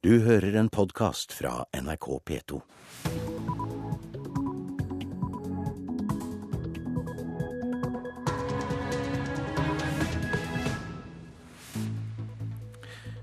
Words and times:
Du 0.00 0.14
hører 0.24 0.54
en 0.56 0.70
podkast 0.72 1.34
fra 1.36 1.66
NRK 1.76 2.06
P2. 2.24 2.58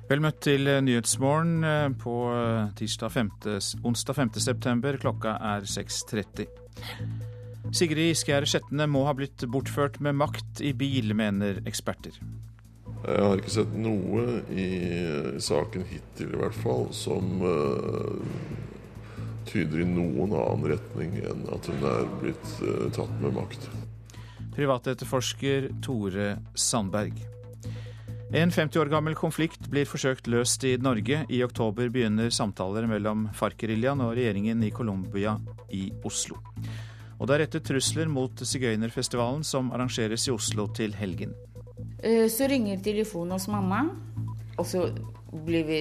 Vel 0.06 0.22
møtt 0.22 0.38
til 0.46 0.70
Nyhetsmorgen 0.86 1.66
eh, 1.66 1.90
på 1.98 2.14
eh, 2.36 2.70
tirsdag 2.78 3.16
5. 3.16 3.34
onsdag 3.82 4.22
5. 4.22 4.34
september. 4.38 5.02
Klokka 5.02 5.34
er 5.56 5.66
6.30. 5.66 6.46
Sigrid 7.74 8.22
Skjær 8.22 8.46
Skjetne 8.46 8.86
må 8.86 9.08
ha 9.10 9.18
blitt 9.18 9.50
bortført 9.50 9.98
med 9.98 10.22
makt 10.22 10.62
i 10.62 10.78
bil, 10.78 11.18
mener 11.18 11.58
eksperter. 11.66 12.22
Jeg 13.08 13.24
har 13.24 13.40
ikke 13.40 13.54
sett 13.54 13.76
noe 13.80 14.42
i 14.52 14.68
saken 15.40 15.86
hittil 15.88 16.34
i 16.36 16.40
hvert 16.42 16.58
fall 16.60 16.90
som 16.96 17.40
uh, 17.40 18.18
tyder 19.48 19.86
i 19.86 19.88
noen 19.88 20.34
annen 20.36 20.68
retning 20.74 21.16
enn 21.22 21.46
at 21.56 21.70
hun 21.72 21.88
er 21.88 22.04
blitt 22.20 22.52
uh, 22.66 22.90
tatt 22.96 23.14
med 23.24 23.38
makt. 23.38 23.70
Privatetterforsker 24.58 25.70
Tore 25.86 26.34
Sandberg. 26.58 27.24
En 28.36 28.52
50 28.52 28.82
år 28.82 28.92
gammel 28.92 29.16
konflikt 29.16 29.70
blir 29.72 29.88
forsøkt 29.88 30.28
løst 30.28 30.66
i 30.68 30.76
Norge. 30.84 31.22
I 31.32 31.44
oktober 31.46 31.88
begynner 31.94 32.34
samtaler 32.34 32.90
mellom 32.92 33.30
FARC-geriljaen 33.38 34.04
og 34.04 34.18
regjeringen 34.18 34.68
i 34.68 34.74
Colombia 34.76 35.38
i 35.72 35.86
Oslo. 36.04 36.42
Og 37.18 37.30
det 37.30 37.38
er 37.38 37.46
rettet 37.46 37.70
trusler 37.72 38.12
mot 38.12 38.44
sigøynerfestivalen 38.44 39.48
som 39.48 39.72
arrangeres 39.72 40.28
i 40.28 40.36
Oslo 40.36 40.68
til 40.76 40.92
helgen. 41.00 41.32
Så 42.30 42.48
ringer 42.50 42.80
telefonen 42.84 43.36
hos 43.36 43.48
mamma, 43.52 43.84
og 44.58 44.66
så 44.66 44.88
blir 45.46 45.66
vi 45.68 45.80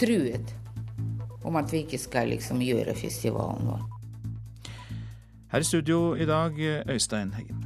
truet 0.00 0.54
om 1.44 1.56
at 1.58 1.72
vi 1.72 1.84
ikke 1.84 2.00
skal 2.00 2.32
liksom 2.32 2.62
gjøre 2.62 2.94
festivalen 2.98 3.68
vår. 3.72 3.82
Her 5.52 5.64
i 5.64 5.68
studio 5.68 6.14
i 6.16 6.24
dag, 6.28 6.56
Øystein 6.88 7.34
Heggen. 7.36 7.62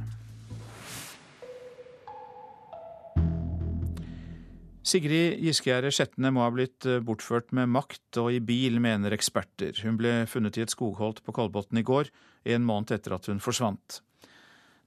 Sigrid 4.87 5.41
Giskegjerde 5.43 5.91
Skjetne 5.91 6.31
må 6.31 6.45
ha 6.45 6.51
blitt 6.55 6.85
bortført 7.03 7.51
med 7.55 7.67
makt 7.67 8.19
og 8.21 8.31
i 8.31 8.39
bil, 8.39 8.79
mener 8.79 9.11
eksperter. 9.11 9.75
Hun 9.83 9.97
ble 9.99 10.21
funnet 10.31 10.55
i 10.55 10.63
et 10.63 10.71
skogholt 10.71 11.19
på 11.25 11.35
Kolbotn 11.35 11.81
i 11.81 11.83
går, 11.83 12.07
en 12.47 12.63
måned 12.63 12.93
etter 12.95 13.17
at 13.17 13.27
hun 13.27 13.43
forsvant. 13.43 14.01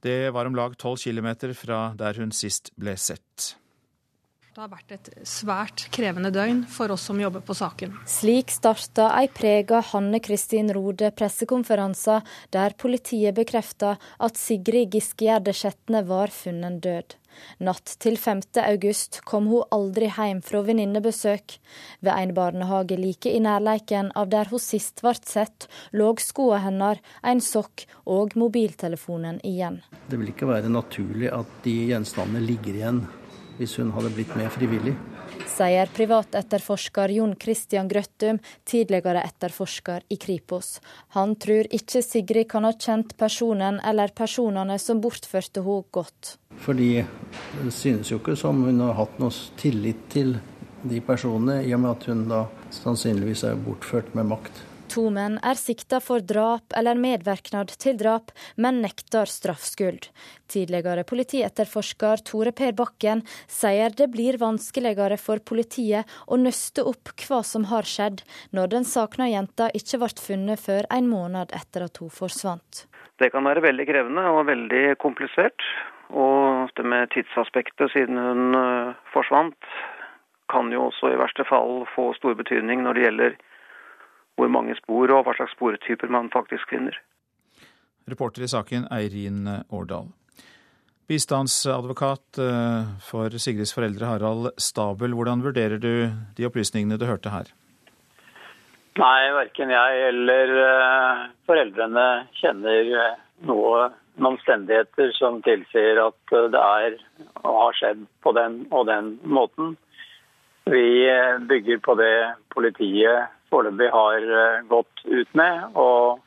Det 0.01 0.31
var 0.33 0.49
om 0.49 0.55
lag 0.57 0.77
tolv 0.81 0.97
kilometer 0.97 1.53
fra 1.53 1.91
der 1.97 2.17
hun 2.17 2.31
sist 2.33 2.73
ble 2.79 2.95
sett. 2.97 3.55
Det 4.51 4.59
har 4.59 4.71
vært 4.73 4.91
et 4.91 5.05
svært 5.23 5.85
krevende 5.95 6.27
døgn 6.35 6.65
for 6.67 6.91
oss 6.91 7.05
som 7.07 7.19
jobber 7.21 7.39
på 7.47 7.55
saken. 7.55 7.93
Slik 8.09 8.51
starta 8.51 9.05
ei 9.15 9.29
prega 9.31 9.79
Hanne 9.93 10.19
Kristin 10.19 10.73
Rode 10.75 11.13
pressekonferanse 11.15 12.17
der 12.51 12.75
politiet 12.75 13.37
bekrefta 13.37 13.93
at 14.19 14.41
Sigrid 14.41 14.91
Giskegjerde 14.91 15.55
Skjetne 15.55 16.03
var 16.09 16.33
funnet 16.35 16.81
død. 16.83 17.15
Natt 17.59 17.95
til 18.03 18.17
5. 18.17 18.41
august 18.63 19.21
kom 19.27 19.47
hun 19.51 19.67
aldri 19.71 20.09
hjem 20.11 20.41
fra 20.45 20.61
venninnebesøk. 20.65 21.57
Ved 22.01 22.11
en 22.13 22.33
barnehage 22.37 22.97
like 22.99 23.31
i 23.31 23.41
nærleiken 23.43 24.11
av 24.15 24.29
der 24.33 24.51
hun 24.51 24.61
sist 24.61 25.03
ble 25.05 25.15
sett, 25.21 25.67
lå 25.93 26.11
skoene 26.19 26.61
hennes, 26.65 27.01
en 27.23 27.41
sokk 27.41 27.85
og 28.05 28.35
mobiltelefonen 28.39 29.39
igjen. 29.47 29.81
Det 30.09 30.19
vil 30.19 30.33
ikke 30.33 30.49
være 30.49 30.71
naturlig 30.71 31.31
at 31.31 31.61
de 31.65 31.75
gjenstandene 31.91 32.43
ligger 32.45 32.77
igjen 32.77 33.03
hvis 33.57 33.77
hun 33.77 33.91
hadde 33.93 34.13
blitt 34.15 34.33
med 34.35 34.49
frivillig. 34.53 34.95
Sier 35.49 35.89
privatetterforsker 35.95 37.13
Jon 37.15 37.35
Christian 37.41 37.87
Grøttum, 37.89 38.39
tidligere 38.65 39.23
etterforsker 39.25 40.05
i 40.09 40.17
Kripos. 40.21 40.79
Han 41.15 41.35
tror 41.35 41.69
ikke 41.73 42.03
Sigrid 42.05 42.49
kan 42.51 42.65
ha 42.67 42.73
kjent 42.73 43.15
personen 43.17 43.79
eller 43.85 44.13
personene 44.15 44.77
som 44.79 45.01
bortførte 45.01 45.63
henne 45.65 45.89
godt. 45.91 46.35
Fordi 46.61 47.03
det 47.63 47.73
synes 47.73 48.11
jo 48.11 48.19
ikke 48.21 48.35
som 48.39 48.63
hun 48.65 48.81
har 48.83 48.97
hatt 48.99 49.19
noe 49.21 49.33
tillit 49.59 50.09
til 50.11 50.35
de 50.81 51.01
personene, 51.05 51.61
i 51.65 51.73
og 51.75 51.83
med 51.83 51.91
at 51.93 52.09
hun 52.09 52.27
da 52.29 52.45
sannsynligvis 52.73 53.45
er 53.49 53.59
bortført 53.61 54.13
med 54.17 54.29
makt. 54.31 54.65
To 54.91 55.05
menn 55.07 55.37
er 55.47 55.55
sikta 55.55 56.01
for 56.03 56.19
drap 56.19 56.73
eller 56.75 56.97
medvirknad 56.99 57.69
til 57.79 57.95
drap, 57.95 58.33
men 58.59 58.81
nekter 58.83 59.29
straffskyld. 59.29 60.09
Tidligere 60.51 61.05
politietterforsker 61.07 62.23
Tore 62.27 62.51
Per 62.51 62.73
Bakken 62.75 63.21
sier 63.47 63.93
det 63.95 64.09
blir 64.11 64.35
vanskeligere 64.41 65.15
for 65.21 65.39
politiet 65.47 66.09
å 66.27 66.35
nøste 66.41 66.83
opp 66.83 67.13
hva 67.23 67.39
som 67.47 67.69
har 67.69 67.87
skjedd, 67.87 68.25
når 68.51 68.73
den 68.73 68.87
savna 68.87 69.29
jenta 69.31 69.69
ikke 69.79 70.01
ble 70.01 70.11
funnet 70.19 70.59
før 70.59 70.89
en 70.91 71.07
måned 71.07 71.55
etter 71.55 71.85
at 71.87 72.01
hun 72.01 72.11
forsvant. 72.11 72.83
Det 73.21 73.29
kan 73.31 73.47
være 73.47 73.63
veldig 73.63 73.85
krevende 73.87 74.25
og 74.33 74.49
veldig 74.49 74.97
komplisert. 74.99 75.63
Og 76.11 76.67
det 76.75 76.83
med 76.83 77.13
tidsaspektet 77.15 77.93
siden 77.93 78.19
hun 78.19 78.59
forsvant, 79.13 79.71
kan 80.51 80.67
jo 80.75 80.89
også 80.89 81.13
i 81.13 81.21
verste 81.21 81.47
fall 81.47 81.85
få 81.93 82.09
stor 82.17 82.35
betydning 82.35 82.83
når 82.83 82.97
det 82.97 83.07
gjelder 83.07 83.39
hvor 84.39 84.51
mange 84.51 84.75
spor 84.79 85.11
og 85.13 85.25
hva 85.27 85.35
slags 85.37 85.53
sportyper 85.57 86.11
man 86.11 86.31
faktisk 86.33 86.69
finner. 86.71 86.97
Reporter 88.09 88.45
i 88.45 88.49
saken 88.51 88.87
Eirin 88.91 89.45
Årdal. 89.69 90.09
Bistandsadvokat 91.11 92.39
for 93.03 93.37
Sigrids 93.43 93.73
foreldre 93.75 94.07
Harald 94.07 94.53
Stabel, 94.61 95.11
hvordan 95.17 95.43
vurderer 95.43 95.81
du 95.81 96.07
de 96.37 96.47
opplysningene 96.47 96.97
du 96.97 97.03
hørte 97.05 97.33
her? 97.33 97.51
Nei, 98.99 99.31
verken 99.35 99.71
jeg 99.71 100.05
eller 100.09 100.53
foreldrene 101.47 102.07
kjenner 102.39 102.89
noen 103.47 103.93
omstendigheter 104.19 105.13
som 105.15 105.39
tilsier 105.45 105.99
at 106.03 106.33
det 106.53 106.59
er 106.59 106.97
og 107.41 107.53
har 107.55 107.77
skjedd 107.79 108.03
på 108.23 108.33
den 108.35 108.57
og 108.69 108.87
den 108.89 109.13
måten. 109.23 109.77
Vi 110.69 111.07
bygger 111.47 111.79
på 111.85 111.95
det 111.99 112.15
politiet 112.53 113.31
foreløpig 113.51 113.89
har 113.93 114.27
gått 114.71 115.05
ut 115.05 115.35
med. 115.37 115.75
Og 115.75 116.21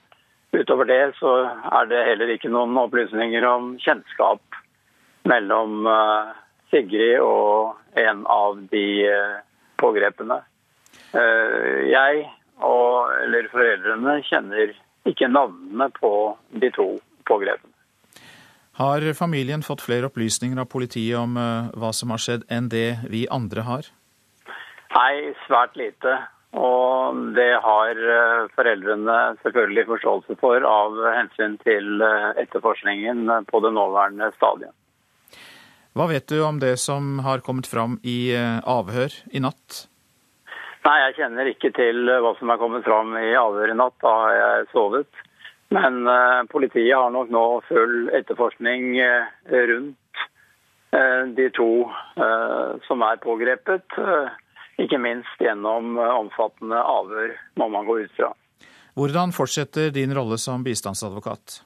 utover 0.54 0.88
det 0.90 1.02
så 1.18 1.34
er 1.72 1.90
det 1.90 2.04
heller 2.10 2.34
ikke 2.36 2.52
noen 2.52 2.76
opplysninger 2.84 3.46
om 3.48 3.74
kjennskap 3.82 4.60
mellom 5.28 5.88
Sigrid 6.70 7.20
og 7.24 7.74
en 7.98 8.24
av 8.30 8.60
de 8.70 8.86
pågrepne. 9.80 10.40
Jeg 11.14 12.24
og 12.62 13.12
eller 13.24 13.48
foreldrene 13.52 14.18
kjenner 14.28 14.74
ikke 15.08 15.30
navnene 15.30 15.88
på 15.96 16.10
de 16.60 16.70
to 16.74 16.88
pågrepne. 17.28 17.70
Har 18.74 19.04
familien 19.14 19.62
fått 19.62 19.84
flere 19.86 20.08
opplysninger 20.10 20.58
av 20.58 20.66
politiet 20.70 21.18
om 21.18 21.36
hva 21.38 21.92
som 21.94 22.10
har 22.10 22.22
skjedd 22.22 22.46
enn 22.50 22.70
det 22.72 23.06
vi 23.10 23.22
andre 23.30 23.62
har? 23.66 23.90
Nei, 24.94 25.34
svært 25.46 25.76
lite. 25.78 26.16
Og 26.54 27.16
det 27.34 27.50
har 27.65 27.98
foreldrene 28.54 29.16
selvfølgelig 29.42 29.87
forståelse 29.88 30.37
for 30.38 30.66
av 30.69 31.00
hensyn 31.16 31.56
til 31.65 32.04
etterforskningen 32.38 33.26
på 33.48 33.60
det 33.65 33.72
nåværende 33.75 34.31
stadiet. 34.37 34.70
Hva 35.94 36.06
vet 36.10 36.26
du 36.31 36.41
om 36.43 36.60
det 36.62 36.76
som 36.82 37.19
har 37.26 37.43
kommet 37.47 37.66
fram 37.70 37.98
i 38.03 38.34
avhør 38.34 39.14
i 39.34 39.43
natt? 39.43 39.84
Nei, 40.84 40.97
jeg 41.06 41.16
kjenner 41.19 41.48
ikke 41.48 41.70
til 41.75 42.10
hva 42.10 42.34
som 42.38 42.50
er 42.53 42.59
kommet 42.60 42.87
fram 42.87 43.14
i 43.19 43.31
avhør 43.38 43.72
i 43.72 43.78
natt. 43.78 43.94
Da 44.03 44.14
har 44.22 44.34
jeg 44.38 44.66
sovet. 44.72 45.22
Men 45.75 46.04
politiet 46.53 46.94
har 46.94 47.10
nok 47.14 47.31
nå 47.34 47.44
full 47.70 48.10
etterforskning 48.14 48.94
rundt 49.50 50.25
de 51.38 51.47
to 51.56 51.70
som 52.87 53.06
er 53.06 53.22
pågrepet. 53.22 53.98
Ikke 54.82 54.98
minst 54.98 55.42
gjennom 55.42 55.98
omfattende 55.98 56.80
avhør, 56.80 57.37
må 57.60 57.69
man 57.70 57.87
gå 57.87 58.00
ut 58.04 58.16
fra. 58.16 58.32
Hvordan 58.94 59.34
fortsetter 59.34 59.90
din 59.94 60.14
rolle 60.14 60.38
som 60.38 60.64
bistandsadvokat? 60.66 61.60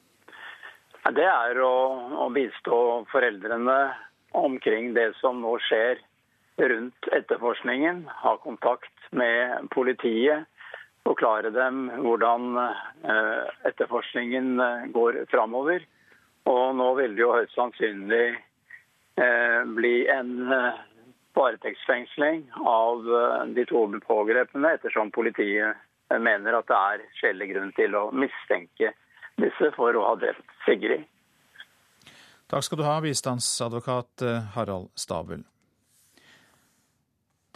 Det 1.17 1.25
er 1.25 1.61
å, 1.65 1.73
å 2.25 2.29
bistå 2.33 2.79
foreldrene 3.13 3.79
omkring 4.37 4.93
det 4.97 5.11
som 5.21 5.41
nå 5.41 5.55
skjer 5.65 6.01
rundt 6.61 7.09
etterforskningen. 7.17 8.03
Ha 8.25 8.35
kontakt 8.45 9.13
med 9.17 9.71
politiet. 9.73 10.49
Forklare 11.09 11.53
dem 11.55 11.87
hvordan 12.05 12.59
etterforskningen 13.71 14.93
går 14.93 15.23
framover. 15.33 15.85
Og 16.49 16.77
nå 16.77 16.91
vil 16.99 17.17
det 17.17 17.25
jo 17.25 17.33
høyst 17.37 17.57
sannsynlig 17.57 18.27
bli 19.79 19.95
en 20.13 20.35
varetektsfengsling 21.39 22.47
av 22.67 23.05
de 23.55 23.67
to 23.71 23.85
pågrepne, 24.05 24.75
ettersom 24.77 25.13
politiet 25.15 25.79
mener 26.11 26.59
at 26.59 26.69
det 26.69 26.79
er 26.79 27.05
skjellig 27.21 27.53
grunn 27.53 27.71
til 27.77 27.95
å 27.97 28.09
mistenke 28.13 28.95
disse 29.39 29.71
for 29.77 29.95
å 29.95 30.07
ha 30.09 30.17
drept 30.19 30.57
Sigrid. 30.65 31.07
Takk 32.49 32.65
skal 32.65 32.81
du 32.81 32.85
ha, 32.87 32.97
bistandsadvokat 33.05 34.25
Harald 34.57 34.91
Stabel. 34.97 35.45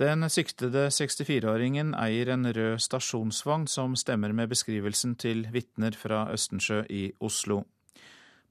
Den 0.01 0.25
siktede 0.33 0.87
64-åringen 0.89 1.93
eier 1.95 2.31
en 2.33 2.49
rød 2.57 2.81
stasjonsvogn 2.81 3.67
som 3.69 3.93
stemmer 3.97 4.33
med 4.33 4.49
beskrivelsen 4.51 5.15
til 5.21 5.45
vitner 5.53 5.95
fra 5.95 6.25
Østensjø 6.33 6.81
i 6.89 7.03
Oslo. 7.21 7.61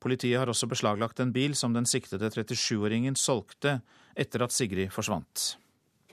Politiet 0.02 0.40
har 0.42 0.50
også 0.50 0.70
beslaglagt 0.72 1.20
en 1.22 1.34
bil 1.34 1.54
som 1.56 1.76
den 1.78 1.86
siktede 1.86 2.32
37-åringen 2.34 3.18
solgte 3.20 3.80
etter 4.18 4.42
at 4.42 4.54
Sigrid 4.56 4.90
forsvant. 4.94 5.56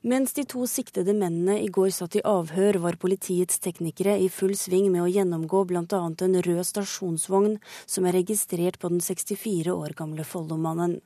Mens 0.06 0.34
de 0.36 0.44
to 0.46 0.62
siktede 0.70 1.14
mennene 1.16 1.56
i 1.58 1.70
går 1.74 1.88
satt 1.90 2.14
i 2.20 2.22
avhør, 2.22 2.78
var 2.84 2.98
politiets 3.02 3.58
teknikere 3.58 4.14
i 4.22 4.28
full 4.30 4.54
sving 4.54 4.92
med 4.92 5.02
å 5.02 5.10
gjennomgå 5.10 5.64
bl.a. 5.66 6.02
en 6.28 6.36
rød 6.46 6.66
stasjonsvogn 6.68 7.56
som 7.84 8.06
er 8.06 8.14
registrert 8.20 8.78
på 8.78 8.92
den 8.92 9.00
64 9.02 9.74
år 9.74 9.96
gamle 9.98 10.24
Follo-mannen. 10.24 11.00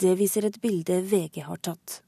Det 0.00 0.14
viser 0.16 0.48
et 0.48 0.56
bilde 0.62 1.02
VG 1.10 1.44
har 1.50 1.60
tatt. 1.60 2.00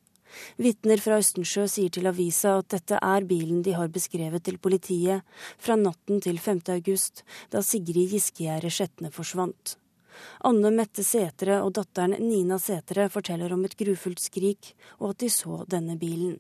Vitner 0.56 1.02
fra 1.04 1.18
Østensjø 1.20 1.66
sier 1.68 1.92
til 1.92 2.08
avisa 2.08 2.56
at 2.62 2.70
dette 2.72 2.96
er 2.96 3.28
bilen 3.28 3.60
de 3.66 3.76
har 3.76 3.92
beskrevet 3.92 4.46
til 4.46 4.56
politiet 4.56 5.26
fra 5.60 5.76
natten 5.76 6.24
til 6.24 6.40
5. 6.40 6.64
august, 6.78 7.26
da 7.52 7.60
Sigrid 7.60 8.16
Giskegjerde 8.16 8.72
Skjetne 8.72 9.12
forsvant. 9.12 9.76
Anne 10.48 10.70
Mette 10.74 11.04
Setre 11.06 11.60
og 11.64 11.74
datteren 11.78 12.16
Nina 12.20 12.58
Setre 12.62 13.08
forteller 13.12 13.52
om 13.54 13.64
et 13.66 13.76
grufullt 13.78 14.22
skrik, 14.22 14.72
og 15.00 15.14
at 15.14 15.24
de 15.24 15.30
så 15.32 15.62
denne 15.70 15.98
bilen. 16.00 16.38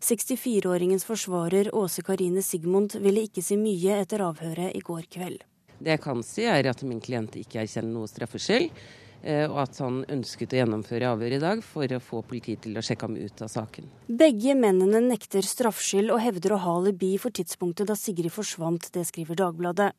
64-åringens 0.00 1.04
forsvarer 1.04 1.74
Åse 1.76 2.02
Karine 2.02 2.42
Sigmund 2.42 2.96
ville 3.02 3.26
ikke 3.28 3.44
si 3.44 3.58
mye 3.60 3.98
etter 4.00 4.24
avhøret 4.24 4.76
i 4.76 4.80
går 4.84 5.08
kveld. 5.12 5.42
Det 5.78 5.94
jeg 5.94 6.02
kan 6.02 6.22
si, 6.26 6.46
er 6.48 6.66
at 6.70 6.82
min 6.82 7.02
klient 7.04 7.36
ikke 7.38 7.62
erkjenner 7.62 7.92
noe 7.92 8.08
straffskyld. 8.10 8.72
Eh, 9.22 9.50
og 9.50 9.56
at 9.64 9.78
han 9.82 10.04
ønsket 10.06 10.52
å 10.54 10.60
gjennomføre 10.60 11.08
avhør 11.10 11.34
i 11.34 11.40
dag 11.42 11.62
for 11.66 11.90
å 11.90 11.98
få 12.02 12.20
politiet 12.26 12.62
til 12.62 12.78
å 12.78 12.82
sjekke 12.84 13.08
ham 13.08 13.16
ut 13.18 13.42
av 13.42 13.50
saken. 13.50 13.88
Begge 14.06 14.54
mennene 14.54 15.00
nekter 15.08 15.42
straffskyld 15.42 16.12
og 16.14 16.22
hevder 16.22 16.54
å 16.54 16.60
ha 16.62 16.74
alibi 16.78 17.16
for 17.18 17.34
tidspunktet 17.34 17.90
da 17.90 17.96
Sigrid 17.98 18.30
forsvant, 18.34 18.90
det 18.94 19.08
skriver 19.08 19.40
Dagbladet. 19.40 19.90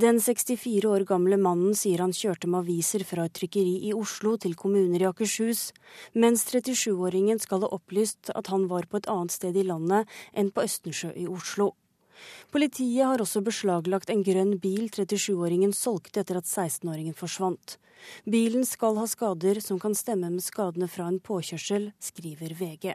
Den 0.00 0.20
64 0.20 0.88
år 0.88 1.04
gamle 1.08 1.36
mannen 1.40 1.76
sier 1.76 2.00
han 2.00 2.16
kjørte 2.16 2.48
med 2.48 2.62
aviser 2.64 3.04
fra 3.08 3.28
et 3.28 3.36
trykkeri 3.36 3.76
i 3.90 3.92
Oslo 3.96 4.38
til 4.40 4.56
kommuner 4.56 5.04
i 5.04 5.08
Akershus, 5.08 5.70
mens 6.16 6.46
37-åringen 6.48 7.40
skal 7.44 7.66
ha 7.66 7.72
opplyst 7.76 8.32
at 8.32 8.48
han 8.52 8.66
var 8.72 8.88
på 8.88 9.00
et 9.00 9.08
annet 9.12 9.36
sted 9.36 9.56
i 9.56 9.68
landet 9.68 10.08
enn 10.32 10.52
på 10.52 10.64
Østensjø 10.64 11.12
i 11.16 11.28
Oslo. 11.28 11.74
Politiet 12.52 13.04
har 13.04 13.20
også 13.22 13.42
beslaglagt 13.44 14.10
en 14.12 14.24
grønn 14.24 14.56
bil 14.62 14.88
37-åringen 14.92 15.72
solgte 15.76 16.22
etter 16.22 16.38
at 16.40 16.48
16-åringen 16.48 17.16
forsvant. 17.16 17.78
Bilen 18.24 18.66
skal 18.68 18.98
ha 19.00 19.06
skader 19.10 19.60
som 19.64 19.80
kan 19.82 19.96
stemme 19.98 20.30
med 20.32 20.44
skadene 20.44 20.88
fra 20.90 21.08
en 21.10 21.20
påkjørsel, 21.20 21.90
skriver 22.02 22.54
VG. 22.58 22.92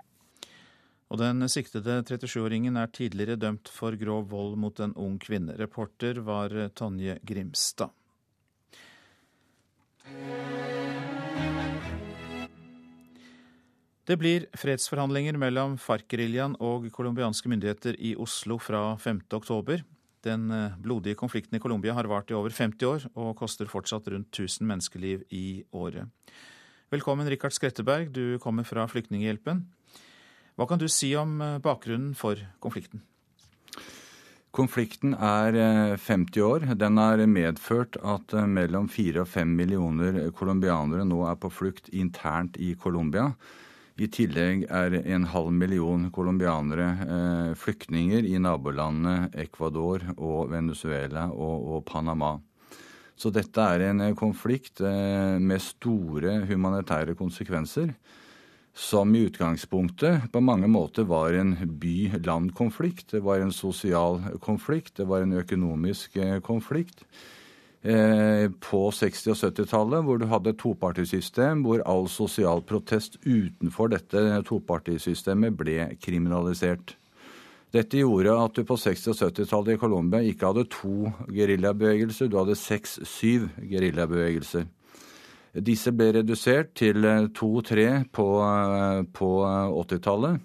Og 1.08 1.22
den 1.22 1.46
siktede 1.48 2.02
37-åringen 2.04 2.76
er 2.80 2.92
tidligere 2.92 3.40
dømt 3.40 3.72
for 3.72 3.96
grov 3.96 4.28
vold 4.32 4.58
mot 4.60 4.80
en 4.84 4.96
ung 5.00 5.16
kvinne. 5.24 5.56
Reporter 5.56 6.20
var 6.20 6.52
Tonje 6.76 7.20
Grimstad. 7.24 7.96
Det 14.08 14.16
blir 14.16 14.46
fredsforhandlinger 14.56 15.36
mellom 15.36 15.74
FARC-geriljaen 15.84 16.54
og 16.64 16.86
colombianske 16.96 17.50
myndigheter 17.52 17.98
i 18.00 18.14
Oslo 18.16 18.56
fra 18.56 18.94
5. 19.04 19.26
oktober. 19.36 19.84
Den 20.26 20.52
eh, 20.52 20.78
blodige 20.82 21.18
konflikten 21.20 21.58
i 21.58 21.62
Colombia 21.62 21.94
har 21.94 22.10
vart 22.10 22.32
i 22.32 22.38
over 22.38 22.54
50 22.54 22.88
år 22.88 23.08
og 23.14 23.36
koster 23.38 23.70
fortsatt 23.70 24.08
rundt 24.12 24.32
1000 24.34 24.66
menneskeliv 24.68 25.26
i 25.30 25.64
året. 25.72 26.08
Velkommen, 26.90 27.28
Rikard 27.28 27.54
Skretteberg, 27.54 28.10
du 28.16 28.40
kommer 28.40 28.66
fra 28.66 28.88
Flyktninghjelpen. 28.88 29.66
Hva 30.58 30.66
kan 30.66 30.82
du 30.82 30.88
si 30.90 31.12
om 31.20 31.38
eh, 31.42 31.60
bakgrunnen 31.62 32.16
for 32.18 32.42
konflikten? 32.64 33.04
Konflikten 34.58 35.14
er 35.14 35.54
50 36.02 36.40
eh, 36.40 36.48
år. 36.48 36.66
Den 36.80 36.98
har 36.98 37.22
medført 37.30 38.00
at 38.02 38.34
mellom 38.50 38.90
4 38.90 39.22
og 39.22 39.30
5 39.30 39.54
millioner 39.60 40.20
colombianere 40.34 41.06
nå 41.06 41.22
er 41.30 41.38
på 41.38 41.54
flukt 41.54 41.92
internt 41.94 42.58
i 42.58 42.74
Colombia. 42.80 43.30
I 43.98 44.06
tillegg 44.14 44.68
er 44.70 44.94
en 45.10 45.24
halv 45.32 45.50
million 45.58 46.04
colombianere 46.14 46.88
eh, 47.02 47.54
flyktninger 47.58 48.28
i 48.30 48.38
nabolandene 48.38 49.32
Ecuador 49.42 50.04
og 50.14 50.52
Venezuela 50.52 51.26
og, 51.34 51.64
og, 51.66 51.80
Panama. 51.88 52.36
Så 53.18 53.32
dette 53.34 53.58
er 53.58 53.88
en 53.88 54.04
eh, 54.06 54.14
konflikt 54.18 54.84
eh, 54.86 55.40
med 55.42 55.64
store 55.66 56.44
humanitære 56.46 57.18
konsekvenser. 57.18 57.96
Som 58.78 59.16
i 59.18 59.24
utgangspunktet 59.26 60.30
på 60.30 60.44
mange 60.46 60.70
måter 60.70 61.08
var 61.10 61.34
en 61.34 61.56
by-land-konflikt. 61.58 63.16
Det 63.16 63.24
var 63.26 63.42
en 63.42 63.56
sosial 63.56 64.22
konflikt, 64.46 65.00
det 65.02 65.10
var 65.10 65.26
en 65.26 65.34
økonomisk 65.42 66.20
konflikt. 66.46 67.02
Eh, 67.88 68.50
på 68.60 68.90
60- 68.92 69.30
og 69.32 69.38
70-tallet, 69.38 70.04
hvor 70.04 70.18
du 70.20 70.26
hadde 70.28 70.52
et 70.52 70.58
topartisystem 70.60 71.62
hvor 71.64 71.80
all 71.88 72.10
sosial 72.12 72.60
protest 72.68 73.16
utenfor 73.24 73.94
dette 73.94 74.24
topartisystemet 74.50 75.56
ble 75.56 75.86
kriminalisert. 76.04 76.98
Dette 77.72 78.02
gjorde 78.02 78.34
at 78.42 78.60
du 78.60 78.66
på 78.68 78.76
60- 78.82 79.14
og 79.14 79.22
70-tallet 79.22 79.78
i 79.78 79.80
Colombia 79.80 80.20
ikke 80.20 80.50
hadde 80.50 80.66
to 80.74 81.14
geriljabevegelser, 81.32 82.28
du 82.28 82.36
hadde 82.42 82.60
seks-syv 82.60 83.48
geriljabevegelser. 83.62 84.68
Disse 85.64 85.94
ble 85.96 86.10
redusert 86.18 86.76
til 86.76 87.08
to-tre 87.38 87.88
på, 88.12 88.28
eh, 88.44 89.04
på 89.16 89.32
80-tallet. 89.48 90.44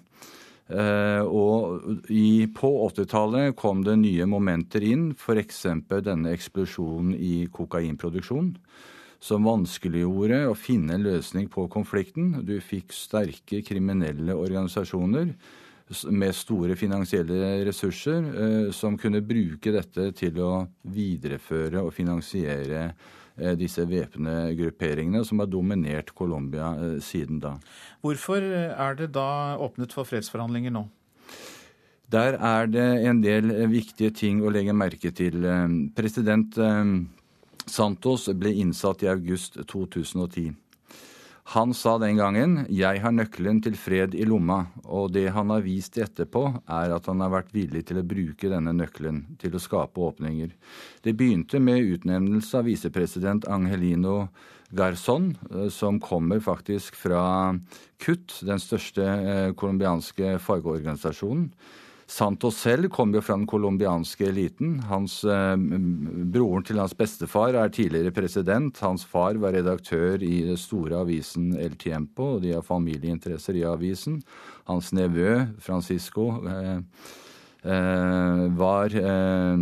Eh, 0.73 1.21
og 1.21 2.09
i, 2.09 2.47
på 2.49 2.69
80-tallet 2.87 3.53
kom 3.59 3.83
det 3.85 3.97
nye 4.01 4.25
momenter 4.29 4.83
inn, 4.85 5.11
f.eks. 5.13 5.65
denne 6.01 6.33
eksplosjonen 6.33 7.13
i 7.13 7.45
kokainproduksjon, 7.53 8.53
som 9.23 9.45
vanskeliggjorde 9.47 10.47
å 10.49 10.55
finne 10.57 10.97
en 10.97 11.05
løsning 11.05 11.49
på 11.51 11.67
konflikten. 11.71 12.39
Du 12.47 12.57
fikk 12.63 12.95
sterke 12.95 13.61
kriminelle 13.65 14.35
organisasjoner 14.35 15.35
med 16.09 16.33
store 16.33 16.77
finansielle 16.79 17.59
ressurser 17.67 18.23
eh, 18.33 18.69
som 18.73 18.97
kunne 18.97 19.21
bruke 19.21 19.75
dette 19.75 20.09
til 20.17 20.39
å 20.41 20.53
videreføre 20.89 21.83
og 21.83 21.93
finansiere 21.93 22.87
disse 23.57 23.85
væpnede 23.89 24.53
grupperingene 24.59 25.23
som 25.25 25.39
har 25.41 25.49
dominert 25.49 26.13
Colombia 26.15 26.73
eh, 26.77 26.99
siden 27.01 27.39
da. 27.41 27.55
Hvorfor 28.01 28.43
er 28.43 28.99
det 28.99 29.13
da 29.15 29.57
åpnet 29.57 29.93
for 29.95 30.05
fredsforhandlinger 30.05 30.73
nå? 30.73 30.85
Der 32.13 32.37
er 32.37 32.67
det 32.69 32.87
en 33.09 33.23
del 33.23 33.49
viktige 33.71 34.13
ting 34.13 34.43
å 34.43 34.51
legge 34.53 34.75
merke 34.77 35.09
til. 35.15 35.45
Eh, 35.45 35.77
president 35.97 36.59
Santos 37.63 38.27
ble 38.35 38.51
innsatt 38.59 39.05
i 39.05 39.09
august 39.09 39.57
2010. 39.71 40.53
Han 41.51 41.73
sa 41.73 41.97
den 41.99 42.17
gangen 42.17 42.65
'jeg 42.69 43.01
har 43.01 43.11
nøkkelen 43.11 43.61
til 43.61 43.75
fred 43.75 44.15
i 44.15 44.23
lomma', 44.23 44.67
og 44.85 45.11
det 45.11 45.33
han 45.33 45.49
har 45.49 45.61
vist 45.61 45.97
etterpå, 45.97 46.63
er 46.67 46.95
at 46.95 47.05
han 47.05 47.19
har 47.19 47.29
vært 47.29 47.51
villig 47.51 47.85
til 47.85 47.97
å 47.97 48.07
bruke 48.07 48.49
denne 48.49 48.71
nøkkelen 48.71 49.37
til 49.37 49.51
å 49.51 49.59
skape 49.59 49.99
åpninger. 49.99 50.51
Det 51.03 51.17
begynte 51.17 51.59
med 51.59 51.83
utnevnelse 51.83 52.57
av 52.57 52.65
visepresident 52.65 53.45
Angelino 53.45 54.29
Garzon, 54.71 55.37
eh, 55.51 55.69
som 55.69 55.99
kommer 55.99 56.39
faktisk 56.39 56.95
fra 56.95 57.59
KUT, 57.99 58.39
den 58.45 58.59
største 58.59 59.03
eh, 59.03 59.51
colombianske 59.51 60.39
fagorganisasjonen. 60.39 61.51
Santos 62.13 62.59
selv 62.61 62.91
kom 62.93 63.13
jo 63.15 63.23
fra 63.25 63.33
den 63.39 63.47
colombianske 63.49 64.27
eliten. 64.27 64.75
Hans, 64.85 65.23
eh, 65.23 65.55
broren 65.57 66.65
til 66.67 66.77
hans 66.77 66.93
bestefar 66.93 67.55
er 67.57 67.73
tidligere 67.73 68.13
president. 68.13 68.77
Hans 68.85 69.05
far 69.09 69.39
var 69.41 69.55
redaktør 69.57 70.21
i 70.21 70.43
den 70.45 70.59
store 70.61 70.99
avisen 71.01 71.55
El 71.57 71.73
Tiempo, 71.73 72.35
og 72.35 72.43
de 72.43 72.53
har 72.53 72.61
familieinteresser 72.61 73.57
i 73.57 73.65
avisen. 73.65 74.21
Hans 74.69 74.91
nevø 74.93 75.47
Francisco 75.59 76.29
eh, 76.45 76.77
eh, 77.65 78.45
var, 78.61 78.93
eh, 78.93 79.57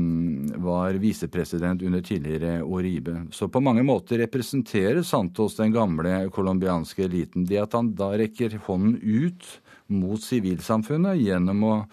var 0.60 1.00
visepresident 1.00 1.81
under 1.88 2.01
tidligere 2.01 2.62
Oribe. 2.67 3.27
Så 3.31 3.48
på 3.48 3.63
mange 3.63 3.84
måter 3.88 4.25
representerer 4.25 5.05
Santos 5.08 5.55
den 5.55 5.72
gamle 5.72 6.27
colombianske 6.29 7.08
eliten. 7.08 7.48
Det 7.48 7.63
at 7.63 7.79
han 7.79 7.96
da 7.96 8.12
rekker 8.12 8.60
hånden 8.67 9.00
ut 9.00 9.62
mot 9.88 10.20
sivilsamfunnet 10.20 11.15
gjennom 11.24 11.63
å 11.63 11.86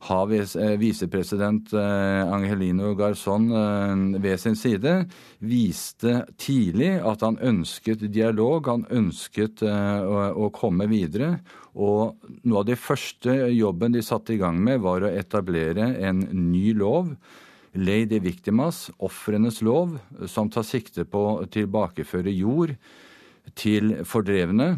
ha 0.00 0.20
eh, 0.32 0.76
visepresident 0.80 1.72
eh, 1.76 2.32
Angelino 2.32 2.94
Garzon 2.96 3.50
eh, 3.52 4.20
ved 4.20 4.40
sin 4.40 4.56
side, 4.56 4.94
viste 5.44 6.22
tidlig 6.40 6.94
at 7.04 7.24
han 7.26 7.36
ønsket 7.36 8.06
dialog, 8.12 8.68
han 8.68 8.86
ønsket 8.88 9.62
å 9.62 10.48
komme 10.56 10.86
videre. 10.88 11.34
Og 11.76 12.16
noe 12.48 12.62
av 12.62 12.68
det 12.68 12.78
første 12.80 13.34
jobben 13.52 13.92
de 13.92 14.02
satte 14.04 14.34
i 14.34 14.40
gang 14.40 14.56
med, 14.60 14.80
var 14.84 15.04
å 15.04 15.12
etablere 15.12 15.92
en 16.00 16.24
ny 16.32 16.72
lov. 16.76 17.12
De 17.70 18.18
victimas, 18.18 18.88
ofrenes 18.98 19.60
lov, 19.62 19.94
som 20.26 20.50
tar 20.50 20.66
sikte 20.66 21.04
på 21.06 21.22
å 21.36 21.46
tilbakeføre 21.46 22.32
jord 22.34 22.74
til 23.54 24.00
fordrevne. 24.08 24.72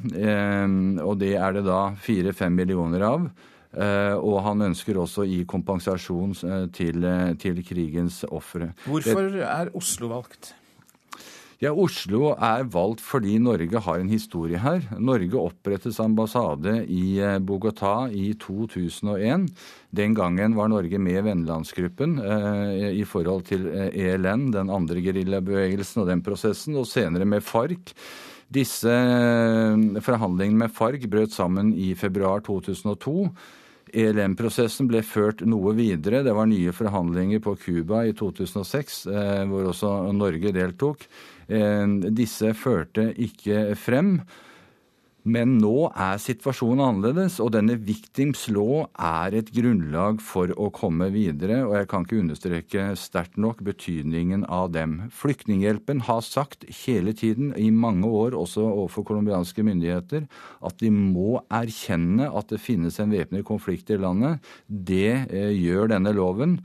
Og 1.01 1.17
det 1.23 1.33
er 1.39 1.57
det 1.57 1.65
da 1.67 1.81
fire-fem 2.05 2.55
millioner 2.59 3.07
av. 3.09 3.31
Og 3.73 4.35
han 4.45 4.67
ønsker 4.69 4.99
også 5.01 5.23
å 5.23 5.29
gi 5.29 5.39
kompensasjon 5.49 6.35
til, 6.77 7.07
til 7.41 7.63
krigens 7.65 8.19
ofre. 8.29 8.75
Hvorfor 8.85 9.39
er 9.41 9.71
Oslo 9.79 10.11
valgt? 10.13 10.53
Ja, 11.63 11.71
Oslo 11.79 12.33
er 12.43 12.65
valgt 12.75 13.05
fordi 13.07 13.37
Norge 13.39 13.79
har 13.85 14.01
en 14.01 14.09
historie 14.11 14.59
her. 14.59 14.81
Norge 14.99 15.39
opprettes 15.39 16.01
ambassade 16.03 16.81
i 16.91 17.21
eh, 17.23 17.37
Bogotá 17.39 18.09
i 18.11 18.33
2001. 18.35 19.45
Den 19.95 20.17
gangen 20.19 20.57
var 20.59 20.73
Norge 20.73 20.99
med 20.99 21.21
i 21.21 21.23
vennelandsgruppen 21.29 22.19
eh, 22.19 22.89
i 22.99 23.07
forhold 23.07 23.47
til 23.53 23.69
ELN, 23.71 24.49
eh, 24.49 24.51
e 24.51 24.57
den 24.59 24.75
andre 24.75 25.07
geriljabevegelsen 25.07 26.03
og 26.03 26.11
den 26.11 26.27
prosessen, 26.27 26.75
og 26.83 26.91
senere 26.91 27.31
med 27.31 27.47
FARC. 27.47 27.95
Disse 28.51 28.91
eh, 28.91 30.03
forhandlingene 30.03 30.65
med 30.65 30.75
FARC 30.75 31.07
brøt 31.07 31.31
sammen 31.31 31.71
i 31.79 31.93
februar 31.95 32.43
2002. 32.43 33.31
ELM-prosessen 33.93 34.89
ble 34.89 35.03
ført 35.05 35.43
noe 35.45 35.75
videre. 35.77 36.23
Det 36.25 36.33
var 36.37 36.49
nye 36.49 36.73
forhandlinger 36.73 37.43
på 37.45 37.57
Cuba 37.61 38.05
i 38.09 38.15
2006, 38.17 39.03
hvor 39.51 39.69
også 39.73 39.93
Norge 40.17 40.53
deltok. 40.57 41.05
Eh, 41.53 41.87
disse 42.15 42.55
førte 42.57 43.11
ikke 43.21 43.73
frem. 43.79 44.17
Men 45.23 45.55
nå 45.63 45.87
er 45.95 46.19
situasjonen 46.19 46.83
annerledes, 46.83 47.37
og 47.43 47.53
denne 47.55 47.77
victims 47.79 48.49
law 48.51 48.89
er 48.99 49.37
et 49.39 49.53
grunnlag 49.55 50.19
for 50.25 50.51
å 50.59 50.67
komme 50.75 51.13
videre. 51.15 51.61
Og 51.69 51.77
jeg 51.79 51.89
kan 51.93 52.07
ikke 52.07 52.19
understreke 52.19 52.87
sterkt 52.99 53.39
nok 53.39 53.63
betydningen 53.63 54.43
av 54.51 54.73
dem. 54.75 54.99
Flyktninghjelpen 55.15 56.03
har 56.09 56.25
sagt 56.27 56.67
hele 56.83 57.15
tiden, 57.15 57.53
i 57.55 57.71
mange 57.71 58.11
år 58.11 58.35
også 58.39 58.65
overfor 58.67 59.07
colombianske 59.13 59.63
myndigheter, 59.67 60.27
at 60.59 60.83
de 60.83 60.91
må 60.91 61.39
erkjenne 61.55 62.27
at 62.27 62.51
det 62.51 62.63
finnes 62.63 62.99
en 62.99 63.15
væpnet 63.15 63.47
konflikt 63.47 63.95
i 63.95 64.01
landet. 64.03 64.43
Det 64.67 65.29
eh, 65.31 65.53
gjør 65.55 65.95
denne 65.95 66.17
loven. 66.19 66.59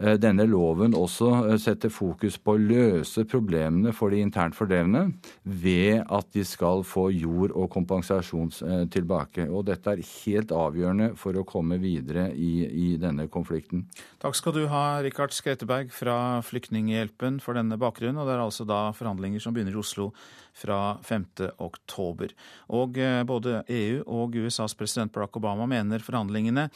Eh, 0.00 0.16
denne 0.16 0.46
loven 0.48 0.94
også 0.96 1.28
eh, 1.50 1.58
setter 1.60 1.92
fokus 1.92 2.38
på 2.40 2.54
å 2.56 2.60
løse 2.60 3.26
problemene 3.28 3.92
for 3.92 4.14
de 4.14 4.22
internt 4.24 4.56
fordrevne 4.56 5.10
ved 5.44 6.06
at 6.08 6.30
de 6.32 6.44
skal 6.48 6.86
få 6.88 7.10
jord 7.12 7.52
og 7.52 7.68
kompensasjon 7.74 8.48
eh, 8.64 8.84
tilbake. 8.92 9.44
Og 9.52 9.66
dette 9.68 9.92
er 9.92 10.00
helt 10.00 10.54
avgjørende 10.56 11.10
for 11.20 11.36
å 11.36 11.44
komme 11.48 11.76
videre 11.82 12.30
i, 12.32 12.52
i 12.64 12.86
denne 13.00 13.28
konflikten. 13.32 13.84
Takk 14.22 14.38
skal 14.38 14.56
du 14.56 14.62
ha, 14.72 15.02
Rikard 15.04 15.36
Skretteberg 15.36 15.92
fra 15.92 16.40
Flyktninghjelpen 16.48 17.36
for 17.44 17.60
denne 17.60 17.76
bakgrunnen. 17.80 18.22
Og 18.22 18.30
det 18.30 18.38
er 18.38 18.44
altså 18.46 18.64
da 18.68 18.86
forhandlinger 18.96 19.44
som 19.44 19.56
begynner 19.56 19.76
i 19.76 19.82
Oslo 19.82 20.08
fra 20.56 20.96
5. 21.04 21.28
oktober. 21.60 22.32
Og 22.72 22.96
både 23.28 23.60
EU 23.70 24.00
og 24.08 24.34
USAs 24.40 24.74
president 24.76 25.12
Barack 25.12 25.36
Obama 25.38 25.68
mener 25.70 26.02
forhandlingene 26.02 26.68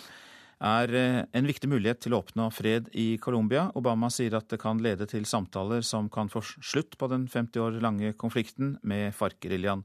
er 0.63 0.95
eh, 0.95 1.21
en 1.33 1.49
viktig 1.49 1.69
mulighet 1.71 2.03
til 2.05 2.15
å 2.15 2.21
oppnå 2.23 2.49
fred 2.55 2.91
i 2.93 3.17
Colombia. 3.23 3.69
Obama 3.79 4.11
sier 4.13 4.37
at 4.39 4.49
det 4.53 4.61
kan 4.63 4.83
lede 4.83 5.09
til 5.11 5.27
samtaler 5.27 5.85
som 5.87 6.09
kan 6.13 6.31
få 6.33 6.45
slutt 6.45 6.99
på 7.01 7.09
den 7.13 7.27
50 7.29 7.65
år 7.65 7.81
lange 7.85 8.13
konflikten 8.21 8.77
med 8.83 9.15
FARC-geriljaen. 9.17 9.85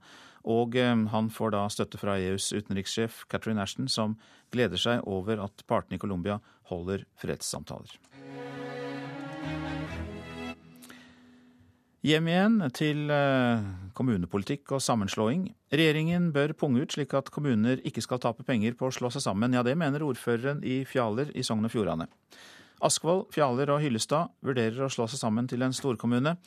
Og 0.50 0.78
eh, 0.80 0.96
han 1.14 1.32
får 1.34 1.56
da 1.56 1.66
støtte 1.74 2.02
fra 2.02 2.20
EUs 2.20 2.52
utenrikssjef 2.54 3.26
Catherine 3.32 3.62
Ashton, 3.64 3.90
som 3.90 4.18
gleder 4.54 4.80
seg 4.80 5.06
over 5.10 5.42
at 5.46 5.66
partene 5.70 6.00
i 6.00 6.02
Colombia 6.02 6.40
holder 6.70 7.06
fredssamtaler. 7.20 7.98
Hjem 12.00 12.30
igjen 12.32 12.62
til 12.72 13.10
eh, 13.12 13.64
kommunepolitikk 13.98 14.72
og 14.78 14.80
sammenslåing. 14.80 15.50
Regjeringen 15.76 16.30
bør 16.32 16.54
punge 16.56 16.86
ut 16.86 16.94
slik 16.96 17.12
at 17.18 17.28
kommuner 17.36 17.82
ikke 17.84 18.04
skal 18.06 18.22
tape 18.24 18.46
penger 18.48 18.78
på 18.80 18.88
å 18.88 18.94
slå 18.96 19.10
seg 19.12 19.26
sammen. 19.26 19.52
Ja, 19.52 19.66
det 19.68 19.76
mener 19.76 20.06
ordføreren 20.08 20.62
i 20.64 20.86
Fjaler 20.88 21.34
i 21.36 21.44
Sogn 21.44 21.68
og 21.68 21.74
Fjordane. 21.74 22.08
Askvoll, 22.88 23.26
Fjaler 23.36 23.74
og 23.76 23.84
Hyllestad 23.84 24.32
vurderer 24.48 24.86
å 24.86 24.92
slå 24.94 25.10
seg 25.12 25.20
sammen 25.20 25.52
til 25.52 25.66
en 25.66 25.76
storkommune. 25.76 26.38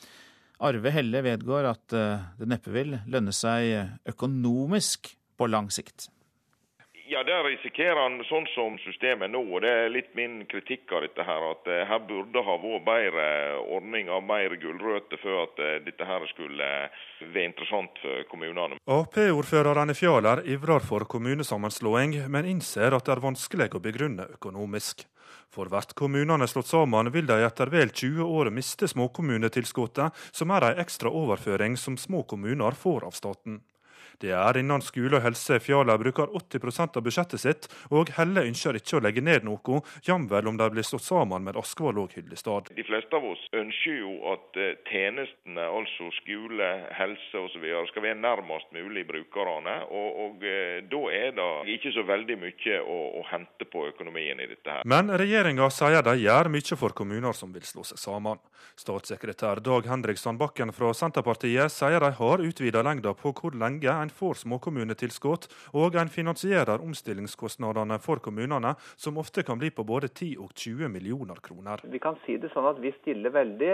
Arve 0.65 0.95
Helle 0.95 1.21
vedgår 1.21 1.69
at 1.69 1.97
eh, 2.01 2.25
det 2.41 2.49
neppe 2.49 2.73
vil 2.73 2.97
lønne 3.05 3.35
seg 3.37 4.09
økonomisk 4.09 5.13
på 5.37 5.51
lang 5.53 5.69
sikt. 5.69 6.09
Ja, 7.13 7.21
Der 7.23 7.43
risikerer 7.45 7.99
han 8.01 8.15
sånn 8.25 8.47
som 8.55 8.77
systemet 8.81 9.29
nå. 9.29 9.43
og 9.53 9.61
Det 9.61 9.69
er 9.69 9.91
litt 9.93 10.15
min 10.17 10.47
kritikk 10.49 10.89
av 10.91 11.03
dette. 11.05 11.21
her, 11.23 11.43
At 11.51 11.67
eh, 11.67 11.85
her 11.85 11.99
burde 11.99 12.41
ha 12.41 12.55
vært 12.57 12.85
bedre 12.87 13.25
ordning 13.69 14.09
av 14.09 14.23
mer 14.23 14.55
gulrøtter 14.57 15.21
før 15.21 15.43
at 15.43 15.59
eh, 15.59 15.75
dette 15.85 16.07
her 16.09 16.25
skulle 16.31 16.69
være 17.21 17.45
interessant 17.45 18.01
for 18.01 18.23
kommunene. 18.31 18.79
Ap-ordføreren 18.89 19.93
i 19.93 19.93
Fjaler 19.93 20.41
ivrer 20.55 20.81
for 20.81 21.05
kommunesammenslåing, 21.05 22.15
men 22.33 22.49
innser 22.49 22.97
at 22.97 23.05
det 23.05 23.13
er 23.13 23.21
vanskelig 23.27 23.69
å 23.77 23.83
begrunne 23.83 24.25
økonomisk. 24.33 25.05
For 25.53 25.69
hvert 25.69 25.93
kommunene 25.93 26.47
slått 26.49 26.71
sammen, 26.71 27.11
vil 27.13 27.29
de 27.29 27.37
etter 27.45 27.69
vel 27.69 27.93
20 27.93 28.25
år 28.25 28.49
miste 28.49 28.89
småkommunetilskuddet, 28.89 30.17
som 30.33 30.49
er 30.49 30.71
ei 30.71 30.81
ekstra 30.81 31.13
overføring 31.13 31.77
som 31.77 31.93
små 31.93 32.23
kommuner 32.25 32.73
får 32.73 33.05
av 33.05 33.13
staten. 33.13 33.61
Det 34.21 34.33
er 34.35 34.59
innen 34.59 34.83
skole 34.83 35.17
og 35.19 35.25
helse 35.25 35.59
Fjala 35.63 35.97
bruker 35.99 36.31
80% 36.37 36.99
av 36.99 37.05
budsjettet 37.05 37.41
sitt, 37.41 37.67
og 37.93 38.11
Helle 38.17 38.45
ønsker 38.47 38.77
ikke 38.79 38.99
å 38.99 39.03
legge 39.03 39.23
ned 39.23 39.47
noe, 39.47 39.81
jamvel 40.05 40.51
om 40.51 40.59
de 40.59 40.69
blir 40.73 40.85
slått 40.85 41.05
sammen 41.05 41.45
med 41.47 41.57
Askvoll 41.59 42.01
og 42.03 42.13
Hyllestad. 42.17 42.71
De 42.75 42.85
fleste 42.87 43.17
av 43.17 43.25
oss 43.27 43.43
ønsker 43.55 43.99
jo 43.99 44.13
at 44.33 44.59
eh, 44.59 44.75
tjenestene, 44.89 45.67
altså 45.67 46.09
skole, 46.19 46.69
helse 46.97 47.43
osv., 47.45 47.67
skal 47.89 48.05
være 48.05 48.19
nærmest 48.21 48.71
mulig 48.75 49.05
brukerne. 49.09 49.79
Og, 49.89 50.09
og 50.25 50.45
eh, 50.47 50.79
da 50.89 51.01
er 51.13 51.35
det 51.37 51.77
ikke 51.77 51.93
så 51.95 52.05
veldig 52.07 52.39
mye 52.41 52.79
å, 52.81 52.99
å 53.19 53.25
hente 53.31 53.67
på 53.69 53.87
økonomien 53.89 54.41
i 54.41 54.49
dette 54.49 54.77
her. 54.77 54.87
Men 54.89 55.11
regjeringa 55.19 55.69
sier 55.73 56.05
de 56.05 56.15
gjør 56.23 56.51
mye 56.53 56.79
for 56.79 56.95
kommuner 56.97 57.37
som 57.37 57.53
vil 57.55 57.65
slå 57.67 57.85
seg 57.87 58.01
sammen. 58.01 58.41
Statssekretær 58.79 59.61
Dag 59.63 59.87
Henrik 59.89 60.17
Sandbakken 60.17 60.73
fra 60.73 60.93
Senterpartiet 60.97 61.71
sier 61.73 62.01
de 62.03 62.11
har 62.17 62.43
utvida 62.43 62.81
lengda 62.85 63.13
på 63.17 63.33
hvor 63.37 63.55
lenge 63.57 63.91
en 64.03 64.13
får 64.13 64.43
småkommunetilskudd, 64.43 65.47
og 65.79 65.97
en 65.99 66.11
finansierer 66.11 66.83
omstillingskostnadene 66.83 67.99
for 68.03 68.21
kommunene, 68.23 68.75
som 68.95 69.17
ofte 69.21 69.45
kan 69.47 69.61
bli 69.61 69.71
på 69.73 69.85
både 69.87 70.11
10 70.11 70.35
og 70.43 70.53
20 70.53 70.91
millioner 70.93 71.39
kroner. 71.43 71.83
Vi 71.83 72.01
kan 72.03 72.19
si 72.25 72.37
det 72.37 72.51
sånn 72.53 72.69
at 72.69 72.81
vi 72.83 72.93
stiller 72.99 73.33
veldig 73.33 73.73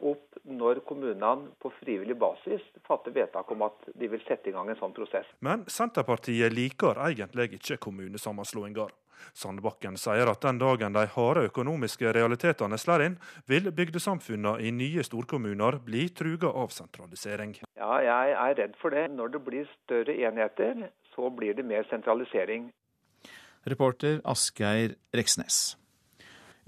opp 0.00 0.38
når 0.48 0.82
kommunene 0.88 1.50
på 1.62 1.72
frivillig 1.80 2.16
basis 2.18 2.64
fatter 2.86 3.14
vedtak 3.14 3.50
om 3.52 3.66
at 3.66 3.90
de 3.94 4.08
vil 4.10 4.22
sette 4.26 4.50
i 4.50 4.54
gang 4.54 4.70
en 4.70 4.78
sånn 4.80 4.94
prosess. 4.96 5.28
Men 5.44 5.64
Senterpartiet 5.70 6.54
liker 6.54 7.00
egentlig 7.08 7.52
ikke 7.58 7.80
kommunesammenslåinger. 7.88 8.94
Sandbakken 9.34 9.96
sier 9.98 10.30
at 10.30 10.44
den 10.44 10.60
dagen 10.60 10.94
de 10.94 11.04
harde 11.14 11.46
økonomiske 11.48 12.12
realitetene 12.14 12.78
slår 12.78 13.04
inn, 13.06 13.16
vil 13.50 13.70
bygdesamfunnene 13.74 14.62
i 14.62 14.70
nye 14.74 15.04
storkommuner 15.06 15.80
bli 15.84 16.06
truga 16.14 16.52
av 16.54 16.70
sentralisering. 16.74 17.56
Ja, 17.78 17.98
jeg 18.04 18.36
er 18.36 18.58
redd 18.62 18.78
for 18.82 18.94
det. 18.94 19.08
Når 19.14 19.34
det 19.34 19.42
blir 19.46 19.66
større 19.74 20.14
enheter, 20.14 20.88
så 21.14 21.30
blir 21.34 21.58
det 21.58 21.66
mer 21.66 21.86
sentralisering. 21.90 22.70
Reporter 23.68 24.20
Asgeir 24.24 24.94
Reksnes. 25.14 25.76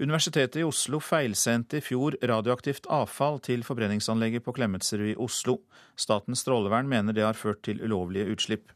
Universitetet 0.01 0.55
i 0.55 0.63
Oslo 0.65 0.97
feilsendte 0.97 1.77
i 1.77 1.83
fjor 1.85 2.15
radioaktivt 2.25 2.87
avfall 2.89 3.35
til 3.45 3.61
forbrenningsanlegget 3.61 4.41
på 4.41 4.53
Klemetsrud 4.57 5.11
i 5.11 5.17
Oslo. 5.21 5.59
Statens 5.93 6.41
strålevern 6.41 6.89
mener 6.89 7.13
det 7.13 7.21
har 7.21 7.37
ført 7.37 7.61
til 7.67 7.83
ulovlige 7.85 8.31
utslipp. 8.33 8.71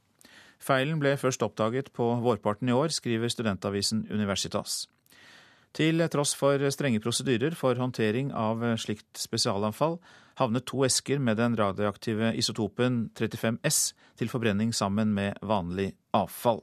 Feilen 0.62 1.02
ble 1.02 1.16
først 1.18 1.42
oppdaget 1.42 1.90
på 1.98 2.12
vårparten 2.22 2.70
i 2.70 2.76
år, 2.78 2.94
skriver 2.94 3.34
studentavisen 3.34 4.06
Universitas. 4.14 4.84
Til 5.76 6.06
tross 6.14 6.36
for 6.38 6.62
strenge 6.72 7.02
prosedyrer 7.04 7.58
for 7.58 7.74
håndtering 7.76 8.30
av 8.30 8.62
slikt 8.80 9.18
spesialanfall, 9.18 9.98
havnet 10.38 10.68
to 10.70 10.86
esker 10.86 11.18
med 11.20 11.42
den 11.42 11.58
radioaktive 11.58 12.36
isotopen 12.38 13.10
35S 13.18 13.96
til 14.22 14.30
forbrenning 14.30 14.78
sammen 14.78 15.18
med 15.18 15.42
vanlig 15.42 15.90
avfall. 16.14 16.62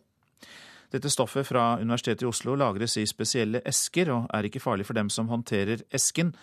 Dette 0.92 1.08
stoffet 1.08 1.46
fra 1.48 1.78
Universitetet 1.80 2.26
i 2.26 2.28
Oslo 2.28 2.52
lagres 2.58 2.98
i 3.00 3.06
spesielle 3.08 3.62
esker, 3.64 4.10
og 4.12 4.26
er 4.28 4.44
ikke 4.48 4.60
farlig 4.60 4.84
for 4.84 4.98
dem 4.98 5.08
som 5.12 5.30
håndterer 5.32 5.86
esken, 5.94 6.34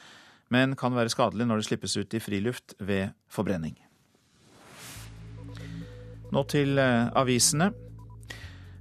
men 0.50 0.74
kan 0.78 0.96
være 0.98 1.14
skadelig 1.14 1.46
når 1.46 1.62
det 1.62 1.68
slippes 1.68 1.94
ut 2.00 2.16
i 2.18 2.22
friluft 2.24 2.74
ved 2.82 3.14
forbrenning. 3.30 3.78
Nå 6.34 6.44
til 6.50 6.82
eh, 6.82 7.12
avisene. 7.18 7.70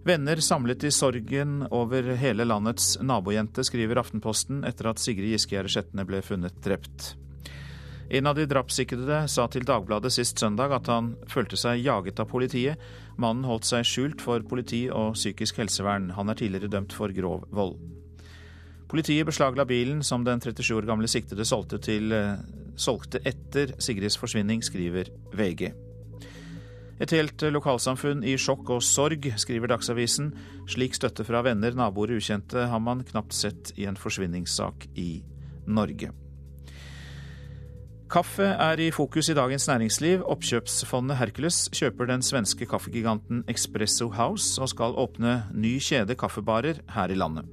Venner 0.08 0.40
samlet 0.40 0.88
i 0.88 0.92
sorgen 0.94 1.66
over 1.68 2.14
hele 2.16 2.48
landets 2.48 2.94
nabojente, 3.04 3.60
skriver 3.64 4.00
Aftenposten 4.00 4.62
etter 4.68 4.88
at 4.88 5.02
Sigrid 5.02 5.34
Giskegjerde 5.34 5.72
Skjetne 5.75 6.08
ble 6.08 6.25
funnet 6.25 6.56
drept. 6.64 7.12
En 8.11 8.27
av 8.27 8.35
de 8.38 8.47
drapssiktede 8.49 9.27
sa 9.29 9.45
til 9.53 9.67
Dagbladet 9.69 10.11
sist 10.15 10.41
søndag 10.41 10.73
at 10.73 10.88
han 10.88 11.11
følte 11.29 11.59
seg 11.61 11.83
jaget 11.85 12.21
av 12.23 12.31
politiet. 12.31 12.81
Mannen 13.21 13.45
holdt 13.45 13.69
seg 13.69 13.85
skjult 13.85 14.23
for 14.25 14.41
politi 14.49 14.87
og 14.88 15.12
psykisk 15.19 15.61
helsevern. 15.61 16.09
Han 16.17 16.33
er 16.33 16.38
tidligere 16.41 16.73
dømt 16.73 16.95
for 16.97 17.12
grov 17.12 17.45
vold. 17.53 17.77
Politiet 18.88 19.29
beslagla 19.29 19.67
bilen 19.69 20.00
som 20.03 20.25
den 20.25 20.41
37 20.41 20.73
år 20.79 20.88
gamle 20.88 21.11
siktede 21.12 21.45
solgte, 21.45 21.77
til, 21.79 22.12
eh, 22.12 22.38
solgte 22.77 23.21
etter 23.27 23.75
Sigrids 23.79 24.17
forsvinning, 24.17 24.62
skriver 24.65 25.11
VG. 25.37 25.75
Et 26.99 27.11
helt 27.11 27.45
lokalsamfunn 27.53 28.25
i 28.25 28.38
sjokk 28.41 28.71
og 28.71 28.83
sorg, 28.83 29.29
skriver 29.37 29.69
Dagsavisen. 29.69 30.33
Slik 30.67 30.95
støtte 30.95 31.25
fra 31.25 31.43
venner, 31.43 31.77
naboer 31.77 32.17
og 32.17 32.23
ukjente 32.23 32.67
har 32.67 32.81
man 32.81 33.05
knapt 33.05 33.33
sett 33.33 33.73
i 33.77 33.85
en 33.85 33.95
forsvinningssak 34.00 34.88
i 34.97 35.23
Norge. 35.67 36.11
Kaffe 38.09 38.47
er 38.57 38.81
i 38.81 38.88
fokus 38.88 39.29
i 39.29 39.35
Dagens 39.37 39.67
Næringsliv. 39.69 40.23
Oppkjøpsfondet 40.33 41.19
Hercules 41.19 41.67
kjøper 41.77 42.07
den 42.09 42.23
svenske 42.25 42.65
kaffegiganten 42.65 43.43
Expresso 43.53 44.07
House 44.17 44.57
og 44.65 44.71
skal 44.73 44.95
åpne 44.97 45.43
ny 45.53 45.75
kjede 45.77 46.15
kaffebarer 46.17 46.81
her 46.95 47.12
i 47.12 47.19
landet. 47.21 47.45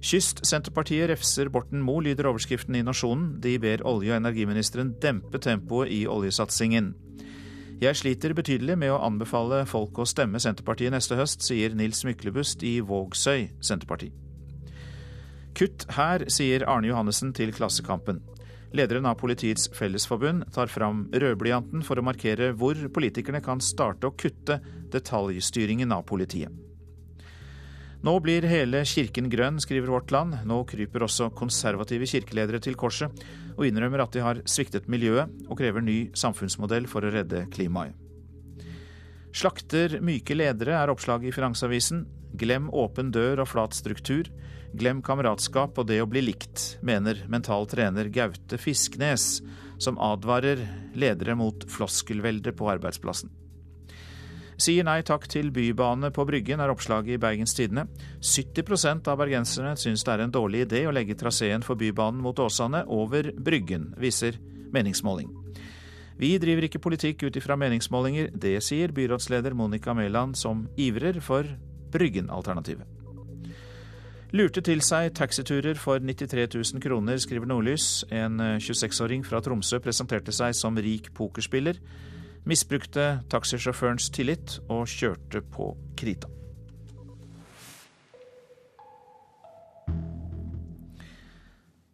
Kystsenterpartiet 0.00 1.10
refser 1.10 1.50
Borten 1.52 1.82
Moe, 1.84 2.00
lyder 2.00 2.30
overskriften 2.30 2.78
i 2.80 2.82
Nasjonen. 2.82 3.34
De 3.44 3.58
ber 3.60 3.84
olje- 3.84 4.14
og 4.14 4.22
energiministeren 4.22 4.94
dempe 5.02 5.38
tempoet 5.38 5.92
i 5.92 6.06
oljesatsingen. 6.08 6.94
Jeg 7.80 7.96
sliter 7.96 8.32
betydelig 8.32 8.78
med 8.78 8.94
å 8.94 9.02
anbefale 9.04 9.66
folk 9.68 10.00
å 10.00 10.06
stemme 10.08 10.40
Senterpartiet 10.40 10.94
neste 10.96 11.18
høst, 11.20 11.44
sier 11.44 11.76
Nils 11.76 12.06
Myklebust 12.08 12.64
i 12.64 12.78
Vågsøy 12.80 13.50
Senterparti. 13.60 14.08
Kutt 15.52 15.84
her, 15.92 16.24
sier 16.32 16.64
Arne 16.64 16.88
Johannessen 16.88 17.36
til 17.36 17.52
Klassekampen. 17.52 18.22
Lederen 18.74 19.06
av 19.06 19.14
Politiets 19.20 19.68
Fellesforbund 19.76 20.48
tar 20.52 20.66
fram 20.66 21.06
rødblyanten 21.12 21.84
for 21.86 21.98
å 21.98 22.04
markere 22.04 22.50
hvor 22.58 22.78
politikerne 22.92 23.42
kan 23.44 23.62
starte 23.62 24.08
å 24.08 24.14
kutte 24.18 24.58
detaljstyringen 24.92 25.94
av 25.94 26.02
politiet. 26.08 26.50
Nå 28.06 28.12
blir 28.22 28.44
hele 28.46 28.82
kirken 28.86 29.30
grønn, 29.32 29.56
skriver 29.62 29.90
Vårt 29.90 30.12
Land. 30.14 30.36
Nå 30.46 30.60
kryper 30.68 31.06
også 31.06 31.30
konservative 31.34 32.06
kirkeledere 32.06 32.60
til 32.62 32.76
korset 32.78 33.24
og 33.56 33.64
innrømmer 33.66 34.04
at 34.04 34.12
de 34.14 34.22
har 34.22 34.42
sviktet 34.46 34.86
miljøet, 34.92 35.32
og 35.48 35.58
krever 35.58 35.82
ny 35.82 36.12
samfunnsmodell 36.14 36.86
for 36.90 37.06
å 37.06 37.10
redde 37.14 37.46
klimaet. 37.54 37.96
Slakter 39.36 39.98
myke 40.04 40.36
ledere 40.36 40.76
er 40.78 40.92
oppslaget 40.92 41.28
i 41.28 41.34
Finansavisen. 41.34 42.06
Glem 42.40 42.70
åpen 42.72 43.10
dør 43.12 43.42
og 43.42 43.50
flat 43.50 43.74
struktur. 43.76 44.30
Glem 44.76 44.98
kameratskap 45.00 45.78
og 45.80 45.86
det 45.88 46.02
å 46.02 46.08
bli 46.10 46.20
likt, 46.26 46.76
mener 46.84 47.22
mental 47.32 47.64
trener 47.70 48.10
Gaute 48.12 48.58
Fisknes, 48.60 49.40
som 49.80 49.96
advarer 50.02 50.60
ledere 50.96 51.36
mot 51.38 51.64
floskelvelde 51.72 52.52
på 52.56 52.68
arbeidsplassen. 52.74 53.32
Sier 54.60 54.84
nei 54.88 55.02
takk 55.04 55.26
til 55.32 55.48
bybane 55.52 56.10
på 56.16 56.24
Bryggen, 56.28 56.60
er 56.64 56.72
oppslaget 56.72 57.16
i 57.16 57.20
Bergens 57.20 57.52
Tidende. 57.56 57.86
70% 58.24 59.08
av 59.12 59.20
bergenserne 59.20 59.74
syns 59.80 60.04
det 60.04 60.14
er 60.14 60.24
en 60.24 60.32
dårlig 60.32 60.64
idé 60.64 60.84
å 60.88 60.94
legge 60.96 61.16
traseen 61.20 61.64
for 61.64 61.76
Bybanen 61.80 62.20
mot 62.24 62.40
Åsane 62.40 62.82
over 62.88 63.30
Bryggen, 63.36 63.90
viser 64.00 64.40
meningsmåling. 64.72 65.28
Vi 66.16 66.32
driver 66.40 66.68
ikke 66.68 66.80
politikk 66.84 67.26
ut 67.28 67.36
ifra 67.36 67.56
meningsmålinger, 67.60 68.32
det 68.32 68.58
sier 68.64 68.96
byrådsleder 68.96 69.56
Monica 69.56 69.92
Mæland, 69.96 70.36
som 70.40 70.64
ivrer 70.80 71.20
for 71.20 71.48
Bryggen-alternativet. 71.92 72.95
Lurte 74.36 74.60
til 74.60 74.82
seg 74.84 75.14
taxiturer 75.16 75.78
for 75.80 76.02
93 76.02 76.50
000 76.74 76.82
kroner, 76.84 77.16
skriver 77.22 77.48
Nordlys. 77.48 78.04
En 78.12 78.36
26-åring 78.60 79.24
fra 79.24 79.40
Tromsø 79.40 79.80
presenterte 79.80 80.34
seg 80.34 80.52
som 80.58 80.76
rik 80.76 81.08
pokerspiller 81.16 81.80
misbrukte 82.46 83.06
taxisjåførens 83.32 84.08
tillit 84.14 84.58
og 84.70 84.86
kjørte 84.90 85.42
på 85.52 85.72
krita. 85.98 86.30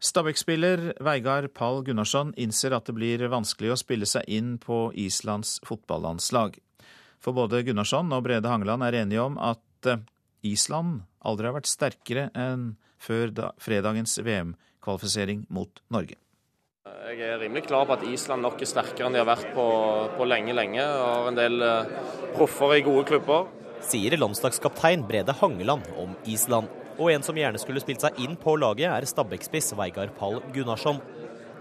Stabæk-spiller 0.03 0.89
Veigard 1.01 1.53
Pall 1.55 1.85
Gunnarsson 1.87 2.33
innser 2.37 2.75
at 2.75 2.89
det 2.89 2.97
blir 2.97 3.23
vanskelig 3.31 3.71
å 3.73 3.79
spille 3.79 4.09
seg 4.09 4.27
inn 4.27 4.57
på 4.61 4.89
Islands 4.99 5.61
fotballandslag. 5.65 6.59
For 7.23 7.37
både 7.37 7.63
Gunnarsson 7.65 8.11
og 8.13 8.25
Brede 8.27 8.51
Hangeland 8.51 8.83
er 8.83 8.99
enige 9.05 9.23
om 9.23 9.39
at 9.39 9.89
eh, 9.89 10.03
Island 10.43 11.03
aldri 11.23 11.49
har 11.49 11.57
vært 11.57 11.71
sterkere 11.71 12.29
enn 12.39 12.75
før 13.03 13.33
fredagens 13.63 14.19
VM-kvalifisering 14.23 15.47
mot 15.51 15.83
Norge. 15.95 16.19
Jeg 16.83 17.23
er 17.23 17.41
rimelig 17.41 17.67
klar 17.69 17.87
på 17.87 17.95
at 17.97 18.05
Island 18.07 18.43
nok 18.45 18.63
er 18.63 18.69
sterkere 18.71 19.09
enn 19.09 19.17
de 19.17 19.23
har 19.23 19.29
vært 19.29 19.49
på, 19.55 19.65
på 20.17 20.27
lenge, 20.27 20.55
lenge. 20.55 20.83
Og 20.83 21.03
har 21.07 21.29
en 21.31 21.39
del 21.39 21.63
uh, 21.63 21.91
proffer 22.37 22.77
i 22.79 22.85
gode 22.87 23.07
klubber. 23.11 23.51
Sier 23.83 24.15
landslagskaptein 24.19 25.05
Brede 25.07 25.35
Hangeland 25.41 25.87
om 25.99 26.15
Island. 26.31 26.71
Og 26.99 27.11
en 27.11 27.25
som 27.27 27.39
gjerne 27.39 27.59
skulle 27.59 27.83
spilt 27.83 28.03
seg 28.05 28.19
inn 28.23 28.37
på 28.39 28.55
laget, 28.61 28.91
er 28.91 29.07
Stabæk-spiss 29.09 29.73
Veigard 29.79 30.15
Pall 30.19 30.41
Gunnarsson. 30.55 31.01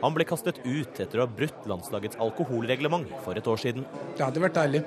Han 0.02 0.16
ble 0.16 0.26
kastet 0.26 0.58
ut 0.66 1.02
etter 1.02 1.22
å 1.22 1.28
ha 1.28 1.30
brutt 1.30 1.68
landslagets 1.70 2.18
alkoholreglement 2.22 3.10
for 3.26 3.38
et 3.38 3.48
år 3.48 3.62
siden. 3.62 3.86
Det 4.18 4.26
hadde 4.26 4.42
vært 4.42 4.58
deilig, 4.58 4.82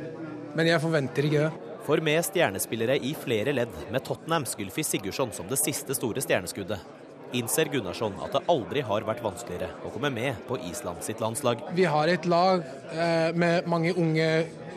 men 0.58 0.70
jeg 0.70 0.82
forventer 0.82 1.28
ikke 1.30 1.46
det. 1.46 1.73
For 1.84 2.00
med 2.00 2.24
stjernespillere 2.24 2.96
i 2.96 3.10
flere 3.12 3.52
ledd, 3.52 3.72
med 3.92 4.04
Tottenham 4.06 4.46
Skylfi 4.48 4.80
Sigurdsson 4.84 5.32
som 5.36 5.48
det 5.50 5.58
siste 5.60 5.92
store 5.92 6.22
stjerneskuddet, 6.24 6.80
innser 7.36 7.68
Gunnarsson 7.68 8.14
at 8.24 8.32
det 8.32 8.40
aldri 8.48 8.80
har 8.86 9.04
vært 9.04 9.20
vanskeligere 9.24 9.68
å 9.84 9.90
komme 9.92 10.08
med 10.14 10.38
på 10.48 10.56
Island 10.70 11.02
sitt 11.04 11.20
landslag. 11.20 11.60
Vi 11.76 11.84
har 11.84 12.08
et 12.08 12.24
lag 12.30 12.64
eh, 12.94 13.34
med 13.36 13.68
mange 13.68 13.92
unge 14.00 14.28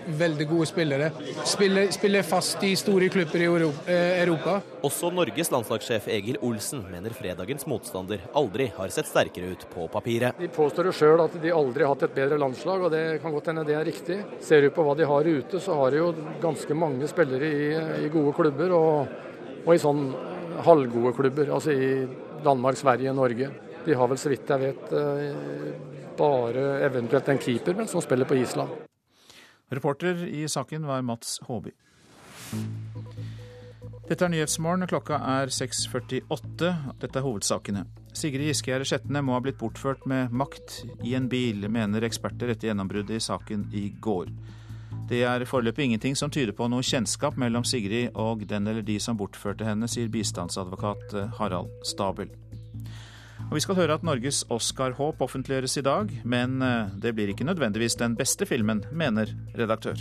veldig 0.08 0.48
gode 0.50 0.68
spillere. 0.70 1.10
Spiller, 1.46 1.92
spiller 1.92 2.26
fast 2.26 2.64
i 2.64 2.74
store 2.80 3.10
klubber 3.14 3.44
i 3.44 3.48
eh, 3.48 4.22
Europa. 4.22 4.60
Også 4.88 5.12
Norges 5.14 5.52
landslagssjef 5.52 6.08
Egil 6.14 6.40
Olsen 6.46 6.84
mener 6.92 7.16
fredagens 7.18 7.68
motstander 7.70 8.24
aldri 8.38 8.70
har 8.78 8.94
sett 8.94 9.10
sterkere 9.10 9.52
ut 9.54 9.68
på 9.74 9.88
papiret. 9.92 10.40
De 10.40 10.50
påstår 10.54 10.90
jo 10.90 10.96
sjøl 10.96 11.26
at 11.26 11.36
de 11.42 11.54
aldri 11.54 11.86
har 11.86 11.94
hatt 11.96 12.08
et 12.08 12.16
bedre 12.16 12.40
landslag, 12.42 12.88
og 12.88 12.94
det 12.94 13.04
kan 13.24 13.36
godt 13.36 13.52
hende 13.52 13.66
det 13.68 13.78
er 13.78 13.88
riktig. 13.88 14.22
Ser 14.44 14.64
du 14.64 14.72
på 14.76 14.86
hva 14.88 14.96
de 14.98 15.08
har 15.10 15.28
ute, 15.28 15.62
så 15.64 15.78
har 15.82 15.94
de 15.94 16.02
jo 16.02 16.10
ganske 16.44 16.78
mange 16.78 17.10
spillere 17.12 17.52
i, 17.52 17.70
i 18.08 18.12
gode 18.14 18.36
klubber, 18.38 18.74
og, 18.78 19.62
og 19.66 19.72
i 19.76 19.82
sånn 19.82 20.08
halvgode 20.66 21.14
klubber. 21.18 21.54
Altså 21.54 21.76
i 21.76 21.92
Danmark, 22.44 22.78
Sverige, 22.80 23.14
Norge. 23.14 23.52
De 23.86 23.96
har 23.96 24.10
vel 24.12 24.20
så 24.20 24.32
vidt 24.32 24.50
jeg 24.52 24.64
vet 24.64 24.92
eh, 25.00 25.96
bare 26.18 26.66
eventuelt 26.88 27.30
en 27.32 27.40
keeper 27.40 27.78
men 27.78 27.88
som 27.88 28.04
spiller 28.04 28.28
på 28.28 28.36
Island. 28.42 28.84
Reporter 29.70 30.26
i 30.28 30.48
saken 30.48 30.88
var 30.88 31.02
Mats 31.02 31.40
Håby. 31.44 31.72
Dette 34.08 34.24
er 34.24 34.32
Nyhetsmorgen. 34.32 34.88
Klokka 34.88 35.18
er 35.20 35.52
6.48. 35.52 36.70
Dette 37.02 37.20
er 37.20 37.26
hovedsakene. 37.26 37.84
Sigrid 38.16 38.48
Giskegjerde 38.48 38.88
Skjetne 38.88 39.22
må 39.26 39.36
ha 39.36 39.42
blitt 39.44 39.60
bortført 39.60 40.08
med 40.08 40.32
makt 40.32 40.80
i 41.04 41.18
en 41.20 41.28
bil, 41.28 41.68
mener 41.68 42.08
eksperter 42.08 42.54
etter 42.54 42.72
gjennombruddet 42.72 43.20
i 43.20 43.26
saken 43.28 43.68
i 43.76 43.90
går. 44.00 44.32
Det 45.08 45.22
er 45.28 45.44
foreløpig 45.48 45.90
ingenting 45.90 46.16
som 46.20 46.32
tyder 46.32 46.56
på 46.56 46.70
noe 46.72 46.84
kjennskap 46.84 47.36
mellom 47.40 47.68
Sigrid 47.68 48.16
og 48.16 48.48
den 48.48 48.68
eller 48.68 48.84
de 48.88 48.96
som 49.04 49.20
bortførte 49.20 49.68
henne, 49.68 49.92
sier 49.92 50.08
bistandsadvokat 50.12 51.16
Harald 51.38 51.72
Stabel. 51.88 52.32
Og 53.48 53.56
Vi 53.56 53.62
skal 53.64 53.78
høre 53.80 53.96
at 53.96 54.04
Norges 54.04 54.42
Oscar-håp 54.52 55.22
offentliggjøres 55.24 55.78
i 55.80 55.88
dag, 55.88 56.12
men 56.28 56.60
eh, 56.62 56.92
det 57.00 57.16
blir 57.16 57.32
ikke 57.32 57.48
nødvendigvis 57.48 57.96
den 57.96 58.20
beste 58.20 58.44
filmen, 58.46 58.84
mener 58.92 59.32
redaktør. 59.56 59.96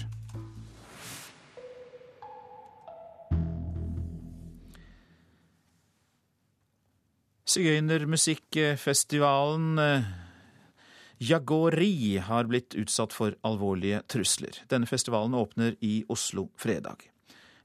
Sigøynermusikkfestivalen 7.47 9.79
eh, 9.79 10.03
Jagori 11.23 12.19
har 12.19 12.51
blitt 12.51 12.75
utsatt 12.75 13.15
for 13.15 13.31
alvorlige 13.47 14.03
trusler. 14.11 14.59
Denne 14.67 14.91
festivalen 14.91 15.39
åpner 15.39 15.79
i 15.81 16.03
Oslo 16.11 16.51
fredag. 16.59 17.16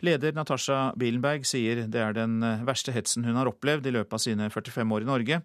Leder 0.01 0.33
Natasha 0.33 0.91
Bilenberg 0.97 1.45
sier 1.45 1.83
det 1.85 2.01
er 2.01 2.15
den 2.17 2.41
eh, 2.45 2.63
verste 2.67 2.93
hetsen 2.95 3.25
hun 3.27 3.37
har 3.37 3.49
opplevd 3.51 3.87
i 3.87 3.95
løpet 3.95 4.17
av 4.17 4.23
sine 4.23 4.49
45 4.49 4.95
år 4.97 5.05
i 5.05 5.09
Norge. 5.09 5.41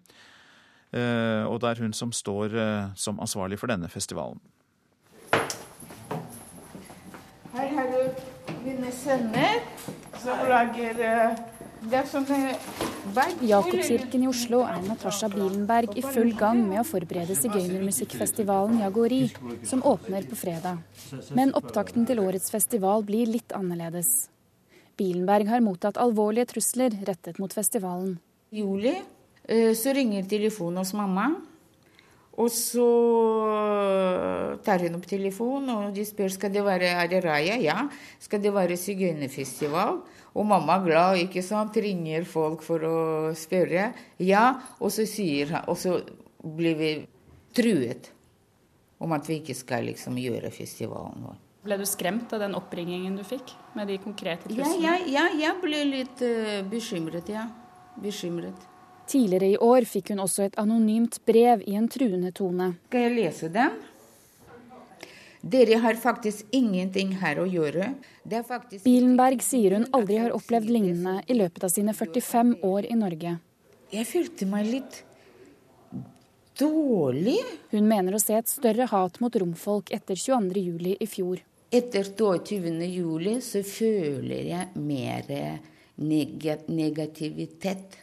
Eh, 0.91 1.43
og 1.45 1.59
det 1.61 1.71
er 1.71 1.83
hun 1.83 1.93
som 1.93 2.13
står 2.15 2.55
som 2.97 3.19
ansvarlig 3.23 3.59
for 3.61 3.69
denne 3.69 3.89
festivalen. 3.91 4.41
Her 7.53 7.69
har 7.73 7.93
du 7.93 8.57
mine 8.65 8.91
sønner 8.93 9.61
som 10.17 10.49
lager 10.49 11.05
er 11.05 11.37
Jakobskirken 13.41 14.23
i 14.23 14.27
Oslo 14.27 14.63
er 14.65 14.81
Natasha 14.83 15.29
Bilenberg 15.31 15.93
i 15.97 16.03
full 16.03 16.33
gang 16.37 16.63
med 16.67 16.81
å 16.81 16.87
forberede 16.87 17.35
sigøynermusikkfestivalen 17.37 18.81
Jagori, 18.81 19.27
som 19.67 19.83
åpner 19.85 20.25
på 20.27 20.39
fredag. 20.39 20.81
Men 21.37 21.53
opptakten 21.57 22.07
til 22.09 22.19
årets 22.23 22.51
festival 22.51 23.05
blir 23.07 23.29
litt 23.29 23.55
annerledes. 23.55 24.27
Bilenberg 24.97 25.49
har 25.51 25.61
mottatt 25.65 25.99
alvorlige 26.01 26.53
trusler 26.53 26.95
rettet 27.05 27.37
mot 27.41 27.53
festivalen. 27.53 28.17
I 28.51 28.63
juli 28.63 28.95
så 29.77 29.93
ringer 29.95 30.25
telefonen 30.27 30.81
hos 30.81 30.91
mamma. 30.97 31.29
Og 32.37 32.51
så 32.53 32.85
tar 34.65 34.83
hun 34.85 34.99
opp 34.99 35.07
telefonen, 35.09 35.71
og 35.73 35.95
de 35.95 36.03
spør 36.05 36.29
skal 36.35 36.51
det 36.53 36.61
være 36.65 36.91
er 36.93 37.09
det 37.09 37.23
Raja. 37.25 37.55
Ja. 37.57 37.87
Skal 38.21 38.43
det 38.43 38.51
være 38.53 38.77
sigøynerfestival? 38.77 40.03
Og 40.37 40.45
mamma 40.45 40.75
er 40.77 40.85
glad, 40.85 41.21
ikke 41.23 41.41
sant. 41.41 41.79
Ringer 41.81 42.27
folk 42.29 42.61
for 42.65 42.85
å 42.85 42.99
spørre. 43.33 43.89
Ja. 44.21 44.51
Og 44.77 44.93
så 44.93 45.07
sier 45.09 45.63
Og 45.65 45.79
så 45.81 45.97
blir 46.43 46.77
vi 46.77 46.91
truet 47.57 48.11
om 49.01 49.17
at 49.17 49.25
vi 49.29 49.41
ikke 49.41 49.57
skal 49.57 49.89
liksom 49.89 50.17
gjøre 50.21 50.53
festivalen 50.53 51.25
vår. 51.25 51.41
Ble 51.67 51.75
du 51.75 51.83
skremt 51.83 52.31
av 52.31 52.39
den 52.39 52.53
oppringingen 52.55 53.17
du 53.19 53.25
fikk 53.27 53.51
med 53.75 53.89
de 53.91 53.97
konkrete 53.99 54.47
truslene? 54.47 54.79
Ja, 54.79 54.93
ja, 55.03 55.25
ja, 55.27 55.49
jeg 55.49 55.55
ble 55.59 55.81
litt 55.89 56.21
uh, 56.23 56.61
bekymret, 56.71 57.27
ja. 57.27 57.43
Bekymret. 57.99 58.61
Tidligere 59.11 59.49
i 59.51 59.57
år 59.59 59.83
fikk 59.87 60.13
hun 60.13 60.21
også 60.23 60.45
et 60.45 60.55
anonymt 60.61 61.17
brev 61.27 61.65
i 61.67 61.75
en 61.75 61.89
truende 61.91 62.31
tone. 62.35 62.69
Skal 62.87 63.03
jeg 63.09 63.15
lese 63.17 63.49
den? 63.51 63.75
Dere 65.43 65.81
har 65.83 65.99
faktisk 65.99 66.47
ingenting 66.55 67.11
her 67.19 67.41
å 67.43 67.45
gjøre. 67.47 67.89
Faktisk... 68.47 68.85
Bilenberg 68.87 69.43
sier 69.43 69.75
hun 69.75 69.89
aldri 69.95 70.21
har 70.23 70.35
opplevd 70.35 70.71
lignende 70.71 71.19
i 71.27 71.35
løpet 71.35 71.67
av 71.67 71.71
sine 71.75 71.95
45 71.95 72.55
år 72.67 72.87
i 72.87 72.95
Norge. 72.99 73.35
Jeg 73.91 74.07
følte 74.07 74.47
meg 74.47 74.71
litt 74.71 75.01
dårlig. 76.59 77.37
Hun 77.75 77.91
mener 77.91 78.15
å 78.15 78.23
se 78.23 78.39
et 78.39 78.51
større 78.51 78.87
hat 78.91 79.21
mot 79.23 79.35
romfolk 79.35 79.91
etter 79.95 80.15
22.07. 80.15 80.95
i 80.95 81.11
fjor. 81.11 81.43
Etter 81.67 82.07
22.07 82.15 83.41
så 83.43 83.59
føler 83.67 84.53
jeg 84.53 84.79
mer 84.79 85.27
negativitet 85.97 87.97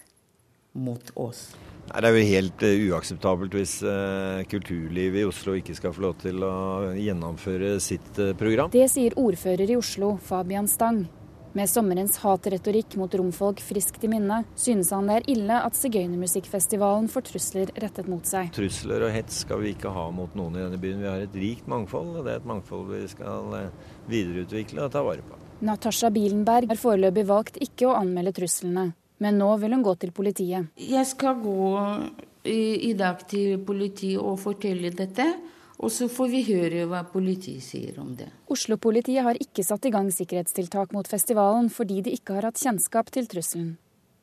mot 0.74 1.10
oss. 1.16 1.54
Nei, 1.84 2.00
det 2.00 2.08
er 2.08 2.16
jo 2.16 2.28
helt 2.28 2.62
uh, 2.64 2.84
uakseptabelt 2.90 3.54
hvis 3.56 3.74
uh, 3.84 4.44
kulturlivet 4.48 5.20
i 5.20 5.26
Oslo 5.28 5.54
ikke 5.58 5.76
skal 5.76 5.92
få 5.96 6.06
lov 6.06 6.14
til 6.22 6.44
å 6.44 6.54
gjennomføre 6.96 7.76
sitt 7.84 8.20
uh, 8.20 8.32
program. 8.36 8.70
Det 8.72 8.86
sier 8.92 9.16
ordfører 9.20 9.72
i 9.72 9.76
Oslo, 9.80 10.14
Fabian 10.24 10.68
Stang. 10.70 11.04
Med 11.54 11.70
sommerens 11.70 12.16
hatretorikk 12.18 12.96
mot 12.98 13.12
romfolk 13.14 13.60
friskt 13.62 14.02
i 14.02 14.08
minne, 14.10 14.40
synes 14.58 14.88
han 14.90 15.06
det 15.06 15.20
er 15.20 15.28
ille 15.36 15.58
at 15.62 15.76
sigøynermusikkfestivalen 15.78 17.06
får 17.12 17.28
trusler 17.28 17.70
rettet 17.78 18.08
mot 18.10 18.26
seg. 18.26 18.48
Trusler 18.56 19.04
og 19.06 19.12
hets 19.14 19.44
skal 19.44 19.62
vi 19.62 19.70
ikke 19.70 19.92
ha 19.94 20.08
mot 20.10 20.34
noen 20.34 20.58
i 20.58 20.64
denne 20.64 20.80
byen. 20.82 21.04
Vi 21.04 21.06
har 21.12 21.22
et 21.22 21.38
rikt 21.38 21.70
mangfold, 21.70 22.10
og 22.18 22.26
det 22.26 22.32
er 22.32 22.42
et 22.42 22.50
mangfold 22.50 22.90
vi 22.90 23.04
skal 23.12 23.54
videreutvikle 24.10 24.82
og 24.82 24.90
ta 24.96 25.04
vare 25.06 25.22
på. 25.22 25.38
Natasha 25.62 26.10
Bilenberg 26.10 26.74
har 26.74 26.82
foreløpig 26.82 27.26
valgt 27.30 27.62
ikke 27.62 27.86
å 27.86 27.94
anmelde 28.00 28.34
truslene. 28.34 28.88
Men 29.22 29.38
nå 29.38 29.54
vil 29.62 29.78
hun 29.78 29.86
gå 29.86 29.94
til 30.02 30.10
politiet. 30.10 30.74
Jeg 30.74 31.06
skal 31.06 31.38
gå 31.38 31.70
i, 32.50 32.90
i 32.90 32.96
dag 32.98 33.22
til 33.30 33.62
politiet 33.62 34.18
og 34.18 34.40
fortelle 34.42 34.90
dette. 34.90 35.30
Og 35.84 35.92
så 35.92 36.08
får 36.08 36.30
vi 36.32 36.40
høre 36.48 36.86
hva 36.88 37.02
politiet 37.12 37.64
sier 37.64 37.98
om 38.00 38.14
det. 38.16 38.30
Oslo-politiet 38.48 39.26
har 39.26 39.36
ikke 39.36 39.66
satt 39.66 39.84
i 39.84 39.92
gang 39.92 40.08
sikkerhetstiltak 40.14 40.94
mot 40.96 41.08
festivalen 41.08 41.68
fordi 41.72 42.00
de 42.06 42.14
ikke 42.16 42.38
har 42.38 42.48
hatt 42.48 42.60
kjennskap 42.62 43.12
til 43.12 43.28
trusselen. 43.28 43.74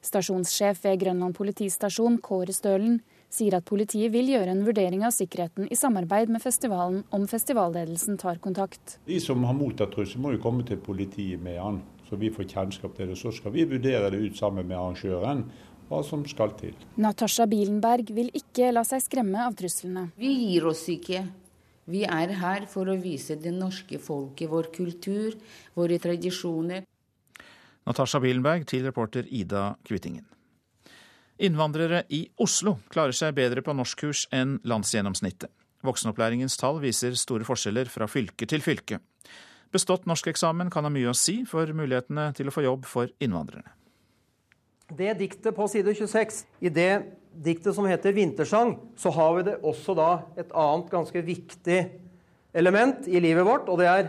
Stasjonssjef 0.01 0.81
ved 0.81 1.03
Grønland 1.03 1.37
politistasjon, 1.37 2.17
Kåre 2.25 2.55
Stølen, 2.57 2.97
sier 3.31 3.53
at 3.59 3.67
politiet 3.69 4.09
vil 4.11 4.33
gjøre 4.33 4.55
en 4.55 4.65
vurdering 4.65 5.05
av 5.05 5.13
sikkerheten 5.13 5.69
i 5.69 5.77
samarbeid 5.77 6.33
med 6.33 6.41
festivalen 6.41 7.03
om 7.13 7.29
festivalledelsen 7.29 8.17
tar 8.19 8.41
kontakt. 8.41 8.97
De 9.05 9.21
som 9.21 9.45
har 9.45 9.55
mottatt 9.55 9.93
trussel, 9.93 10.19
må 10.25 10.33
jo 10.33 10.41
komme 10.41 10.65
til 10.67 10.81
politiet 10.81 11.39
med 11.39 11.61
han 11.61 11.83
så 12.11 12.17
vi 12.19 12.27
får 12.27 12.43
kjennskap 12.43 12.95
til 12.97 13.07
det. 13.07 13.15
Så 13.15 13.31
skal 13.31 13.53
vi 13.55 13.63
vurdere 13.63 14.09
det 14.11 14.19
ut 14.19 14.35
sammen 14.35 14.67
med 14.67 14.75
arrangøren 14.75 15.45
hva 15.87 16.01
som 16.03 16.25
skal 16.27 16.51
til. 16.59 16.75
Natasha 16.99 17.45
Bilenberg 17.47 18.11
vil 18.11 18.27
ikke 18.35 18.73
la 18.75 18.83
seg 18.87 18.99
skremme 19.05 19.39
av 19.45 19.55
truslene. 19.55 20.09
Vi 20.19 20.31
gir 20.41 20.67
oss 20.67 20.83
ikke. 20.91 21.23
Vi 21.89 22.03
er 22.05 22.35
her 22.41 22.67
for 22.69 22.89
å 22.89 22.97
vise 23.01 23.37
det 23.41 23.53
norske 23.55 23.97
folket 24.01 24.51
vår 24.51 24.69
kultur, 24.75 25.37
våre 25.73 25.97
tradisjoner. 26.01 26.85
Natasha 27.87 28.21
Billenberg 28.21 28.67
til 28.69 28.85
reporter 28.85 29.25
Ida 29.25 29.71
Kvittingen. 29.87 30.27
Innvandrere 31.41 32.03
i 32.13 32.27
Oslo 32.37 32.75
klarer 32.93 33.15
seg 33.17 33.33
bedre 33.33 33.63
på 33.65 33.73
norskkurs 33.73 34.27
enn 34.35 34.59
landsgjennomsnittet. 34.61 35.49
Voksenopplæringens 35.81 36.59
tall 36.61 36.77
viser 36.83 37.17
store 37.17 37.47
forskjeller 37.47 37.89
fra 37.89 38.05
fylke 38.05 38.45
til 38.45 38.61
fylke. 38.61 38.99
Bestått 39.73 40.05
norskeksamen 40.05 40.69
kan 40.69 40.85
ha 40.85 40.91
mye 40.93 41.09
å 41.09 41.17
si 41.17 41.39
for 41.49 41.69
mulighetene 41.73 42.27
til 42.37 42.51
å 42.51 42.53
få 42.53 42.65
jobb 42.67 42.85
for 42.85 43.09
innvandrerne. 43.23 43.73
Det 44.91 45.15
diktet 45.17 45.55
på 45.55 45.65
side 45.71 45.95
26, 45.95 46.43
i 46.61 46.69
det 46.69 46.91
diktet 47.31 47.75
som 47.75 47.85
heter 47.85 48.13
'Vintersang', 48.13 48.77
så 48.95 49.09
har 49.09 49.35
vi 49.35 49.43
det 49.43 49.59
også 49.63 49.95
da 49.95 50.21
et 50.37 50.51
annet 50.53 50.89
ganske 50.89 51.21
viktig 51.21 51.89
element 52.53 53.07
i 53.07 53.19
livet 53.19 53.45
vårt, 53.45 53.69
og 53.69 53.79
det 53.79 53.87
er 53.87 54.07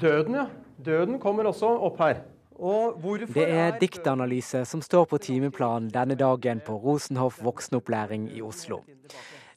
døden. 0.00 0.34
ja. 0.34 0.46
Døden 0.84 1.18
kommer 1.18 1.44
også 1.44 1.66
opp 1.66 1.98
her. 1.98 2.22
Det 2.58 3.44
er 3.50 3.78
diktanalyse 3.78 4.64
som 4.66 4.82
står 4.82 5.04
på 5.06 5.18
timeplanen 5.18 5.90
denne 5.94 6.16
dagen 6.18 6.60
på 6.60 6.74
Rosenhoff 6.74 7.38
voksenopplæring 7.42 8.28
i 8.34 8.42
Oslo. 8.42 8.80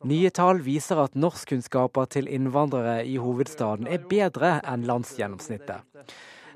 Nye 0.06 0.30
tall 0.30 0.62
viser 0.66 0.98
at 1.04 1.16
norskkunnskaper 1.18 2.06
til 2.06 2.30
innvandrere 2.30 3.06
i 3.06 3.18
hovedstaden 3.22 3.90
er 3.90 4.06
bedre 4.10 4.60
enn 4.66 4.86
landsgjennomsnittet. 4.90 5.82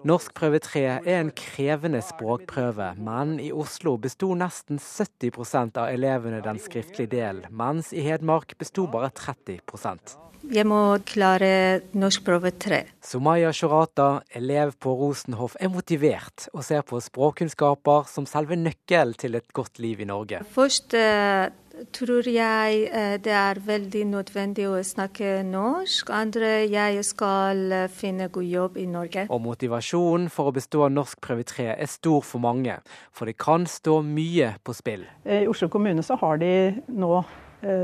Norskprøve 0.05 0.59
3 0.61 0.81
er 1.01 1.15
en 1.17 1.31
krevende 1.33 1.97
språkprøve, 2.05 2.91
men 3.01 3.39
i 3.41 3.47
Oslo 3.49 3.95
besto 3.97 4.27
nesten 4.37 4.77
70% 4.77 5.79
av 5.81 5.89
elevene 5.89 6.43
den 6.45 6.61
skriftlige 6.61 7.09
del, 7.15 7.39
mens 7.49 7.89
i 7.89 8.03
Hedmark 8.05 8.53
besto 8.59 8.85
bare 8.93 9.09
30% 9.17 10.19
jeg 10.53 10.67
må 10.67 10.77
klare 11.09 11.81
norskprøve 11.97 12.51
3. 12.61 12.81
Sumaya 13.01 13.49
Shorata, 13.55 14.21
elev 14.37 14.75
på 14.81 14.93
Rosenhoff, 14.99 15.55
er 15.57 15.71
motivert 15.73 16.45
og 16.53 16.61
ser 16.67 16.83
på 16.85 16.99
språkkunnskaper 17.01 18.05
som 18.11 18.27
selve 18.29 18.57
nøkkelen 18.59 19.15
til 19.17 19.39
et 19.39 19.47
godt 19.55 19.81
liv 19.81 20.03
i 20.03 20.09
Norge. 20.09 20.43
Først 20.53 20.93
eh, 20.99 21.49
tror 21.95 22.27
jeg 22.29 22.81
eh, 22.89 23.15
det 23.21 23.33
er 23.33 23.59
veldig 23.63 24.03
nødvendig 24.09 24.67
å 24.69 24.79
snakke 24.85 25.39
norsk. 25.47 26.09
Andre 26.13 26.65
jeg 26.71 27.03
skal 27.07 27.63
eh, 27.73 27.87
finne 27.91 28.29
god 28.33 28.47
jobb 28.49 28.77
i 28.81 28.85
Norge. 28.89 29.25
Og 29.29 29.41
motivasjonen 29.43 30.29
for 30.33 30.49
å 30.49 30.55
bestå 30.55 30.87
norskprøve 30.91 31.45
3 31.47 31.67
er 31.75 31.89
stor 31.91 32.23
for 32.25 32.43
mange, 32.43 32.77
for 33.15 33.29
det 33.29 33.37
kan 33.41 33.67
stå 33.69 33.99
mye 34.05 34.53
på 34.63 34.75
spill. 34.77 35.05
I 35.25 35.45
Oslo 35.51 35.69
kommune 35.73 36.05
så 36.05 36.17
har 36.21 36.39
de 36.41 36.53
nå 36.87 37.17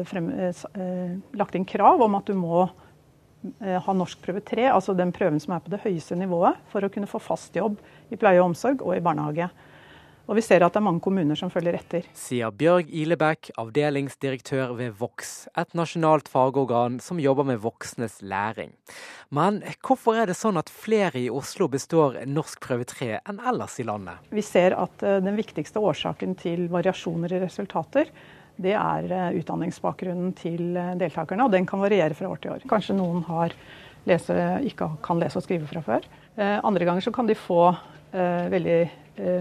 frem, 0.05 0.27
lagt 1.33 1.55
inn 1.57 1.65
krav 1.65 2.03
om 2.05 2.13
at 2.19 2.27
du 2.29 2.35
må 2.37 2.67
ha 3.57 3.93
norskprøve 3.97 4.43
3, 4.45 4.67
altså 4.69 4.93
den 4.93 5.13
prøven 5.15 5.41
som 5.41 5.55
er 5.55 5.63
på 5.63 5.71
det 5.73 5.79
høyeste 5.81 6.13
nivået, 6.19 6.59
for 6.69 6.85
å 6.85 6.91
kunne 6.93 7.09
få 7.09 7.21
fast 7.23 7.55
jobb 7.57 7.79
i 8.13 8.19
pleie 8.19 8.37
og 8.37 8.51
omsorg 8.51 8.83
og 8.85 8.93
i 8.93 9.01
barnehage. 9.01 9.47
Og 10.31 10.37
vi 10.39 10.43
ser 10.45 10.63
at 10.63 10.71
det 10.71 10.79
er 10.79 10.85
mange 10.85 11.03
kommuner 11.03 11.35
som 11.35 11.49
følger 11.51 11.75
etter. 11.75 12.05
Sier 12.15 12.53
Bjørg 12.55 12.87
Ilebekk, 12.87 13.49
avdelingsdirektør 13.59 14.69
ved 14.77 14.93
Vox, 14.95 15.33
et 15.59 15.73
nasjonalt 15.75 16.29
fagorgan 16.31 17.01
som 17.03 17.19
jobber 17.19 17.49
med 17.49 17.59
voksnes 17.59 18.21
læring. 18.23 18.71
Men 19.35 19.59
hvorfor 19.83 20.21
er 20.21 20.31
det 20.31 20.37
sånn 20.39 20.55
at 20.61 20.71
flere 20.71 21.19
i 21.19 21.25
Oslo 21.27 21.67
består 21.73 22.21
norskprøve 22.31 22.87
3 22.87 23.09
enn 23.17 23.41
ellers 23.43 23.75
i 23.83 23.87
landet? 23.89 24.23
Vi 24.31 24.45
ser 24.45 24.77
at 24.79 25.03
eh, 25.03 25.19
den 25.19 25.35
viktigste 25.35 25.83
årsaken 25.83 26.37
til 26.39 26.63
variasjoner 26.71 27.35
i 27.35 27.43
resultater, 27.43 28.15
det 28.55 28.77
er 28.79 29.11
eh, 29.11 29.27
utdanningsbakgrunnen 29.41 30.31
til 30.39 30.79
eh, 30.79 30.95
deltakerne, 31.03 31.49
og 31.49 31.51
den 31.57 31.67
kan 31.67 31.83
variere 31.83 32.15
fra 32.15 32.31
år 32.31 32.39
til 32.39 32.55
år. 32.55 32.63
Kanskje 32.71 32.95
noen 32.95 33.27
lese, 34.07 34.39
ikke 34.63 34.93
kan 35.03 35.19
lese 35.19 35.43
og 35.43 35.49
skrive 35.49 35.67
fra 35.67 35.83
før. 35.83 36.07
Andre 36.39 36.87
ganger 36.87 37.03
så 37.03 37.11
kan 37.11 37.27
de 37.27 37.35
få 37.35 37.73
veldig 38.11 38.77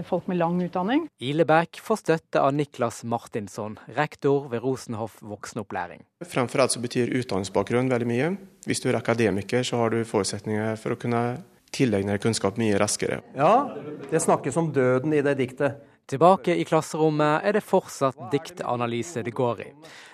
folk 0.07 0.27
med 0.29 0.37
lang 0.39 0.59
utdanning. 0.63 1.05
Ilebekk 1.23 1.79
får 1.83 2.01
støtte 2.01 2.41
av 2.41 2.53
Niklas 2.55 3.01
Martinsson, 3.03 3.77
rektor 3.97 4.49
ved 4.51 4.63
Rosenhoff 4.63 5.19
voksenopplæring. 5.25 6.03
Fremfor 6.25 6.65
alt 6.65 6.75
så 6.75 6.81
betyr 6.83 7.13
utdanningsbakgrunn 7.21 7.91
veldig 7.91 8.09
mye. 8.09 8.33
Hvis 8.69 8.83
du 8.83 8.89
er 8.91 8.99
akademiker, 8.99 9.65
så 9.65 9.81
har 9.81 9.93
du 9.93 10.03
forutsetninger 10.07 10.77
for 10.81 10.95
å 10.95 10.99
kunne 11.01 11.23
tilegne 11.71 12.15
deg 12.15 12.23
kunnskap 12.23 12.59
mye 12.59 12.77
raskere. 12.79 13.21
Ja, 13.37 13.71
det 14.11 14.21
snakkes 14.23 14.57
om 14.59 14.71
døden 14.75 15.15
i 15.15 15.23
det 15.25 15.37
diktet. 15.39 15.79
Tilbake 16.09 16.55
i 16.59 16.65
klasserommet 16.67 17.45
er 17.47 17.55
det 17.55 17.63
fortsatt 17.63 18.17
diktanalyse 18.33 19.23
det 19.23 19.33
går 19.35 19.61
i. 19.63 19.69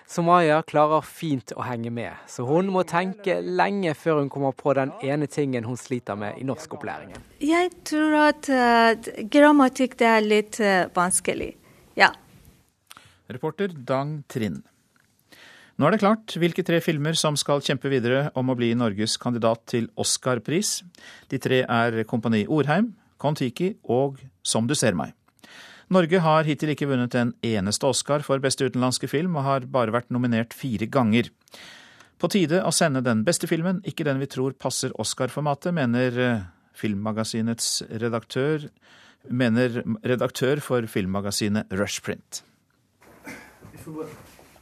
Somaya 0.07 0.61
klarer 0.63 1.03
fint 1.03 1.51
å 1.57 1.65
henge 1.67 1.91
med, 1.91 2.13
så 2.31 2.45
hun 2.47 2.69
må 2.71 2.85
tenke 2.87 3.41
lenge 3.41 3.91
før 3.97 4.21
hun 4.21 4.29
kommer 4.31 4.53
på 4.55 4.75
den 4.77 4.93
ene 5.03 5.27
tingen 5.27 5.67
hun 5.67 5.79
sliter 5.79 6.15
med 6.15 6.37
i 6.39 6.45
norskopplæringen. 6.47 7.25
Jeg 7.43 7.73
tror 7.89 8.15
at 8.21 8.47
uh, 8.47 9.11
grammatikk 9.27 9.99
er 10.07 10.23
litt 10.23 10.61
uh, 10.63 10.87
vanskelig. 10.95 11.51
Ja. 11.99 12.13
Reporter 13.27 13.73
Dang 13.75 14.21
Trind. 14.31 14.63
Nå 15.77 15.85
er 15.85 15.93
det 15.93 16.01
klart 16.01 16.37
hvilke 16.39 16.63
tre 16.65 16.79
filmer 16.81 17.17
som 17.19 17.35
skal 17.37 17.61
kjempe 17.65 17.91
videre 17.91 18.29
om 18.39 18.47
å 18.49 18.55
bli 18.57 18.71
Norges 18.79 19.17
kandidat 19.21 19.65
til 19.69 19.91
Oscar-pris. 19.99 20.79
De 21.29 21.37
tre 21.41 21.65
er 21.67 22.01
Kompani 22.09 22.47
Orheim, 22.47 22.93
Kon-Tiki 23.21 23.75
og 23.83 24.21
Som 24.41 24.71
du 24.71 24.73
ser 24.77 24.95
meg. 24.97 25.16
Norge 25.93 26.19
har 26.19 26.43
hittil 26.43 26.73
ikke 26.73 26.89
vunnet 26.89 27.15
en 27.15 27.31
eneste 27.45 27.87
Oscar 27.87 28.23
for 28.25 28.43
beste 28.43 28.67
utenlandske 28.67 29.07
film, 29.07 29.37
og 29.39 29.45
har 29.45 29.67
bare 29.71 29.93
vært 29.95 30.11
nominert 30.11 30.55
fire 30.55 30.89
ganger. 30.91 31.29
På 32.19 32.27
tide 32.33 32.59
å 32.65 32.73
sende 32.75 33.03
den 33.05 33.21
beste 33.23 33.47
filmen, 33.47 33.79
ikke 33.87 34.03
den 34.07 34.19
vi 34.19 34.27
tror 34.27 34.57
passer 34.59 34.91
Oscar-formatet, 34.99 35.71
mener 35.77 36.19
eh, 36.19 36.43
filmmagasinets 36.75 37.85
redaktør, 38.03 38.67
mener 39.29 39.79
redaktør 40.03 40.59
for 40.63 40.87
filmmagasinet 40.91 41.71
Rushprint. 41.77 42.41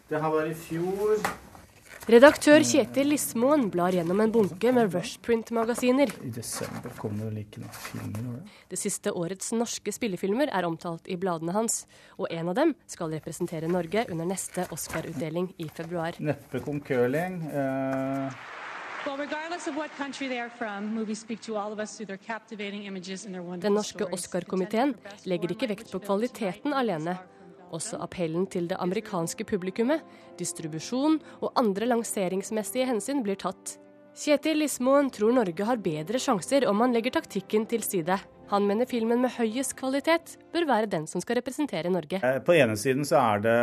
Det 0.06 0.22
her 0.22 0.30
var 0.30 0.46
i 0.46 0.54
fjor 0.54 1.18
Redaktør 2.06 2.62
Kjetil 2.62 3.08
Lismoen 3.10 3.64
blar 3.74 3.96
gjennom 3.98 4.20
en 4.22 4.30
bunke 4.30 4.70
med 4.76 4.94
Rushprint-magasiner. 4.94 6.12
I 6.22 6.30
desember 6.36 6.94
kom 7.02 7.16
det 7.18 7.32
ikke 7.42 7.64
noen 7.64 7.74
filmer. 7.82 8.44
Det 8.70 8.78
siste 8.78 9.10
årets 9.10 9.50
norske 9.58 9.90
spillefilmer 9.90 10.52
er 10.54 10.68
omtalt 10.70 11.10
i 11.10 11.18
bladene 11.18 11.56
hans, 11.56 11.80
og 12.22 12.30
en 12.30 12.54
av 12.54 12.60
dem 12.60 12.76
skal 12.86 13.10
representere 13.18 13.66
Norge 13.74 14.06
under 14.14 14.30
neste 14.30 14.68
Oscar-utdeling 14.76 15.50
i 15.58 15.66
februar. 15.74 16.14
Neppe 16.22 16.62
kom 16.62 16.78
curling. 16.86 17.42
Uh... 17.50 18.30
Den 23.66 23.80
norske 23.82 24.14
Oscar-komiteen 24.14 24.94
legger 25.26 25.58
ikke 25.58 25.74
vekt 25.74 25.90
på 25.90 26.06
kvaliteten 26.06 26.78
alene. 26.78 27.18
Også 27.76 28.00
appellen 28.02 28.46
til 28.52 28.70
det 28.72 28.80
amerikanske 28.82 29.48
publikummet, 29.48 30.04
distribusjon 30.40 31.20
og 31.42 31.52
andre 31.60 31.90
lanseringsmessige 31.92 32.88
hensyn 32.90 33.24
blir 33.26 33.40
tatt. 33.42 33.78
Kjetil 34.16 34.62
Lismoen 34.62 35.10
tror 35.12 35.34
Norge 35.36 35.66
har 35.68 35.82
bedre 35.84 36.22
sjanser 36.24 36.64
om 36.70 36.80
man 36.80 36.96
legger 36.96 37.18
taktikken 37.18 37.66
til 37.68 37.84
side. 37.84 38.16
Han 38.52 38.68
mener 38.70 38.86
filmen 38.86 39.24
med 39.24 39.34
høyest 39.34 39.74
kvalitet 39.80 40.36
bør 40.54 40.68
være 40.70 40.90
den 40.92 41.08
som 41.10 41.20
skal 41.24 41.40
representere 41.40 41.90
Norge. 41.92 42.20
Eh, 42.22 42.38
på 42.46 42.54
ene 42.54 42.78
siden 42.78 43.04
så 43.08 43.18
er 43.20 43.42
det 43.44 43.56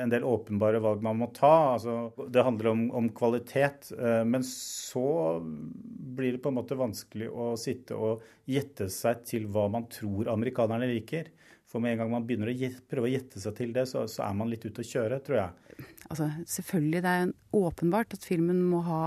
en 0.00 0.12
del 0.12 0.24
åpenbare 0.26 0.80
valg 0.82 1.04
man 1.04 1.20
må 1.20 1.28
ta. 1.36 1.76
Altså, 1.76 1.96
det 2.32 2.44
handler 2.46 2.70
om, 2.72 2.86
om, 3.02 3.10
kvalitet. 3.14 3.92
Eh, 3.94 4.22
men 4.24 4.42
så 4.46 5.38
blir 5.44 6.34
det 6.34 6.42
på 6.42 6.50
en 6.50 6.58
måte 6.58 6.78
vanskelig 6.80 7.28
å 7.28 7.52
sitte 7.60 7.94
og 7.94 8.24
gjette 8.50 8.88
seg 8.90 9.22
til 9.28 9.46
hva 9.52 9.68
man 9.70 9.86
tror 9.92 10.32
amerikanerne 10.32 10.88
liker. 10.88 11.28
For 11.70 11.82
med 11.82 11.94
en 11.94 12.02
gang 12.02 12.14
man 12.14 12.24
begynner 12.26 12.50
å 12.50 12.70
prøve 12.90 13.06
å 13.06 13.12
gjette 13.12 13.42
seg 13.42 13.54
til 13.58 13.74
det, 13.74 13.86
så, 13.86 14.06
så, 14.10 14.24
er 14.26 14.38
man 14.38 14.50
litt 14.50 14.64
ute 14.66 14.82
å 14.82 14.86
kjøre, 14.86 15.20
tror 15.22 15.38
jeg. 15.38 15.84
Altså, 16.10 16.30
selvfølgelig, 16.50 17.02
det 17.04 17.12
er 17.20 17.34
åpenbart 17.54 18.16
at 18.16 18.26
filmen 18.26 18.64
må 18.72 18.82
ha 18.88 19.02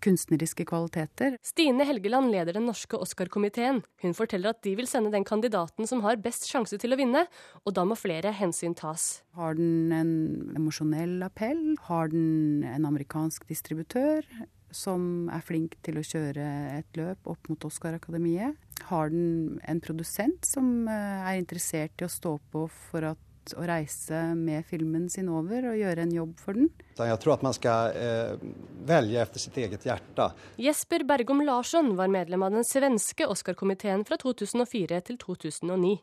kunstneriske 0.00 0.64
kvaliteter. 0.66 1.36
Stine 1.44 1.84
Helgeland 1.84 2.32
leder 2.32 2.56
den 2.56 2.64
norske 2.66 2.96
Oscar-komiteen. 2.96 3.82
Hun 4.00 4.16
forteller 4.16 4.54
at 4.54 4.62
de 4.64 4.72
vil 4.78 4.88
sende 4.88 5.12
den 5.12 5.26
kandidaten 5.28 5.86
som 5.86 6.00
har 6.06 6.20
best 6.24 6.48
sjanse 6.48 6.78
til 6.80 6.96
å 6.96 6.98
vinne, 6.98 7.26
og 7.62 7.76
da 7.76 7.84
må 7.86 7.98
flere 8.00 8.32
hensyn 8.34 8.74
tas. 8.78 9.20
Har 9.36 9.58
den 9.60 9.92
en 9.94 10.14
emosjonell 10.56 11.20
appell? 11.26 11.76
Har 11.90 12.10
den 12.10 12.64
en 12.66 12.88
amerikansk 12.88 13.46
distributør? 13.52 14.24
som 14.70 15.28
er 15.34 15.42
flink 15.44 15.76
til 15.84 15.98
å 15.98 16.04
kjøre 16.06 16.46
et 16.78 16.98
løp 16.98 17.30
opp 17.30 17.50
mot 17.50 17.64
Oscar-akademiet? 17.66 18.54
Har 18.88 19.10
den 19.12 19.58
en 19.68 19.80
produsent 19.84 20.46
som 20.48 20.88
eh, 20.88 21.26
er 21.28 21.40
interessert 21.40 22.00
i 22.00 22.06
å 22.06 22.12
stå 22.12 22.36
på 22.52 22.64
for 22.90 23.12
at 23.12 23.26
å 23.56 23.64
reise 23.66 24.18
med 24.36 24.66
filmen 24.68 25.08
sin 25.10 25.30
over 25.32 25.70
og 25.70 25.78
gjøre 25.78 26.04
en 26.04 26.12
jobb 26.14 26.34
for 26.40 26.58
den. 26.58 26.68
Jeg 26.98 27.18
tror 27.22 27.34
at 27.36 27.44
man 27.46 27.56
skal 27.56 27.96
eh, 27.96 28.44
velge 28.86 29.22
etter 29.22 29.42
sitt 29.42 29.56
eget 29.58 29.86
hjerte. 29.88 30.30
Jesper 30.60 31.04
Bergom 31.08 31.42
Larsson 31.46 31.94
var 31.98 32.12
medlem 32.12 32.44
av 32.46 32.54
den 32.54 32.66
svenske 32.66 33.26
Oscar-komiteen 33.30 34.04
fra 34.08 34.20
2004 34.20 35.00
til 35.08 35.20
2009. 35.24 35.96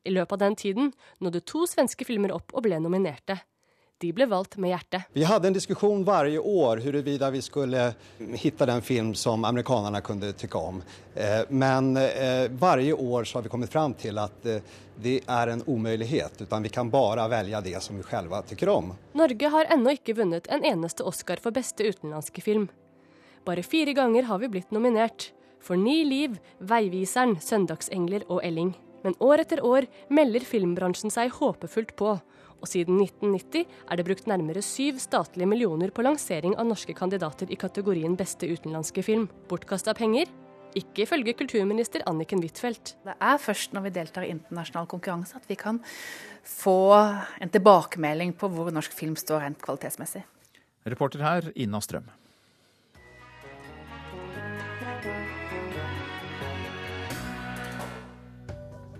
I 0.00 0.14
løpet 0.14 0.32
av 0.32 0.40
den 0.46 0.56
tiden 0.56 0.92
nådde 1.20 1.44
to 1.44 1.66
svenske 1.68 2.06
filmer 2.08 2.32
opp 2.32 2.54
og 2.54 2.64
ble 2.64 2.78
nominerte. 2.80 3.40
De 4.00 4.12
ble 4.16 4.24
valgt 4.26 4.56
med 4.56 4.70
hjertet. 4.70 5.02
Vi 5.12 5.24
hadde 5.28 5.50
en 5.50 5.54
diskusjon 5.54 6.06
hver 6.08 6.30
år 6.38 6.80
hvorvidt 6.80 7.24
vi 7.34 7.40
skulle 7.44 7.82
finne 8.16 8.68
den 8.70 8.80
film 8.80 9.10
som 9.14 9.44
amerikanerne 9.44 10.00
kunne 10.00 10.30
tykke 10.32 10.56
om. 10.56 10.78
Eh, 11.14 11.42
men 11.48 11.90
hver 11.92 12.80
eh, 12.80 12.94
år 12.96 13.28
har 13.34 13.44
vi 13.44 13.52
kommet 13.52 13.72
fram 13.72 13.92
til 14.00 14.16
at 14.22 14.48
eh, 14.48 14.64
det 14.96 15.18
er 15.28 15.52
en 15.52 15.60
umulighet. 15.66 16.40
Vi 16.48 16.72
kan 16.72 16.88
bare 16.88 17.28
velge 17.28 17.60
det 17.60 17.76
som 17.84 18.00
vi 18.00 18.06
selv 18.08 18.32
tykker 18.48 18.72
om. 18.72 18.94
Norge 19.12 19.52
har 19.52 19.68
ennå 19.76 19.92
ikke 19.98 20.16
vunnet 20.16 20.48
en 20.48 20.64
eneste 20.64 21.04
Oscar 21.04 21.36
for 21.36 21.52
beste 21.52 21.84
utenlandske 21.84 22.40
film. 22.40 22.70
Bare 23.44 23.62
fire 23.62 23.92
ganger 23.92 24.32
har 24.32 24.40
vi 24.40 24.48
blitt 24.48 24.72
nominert. 24.72 25.28
For 25.60 25.76
Ni 25.76 26.06
liv, 26.08 26.40
Veiviseren, 26.58 27.36
Søndagsengler 27.36 28.24
og 28.32 28.40
Elling. 28.44 28.72
Men 29.04 29.16
år 29.20 29.44
etter 29.44 29.60
år 29.64 29.92
melder 30.08 30.44
filmbransjen 30.44 31.12
seg 31.12 31.36
håpefullt 31.36 31.92
på 32.00 32.16
og 32.60 32.68
siden 32.68 33.00
1990 33.00 33.64
er 33.90 33.98
det 33.98 34.06
brukt 34.06 34.28
nærmere 34.30 34.62
syv 34.64 35.00
statlige 35.02 35.48
millioner 35.48 35.92
på 35.94 36.04
lansering 36.04 36.56
av 36.60 36.68
norske 36.68 36.94
kandidater 36.96 37.50
i 37.50 37.58
kategorien 37.60 38.16
beste 38.18 38.48
utenlandske 38.50 39.04
film. 39.06 39.26
Bortkasta 39.50 39.96
penger? 39.96 40.30
Ikke 40.78 41.02
ifølge 41.02 41.34
kulturminister 41.34 42.04
Anniken 42.06 42.44
Huitfeldt. 42.44 42.94
Det 43.02 43.16
er 43.16 43.42
først 43.42 43.74
når 43.74 43.88
vi 43.88 43.94
deltar 43.96 44.26
i 44.26 44.30
internasjonal 44.36 44.86
konkurranse 44.90 45.40
at 45.40 45.48
vi 45.50 45.58
kan 45.58 45.80
få 46.46 46.94
en 47.40 47.50
tilbakemelding 47.50 48.36
på 48.38 48.52
hvor 48.52 48.70
norsk 48.74 48.94
film 48.94 49.16
står 49.18 49.42
rent 49.46 49.62
kvalitetsmessig. 49.64 50.22
Reporter 50.86 51.24
her, 51.24 51.50
Ina 51.56 51.80
Strøm. 51.82 52.06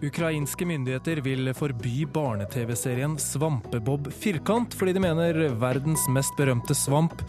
Ukrainske 0.00 0.64
myndigheter 0.64 1.18
vil 1.20 1.50
forby 1.52 2.06
barne-TV-serien 2.08 3.18
Svampebob 3.20 4.06
Firkant, 4.16 4.72
fordi 4.72 4.94
de 4.96 5.02
mener 5.04 5.36
verdens 5.60 6.06
mest 6.08 6.32
berømte 6.38 6.72
svamp 6.72 7.20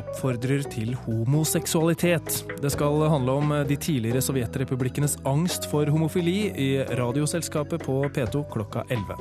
oppfordrer 0.00 0.64
til 0.72 0.94
homoseksualitet. 1.04 2.38
Det 2.62 2.70
skal 2.72 3.04
handle 3.12 3.34
om 3.36 3.52
de 3.68 3.76
tidligere 3.76 4.24
sovjetrepublikkenes 4.24 5.18
angst 5.28 5.68
for 5.68 5.92
homofili 5.92 6.38
i 6.56 6.70
Radioselskapet 6.96 7.84
på 7.84 7.98
P2 8.08 8.46
klokka 8.54 8.86
11. 8.88 9.20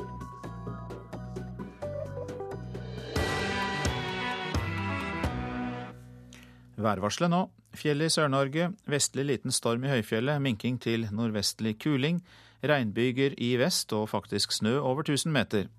Værvarselet 6.79 7.31
nå. 7.35 7.43
Fjellet 7.75 8.07
i 8.07 8.15
Sør-Norge. 8.15 8.71
Vestlig 8.87 9.27
liten 9.27 9.51
storm 9.51 9.83
i 9.83 9.91
høyfjellet. 9.97 10.39
Minking 10.39 10.79
til 10.79 11.09
nordvestlig 11.11 11.75
kuling. 11.83 12.23
Regnbyger 12.69 13.37
i 13.41 13.55
vest 13.61 13.93
og 13.93 14.09
faktisk 14.09 14.53
snø 14.55 14.77
over 14.79 15.05
1000 15.05 15.33
meter. 15.33 15.71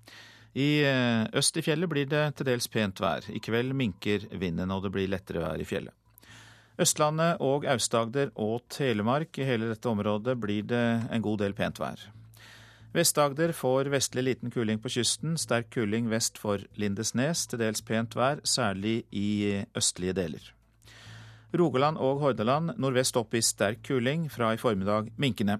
I 0.57 0.81
eh, 0.87 1.27
øst 1.37 1.57
i 1.57 1.61
fjellet 1.61 1.89
blir 1.89 2.09
det 2.09 2.23
til 2.37 2.47
dels 2.49 2.67
pent 2.71 3.01
vær. 3.03 3.27
I 3.29 3.39
kveld 3.43 3.75
minker 3.77 4.25
vinden, 4.31 4.71
og 4.71 4.83
det 4.83 4.93
blir 4.95 5.09
lettere 5.11 5.43
vær 5.43 5.61
i 5.61 5.67
fjellet. 5.67 5.93
Østlandet 6.77 7.41
og 7.41 7.65
Aust-Agder 7.65 8.31
og 8.35 8.61
Telemark, 8.69 9.37
i 9.37 9.45
hele 9.45 9.69
dette 9.71 9.89
området 9.89 10.37
blir 10.37 10.65
det 10.69 10.85
en 11.11 11.25
god 11.25 11.41
del 11.41 11.57
pent 11.57 11.81
vær. 11.81 12.03
Vest-Agder 12.93 13.51
får 13.53 13.91
vestlig 13.93 14.23
liten 14.23 14.53
kuling 14.53 14.79
på 14.81 14.89
kysten, 14.93 15.37
sterk 15.37 15.69
kuling 15.73 16.09
vest 16.09 16.37
for 16.41 16.61
Lindesnes, 16.77 17.45
til 17.49 17.61
dels 17.61 17.83
pent 17.85 18.15
vær, 18.17 18.41
særlig 18.45 19.03
i 19.11 19.63
østlige 19.77 20.15
deler. 20.17 20.53
Rogaland 21.55 21.97
og 22.03 22.19
Hordaland 22.19 22.73
nordvest 22.75 23.15
opp 23.19 23.37
i 23.37 23.41
sterk 23.41 23.85
kuling, 23.87 24.27
fra 24.31 24.51
i 24.53 24.59
formiddag 24.59 25.13
minkende. 25.17 25.59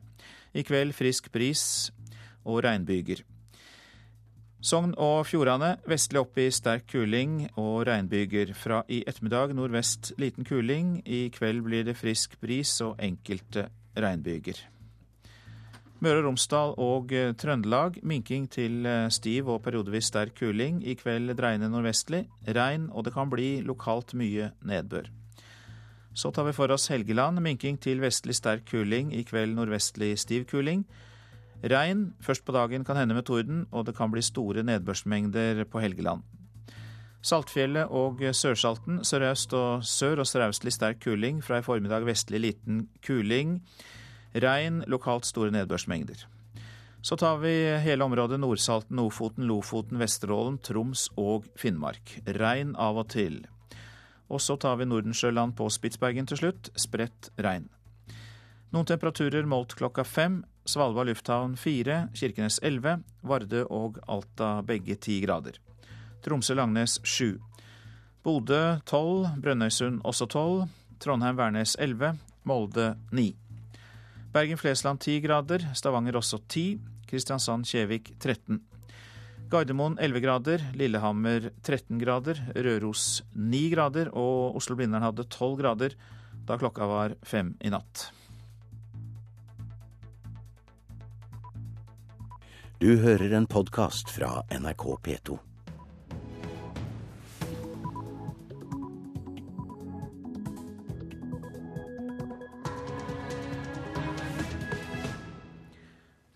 I 0.54 0.64
kveld 0.68 0.96
frisk 0.98 1.32
bris 1.32 1.92
og 2.44 2.64
regnbyger. 2.66 3.24
Sogn 4.58 4.96
og 4.98 5.22
Fjordane 5.30 5.76
vestlig 5.88 6.20
opp 6.20 6.40
i 6.42 6.48
sterk 6.52 6.88
kuling 6.92 7.44
og 7.56 7.86
regnbyger. 7.88 8.56
Fra 8.58 8.82
i 8.90 9.04
ettermiddag 9.08 9.54
nordvest 9.56 10.16
liten 10.18 10.48
kuling. 10.48 10.98
I 11.06 11.30
kveld 11.32 11.62
blir 11.68 11.86
det 11.88 11.96
frisk 12.00 12.36
bris 12.42 12.74
og 12.82 12.98
enkelte 13.00 13.68
regnbyger. 13.96 14.60
Møre 16.02 16.22
og 16.22 16.28
Romsdal 16.28 16.76
og 16.78 17.14
eh, 17.16 17.32
Trøndelag 17.34 17.96
minking 18.06 18.46
til 18.54 18.86
eh, 18.86 19.08
stiv 19.14 19.48
og 19.50 19.64
periodevis 19.66 20.12
sterk 20.12 20.36
kuling. 20.38 20.84
I 20.86 20.98
kveld 20.98 21.34
dreiende 21.38 21.72
nordvestlig. 21.74 22.26
Regn, 22.46 22.90
og 22.92 23.08
det 23.08 23.16
kan 23.16 23.32
bli 23.34 23.64
lokalt 23.66 24.14
mye 24.18 24.52
nedbør. 24.62 25.10
Så 26.18 26.32
tar 26.34 26.48
vi 26.48 26.54
for 26.58 26.72
oss 26.74 26.88
Helgeland. 26.90 27.38
Minking 27.46 27.76
til 27.78 28.00
vestlig 28.02 28.34
sterk 28.34 28.64
kuling, 28.72 29.12
i 29.14 29.22
kveld 29.22 29.54
nordvestlig 29.54 30.16
stiv 30.18 30.48
kuling. 30.50 30.82
Regn 31.62 32.08
først 32.26 32.42
på 32.46 32.56
dagen 32.56 32.86
kan 32.86 32.98
hende 32.98 33.14
med 33.14 33.28
torden, 33.28 33.68
og 33.70 33.86
det 33.86 33.94
kan 33.98 34.10
bli 34.10 34.24
store 34.26 34.64
nedbørsmengder 34.66 35.62
på 35.70 35.84
Helgeland. 35.84 36.24
Saltfjellet 37.22 37.92
og 37.94 38.24
Sørsalten 38.34 39.04
sørøst 39.06 39.54
og 39.58 39.84
sør 39.86 40.24
og 40.24 40.30
sørøstlig 40.30 40.74
sterk 40.74 41.04
kuling. 41.04 41.44
Fra 41.46 41.60
i 41.62 41.66
formiddag 41.66 42.08
vestlig 42.08 42.42
liten 42.42 42.88
kuling. 43.06 43.60
Regn, 44.34 44.82
lokalt 44.90 45.26
store 45.30 45.54
nedbørsmengder. 45.54 46.24
Så 47.06 47.16
tar 47.16 47.38
vi 47.44 47.54
hele 47.84 48.04
området 48.04 48.40
Nordsalten, 48.42 48.98
Ofoten, 49.00 49.46
Lofoten, 49.46 50.02
Vesterålen, 50.02 50.58
Troms 50.66 51.12
og 51.14 51.46
Finnmark. 51.56 52.18
Regn 52.26 52.74
av 52.74 52.98
og 53.04 53.08
til. 53.14 53.44
Og 54.28 54.42
så 54.44 54.58
tar 54.60 54.78
vi 54.80 54.88
Nordensjøland 54.88 55.56
på 55.58 55.70
Spitsbergen 55.72 56.28
til 56.28 56.42
slutt. 56.42 56.72
Spredt 56.76 57.32
regn. 57.40 57.70
Noen 58.76 58.88
temperaturer 58.88 59.48
målt 59.48 59.78
klokka 59.80 60.04
fem. 60.04 60.42
Svalbard 60.68 61.08
lufthavn 61.08 61.56
fire, 61.56 62.10
Kirkenes 62.14 62.60
elleve, 62.60 62.98
Vardø 63.24 63.64
og 63.72 64.02
Alta 64.12 64.58
begge 64.68 64.98
ti 65.00 65.22
grader. 65.24 65.62
Tromsø-Langnes 66.26 66.98
sju. 67.08 67.38
Bodø 68.28 68.82
tolv, 68.84 69.30
Brønnøysund 69.40 70.02
også 70.04 70.28
tolv, 70.28 70.66
Trondheim-Værnes 71.00 71.78
elleve, 71.80 72.18
Molde 72.44 72.98
ni. 73.16 73.30
Bergen-Flesland 74.34 75.00
ti 75.00 75.22
grader, 75.24 75.64
Stavanger 75.74 76.20
også 76.20 76.42
ti, 76.52 76.66
Kristiansand-Kjevik 77.08 78.18
13. 78.20 78.60
Gardermoen 79.50 79.98
11 79.98 80.20
grader, 80.20 80.64
Lillehammer 80.76 81.52
13 81.64 82.00
grader, 82.00 82.40
Røros 82.56 83.24
9 83.32 83.70
grader 83.72 84.10
og 84.12 84.58
Oslo-Blindern 84.60 85.06
hadde 85.06 85.24
12 85.24 85.56
grader 85.62 85.96
da 86.48 86.58
klokka 86.60 86.88
var 86.88 87.16
fem 87.24 87.54
i 87.64 87.72
natt. 87.72 88.10
Du 92.84 92.92
hører 93.00 93.32
en 93.40 93.48
podkast 93.48 94.12
fra 94.12 94.44
NRK 94.52 94.86
P2. 95.08 95.40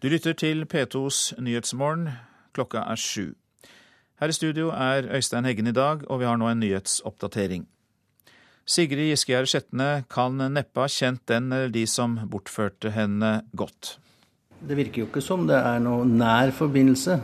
Du 0.02 0.10
lytter 0.10 0.34
til 0.34 0.64
P2s 0.66 1.36
Nyhetsmorgen. 1.38 2.10
Klokka 2.56 2.86
er 2.88 3.00
sju. 3.00 3.34
Her 4.22 4.30
i 4.30 4.38
studio 4.38 4.70
er 4.70 5.08
Øystein 5.10 5.48
Heggen 5.50 5.68
i 5.68 5.74
dag, 5.74 6.04
og 6.10 6.22
vi 6.22 6.28
har 6.30 6.38
nå 6.38 6.50
en 6.52 6.60
nyhetsoppdatering. 6.62 7.66
Sigrid 8.70 9.10
Giskegjerd 9.10 9.50
Skjetne 9.50 9.90
kan 10.12 10.38
neppe 10.54 10.84
ha 10.84 10.88
kjent 10.92 11.24
den 11.28 11.50
eller 11.50 11.72
de 11.74 11.88
som 11.90 12.20
bortførte 12.30 12.94
henne 12.94 13.42
godt. 13.58 13.96
Det 14.62 14.78
virker 14.78 15.02
jo 15.02 15.08
ikke 15.10 15.24
som 15.26 15.48
det 15.50 15.58
er 15.58 15.82
noe 15.82 16.06
nær 16.06 16.54
forbindelse. 16.54 17.18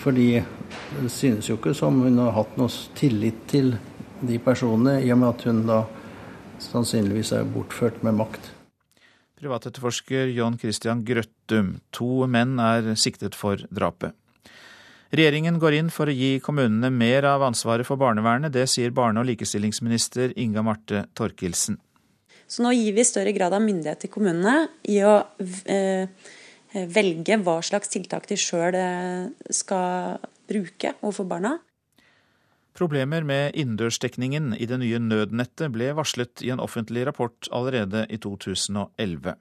Fordi 0.00 0.40
det 0.40 1.10
synes 1.12 1.48
jo 1.50 1.58
ikke 1.58 1.76
som 1.76 2.00
hun 2.02 2.18
har 2.18 2.34
hatt 2.34 2.56
noe 2.58 2.72
tillit 2.98 3.44
til 3.50 3.74
de 4.20 4.38
personene, 4.42 4.98
i 5.04 5.12
og 5.12 5.20
med 5.20 5.28
at 5.30 5.44
hun 5.48 5.60
da 5.68 5.82
sannsynligvis 6.60 7.32
er 7.36 7.48
bortført 7.48 8.02
med 8.04 8.18
makt. 8.18 8.50
Privatetterforsker 9.40 10.32
John 10.36 10.58
Christian 10.60 11.04
Grøttum. 11.04 11.78
To 11.96 12.26
menn 12.28 12.58
er 12.60 12.92
siktet 13.00 13.38
for 13.38 13.62
drapet. 13.72 14.12
Regjeringen 15.10 15.58
går 15.58 15.74
inn 15.74 15.88
for 15.90 16.06
å 16.06 16.14
gi 16.14 16.36
kommunene 16.42 16.90
mer 16.94 17.26
av 17.26 17.42
ansvaret 17.42 17.86
for 17.86 17.98
barnevernet. 17.98 18.52
Det 18.54 18.68
sier 18.70 18.92
barne- 18.94 19.18
og 19.18 19.26
likestillingsminister 19.26 20.36
Inga 20.38 20.62
Marte 20.62 21.06
Torkelsen. 21.18 21.80
Så 22.46 22.62
nå 22.62 22.70
gir 22.74 22.94
vi 22.94 23.06
større 23.06 23.32
grad 23.34 23.54
av 23.54 23.62
myndighet 23.62 24.04
til 24.04 24.10
kommunene 24.10 24.68
i 24.90 25.00
å 25.06 25.16
eh, 25.70 26.06
velge 26.94 27.38
hva 27.42 27.58
slags 27.62 27.90
tiltak 27.90 28.26
de 28.30 28.38
sjøl 28.38 28.78
eh, 28.78 29.26
skal 29.54 30.22
bruke 30.50 30.94
overfor 31.00 31.26
barna. 31.30 31.56
Problemer 32.78 33.26
med 33.26 33.58
innendørsdekningen 33.58 34.54
i 34.54 34.66
det 34.70 34.78
nye 34.78 34.98
nødnettet 35.02 35.74
ble 35.74 35.90
varslet 35.98 36.42
i 36.46 36.52
en 36.54 36.62
offentlig 36.62 37.02
rapport 37.10 37.50
allerede 37.50 38.06
i 38.10 38.18
2011. 38.22 39.34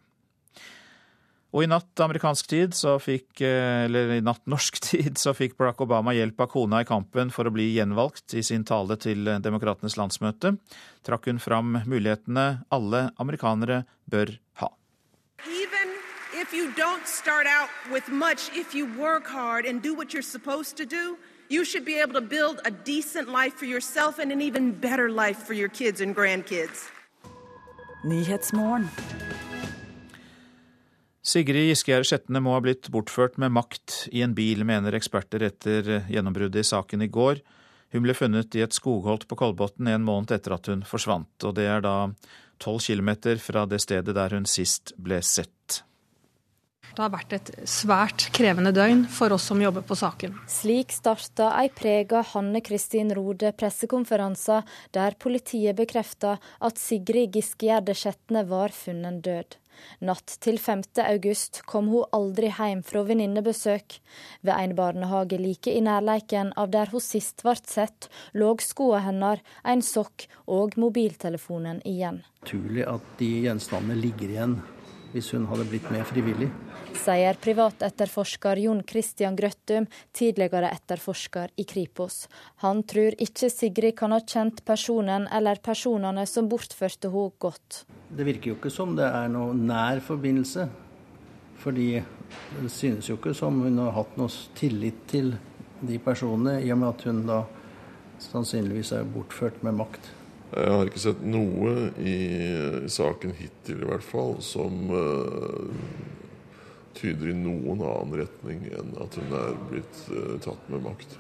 Og 1.50 1.64
i 1.66 1.70
natt 1.70 2.02
amerikansk 2.04 2.46
tid, 2.52 2.76
så 2.78 3.00
fikk, 3.02 3.42
eh, 3.42 3.86
eller 3.88 4.14
i 4.14 4.22
natt 4.22 4.46
norsk 4.54 4.80
tid, 4.86 5.18
så 5.18 5.34
fikk 5.34 5.58
Barack 5.58 5.82
Obama 5.82 6.14
hjelp 6.14 6.42
av 6.46 6.52
kona 6.54 6.84
i 6.84 6.90
kampen 6.90 7.34
for 7.34 7.50
å 7.50 7.54
bli 7.54 7.72
gjenvalgt. 7.74 8.36
I 8.38 8.44
sin 8.46 8.66
tale 8.68 9.00
til 9.02 9.26
Demokratenes 9.42 9.98
landsmøte 9.98 10.58
trakk 11.08 11.26
hun 11.32 11.42
fram 11.42 11.80
mulighetene 11.90 12.66
alle 12.70 13.10
amerikanere 13.18 13.84
bør 14.12 14.36
ha. 14.62 14.70
Even 15.48 15.96
if 16.38 16.54
you 16.54 16.70
don't 16.78 17.08
start 17.08 17.48
out 17.48 17.70
with 17.92 18.10
much, 18.10 18.52
if 18.54 18.76
you 18.76 18.86
work 19.00 19.26
hard 19.26 19.66
and 19.66 19.82
do 19.82 19.96
what 19.96 20.14
you're 20.14 20.22
supposed 20.22 20.78
to 20.78 20.86
do, 20.86 21.18
you 21.50 21.66
should 21.66 21.84
be 21.84 22.00
able 22.00 22.14
to 22.14 22.22
build 22.22 22.62
a 22.64 22.70
decent 22.70 23.28
life 23.28 23.56
for 23.56 23.66
yourself 23.66 24.20
and 24.20 24.32
an 24.32 24.42
even 24.42 24.72
better 24.72 25.10
life 25.10 25.48
for 25.48 25.56
your 25.56 25.70
kids 25.70 26.00
and 26.00 26.16
grandkids. 26.16 26.92
Nyhetsmorgen. 28.06 28.88
Sigrid 31.30 31.68
Giskegjerd 31.70 32.08
Sjetne 32.10 32.42
må 32.42 32.56
ha 32.56 32.62
blitt 32.64 32.88
bortført 32.94 33.38
med 33.42 33.54
makt 33.54 34.08
i 34.16 34.24
en 34.26 34.34
bil, 34.38 34.64
mener 34.66 34.96
eksperter 34.98 35.44
etter 35.46 35.90
gjennombruddet 36.10 36.64
i 36.64 36.70
saken 36.72 37.06
i 37.06 37.10
går. 37.14 37.44
Hun 37.94 38.06
ble 38.06 38.16
funnet 38.18 38.56
i 38.58 38.64
et 38.66 38.74
skogholt 38.74 39.28
på 39.30 39.38
Kolbotn 39.38 39.92
en 39.92 40.06
måned 40.06 40.34
etter 40.34 40.56
at 40.56 40.70
hun 40.72 40.82
forsvant, 40.86 41.34
og 41.46 41.54
det 41.58 41.68
er 41.70 41.86
da 41.86 41.96
tolv 42.62 42.82
kilometer 42.86 43.38
fra 43.42 43.68
det 43.70 43.82
stedet 43.86 44.16
der 44.18 44.34
hun 44.34 44.50
sist 44.50 44.96
ble 44.98 45.22
sett. 45.26 45.84
Det 46.90 47.04
har 47.06 47.14
vært 47.14 47.34
et 47.38 47.50
svært 47.70 48.26
krevende 48.36 48.74
døgn 48.76 49.06
for 49.14 49.32
oss 49.36 49.46
som 49.52 49.62
jobber 49.62 49.86
på 49.86 49.96
saken. 49.96 50.34
Slik 50.50 50.92
starta 50.92 51.52
ei 51.62 51.70
prega 51.70 52.24
Hanne 52.34 52.64
Kristin 52.66 53.14
Rode 53.16 53.54
pressekonferanse 53.56 54.64
der 54.98 55.16
politiet 55.22 55.78
bekrefta 55.78 56.40
at 56.42 56.82
Sigrid 56.82 57.38
Giskegjerde 57.38 57.96
Skjetne 57.96 58.44
var 58.50 58.74
funnet 58.76 59.22
død. 59.30 59.60
Natt 60.02 60.38
til 60.44 60.60
5. 60.62 60.84
august 61.06 61.62
kom 61.70 61.90
hun 61.92 62.08
aldri 62.16 62.52
hjem 62.54 62.84
fra 62.88 63.04
venninnebesøk. 63.08 64.00
Ved 64.42 64.54
en 64.56 64.76
barnehage 64.78 65.40
like 65.42 65.74
i 65.74 65.84
nærleiken 65.86 66.54
av 66.60 66.72
der 66.74 66.92
hun 66.94 67.04
sist 67.04 67.44
ble 67.46 67.58
sett, 67.66 68.10
lå 68.34 68.56
skoene 68.64 69.04
hennes, 69.06 69.46
en 69.64 69.82
sokk 69.86 70.28
og 70.48 70.76
mobiltelefonen 70.80 71.84
igjen. 71.88 72.24
Naturlig 72.42 72.86
at 72.88 73.16
de 73.20 73.32
gjenstandene 73.46 74.00
ligger 74.00 74.36
igjen 74.36 74.60
hvis 75.14 75.32
hun 75.34 75.48
hadde 75.50 75.66
blitt 75.70 75.88
med 75.94 76.06
frivillig. 76.10 76.50
Sier 77.00 77.38
privatetterforsker 77.40 78.60
Jon 78.64 78.82
Christian 78.88 79.38
Grøttum, 79.38 79.88
tidligere 80.16 80.72
etterforsker 80.74 81.54
i 81.62 81.66
Kripos. 81.70 82.28
Han 82.66 82.84
tror 82.84 83.18
ikke 83.22 83.50
Sigrid 83.54 83.96
kan 84.00 84.14
ha 84.16 84.20
kjent 84.22 84.64
personen 84.68 85.28
eller 85.34 85.62
personene 85.64 86.26
som 86.30 86.50
bortførte 86.52 87.12
henne 87.14 87.38
godt. 87.40 87.84
Det 88.10 88.26
virker 88.26 88.54
jo 88.54 88.60
ikke 88.60 88.74
som 88.74 88.96
det 88.98 89.08
er 89.08 89.30
noe 89.32 89.56
nær 89.56 90.02
forbindelse. 90.04 90.68
Fordi 91.60 91.90
det 92.62 92.72
synes 92.72 93.10
jo 93.10 93.18
ikke 93.18 93.34
som 93.36 93.58
hun 93.66 93.82
har 93.82 93.92
hatt 93.98 94.16
noe 94.20 94.32
tillit 94.56 95.02
til 95.12 95.34
de 95.82 95.98
personene, 96.04 96.60
i 96.64 96.72
og 96.72 96.80
med 96.80 96.90
at 96.94 97.04
hun 97.08 97.26
da 97.28 97.42
sannsynligvis 98.20 98.94
er 98.96 99.08
bortført 99.08 99.62
med 99.64 99.78
makt. 99.80 100.12
Jeg 100.50 100.74
har 100.74 100.90
ikke 100.90 101.02
sett 101.04 101.20
noe 101.22 101.74
i 102.02 102.18
saken 102.90 103.36
hittil, 103.38 103.84
i 103.84 103.90
hvert 103.90 104.06
fall, 104.06 104.40
som 104.42 104.90
uh, 104.90 105.70
tyder 106.98 107.30
i 107.32 107.38
noen 107.38 107.84
annen 107.86 108.16
retning 108.24 108.64
enn 108.74 108.96
at 109.04 109.18
hun 109.20 109.36
er 109.38 109.60
blitt 109.70 110.00
uh, 110.10 110.38
tatt 110.42 110.72
med 110.74 110.88
makt. 110.88 111.20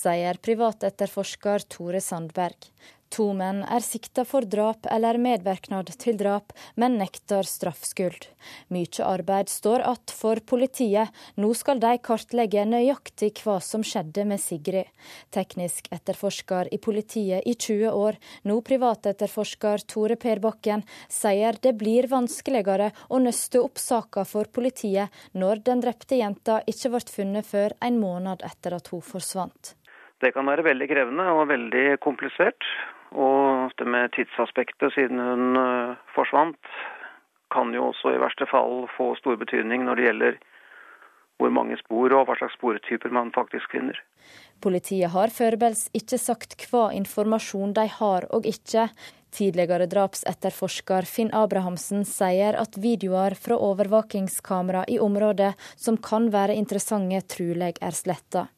Sier 0.00 0.38
privatetterforsker 0.44 1.64
Tore 1.72 2.00
Sandberg. 2.04 2.68
To 3.10 3.32
menn 3.34 3.64
er 3.66 3.82
sikta 3.82 4.22
for 4.22 4.46
drap 4.46 4.86
eller 4.86 5.16
medvirknad 5.18 5.88
til 5.98 6.14
drap, 6.18 6.52
men 6.78 6.94
nekter 7.00 7.42
straffskyld. 7.42 8.28
Mykje 8.70 9.02
arbeid 9.04 9.48
står 9.48 9.80
att 9.80 10.10
for 10.10 10.36
politiet. 10.36 11.08
Nå 11.34 11.50
skal 11.54 11.80
de 11.82 11.98
kartlegge 11.98 12.62
nøyaktig 12.64 13.32
hva 13.42 13.56
som 13.60 13.82
skjedde 13.82 14.24
med 14.30 14.38
Sigrid. 14.40 14.86
Teknisk 15.34 15.88
etterforsker 15.90 16.70
i 16.70 16.78
politiet 16.78 17.42
i 17.46 17.54
20 17.54 17.90
år, 17.90 18.20
nå 18.46 18.60
privatetterforsker 18.62 19.82
Tore 19.90 20.14
Per 20.14 20.38
Bakken, 20.38 20.86
sier 21.08 21.58
det 21.62 21.74
blir 21.82 22.06
vanskeligere 22.06 22.92
å 23.08 23.18
nøste 23.18 23.58
opp 23.58 23.82
saka 23.82 24.24
for 24.24 24.46
politiet 24.46 25.10
når 25.34 25.66
den 25.66 25.82
drepte 25.82 26.22
jenta 26.22 26.60
ikke 26.62 26.94
ble 26.94 27.02
funnet 27.10 27.50
før 27.50 27.74
en 27.82 27.98
måned 27.98 28.46
etter 28.46 28.78
at 28.78 28.94
hun 28.94 29.02
forsvant. 29.02 29.74
Det 30.22 30.30
kan 30.36 30.46
være 30.46 30.62
veldig 30.62 30.86
krevende 30.86 31.26
og 31.34 31.46
veldig 31.50 31.98
komplisert. 32.04 32.62
Og 33.10 33.72
det 33.78 33.86
med 33.88 34.12
tidsaspektet 34.14 34.94
siden 34.94 35.18
hun 35.18 35.58
uh, 35.58 35.98
forsvant, 36.14 36.74
kan 37.50 37.74
jo 37.74 37.88
også 37.90 38.14
i 38.14 38.22
verste 38.22 38.46
fall 38.46 38.86
få 38.96 39.14
stor 39.18 39.36
betydning 39.40 39.82
når 39.84 39.98
det 39.98 40.06
gjelder 40.06 40.38
hvor 41.40 41.52
mange 41.54 41.78
spor 41.80 42.12
og 42.14 42.28
hva 42.28 42.36
slags 42.38 42.54
sportyper 42.58 43.12
man 43.14 43.32
faktisk 43.34 43.72
finner. 43.72 43.96
Politiet 44.60 45.10
har 45.14 45.32
foreløpig 45.32 45.88
ikke 45.96 46.18
sagt 46.20 46.54
hva 46.68 46.90
informasjon 46.94 47.72
de 47.78 47.86
har 47.96 48.28
og 48.36 48.46
ikke. 48.46 48.90
Tidligere 49.32 49.86
drapsetterforsker 49.88 51.06
Finn 51.08 51.30
Abrahamsen 51.34 52.04
sier 52.04 52.58
at 52.60 52.76
videoer 52.82 53.36
fra 53.38 53.56
overvåkingskamera 53.70 54.84
i 54.90 54.98
området 55.00 55.54
som 55.76 55.96
kan 55.96 56.28
være 56.34 56.58
interessante, 56.60 57.22
trolig 57.30 57.76
er 57.80 57.96
sletta. 57.96 58.48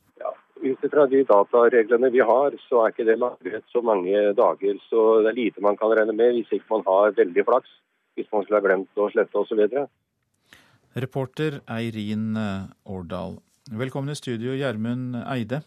Ut 0.82 0.90
fra 0.90 1.06
de 1.06 1.22
datareglene 1.22 2.10
vi 2.10 2.22
har, 2.26 2.56
så 2.66 2.82
er 2.82 2.92
ikke 2.92 3.06
det 3.06 3.18
lagret 3.22 3.66
så 3.70 3.82
mange 3.86 4.24
dager. 4.38 4.80
Så 4.88 5.22
det 5.22 5.30
er 5.30 5.38
lite 5.38 5.62
man 5.62 5.78
kan 5.78 5.94
regne 5.94 6.14
med 6.16 6.34
hvis 6.34 6.50
ikke 6.58 6.76
man 6.76 6.86
har 6.88 7.14
veldig 7.18 7.44
flaks. 7.46 7.70
Hvis 8.18 8.28
man 8.32 8.42
skulle 8.44 8.58
ha 8.58 8.66
glemt 8.66 8.98
å 9.00 9.06
slette 9.12 9.38
osv. 9.40 9.62
Reporter 10.98 11.62
Eirin 11.70 12.34
Årdal. 12.84 13.38
Velkommen 13.70 14.12
i 14.12 14.18
studio, 14.18 14.52
Gjermund 14.58 15.14
Eide. 15.22 15.62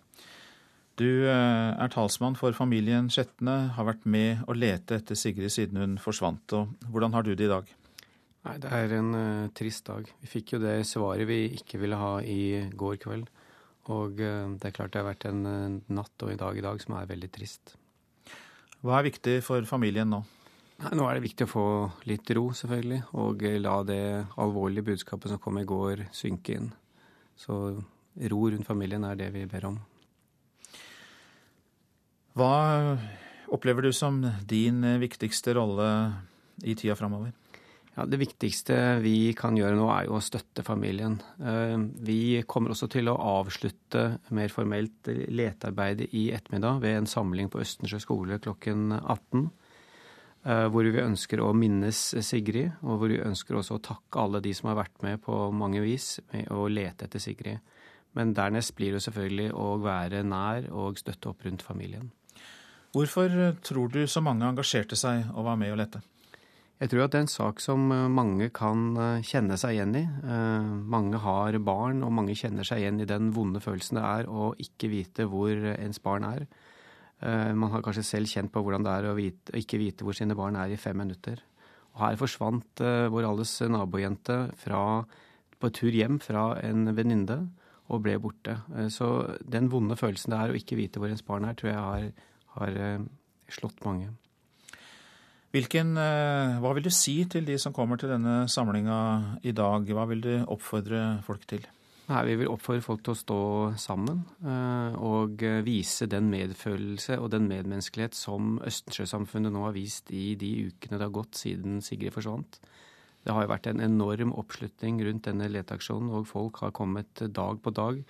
Du 1.00 1.28
er 1.28 1.90
talsmann 1.92 2.38
for 2.40 2.56
familien 2.56 3.10
Skjetne, 3.12 3.56
har 3.76 3.88
vært 3.88 4.06
med 4.08 4.46
å 4.48 4.54
lete 4.56 5.00
etter 5.00 5.18
Sigrid 5.20 5.52
siden 5.52 5.80
hun 5.82 5.96
forsvant. 6.00 6.54
Og 6.56 6.92
hvordan 6.92 7.16
har 7.16 7.26
du 7.26 7.34
det 7.34 7.48
i 7.48 7.52
dag? 7.52 7.72
Nei, 8.46 8.58
Det 8.64 8.72
er 8.72 8.94
en 9.00 9.10
uh, 9.16 9.50
trist 9.58 9.88
dag. 9.88 10.08
Vi 10.22 10.30
fikk 10.30 10.54
jo 10.56 10.62
det 10.64 10.86
svaret 10.88 11.28
vi 11.28 11.50
ikke 11.58 11.82
ville 11.82 12.00
ha 12.00 12.20
i 12.22 12.70
går 12.72 13.00
kveld. 13.04 13.28
Og 13.94 14.18
det 14.18 14.66
er 14.66 14.74
klart 14.74 14.94
det 14.94 15.02
har 15.02 15.10
vært 15.12 15.28
en 15.30 15.44
natt 15.94 16.24
og 16.26 16.32
en 16.32 16.40
dag 16.42 16.58
i 16.58 16.64
dag 16.66 16.80
som 16.82 16.96
er 16.98 17.10
veldig 17.10 17.30
trist. 17.36 17.76
Hva 18.86 19.00
er 19.00 19.08
viktig 19.12 19.40
for 19.46 19.66
familien 19.70 20.10
nå? 20.10 20.24
Nei, 20.84 20.92
nå 20.98 21.06
er 21.08 21.18
det 21.18 21.24
viktig 21.24 21.46
å 21.48 21.52
få 21.52 21.68
litt 22.10 22.30
ro, 22.36 22.50
selvfølgelig. 22.58 23.02
Og 23.22 23.46
la 23.62 23.76
det 23.88 24.04
alvorlige 24.42 24.90
budskapet 24.90 25.32
som 25.32 25.40
kom 25.42 25.62
i 25.62 25.68
går, 25.68 26.08
synke 26.16 26.58
inn. 26.58 26.72
Så 27.40 27.56
ro 28.32 28.42
rundt 28.50 28.68
familien 28.68 29.06
er 29.08 29.18
det 29.20 29.30
vi 29.36 29.46
ber 29.50 29.70
om. 29.72 29.80
Hva 32.36 32.52
opplever 33.56 33.88
du 33.88 33.94
som 33.96 34.20
din 34.44 34.84
viktigste 35.00 35.56
rolle 35.56 35.88
i 36.64 36.76
tida 36.76 36.98
framover? 37.00 37.32
Ja, 37.96 38.06
Det 38.06 38.20
viktigste 38.20 39.00
vi 39.00 39.32
kan 39.38 39.56
gjøre 39.56 39.78
nå, 39.80 39.86
er 39.88 40.10
jo 40.10 40.18
å 40.18 40.24
støtte 40.24 40.66
familien. 40.68 41.16
Eh, 41.40 41.78
vi 42.04 42.44
kommer 42.44 42.74
også 42.74 42.90
til 42.92 43.08
å 43.08 43.16
avslutte 43.16 44.18
mer 44.36 44.52
formelt 44.52 45.08
letearbeidet 45.08 46.10
i 46.12 46.26
ettermiddag 46.36 46.82
ved 46.84 46.98
en 47.00 47.08
samling 47.08 47.48
på 47.52 47.62
Østensjø 47.64 48.02
skole 48.04 48.42
klokken 48.44 48.92
18. 49.00 49.46
Eh, 50.46 50.68
hvor 50.70 50.84
vi 50.84 51.02
ønsker 51.02 51.40
å 51.40 51.54
minnes 51.56 52.02
Sigrid, 52.20 52.76
og 52.84 53.00
hvor 53.00 53.14
vi 53.14 53.22
ønsker 53.24 53.56
også 53.58 53.80
å 53.80 53.86
takke 53.88 54.20
alle 54.22 54.44
de 54.44 54.52
som 54.54 54.70
har 54.70 54.82
vært 54.84 55.00
med 55.02 55.24
på 55.24 55.38
mange 55.56 55.80
vis 55.82 56.20
med 56.34 56.52
å 56.52 56.68
lete 56.68 57.08
etter 57.08 57.24
Sigrid. 57.24 57.64
Men 58.16 58.36
dernest 58.36 58.76
blir 58.76 58.92
det 58.92 59.02
selvfølgelig 59.08 59.54
å 59.56 59.70
være 59.80 60.22
nær 60.28 60.68
og 60.76 61.00
støtte 61.00 61.32
opp 61.32 61.48
rundt 61.48 61.64
familien. 61.64 62.12
Hvorfor 62.92 63.56
tror 63.64 63.90
du 63.92 64.04
så 64.08 64.22
mange 64.24 64.48
engasjerte 64.48 65.00
seg 65.00 65.32
og 65.34 65.48
var 65.48 65.58
med 65.60 65.72
å 65.72 65.80
lete? 65.80 66.04
Jeg 66.76 66.92
tror 66.92 67.06
at 67.06 67.14
det 67.14 67.20
er 67.22 67.24
en 67.24 67.32
sak 67.32 67.62
som 67.64 67.88
eh, 67.96 68.08
mange 68.12 68.50
kan 68.56 68.98
eh, 69.00 69.24
kjenne 69.24 69.56
seg 69.60 69.78
igjen 69.78 69.96
i. 69.96 70.04
Eh, 70.04 70.72
mange 70.92 71.22
har 71.24 71.56
barn, 71.64 72.02
og 72.04 72.12
mange 72.18 72.36
kjenner 72.36 72.68
seg 72.68 72.82
igjen 72.82 73.00
i 73.00 73.08
den 73.08 73.30
vonde 73.36 73.62
følelsen 73.64 73.96
det 73.96 74.04
er 74.04 74.28
å 74.28 74.50
ikke 74.60 74.90
vite 74.92 75.28
hvor 75.32 75.56
ens 75.72 76.02
barn 76.04 76.28
er. 76.28 76.48
Man 77.26 77.72
har 77.72 77.82
kanskje 77.82 78.04
selv 78.04 78.28
kjent 78.28 78.52
på 78.52 78.60
hvordan 78.62 78.84
det 78.84 78.92
er 78.92 79.06
å, 79.08 79.14
vite, 79.16 79.54
ikke 79.56 79.80
vite 79.80 80.04
hvor 80.04 80.14
sine 80.14 80.36
barn 80.38 80.58
er 80.60 80.74
i 80.76 80.78
fem 80.78 80.98
minutter. 81.00 81.40
Og 81.96 82.02
her 82.02 82.18
forsvant 82.20 82.84
vår 82.84 83.28
alles 83.30 83.54
nabojente 83.72 84.36
fra, 84.60 84.82
på 85.56 85.72
tur 85.74 85.96
hjem 85.96 86.20
fra 86.22 86.44
en 86.60 86.92
venninne 86.92 87.40
og 87.88 88.04
ble 88.04 88.18
borte. 88.22 88.58
Så 88.94 89.10
den 89.48 89.72
vonde 89.72 89.96
følelsen 89.98 90.36
det 90.36 90.42
er 90.42 90.54
å 90.54 90.60
ikke 90.60 90.78
vite 90.78 91.02
hvor 91.02 91.10
ens 91.10 91.24
barn 91.26 91.48
er, 91.48 91.56
tror 91.56 91.72
jeg 91.72 91.88
har, 91.88 92.30
har 92.60 92.78
slått 93.58 93.80
mange. 93.88 94.12
Hvilken, 95.56 95.96
eh, 95.96 96.58
hva 96.60 96.74
vil 96.76 96.84
du 96.84 96.92
si 96.92 97.22
til 97.32 97.46
de 97.48 97.56
som 97.62 97.72
kommer 97.72 97.96
til 97.96 98.10
denne 98.12 98.44
samlinga 98.52 99.40
i 99.48 99.54
dag? 99.56 99.88
Hva 99.88 100.04
vil 100.10 100.20
du 100.20 100.34
oppfordre 100.52 101.22
folk 101.24 101.46
til? 101.48 101.64
Nei, 102.10 102.24
vi 102.28 102.36
vil 102.42 102.52
oppfordre 102.52 102.84
folk 102.84 103.06
til 103.06 103.14
å 103.14 103.22
stå 103.22 103.38
sammen 103.80 104.20
eh, 104.44 104.98
og 105.00 105.46
vise 105.64 106.10
den 106.12 106.28
medfølelse 106.34 107.16
og 107.22 107.32
den 107.32 107.48
medmenneskelighet 107.48 108.20
som 108.20 108.60
Østensjøsamfunnet 108.68 109.56
nå 109.56 109.64
har 109.64 109.78
vist 109.78 110.12
i 110.12 110.36
de 110.36 110.52
ukene 110.68 111.00
det 111.00 111.08
har 111.08 111.16
gått 111.16 111.40
siden 111.40 111.80
Sigrid 111.80 112.12
forsvant. 112.18 112.60
Det 113.24 113.32
har 113.32 113.48
jo 113.48 113.54
vært 113.56 113.72
en 113.72 113.82
enorm 113.88 114.36
oppslutning 114.36 115.00
rundt 115.08 115.32
denne 115.32 115.48
leteaksjonen, 115.56 116.12
og 116.12 116.28
folk 116.30 116.60
har 116.66 116.76
kommet 116.76 117.24
dag 117.32 117.64
på 117.64 117.72
dag 117.72 118.04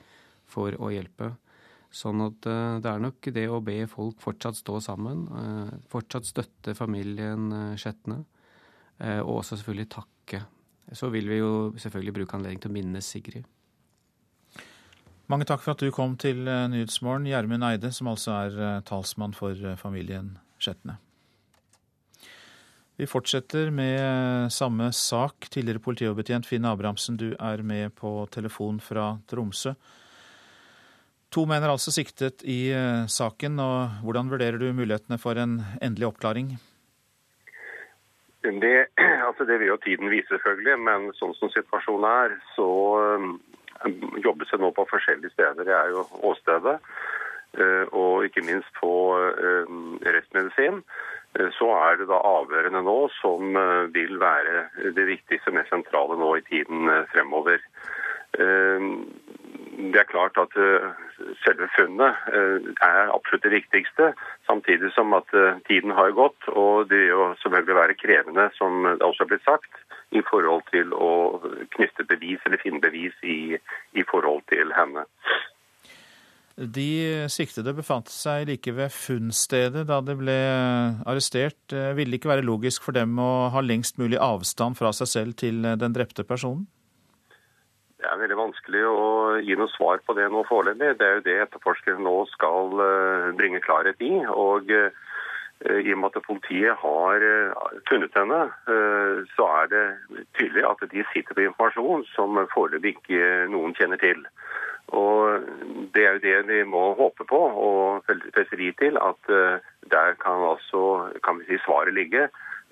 for 0.50 0.74
å 0.82 0.90
hjelpe. 0.92 1.36
Sånn 1.96 2.20
at 2.26 2.48
eh, 2.50 2.78
det 2.84 2.92
er 2.92 3.04
nok 3.04 3.30
det 3.38 3.46
å 3.48 3.62
be 3.64 3.78
folk 3.88 4.20
fortsatt 4.24 4.60
stå 4.60 4.82
sammen, 4.84 5.26
eh, 5.40 5.76
fortsatt 5.92 6.28
støtte 6.28 6.76
familien 6.76 7.48
eh, 7.56 7.76
Skjetne, 7.80 8.24
og 8.96 9.42
også 9.42 9.58
selvfølgelig 9.60 9.90
takke. 9.92 10.38
Så 10.96 11.10
vil 11.12 11.28
vi 11.28 11.42
jo 11.42 11.74
selvfølgelig 11.76 12.14
bruke 12.16 12.38
anledning 12.38 12.62
til 12.64 12.72
å 12.72 12.76
minnes 12.78 13.10
Sigrid. 13.12 13.44
Mange 15.28 15.44
takk 15.50 15.60
for 15.66 15.74
at 15.74 15.84
du 15.84 15.92
kom 15.92 16.14
til 16.22 16.46
Nyhetsmorgen, 16.46 17.28
Gjermund 17.28 17.68
Eide, 17.68 17.92
som 17.92 18.08
altså 18.08 18.38
er 18.38 18.86
talsmann 18.88 19.36
for 19.36 19.60
familien 19.82 20.38
Skjetne. 20.64 20.96
Vi 22.96 23.10
fortsetter 23.12 23.74
med 23.76 24.54
samme 24.56 24.88
sak. 24.96 25.50
Tidligere 25.52 25.84
politioverbetjent 25.84 26.48
Finn 26.48 26.72
Abrahamsen, 26.72 27.20
du 27.20 27.34
er 27.36 27.66
med 27.68 27.92
på 28.00 28.16
telefon 28.32 28.80
fra 28.80 29.18
Tromsø. 29.28 29.76
To 31.36 31.44
menn 31.44 31.66
er 31.66 31.74
altså 31.74 31.92
siktet 31.92 32.46
i 32.48 32.70
uh, 32.72 33.04
saken. 33.12 33.60
og 33.60 34.06
Hvordan 34.08 34.30
vurderer 34.32 34.56
du 34.62 34.70
mulighetene 34.72 35.20
for 35.20 35.36
en 35.36 35.58
endelig 35.84 36.08
oppklaring? 36.14 36.54
Det, 38.46 38.76
altså 39.28 39.44
det 39.50 39.60
vil 39.60 39.74
jo 39.74 39.82
tiden 39.84 40.14
vise, 40.14 40.30
selvfølgelig. 40.32 40.78
Men 40.88 41.10
sånn 41.20 41.36
som 41.36 41.52
situasjonen 41.52 42.08
er, 42.08 42.38
så 42.56 42.70
um, 43.20 43.34
jobbes 44.24 44.54
det 44.54 44.62
nå 44.64 44.72
på 44.78 44.88
forskjellige 44.88 45.34
steder. 45.34 45.68
Det 45.68 45.76
er 45.76 45.92
jo 45.92 46.06
åstedet, 46.32 46.78
uh, 47.60 47.84
og 47.92 48.30
ikke 48.30 48.46
minst 48.48 48.72
på 48.80 48.94
restmedisin. 50.08 50.80
Så 51.58 51.68
er 51.76 51.98
det 52.00 52.06
da 52.08 52.16
avhørene 52.24 52.80
nå 52.86 53.10
som 53.18 53.58
vil 53.92 54.14
være 54.22 54.70
det 54.96 55.04
viktigste, 55.10 55.52
mest 55.52 55.74
sentrale 55.74 56.16
nå 56.16 56.30
i 56.40 56.44
tiden 56.48 56.88
fremover. 57.12 57.60
Det 58.32 60.00
er 60.00 60.08
klart 60.08 60.40
at 60.40 60.56
selve 61.44 61.68
funnet 61.76 62.28
eh, 62.34 62.68
er 62.84 63.12
absolutt 63.14 63.46
det 63.46 63.54
viktigste. 63.54 64.12
Samtidig 64.48 64.92
som 64.96 65.14
at 65.18 65.32
eh, 65.34 65.58
tiden 65.70 65.94
har 65.96 66.16
gått, 66.18 66.48
og 66.52 66.90
det 66.90 67.00
vil 67.02 67.14
jo 67.14 67.26
selvfølgelig 67.42 67.80
være 67.80 67.98
krevende, 68.02 68.50
som 68.60 68.86
det 68.86 69.06
også 69.06 69.26
er 69.26 69.32
blitt 69.34 69.48
sagt, 69.48 69.82
i 70.16 70.22
forhold 70.30 70.64
til 70.72 70.94
å 70.94 71.12
knytte 71.76 72.08
bevis 72.10 72.44
eller 72.46 72.62
finne 72.62 72.84
bevis 72.84 73.16
i, 73.24 73.58
i 73.94 74.06
forhold 74.12 74.46
til 74.52 74.74
henne. 74.76 75.06
De 76.56 77.28
siktede 77.28 77.74
befant 77.76 78.08
seg 78.08 78.46
like 78.48 78.72
ved 78.78 78.94
funnstedet 78.96 79.84
da 79.90 79.98
de 80.00 80.16
ble 80.16 80.38
arrestert. 81.04 81.60
Eh, 81.74 81.92
ville 81.98 82.16
det 82.16 82.22
ikke 82.22 82.36
være 82.36 82.48
logisk 82.48 82.88
for 82.88 82.96
dem 82.96 83.20
å 83.20 83.50
ha 83.52 83.64
lengst 83.64 84.00
mulig 84.02 84.22
avstand 84.22 84.80
fra 84.80 84.94
seg 84.96 85.12
selv 85.12 85.40
til 85.42 85.64
den 85.64 85.96
drepte 85.96 86.28
personen? 86.28 86.68
Det 87.96 88.08
er 88.12 88.20
veldig 88.20 88.36
vanskelig 88.38 88.82
å 88.92 89.04
gi 89.40 89.56
noe 89.56 89.72
svar 89.72 90.02
på 90.04 90.14
det 90.18 90.28
nå 90.32 90.42
foreløpig. 90.50 90.98
Det 91.00 91.06
er 91.08 91.20
jo 91.20 91.26
det 91.28 91.36
etterforskere 91.46 92.02
nå 92.04 92.16
skal 92.34 92.82
eh, 92.84 93.28
bringe 93.40 93.62
klarhet 93.64 94.02
i. 94.04 94.18
og 94.28 94.72
eh, 94.76 94.92
i 95.66 95.94
og 95.94 96.02
med 96.02 96.12
at 96.12 96.26
politiet 96.26 96.76
har 96.82 97.24
eh, 97.24 97.70
funnet 97.88 98.18
henne, 98.20 98.42
så 99.38 99.46
er 99.62 99.70
det 99.72 99.84
tydelig 100.36 100.66
at 100.68 100.84
de 100.92 101.06
sitter 101.14 101.38
på 101.38 101.46
informasjon 101.46 102.04
som 102.12 102.42
foreløpig 102.52 102.98
ikke 102.98 103.30
noen 103.54 103.78
kjenner 103.80 104.02
til. 104.04 104.26
Og 104.92 105.48
Det 105.96 106.04
er 106.04 106.18
jo 106.18 106.26
det 106.26 106.36
vi 106.52 106.60
må 106.68 106.84
håpe 107.00 107.24
på 107.32 107.40
og 107.40 108.12
feste 108.36 108.60
ri 108.60 108.74
til, 108.78 109.00
at 109.00 109.32
der 109.96 110.20
kan, 110.20 110.44
altså, 110.52 111.08
kan 111.24 111.40
vi 111.40 111.48
si 111.48 111.64
svaret 111.64 111.96
ligge 111.96 112.28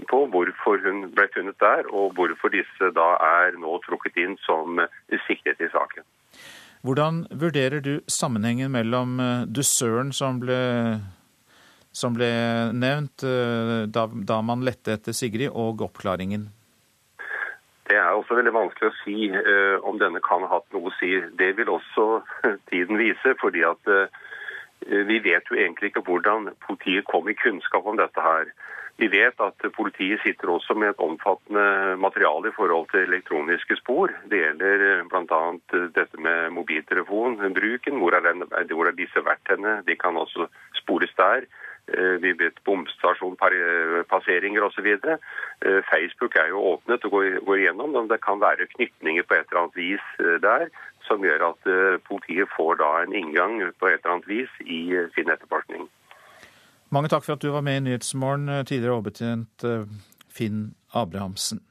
på 0.10 0.26
hvorfor 0.34 0.82
hun 0.84 1.06
ble 1.16 1.28
funnet 1.34 1.60
der, 1.62 1.88
og 1.91 2.18
hvorfor 2.18 2.52
disse 2.54 2.91
da 2.96 3.14
er 3.24 3.58
nå 3.62 3.78
trukket 3.86 4.18
inn 4.24 4.36
som 4.46 4.82
siktet 5.28 5.62
i 5.62 5.72
saken. 5.74 6.06
Hvordan 6.84 7.28
vurderer 7.32 7.80
du 7.80 8.02
sammenhengen 8.12 8.72
mellom 8.72 9.20
eh, 9.24 9.46
dusøren 9.48 10.10
som 10.12 10.41
ble, 10.44 10.58
som 11.96 12.18
ble 12.18 12.28
nevnt 12.76 13.24
eh, 13.24 13.86
da, 13.88 14.04
da, 14.12 14.41
man 14.44 14.66
lette 14.68 14.98
etter 14.98 15.16
Sigrid, 15.16 15.48
og 15.48 15.86
oppklaringen? 15.88 16.50
Det 17.88 17.96
er 17.96 18.12
også 18.12 18.36
veldig 18.36 18.52
vanskelig 18.56 18.89
å 18.89 18.98
si 19.04 19.30
uh, 19.32 19.78
om 19.88 19.98
denne 20.00 20.22
kan 20.24 20.44
ha 20.44 20.58
hatt 20.58 20.76
noe 20.76 20.88
å 20.88 20.94
si. 20.98 21.10
Det 21.39 21.50
vil 21.56 21.72
også 21.72 22.06
tiden 22.72 23.00
vise, 23.00 23.34
fordi 23.39 23.64
at 23.68 23.91
uh, 23.91 24.08
vi 25.08 25.20
vet 25.24 25.48
jo 25.52 25.56
egentlig 25.60 25.91
ikke 25.91 26.04
hvordan 26.08 26.50
politiet 26.68 27.08
kom 27.12 27.28
i 27.32 27.36
kunnskap 27.38 27.88
om 27.88 28.00
dette 28.00 28.24
her. 28.24 28.52
Vi 29.02 29.08
vet 29.10 29.39
at 29.41 29.64
politiet 29.74 30.22
sitter 30.22 30.52
også 30.54 30.76
med 30.78 30.94
et 30.94 31.02
omfattende 31.02 31.98
materiale 31.98 32.52
i 32.52 32.56
forhold 32.56 32.91
til 32.91 33.08
elektroniske 33.08 33.78
spor. 33.80 34.14
Det 34.30 34.44
gjelder 34.44 34.86
eh, 34.89 35.06
bl.a. 35.10 35.41
dette 35.98 36.22
med 36.22 36.54
mobiltelefonbruken. 36.54 37.98
Hvor 37.98 38.14
er, 38.14 38.22
den, 38.28 38.46
hvor 38.70 38.88
er 38.88 38.98
disse 38.98 39.26
vært 39.26 39.50
henne? 39.50 39.80
De 39.88 39.98
kan 39.98 40.18
også 40.18 40.46
spores 40.78 41.14
der. 41.18 41.48
Eh, 41.89 42.22
vi 42.22 42.36
vet 42.38 42.62
bomstasjonpasseringer 42.70 44.70
osv. 44.70 44.91
Eh, 44.94 45.82
Facebook 45.89 46.38
er 46.38 46.54
jo 46.54 46.62
åpnet 46.76 47.10
og 47.10 47.18
går 47.18 47.58
igjennom, 47.58 47.98
men 47.98 48.14
det 48.14 48.22
kan 48.22 48.46
være 48.46 48.70
knytninger 48.76 49.26
på 49.26 49.39
et 49.39 49.50
eller 49.50 49.64
annet 49.64 49.82
vis 49.82 50.06
der 50.46 50.70
som 51.04 51.26
gjør 51.26 51.50
at 51.50 51.66
politiet 52.08 52.48
får 52.56 52.78
da 52.80 52.94
en 53.02 53.12
inngang 53.12 53.58
på 53.82 53.89
et 53.89 54.00
eller 54.00 54.14
annet 54.14 54.30
vis 54.30 54.54
i 54.62 54.86
sin 55.18 55.34
etterforskning. 55.34 55.89
Mange 56.94 57.10
takk 57.10 57.26
for 57.26 57.34
at 57.34 57.41
du 57.41 57.50
var 57.50 57.64
med 57.66 57.80
i 57.80 57.86
Nyhetsmorgen, 57.88 58.50
eh, 58.54 58.66
tidligere 58.70 59.00
overbetjent 59.00 59.64
eh, 59.66 59.86
Finn 60.30 60.74
Abrahamsen. 60.94 61.64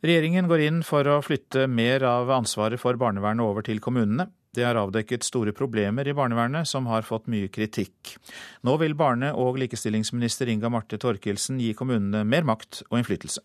Regjeringen 0.00 0.46
går 0.48 0.62
inn 0.64 0.78
for 0.86 1.04
å 1.04 1.18
flytte 1.20 1.66
mer 1.68 2.00
av 2.08 2.30
ansvaret 2.32 2.80
for 2.80 2.96
barnevernet 2.96 3.44
over 3.44 3.66
til 3.66 3.82
kommunene. 3.84 4.30
Det 4.56 4.64
har 4.64 4.78
avdekket 4.80 5.26
store 5.26 5.52
problemer 5.52 6.08
i 6.08 6.14
barnevernet, 6.16 6.66
som 6.66 6.88
har 6.88 7.04
fått 7.04 7.28
mye 7.30 7.50
kritikk. 7.52 8.16
Nå 8.64 8.78
vil 8.80 8.96
barne- 8.96 9.34
og 9.36 9.60
likestillingsminister 9.60 10.48
Inga 10.48 10.70
Marte 10.72 10.96
Torkelsen 10.98 11.60
gi 11.60 11.74
kommunene 11.76 12.24
mer 12.24 12.48
makt 12.48 12.80
og 12.88 13.02
innflytelse. 13.02 13.44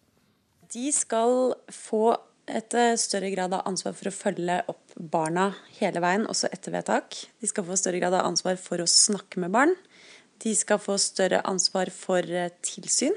De 0.71 0.87
skal 0.95 1.53
få 1.67 2.15
et 2.45 2.75
eh, 2.77 2.93
større 2.99 3.31
grad 3.33 3.53
av 3.55 3.65
ansvar 3.65 3.95
for 3.97 4.09
å 4.09 4.15
følge 4.15 4.59
opp 4.71 4.95
barna 4.95 5.49
hele 5.79 6.01
veien, 6.03 6.27
også 6.29 6.51
etter 6.53 6.75
vedtak. 6.75 7.17
De 7.41 7.49
skal 7.49 7.65
få 7.67 7.77
større 7.79 8.01
grad 8.01 8.15
av 8.17 8.27
ansvar 8.27 8.59
for 8.61 8.81
å 8.81 8.89
snakke 8.89 9.41
med 9.41 9.53
barn. 9.55 9.73
De 10.43 10.51
skal 10.57 10.81
få 10.81 10.97
større 11.01 11.41
ansvar 11.47 11.91
for 11.93 12.21
eh, 12.21 12.51
tilsyn. 12.65 13.15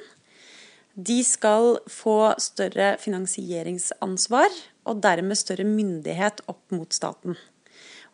De 0.98 1.20
skal 1.22 1.76
få 1.86 2.34
større 2.42 2.96
finansieringsansvar 2.98 4.54
og 4.88 5.02
dermed 5.04 5.38
større 5.38 5.66
myndighet 5.68 6.42
opp 6.50 6.64
mot 6.74 6.90
staten. 6.94 7.36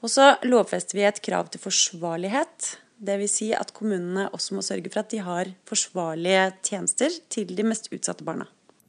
Og 0.04 0.10
så 0.12 0.34
lovfester 0.44 0.98
vi 0.98 1.06
et 1.08 1.22
krav 1.24 1.48
til 1.48 1.62
forsvarlighet. 1.62 2.74
Dvs. 3.04 3.36
Si 3.38 3.48
at 3.56 3.72
kommunene 3.76 4.26
også 4.36 4.58
må 4.58 4.64
sørge 4.64 4.90
for 4.92 5.00
at 5.00 5.14
de 5.14 5.22
har 5.24 5.48
forsvarlige 5.68 6.50
tjenester 6.66 7.14
til 7.32 7.54
de 7.56 7.64
mest 7.66 7.88
utsatte 7.94 8.26
barna. 8.26 8.44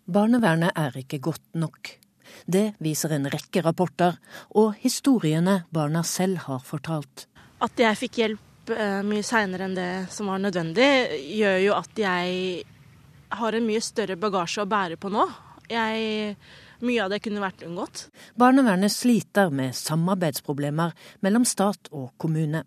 Barnevernet 0.05 0.75
er 0.75 0.99
ikke 0.99 1.21
godt 1.31 1.47
nok. 1.57 1.95
Det 2.45 2.73
viser 2.83 3.15
en 3.15 3.29
rekke 3.31 3.63
rapporter 3.65 4.17
og 4.57 4.75
historiene 4.81 5.63
barna 5.73 6.03
selv 6.03 6.45
har 6.49 6.61
fortalt. 6.65 7.27
At 7.63 7.79
jeg 7.79 7.99
fikk 7.99 8.19
hjelp 8.21 8.75
eh, 8.75 9.01
mye 9.07 9.23
seinere 9.25 9.67
enn 9.67 9.77
det 9.77 9.89
som 10.13 10.29
var 10.31 10.41
nødvendig, 10.43 10.89
gjør 11.37 11.57
jo 11.63 11.73
at 11.77 12.03
jeg 12.05 12.63
har 13.35 13.57
en 13.57 13.67
mye 13.67 13.81
større 13.83 14.19
bagasje 14.19 14.63
å 14.63 14.69
bære 14.69 14.99
på 15.01 15.11
nå. 15.13 15.25
Jeg, 15.71 16.35
mye 16.85 17.01
av 17.01 17.09
det 17.09 17.21
kunne 17.25 17.41
vært 17.41 17.65
unngått. 17.65 18.05
Barnevernet 18.37 18.93
sliter 18.93 19.49
med 19.49 19.75
samarbeidsproblemer 19.77 20.93
mellom 21.25 21.47
stat 21.47 21.89
og 21.91 22.11
kommune. 22.21 22.63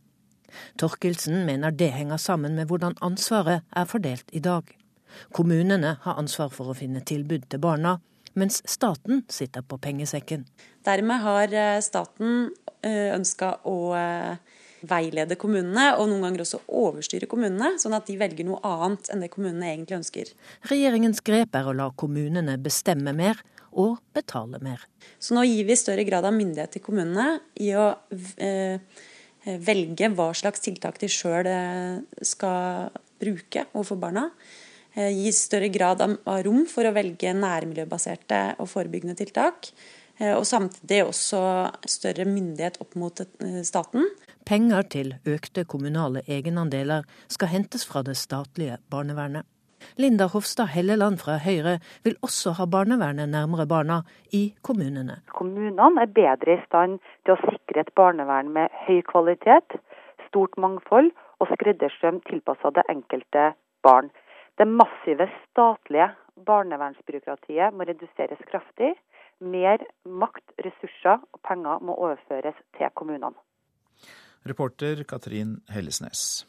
Torkelsen 0.81 1.45
mener 1.47 1.71
det 1.71 1.93
henger 1.95 2.19
sammen 2.19 2.57
med 2.57 2.69
hvordan 2.71 2.97
ansvaret 3.05 3.65
er 3.77 3.89
fordelt 3.89 4.33
i 4.33 4.43
dag. 4.43 4.65
Kommunene 5.33 5.97
har 6.03 6.19
ansvar 6.21 6.51
for 6.53 6.71
å 6.71 6.77
finne 6.77 7.05
tilbud 7.07 7.47
til 7.49 7.63
barna, 7.63 7.99
mens 8.39 8.63
staten 8.69 9.23
sitter 9.33 9.65
på 9.67 9.79
pengesekken. 9.83 10.47
Dermed 10.87 11.23
har 11.25 11.55
eh, 11.55 11.81
staten 11.85 12.49
eh, 12.87 13.11
ønska 13.15 13.57
å 13.69 13.77
eh, 13.99 14.57
veilede 14.89 15.39
kommunene, 15.41 15.91
og 15.99 16.07
noen 16.11 16.29
ganger 16.29 16.45
også 16.45 16.63
overstyre 16.81 17.29
kommunene, 17.31 17.75
sånn 17.83 17.97
at 17.99 18.07
de 18.07 18.19
velger 18.21 18.47
noe 18.47 18.61
annet 18.67 19.11
enn 19.13 19.25
det 19.25 19.31
kommunene 19.33 19.73
egentlig 19.73 19.99
ønsker. 19.99 20.33
Regjeringens 20.71 21.23
grep 21.27 21.59
er 21.59 21.67
å 21.67 21.75
la 21.77 21.89
kommunene 21.99 22.55
bestemme 22.63 23.15
mer 23.17 23.43
og 23.79 23.99
betale 24.17 24.61
mer. 24.65 24.87
Så 25.19 25.35
nå 25.37 25.43
gir 25.47 25.67
vi 25.69 25.77
større 25.79 26.07
grad 26.07 26.27
av 26.27 26.35
myndighet 26.35 26.77
til 26.77 26.85
kommunene 26.87 27.41
i 27.61 27.73
å 27.77 27.91
velge 29.69 30.09
hva 30.15 30.31
slags 30.37 30.65
tiltak 30.65 30.99
de 31.03 31.11
sjøl 31.11 31.51
skal 32.27 32.89
bruke 33.21 33.67
overfor 33.75 34.01
barna. 34.01 34.29
Eh, 34.95 35.13
gi 35.13 35.33
større 35.33 35.69
grad 35.69 36.03
av 36.03 36.43
rom 36.47 36.65
for 36.71 36.89
å 36.89 36.95
velge 36.97 37.35
nærmiljøbaserte 37.37 38.41
og 38.59 38.71
forebyggende 38.71 39.19
tiltak. 39.19 39.71
Eh, 40.19 40.33
og 40.35 40.47
samtidig 40.49 41.05
også 41.05 41.43
større 41.87 42.27
myndighet 42.27 42.81
opp 42.83 42.97
mot 42.99 43.21
eh, 43.21 43.61
staten. 43.69 44.09
Penger 44.49 44.89
til 44.89 45.13
økte 45.29 45.67
kommunale 45.69 46.25
egenandeler 46.27 47.05
skal 47.29 47.53
hentes 47.53 47.85
fra 47.87 48.03
det 48.03 48.17
statlige 48.17 48.81
barnevernet. 48.91 49.47
Linda 49.97 50.27
Hofstad 50.33 50.73
Helleland 50.73 51.21
fra 51.23 51.37
Høyre 51.39 51.77
vil 52.03 52.17
også 52.27 52.57
ha 52.59 52.67
barnevernet 52.67 53.31
nærmere 53.31 53.67
barna 53.71 54.01
i 54.35 54.49
kommunene. 54.67 55.21
Kommunene 55.39 56.03
er 56.03 56.11
bedre 56.17 56.57
i 56.57 56.65
stand 56.65 56.99
til 57.27 57.37
å 57.37 57.41
sikre 57.45 57.85
et 57.85 57.95
barnevern 57.95 58.51
med 58.57 58.75
høy 58.89 58.99
kvalitet, 59.07 59.79
stort 60.27 60.59
mangfold 60.59 61.13
og 61.39 61.53
skreddersøm 61.53 62.19
tilpassa 62.27 62.73
det 62.75 62.89
enkelte 62.91 63.53
barn. 63.87 64.11
Det 64.59 64.67
massive 64.67 65.29
statlige 65.47 66.09
barnevernsbyråkratiet 66.47 67.75
må 67.79 67.87
reduseres 67.87 68.41
kraftig. 68.51 68.91
Mer 69.39 69.85
makt, 70.03 70.43
ressurser 70.67 71.21
og 71.23 71.41
penger 71.47 71.79
må 71.79 71.95
overføres 71.95 72.59
til 72.75 72.91
kommunene. 72.99 73.39
Reporter 74.49 75.05
Katrin 75.07 75.61
Hellesnes. 75.71 76.43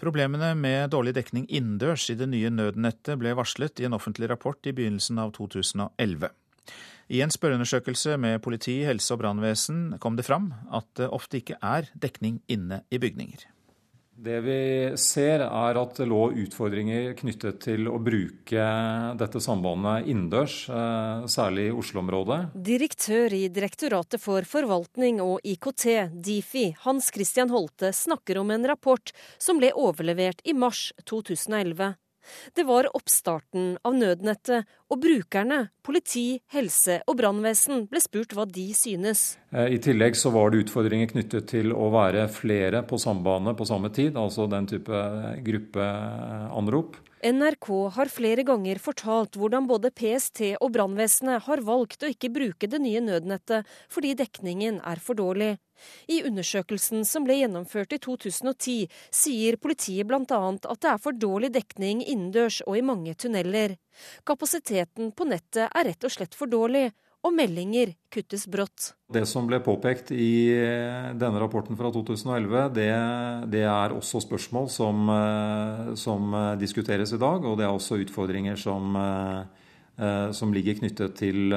Problemene 0.00 0.54
med 0.54 0.94
dårlig 0.94 1.12
dekning 1.18 1.44
innendørs 1.50 2.06
i 2.08 2.16
det 2.16 2.30
nye 2.32 2.52
nødnettet 2.54 3.18
ble 3.20 3.34
varslet 3.36 3.82
i 3.82 3.88
en 3.88 3.96
offentlig 3.98 4.30
rapport 4.30 4.64
i 4.64 4.72
begynnelsen 4.72 5.20
av 5.20 5.34
2011. 5.36 6.30
I 7.12 7.20
en 7.24 7.32
spørreundersøkelse 7.34 8.16
med 8.20 8.40
politi, 8.44 8.78
helse 8.88 9.12
og 9.12 9.20
brannvesen 9.24 9.98
kom 10.00 10.16
det 10.16 10.24
fram 10.28 10.52
at 10.72 10.88
det 11.00 11.12
ofte 11.12 11.42
ikke 11.42 11.60
er 11.60 11.92
dekning 11.92 12.40
inne 12.48 12.84
i 12.88 13.00
bygninger. 13.02 13.44
Det 14.18 14.40
vi 14.42 14.60
ser 14.98 15.44
er 15.46 15.78
at 15.78 15.98
det 16.00 16.08
lå 16.10 16.32
utfordringer 16.42 17.12
knyttet 17.20 17.60
til 17.62 17.86
å 17.86 18.00
bruke 18.02 18.64
dette 19.20 19.38
sambandet 19.42 20.08
innendørs, 20.10 20.56
eh, 20.74 21.28
særlig 21.30 21.68
i 21.68 21.76
Oslo-området. 21.78 22.40
Direktør 22.66 23.36
i 23.38 23.44
Direktoratet 23.46 24.18
for 24.18 24.42
forvaltning 24.42 25.22
og 25.22 25.38
IKT, 25.46 26.10
Difi, 26.18 26.66
Hans 26.82 27.12
Christian 27.14 27.54
Holte, 27.54 27.92
snakker 27.94 28.42
om 28.42 28.50
en 28.50 28.66
rapport 28.66 29.14
som 29.38 29.62
ble 29.62 29.70
overlevert 29.70 30.42
i 30.42 30.56
mars 30.66 30.88
2011. 31.06 31.94
Det 32.56 32.64
var 32.68 32.90
oppstarten 32.96 33.76
av 33.86 33.96
nødnettet, 33.96 34.68
og 34.88 35.02
brukerne, 35.02 35.66
politi, 35.84 36.38
helse 36.54 37.00
og 37.08 37.18
brannvesen 37.20 37.86
ble 37.90 38.00
spurt 38.00 38.32
hva 38.36 38.46
de 38.48 38.70
synes. 38.76 39.36
Eh, 39.52 39.74
I 39.76 39.80
tillegg 39.84 40.16
så 40.16 40.32
var 40.34 40.50
det 40.50 40.64
utfordringer 40.64 41.10
knyttet 41.12 41.50
til 41.50 41.74
å 41.76 41.90
være 41.92 42.28
flere 42.32 42.84
på 42.88 43.00
sambandet 43.00 43.58
på 43.58 43.68
samme 43.68 43.92
tid, 43.94 44.16
altså 44.16 44.48
den 44.50 44.68
type 44.70 45.02
gruppeanrop. 45.44 46.96
NRK 47.18 47.90
har 47.96 48.10
flere 48.12 48.44
ganger 48.46 48.78
fortalt 48.78 49.34
hvordan 49.38 49.66
både 49.66 49.90
PST 49.90 50.54
og 50.60 50.70
brannvesenet 50.76 51.42
har 51.48 51.62
valgt 51.66 52.04
å 52.06 52.10
ikke 52.12 52.30
bruke 52.30 52.68
det 52.70 52.78
nye 52.78 53.00
nødnettet 53.02 53.66
fordi 53.90 54.12
dekningen 54.20 54.78
er 54.86 55.02
for 55.02 55.18
dårlig. 55.18 55.56
I 56.06 56.20
undersøkelsen 56.26 57.02
som 57.06 57.26
ble 57.26 57.40
gjennomført 57.40 57.94
i 57.94 57.98
2010, 58.02 58.86
sier 59.14 59.58
politiet 59.58 60.06
bl.a. 60.06 60.22
at 60.22 60.80
det 60.82 60.92
er 60.92 61.02
for 61.02 61.14
dårlig 61.14 61.50
dekning 61.54 62.04
innendørs 62.06 62.60
og 62.66 62.78
i 62.78 62.86
mange 62.86 63.14
tunneler. 63.18 63.76
Kapasiteten 64.26 65.10
på 65.10 65.26
nettet 65.26 65.66
er 65.66 65.90
rett 65.90 66.06
og 66.06 66.14
slett 66.14 66.38
for 66.38 66.50
dårlig, 66.50 66.90
og 67.26 67.34
meldinger 67.34 67.94
kuttes 68.12 68.46
brått. 68.50 68.92
Det 69.12 69.24
som 69.28 69.48
ble 69.48 69.58
påpekt 69.64 70.12
i 70.14 70.50
eh, 70.54 71.10
denne 71.18 71.40
rapporten 71.42 71.78
fra 71.78 71.90
2011, 71.94 72.68
det, 72.76 72.90
det 73.54 73.64
er 73.66 73.94
også 73.96 74.22
spørsmål 74.24 74.68
som, 74.72 75.08
eh, 75.14 75.82
som, 75.98 76.30
eh, 76.34 76.54
diskuteres 76.60 77.12
i 77.16 77.20
dag. 77.20 77.44
Og 77.44 77.58
det 77.58 77.66
er 77.66 77.74
også 77.74 78.00
utfordringer 78.04 78.58
som, 78.58 78.94
som 80.32 80.52
ligger 80.54 80.78
knyttet 80.78 81.16
til, 81.18 81.54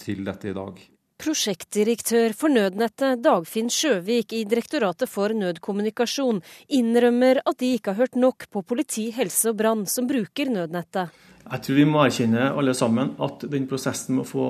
til 0.00 0.24
dette 0.26 0.50
i 0.50 0.54
dag. 0.56 0.80
Prosjektdirektør 1.22 2.34
for 2.36 2.52
nødnettet 2.52 3.22
Dagfinn 3.24 3.70
Sjøvik 3.72 4.34
i 4.36 4.42
Direktoratet 4.44 5.08
for 5.08 5.32
nødkommunikasjon 5.32 6.42
innrømmer 6.76 7.40
at 7.40 7.56
de 7.62 7.70
ikke 7.78 7.94
har 7.94 8.02
hørt 8.02 8.18
nok 8.20 8.48
på 8.52 8.60
politi, 8.66 9.06
helse 9.16 9.48
og 9.52 9.56
brann 9.62 9.86
som 9.88 10.10
bruker 10.10 10.52
nødnettet. 10.52 11.14
Jeg 11.46 11.62
tror 11.62 11.76
vi 11.78 11.84
må 11.86 12.00
erkjenne 12.02 12.48
alle 12.58 12.72
sammen 12.74 13.12
at 13.22 13.44
den 13.52 13.68
prosessen 13.70 14.16
med 14.16 14.24
å 14.24 14.26
få, 14.26 14.46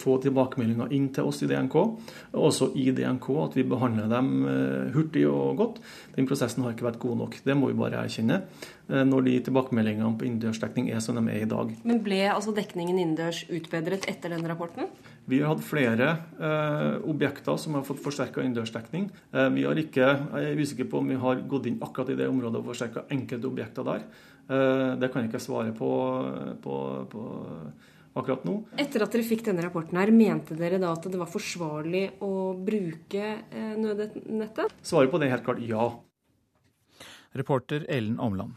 få 0.00 0.14
tilbakemeldinger 0.24 0.94
inn 0.96 1.10
til 1.12 1.28
oss 1.28 1.42
i 1.44 1.48
DNK, 1.50 1.76
og 1.76 2.46
også 2.48 2.70
i 2.80 2.88
DNK, 2.96 3.26
at 3.42 3.56
vi 3.58 3.66
behandler 3.68 4.08
dem 4.08 4.30
eh, 4.48 4.94
hurtig 4.94 5.26
og 5.28 5.60
godt, 5.60 5.82
den 6.16 6.28
prosessen 6.28 6.64
har 6.64 6.72
ikke 6.72 6.88
vært 6.88 7.02
god 7.02 7.20
nok. 7.20 7.36
Det 7.44 7.56
må 7.58 7.68
vi 7.68 7.76
bare 7.76 8.00
erkjenne 8.00 8.38
eh, 8.40 9.02
når 9.04 9.26
de 9.26 9.34
tilbakemeldingene 9.48 10.14
på 10.16 10.28
innendørsdekning 10.28 10.88
er 10.94 11.04
som 11.04 11.18
de 11.20 11.26
er 11.34 11.44
i 11.44 11.50
dag. 11.50 11.74
Men 11.84 12.00
ble 12.06 12.22
altså 12.32 12.54
dekningen 12.56 12.96
innendørs 12.96 13.44
utbedret 13.52 14.08
etter 14.08 14.32
den 14.32 14.48
rapporten? 14.48 14.88
Vi 15.28 15.42
har 15.42 15.52
hatt 15.52 15.64
flere 15.66 16.08
eh, 16.38 16.96
objekter 17.10 17.58
som 17.60 17.76
har 17.76 17.84
fått 17.84 18.00
forsterka 18.00 18.40
innendørsdekning. 18.40 19.10
Eh, 19.34 19.50
vi 19.52 19.66
har 19.66 19.84
ikke, 19.84 20.08
jeg 20.32 20.54
er 20.54 20.64
usikker 20.64 20.88
på 20.88 21.02
om 21.02 21.12
vi 21.12 21.20
har 21.20 21.44
gått 21.50 21.68
inn 21.68 21.80
akkurat 21.82 22.14
i 22.14 22.18
det 22.22 22.30
området 22.30 22.62
og 22.62 22.70
forsterka 22.70 23.04
enkelte 23.12 23.50
objekter 23.50 23.84
der. 23.90 24.08
Eh, 24.46 24.92
det 25.00 25.10
kan 25.10 25.24
jeg 25.24 25.32
ikke 25.32 25.42
svare 25.42 25.72
på, 25.74 25.90
på, 26.62 26.74
på, 27.10 27.22
akkurat 28.14 28.44
nå. 28.46 28.56
Etter 28.78 29.02
at 29.02 29.14
dere 29.14 29.26
fikk 29.26 29.42
denne 29.48 29.64
rapporten, 29.66 29.98
her, 29.98 30.12
mente 30.14 30.58
dere 30.58 30.78
da 30.82 30.92
at 30.94 31.08
det 31.10 31.18
var 31.18 31.30
forsvarlig 31.30 32.04
å 32.22 32.54
bruke 32.54 33.24
eh, 33.50 33.72
nødnettet? 33.80 34.76
Svaret 34.86 35.10
på 35.10 35.20
det 35.20 35.28
er 35.28 35.36
helt 35.36 35.46
klart 35.48 35.64
ja. 35.66 35.88
Reporter 37.36 37.88
Ellen 37.92 38.20
Omland. 38.22 38.54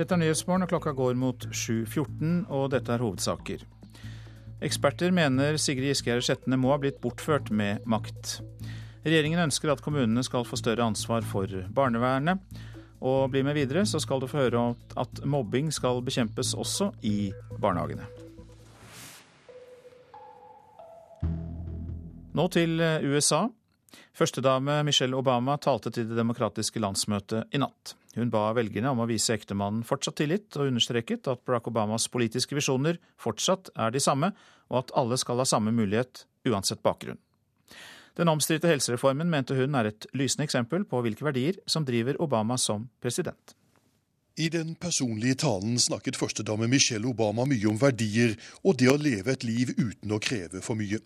Dette 0.00 0.16
er 0.16 0.20
Nyhetsmorgen, 0.22 0.64
og 0.64 0.72
klokka 0.72 0.94
går 0.96 1.18
mot 1.20 1.46
7.14, 1.52 2.48
og 2.48 2.70
dette 2.72 2.92
er 2.94 3.04
hovedsaker. 3.04 3.62
Eksperter 4.64 5.12
mener 5.14 5.56
Sigrid 5.60 5.92
Giskegjerde 5.92 6.24
Skjetne 6.26 6.58
må 6.60 6.72
ha 6.74 6.80
blitt 6.80 6.98
bortført 7.00 7.48
med 7.54 7.84
makt. 7.88 8.40
Regjeringen 9.06 9.40
ønsker 9.46 9.72
at 9.72 9.80
kommunene 9.84 10.24
skal 10.26 10.44
få 10.44 10.58
større 10.60 10.84
ansvar 10.84 11.24
for 11.24 11.48
barnevernet. 11.72 12.42
Og 13.00 13.30
bli 13.32 13.42
med 13.46 13.56
videre, 13.56 13.86
så 13.88 14.00
skal 14.02 14.20
du 14.20 14.28
få 14.28 14.42
høre 14.42 14.64
at 15.00 15.22
mobbing 15.24 15.70
skal 15.72 16.02
bekjempes 16.04 16.52
også 16.58 16.90
i 17.06 17.30
barnehagene. 17.60 18.08
Nå 22.36 22.44
til 22.54 22.78
eh, 22.84 23.06
USA. 23.10 23.48
Førstedame 24.14 24.82
Michelle 24.86 25.16
Obama 25.18 25.56
talte 25.58 25.90
til 25.94 26.06
det 26.10 26.18
demokratiske 26.18 26.82
landsmøtet 26.82 27.56
i 27.56 27.60
natt. 27.62 27.94
Hun 28.14 28.30
ba 28.30 28.50
velgerne 28.54 28.92
om 28.92 29.02
å 29.02 29.08
vise 29.08 29.34
ektemannen 29.34 29.84
fortsatt 29.86 30.18
tillit, 30.20 30.50
og 30.58 30.70
understreket 30.70 31.30
at 31.30 31.42
Barack 31.46 31.70
Obamas 31.70 32.08
politiske 32.10 32.58
visjoner 32.58 32.98
fortsatt 33.20 33.72
er 33.78 33.94
de 33.94 34.02
samme, 34.02 34.32
og 34.70 34.84
at 34.84 34.94
alle 34.98 35.18
skal 35.18 35.42
ha 35.42 35.48
samme 35.48 35.74
mulighet 35.74 36.24
uansett 36.46 36.82
bakgrunn. 36.86 37.18
Den 38.18 38.28
omstridte 38.28 38.68
helsereformen 38.70 39.30
mente 39.30 39.54
hun 39.54 39.74
er 39.78 39.90
et 39.90 40.06
lysende 40.16 40.46
eksempel 40.48 40.84
på 40.88 41.02
hvilke 41.04 41.24
verdier 41.24 41.60
som 41.66 41.86
driver 41.86 42.18
Obama 42.22 42.58
som 42.58 42.88
president. 43.02 43.54
I 44.40 44.48
den 44.48 44.74
personlige 44.74 45.34
talen 45.34 45.78
snakket 45.78 46.16
førstedame 46.16 46.68
Michelle 46.68 47.08
Obama 47.08 47.44
mye 47.44 47.68
om 47.68 47.80
verdier 47.80 48.36
og 48.64 48.78
det 48.80 48.88
å 48.88 48.96
leve 48.96 49.34
et 49.34 49.44
liv 49.44 49.74
uten 49.76 50.14
å 50.14 50.20
kreve 50.22 50.62
for 50.64 50.78
mye. 50.78 51.00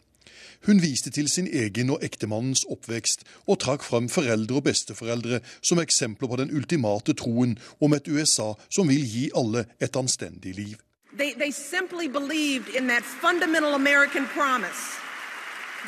Hun 0.66 0.80
viste 0.80 1.10
til 1.10 1.28
sin 1.28 1.46
egen 1.46 1.90
og 1.92 2.04
ektemannens 2.04 2.64
oppvekst, 2.70 3.24
og 3.46 3.58
trakk 3.60 3.82
frem 3.84 4.08
foreldre 4.08 4.60
og 4.60 4.64
besteforeldre 4.68 5.40
som 5.60 5.80
eksempler 5.82 6.30
på 6.30 6.38
den 6.40 6.54
ultimate 6.56 7.14
troen 7.20 7.58
om 7.80 7.96
et 7.96 8.08
USA 8.08 8.54
som 8.68 8.88
vil 8.88 9.04
gi 9.04 9.26
alle 9.36 9.66
et 9.80 9.96
anstendig 9.96 10.54
liv. 10.56 10.78
They, 11.16 11.34
they 11.34 11.50
simply 11.50 12.08
believed 12.08 12.68
in 12.74 12.88
that 12.88 13.04
fundamental 13.04 13.74
American 13.74 14.26
promise 14.26 14.98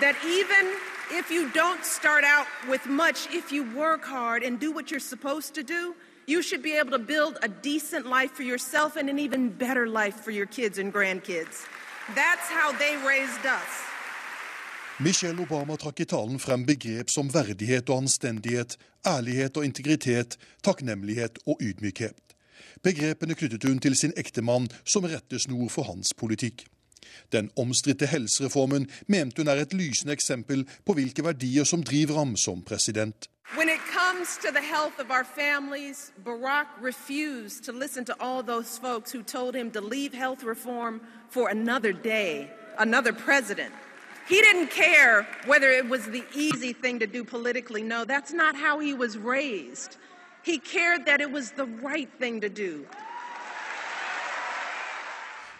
that 0.00 0.14
even 0.24 0.76
if 1.10 1.30
you 1.30 1.50
don't 1.50 1.84
start 1.84 2.24
out 2.24 2.46
with 2.68 2.86
much, 2.86 3.28
if 3.32 3.52
you 3.52 3.62
work 3.74 4.04
hard 4.04 4.42
and 4.42 4.58
do 4.58 4.72
what 4.72 4.90
you're 4.90 5.00
supposed 5.00 5.54
to 5.54 5.62
do, 5.62 5.94
you 6.26 6.42
should 6.42 6.62
be 6.62 6.76
able 6.76 6.90
to 6.90 6.98
build 6.98 7.38
a 7.42 7.48
decent 7.48 8.06
life 8.06 8.32
for 8.32 8.42
yourself 8.42 8.96
and 8.96 9.08
an 9.08 9.18
even 9.18 9.48
better 9.50 9.86
life 9.86 10.16
for 10.24 10.32
your 10.32 10.46
kids 10.46 10.78
and 10.78 10.92
grandkids. 10.92 11.66
That's 12.14 12.48
how 12.50 12.72
they 12.72 12.96
raised 13.06 13.46
us. 13.46 13.70
Michelle 14.98 15.36
Obama 15.36 15.76
trakk 15.76 16.00
i 16.00 16.06
talen 16.08 16.38
frem 16.40 16.64
begrep 16.64 17.10
som 17.10 17.28
verdighet 17.28 17.90
og 17.90 18.06
anstendighet, 18.06 18.78
ærlighet 19.06 19.56
og 19.56 19.64
integritet, 19.64 20.38
takknemlighet 20.62 21.38
og 21.46 21.60
ydmykhet. 21.60 22.16
Begrepene 22.82 23.34
knyttet 23.34 23.64
hun 23.68 23.78
til 23.78 23.96
sin 23.96 24.14
ektemann 24.16 24.68
som 24.84 25.04
rettesnor 25.04 25.68
for 25.68 25.84
hans 25.90 26.14
politikk. 26.14 26.64
Den 27.32 27.50
omstridte 27.56 28.06
helsereformen 28.06 28.88
mente 29.06 29.42
hun 29.42 29.48
er 29.48 29.62
et 29.62 29.74
lysende 29.74 30.12
eksempel 30.12 30.66
på 30.86 30.92
hvilke 30.92 31.24
verdier 31.24 31.64
som 31.64 31.82
driver 31.82 32.18
ham 32.18 32.36
som 32.36 32.62
president. 32.62 33.28
When 33.54 33.68
it 33.68 33.80
comes 33.92 34.36
to 34.38 34.50
the 34.50 34.60
health 34.60 34.98
of 34.98 35.10
our 35.10 35.24
families, 35.24 36.12
Barack 36.24 36.66
refused 36.82 37.64
to 37.64 37.72
listen 37.72 38.04
to 38.06 38.14
all 38.18 38.42
those 38.42 38.76
folks 38.76 39.12
who 39.12 39.22
told 39.22 39.54
him 39.54 39.70
to 39.70 39.80
leave 39.80 40.12
health 40.12 40.42
reform 40.42 41.00
for 41.30 41.48
another 41.48 41.92
day, 41.92 42.50
another 42.78 43.12
president. 43.12 43.72
He 44.28 44.40
didn't 44.40 44.70
care 44.70 45.26
whether 45.46 45.70
it 45.70 45.88
was 45.88 46.04
the 46.06 46.24
easy 46.34 46.72
thing 46.72 46.98
to 46.98 47.06
do 47.06 47.22
politically. 47.22 47.82
No, 47.84 48.04
that's 48.04 48.32
not 48.32 48.56
how 48.56 48.80
he 48.80 48.92
was 48.92 49.16
raised. 49.16 49.96
He 50.42 50.58
cared 50.58 51.06
that 51.06 51.20
it 51.20 51.30
was 51.30 51.52
the 51.52 51.66
right 51.66 52.10
thing 52.18 52.40
to 52.40 52.48
do. 52.48 52.86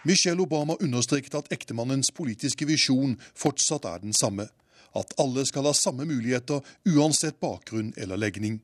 Michelle 0.03 0.41
Obama 0.41 0.75
understreket 0.79 1.35
at 1.35 1.51
ektemannens 1.51 2.11
politiske 2.11 2.65
visjon 2.65 3.17
fortsatt 3.35 3.85
er 3.85 3.97
den 4.03 4.13
samme. 4.13 4.47
At 4.95 5.13
alle 5.19 5.45
skal 5.45 5.65
ha 5.67 5.73
samme 5.73 6.05
muligheter 6.05 6.61
uansett 6.85 7.39
bakgrunn 7.39 7.93
eller 7.97 8.17
legning. 8.17 8.61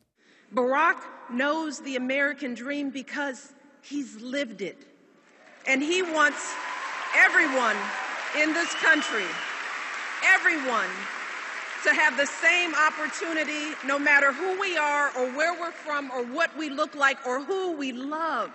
Barack 0.55 1.01
knows 1.29 1.79
the 1.79 1.95
American 1.95 2.53
dream 2.53 2.89
because 2.89 3.53
he's 3.81 4.21
lived 4.21 4.61
it. 4.61 4.77
And 5.67 5.81
he 5.81 6.01
wants 6.01 6.53
everyone 7.25 7.77
in 8.41 8.53
this 8.53 8.73
country, 8.75 9.25
everyone, 10.35 10.89
to 11.83 11.93
have 11.93 12.17
the 12.17 12.25
same 12.25 12.73
opportunity 12.75 13.75
no 13.85 13.99
matter 13.99 14.31
who 14.31 14.59
we 14.59 14.77
are 14.77 15.09
or 15.17 15.31
where 15.37 15.53
we're 15.59 15.71
from 15.71 16.11
or 16.11 16.23
what 16.25 16.55
we 16.57 16.69
look 16.69 16.95
like 16.95 17.17
or 17.25 17.41
who 17.41 17.71
we 17.73 17.91
love. 17.91 18.51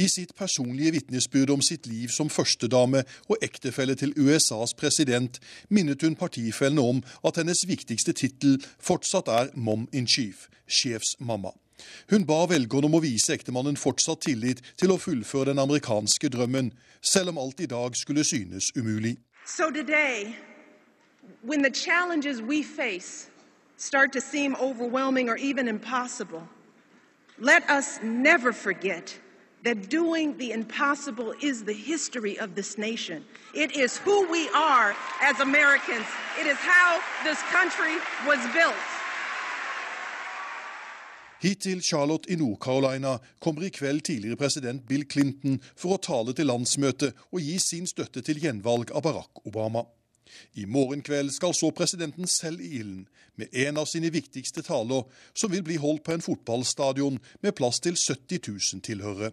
I 0.00 0.06
sitt 0.08 0.34
personlige 0.34 0.92
vitnesbyrd 0.94 1.50
om 1.50 1.62
sitt 1.62 1.86
liv 1.86 2.08
som 2.08 2.30
førstedame 2.32 3.02
og 3.28 3.42
ektefelle 3.44 3.96
til 4.00 4.14
USAs 4.16 4.72
president 4.78 5.36
minnet 5.68 6.00
hun 6.06 6.16
partifellene 6.16 6.84
om 6.92 7.02
at 7.26 7.36
hennes 7.36 7.66
viktigste 7.68 8.14
tittel 8.16 8.56
fortsatt 8.80 9.28
er 9.28 9.52
mom 9.54 9.88
in 9.92 10.08
chief, 10.08 10.46
sjefsmamma. 10.64 11.52
Hun 12.10 12.24
ba 12.24 12.46
velgerne 12.48 12.88
om 12.88 12.96
å 12.96 13.02
vise 13.04 13.34
ektemannen 13.36 13.76
fortsatt 13.76 14.24
tillit 14.24 14.64
til 14.80 14.94
å 14.94 15.00
fullføre 15.00 15.52
den 15.52 15.60
amerikanske 15.60 16.32
drømmen, 16.32 16.72
selv 17.02 17.34
om 17.34 17.44
alt 17.44 17.60
i 17.60 17.68
dag 17.68 17.96
skulle 17.96 18.24
synes 18.24 18.72
umulig. 18.76 19.18
So 19.44 19.70
today, 19.70 20.36
when 21.42 21.62
the 21.62 21.70
challenges 21.70 22.40
we 22.40 22.62
face 22.62 23.28
start 23.76 24.12
to 24.12 24.20
seem 24.20 24.56
overwhelming 24.56 25.28
or 25.28 25.36
even 25.36 25.68
impossible, 25.68 26.46
let 27.38 27.68
us 27.68 27.98
never 28.02 28.52
forget 28.52 29.20
that 29.64 29.90
doing 29.90 30.36
the 30.38 30.52
impossible 30.52 31.34
is 31.42 31.64
the 31.64 31.72
history 31.72 32.38
of 32.38 32.54
this 32.54 32.78
nation. 32.78 33.24
It 33.54 33.76
is 33.76 33.98
who 33.98 34.26
we 34.30 34.48
are 34.50 34.94
as 35.22 35.40
Americans. 35.40 36.06
It 36.40 36.46
is 36.46 36.58
how 36.58 37.00
this 37.24 37.40
country 37.52 37.94
was 38.26 38.40
built. 38.54 38.74
Hit 41.40 41.60
til 41.60 41.82
Charlotte 41.82 42.28
i 42.28 42.36
Nord-Carolina 42.36 43.18
kommer 43.40 43.62
i 43.62 43.68
kveld 43.68 44.00
tidligere 44.00 44.36
president 44.36 44.88
Bill 44.88 45.06
Clinton 45.12 45.60
for 45.76 45.96
å 45.96 46.02
tale 46.04 46.34
til 46.36 46.46
landsmøtet 46.46 47.16
og 47.32 47.40
gi 47.40 47.56
sin 47.58 47.86
støtte 47.88 48.20
til 48.20 48.42
gjenvalg 48.42 48.92
av 48.92 49.02
Barack 49.06 49.40
Obama. 49.48 49.86
I 50.54 50.66
morgen 50.68 51.00
kveld 51.02 51.32
skal 51.32 51.54
så 51.56 51.70
presidenten 51.70 52.26
selv 52.26 52.60
i 52.60 52.74
ilden 52.80 53.06
med 53.40 53.48
en 53.56 53.80
av 53.80 53.88
sine 53.88 54.10
viktigste 54.12 54.62
taler, 54.62 55.06
som 55.34 55.52
vil 55.52 55.64
bli 55.64 55.78
holdt 55.80 56.04
på 56.04 56.12
en 56.12 56.24
fotballstadion 56.24 57.16
med 57.40 57.56
plass 57.56 57.80
til 57.80 57.96
70 57.96 58.44
000 58.48 58.84
tilhørere. 58.84 59.32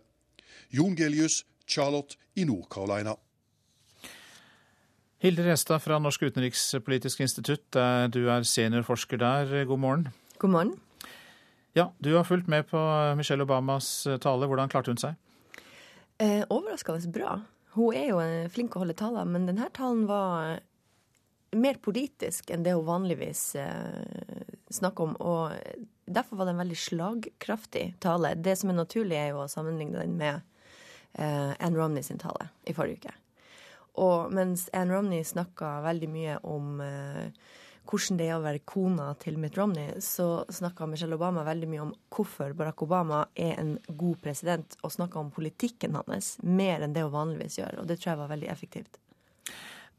Jon 0.70 0.96
Gelius, 0.96 1.44
Charlotte 1.68 2.18
i 2.36 2.46
Nord-Carolina. 2.46 3.16
Hilde 5.24 5.46
Restad 5.48 5.82
fra 5.82 5.98
Norsk 6.00 6.28
utenrikspolitisk 6.28 7.24
institutt, 7.26 7.74
du 8.14 8.20
er 8.30 8.46
seniorforsker 8.46 9.18
der. 9.18 9.64
God 9.66 9.80
morgen. 9.82 10.08
God 10.38 10.54
morgen. 10.54 10.76
Ja, 11.74 11.92
Du 12.02 12.14
har 12.16 12.24
fulgt 12.24 12.48
med 12.48 12.68
på 12.70 12.78
Michelle 13.18 13.44
Obamas 13.44 14.08
tale. 14.22 14.48
Hvordan 14.48 14.70
klarte 14.70 14.94
hun 14.94 14.98
seg? 15.02 15.16
Eh, 16.18 16.44
overraskende 16.50 17.12
bra. 17.14 17.36
Hun 17.78 17.94
er 17.94 18.08
jo 18.10 18.22
flink 18.50 18.76
å 18.76 18.82
holde 18.82 18.96
taler, 18.98 19.26
men 19.30 19.46
denne 19.46 19.70
talen 19.74 20.08
var 20.10 20.60
mer 21.56 21.78
politisk 21.82 22.50
enn 22.52 22.66
det 22.66 22.74
hun 22.74 22.88
vanligvis 22.88 23.44
eh, 23.62 24.48
snakker 24.74 25.06
om. 25.06 25.16
Og 25.22 25.54
derfor 26.06 26.40
var 26.40 26.50
det 26.50 26.56
en 26.56 26.64
veldig 26.64 26.80
slagkraftig 26.82 27.86
tale. 28.04 28.34
Det 28.36 28.58
som 28.58 28.74
er 28.74 28.80
naturlig, 28.80 29.18
er 29.18 29.32
jo 29.36 29.44
å 29.44 29.52
sammenligne 29.52 30.02
den 30.02 30.18
med 30.18 30.42
eh, 31.18 31.54
Anne 31.60 31.78
Romney 31.78 32.06
sin 32.06 32.22
tale 32.22 32.50
i 32.66 32.76
forrige 32.78 33.02
uke. 33.02 33.16
Og 33.98 34.34
mens 34.34 34.68
Anne 34.78 34.94
Romney 34.94 35.26
snakka 35.26 35.80
veldig 35.86 36.10
mye 36.14 36.36
om 36.46 36.82
eh, 36.86 37.32
hvordan 37.88 38.20
det 38.20 38.28
er 38.28 38.36
å 38.36 38.44
være 38.44 38.66
kona 38.68 39.08
til 39.22 39.40
Mitt 39.42 39.58
Romney, 39.58 39.96
så 40.04 40.44
snakka 40.52 40.88
Michelle 40.90 41.16
Obama 41.18 41.46
veldig 41.48 41.70
mye 41.72 41.86
om 41.86 41.94
hvorfor 42.14 42.54
Barack 42.58 42.84
Obama 42.84 43.24
er 43.34 43.56
en 43.62 43.78
god 43.88 44.22
president, 44.22 44.78
og 44.84 44.94
snakka 44.94 45.22
om 45.22 45.32
politikken 45.34 45.96
hans 45.98 46.36
mer 46.44 46.84
enn 46.84 46.96
det 46.96 47.06
hun 47.06 47.16
vanligvis 47.16 47.60
gjør. 47.62 47.82
Og 47.82 47.90
det 47.90 48.00
tror 48.02 48.14
jeg 48.14 48.22
var 48.24 48.34
veldig 48.36 48.52
effektivt. 48.54 49.00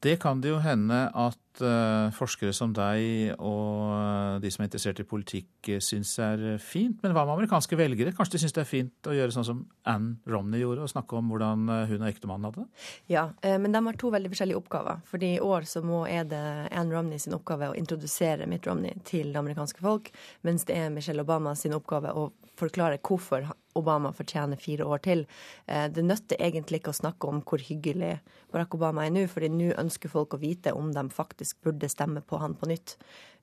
Det 0.05 0.19
kan 0.23 0.43
det 0.45 0.53
jo 0.53 0.61
hende 0.63 1.09
at 1.11 1.41
uh, 1.65 2.09
forskere 2.15 2.55
som 2.57 2.73
deg 2.77 3.35
og 3.39 4.43
de 4.43 4.51
som 4.53 4.63
er 4.63 4.69
interessert 4.69 5.03
i 5.03 5.07
politikk, 5.09 5.51
uh, 5.71 5.79
syns 5.85 6.15
er 6.23 6.45
fint. 6.63 6.99
Men 7.03 7.15
hva 7.17 7.25
med 7.27 7.37
amerikanske 7.37 7.79
velgere? 7.79 8.15
Kanskje 8.17 8.37
de 8.37 8.43
syns 8.45 8.57
det 8.57 8.65
er 8.65 8.71
fint 8.71 9.11
å 9.11 9.17
gjøre 9.17 9.35
sånn 9.35 9.47
som 9.49 9.63
Anne 9.89 10.17
Romney 10.29 10.63
gjorde, 10.63 10.87
og 10.87 10.93
snakke 10.93 11.19
om 11.19 11.33
hvordan 11.33 11.69
hun 11.91 12.03
og 12.03 12.09
ektemannen 12.09 12.49
hadde 12.49 12.65
det? 12.65 12.87
Ja, 13.13 13.29
men 13.61 13.75
de 13.75 13.83
har 13.87 13.99
to 14.01 14.13
veldig 14.15 14.33
forskjellige 14.33 14.61
oppgaver. 14.61 15.01
Fordi 15.09 15.35
i 15.37 15.43
år 15.45 15.69
så 15.69 15.83
må, 15.87 16.03
er 16.11 16.27
det 16.29 16.43
Anne 16.69 16.95
Romney 16.95 17.23
sin 17.23 17.37
oppgave 17.37 17.71
å 17.73 17.79
introdusere 17.79 18.49
Mitt 18.51 18.67
Romney 18.69 18.99
til 19.09 19.33
det 19.33 19.41
amerikanske 19.41 19.83
folk, 19.85 20.13
mens 20.47 20.67
det 20.69 20.77
er 20.77 20.93
Michelle 20.95 21.25
Obama 21.25 21.55
sin 21.59 21.77
oppgave 21.77 22.13
å 22.17 22.29
forklare 22.59 23.01
hvorfor 23.05 23.47
Obama 23.79 24.13
fortjener 24.17 24.61
fire 24.61 24.87
år 24.89 25.03
til. 25.07 25.25
Det 25.67 26.05
nytter 26.05 26.41
egentlig 26.43 26.83
ikke 26.83 26.93
å 26.95 27.01
snakke 27.01 27.31
om 27.31 27.41
hvor 27.47 27.63
hyggelig 27.63 28.19
Barack 28.53 28.77
Obama 28.77 29.07
er 29.07 29.15
nå, 29.15 29.25
fordi 29.31 29.51
nå 29.53 29.73
ønsker 29.79 30.13
folk 30.13 30.37
å 30.37 30.43
vite 30.43 30.75
om 30.77 30.93
de 30.95 31.07
faktisk 31.15 31.63
burde 31.67 31.91
stemme 31.91 32.23
på 32.25 32.41
han 32.43 32.57
på 32.59 32.71
nytt. 32.71 32.97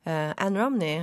Anne 0.06 0.60
Romney 0.60 1.00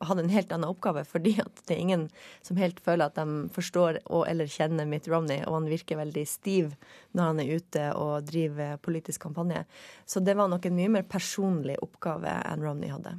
hadde 0.00 0.22
en 0.22 0.32
helt 0.32 0.52
annen 0.52 0.70
oppgave, 0.70 1.04
fordi 1.12 1.34
det 1.36 1.74
er 1.74 1.80
ingen 1.80 2.06
som 2.44 2.60
helt 2.60 2.80
føler 2.84 3.10
at 3.10 3.18
de 3.18 3.48
forstår 3.52 4.00
og 4.06 4.24
eller 4.30 4.50
kjenner 4.50 4.88
Mitt 4.88 5.08
Romney, 5.12 5.42
og 5.46 5.60
han 5.60 5.68
virker 5.70 6.00
veldig 6.00 6.24
stiv 6.28 6.72
når 7.12 7.28
han 7.28 7.42
er 7.42 7.52
ute 7.58 7.90
og 7.98 8.28
driver 8.28 8.78
politisk 8.82 9.26
kampanje. 9.28 9.66
Så 10.06 10.24
det 10.24 10.36
var 10.38 10.50
nok 10.52 10.66
en 10.66 10.78
mye 10.78 10.94
mer 10.98 11.04
personlig 11.08 11.76
oppgave 11.84 12.32
Anne 12.40 12.64
Romney 12.64 12.92
hadde. 12.92 13.18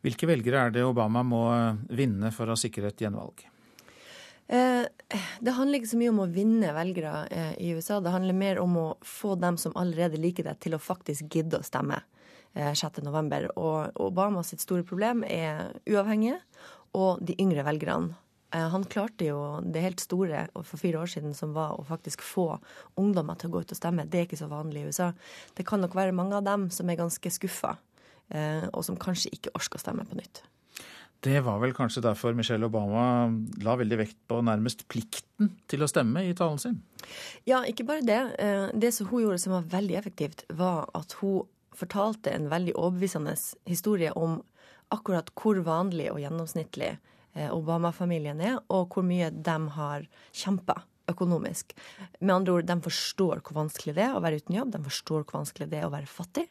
Hvilke 0.00 0.26
velgere 0.30 0.66
er 0.66 0.74
det 0.74 0.84
Obama 0.86 1.22
må 1.26 1.44
vinne 1.92 2.32
for 2.32 2.48
å 2.48 2.58
sikre 2.58 2.88
et 2.88 3.02
gjenvalg? 3.04 3.49
Det 4.50 5.52
handler 5.54 5.78
ikke 5.78 5.92
så 5.92 5.98
mye 6.00 6.10
om 6.10 6.24
å 6.24 6.30
vinne 6.30 6.72
velgere 6.74 7.54
i 7.62 7.70
USA. 7.76 8.00
Det 8.02 8.10
handler 8.10 8.34
mer 8.34 8.58
om 8.58 8.72
å 8.80 8.86
få 9.06 9.36
dem 9.38 9.54
som 9.60 9.76
allerede 9.78 10.18
liker 10.18 10.48
deg, 10.48 10.58
til 10.58 10.74
å 10.74 10.82
faktisk 10.82 11.30
gidde 11.30 11.60
å 11.60 11.66
stemme 11.66 12.00
6.11. 12.58 13.52
Og 13.54 14.00
Obama 14.02 14.42
sitt 14.42 14.64
store 14.64 14.82
problem 14.86 15.22
er 15.22 15.70
uavhengige 15.86 16.40
og 16.98 17.22
de 17.22 17.38
yngre 17.38 17.62
velgerne. 17.68 18.18
Han 18.50 18.82
klarte 18.90 19.28
jo 19.28 19.38
det 19.62 19.84
helt 19.84 20.02
store 20.02 20.48
for 20.66 20.82
fire 20.82 21.04
år 21.04 21.06
siden, 21.12 21.30
som 21.38 21.54
var 21.54 21.78
å 21.78 21.86
faktisk 21.86 22.18
få 22.26 22.48
ungdommer 22.98 23.38
til 23.38 23.46
å 23.46 23.54
gå 23.54 23.62
ut 23.62 23.70
og 23.70 23.78
stemme. 23.78 24.08
Det 24.10 24.18
er 24.18 24.26
ikke 24.26 24.40
så 24.40 24.50
vanlig 24.50 24.82
i 24.82 24.90
USA. 24.90 25.12
Det 25.54 25.62
kan 25.68 25.78
nok 25.78 25.94
være 25.94 26.16
mange 26.16 26.34
av 26.34 26.42
dem 26.48 26.66
som 26.74 26.90
er 26.90 26.98
ganske 26.98 27.30
skuffa, 27.30 27.76
og 28.74 28.82
som 28.82 28.98
kanskje 28.98 29.30
ikke 29.38 29.54
orker 29.54 29.78
å 29.78 29.84
stemme 29.84 30.02
på 30.10 30.18
nytt. 30.18 30.42
Det 31.20 31.40
var 31.44 31.58
vel 31.60 31.74
kanskje 31.76 32.00
derfor 32.04 32.32
Michelle 32.36 32.64
Obama 32.64 33.28
la 33.60 33.74
veldig 33.76 33.98
vekt 34.00 34.18
på 34.30 34.38
nærmest 34.44 34.86
plikten 34.88 35.50
til 35.68 35.84
å 35.84 35.88
stemme 35.90 36.22
i 36.24 36.32
talen 36.36 36.60
sin? 36.62 36.78
Ja, 37.48 37.60
ikke 37.68 37.84
bare 37.88 38.04
det. 38.06 38.20
Eh, 38.40 38.70
det 38.72 38.94
som 38.96 39.10
hun 39.10 39.26
gjorde 39.26 39.42
som 39.42 39.52
var 39.58 39.68
veldig 39.68 39.98
effektivt, 40.00 40.46
var 40.48 40.88
at 40.96 41.18
hun 41.20 41.44
fortalte 41.76 42.32
en 42.32 42.48
veldig 42.48 42.72
overbevisende 42.72 43.36
historie 43.68 44.12
om 44.16 44.40
akkurat 44.94 45.28
hvor 45.36 45.60
vanlig 45.66 46.08
og 46.12 46.22
gjennomsnittlig 46.22 46.94
eh, 46.94 47.50
Obama-familien 47.52 48.40
er, 48.40 48.56
og 48.72 48.96
hvor 48.96 49.04
mye 49.06 49.28
de 49.30 49.58
har 49.76 50.08
kjempa 50.32 50.80
økonomisk. 51.10 51.74
Med 52.20 52.34
andre 52.34 52.56
ord, 52.56 52.68
de 52.68 52.76
forstår 52.86 53.42
hvor 53.44 53.60
vanskelig 53.62 53.96
det 53.96 54.06
er 54.06 54.16
å 54.16 54.22
være 54.24 54.40
uten 54.40 54.56
jobb, 54.56 54.72
de 54.74 54.82
forstår 54.86 55.24
hvor 55.24 55.40
vanskelig 55.42 55.68
det 55.70 55.82
er 55.82 55.88
å 55.88 55.92
være 55.92 56.10
fattig. 56.10 56.46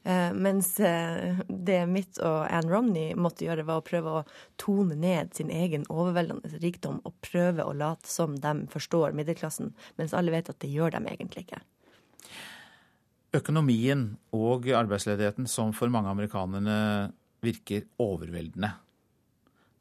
Uh, 0.00 0.30
mens 0.32 0.72
uh, 0.80 1.40
det 1.48 1.82
Mitt 1.90 2.16
og 2.24 2.46
Ann 2.48 2.70
Romney 2.72 3.12
måtte 3.20 3.44
gjøre, 3.44 3.66
var 3.68 3.82
å 3.82 3.84
prøve 3.84 4.14
å 4.14 4.22
tone 4.60 4.96
ned 4.96 5.34
sin 5.36 5.52
egen 5.52 5.84
overveldende 5.92 6.60
rikdom 6.62 7.02
og 7.04 7.18
prøve 7.26 7.66
å 7.68 7.74
late 7.76 8.08
som 8.08 8.38
de 8.40 8.54
forstår 8.72 9.12
middelklassen, 9.18 9.74
mens 10.00 10.16
alle 10.16 10.32
vet 10.32 10.48
at 10.48 10.60
det 10.64 10.72
gjør 10.72 10.96
de 10.96 11.02
egentlig 11.12 11.44
ikke. 11.44 11.60
Økonomien 13.36 14.06
og 14.34 14.70
arbeidsledigheten 14.74 15.46
som 15.46 15.74
for 15.76 15.92
mange 15.92 16.10
amerikanerne 16.10 16.78
virker 17.44 17.84
overveldende. 18.00 18.72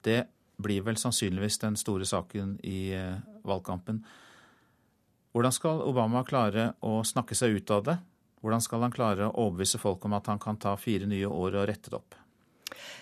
Det 0.03 0.20
blir 0.59 0.84
vel 0.84 0.99
sannsynligvis 0.99 1.61
den 1.63 1.80
store 1.80 2.05
saken 2.07 2.57
i 2.67 2.91
uh, 2.91 3.15
valgkampen. 3.47 4.03
Hvordan 5.32 5.55
skal 5.55 5.84
Obama 5.86 6.26
klare 6.28 6.74
å 6.84 6.99
snakke 7.07 7.38
seg 7.38 7.55
ut 7.55 7.72
av 7.72 7.88
det? 7.88 7.97
Hvordan 8.42 8.64
skal 8.64 8.86
han 8.86 8.96
klare 8.96 9.28
å 9.28 9.36
overbevise 9.48 9.82
folk 9.82 10.06
om 10.08 10.16
at 10.16 10.30
han 10.32 10.40
kan 10.40 10.60
ta 10.62 10.76
fire 10.80 11.08
nye 11.10 11.28
år 11.28 11.60
og 11.60 11.68
rette 11.68 11.92
det 11.92 12.00
opp? 12.00 12.16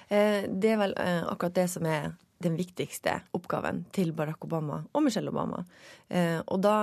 Eh, 0.08 0.46
det 0.50 0.74
er 0.74 0.80
vel 0.82 0.96
eh, 0.98 1.24
akkurat 1.28 1.56
det 1.58 1.68
som 1.72 1.86
er 1.86 2.14
den 2.44 2.58
viktigste 2.58 3.20
oppgaven 3.38 3.84
til 3.94 4.14
Barack 4.18 4.46
Obama 4.46 4.84
og 4.94 5.04
Michelle 5.06 5.34
Obama. 5.34 5.64
Eh, 6.10 6.40
og 6.46 6.62
da 6.66 6.78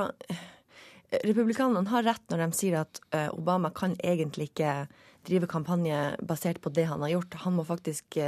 Republikanerne 1.23 1.87
har 1.93 2.03
rett 2.03 2.25
når 2.33 2.41
de 2.43 2.57
sier 2.59 2.75
at 2.81 2.99
Obama 3.37 3.69
kan 3.71 3.93
egentlig 4.03 4.49
ikke 4.49 4.89
drive 5.23 5.47
kampanje 5.47 5.99
basert 6.27 6.59
på 6.65 6.73
det 6.75 6.89
han 6.91 7.05
har 7.07 7.13
gjort. 7.13 7.37
Han 7.45 7.55
må 7.55 7.65
faktisk 7.69 8.19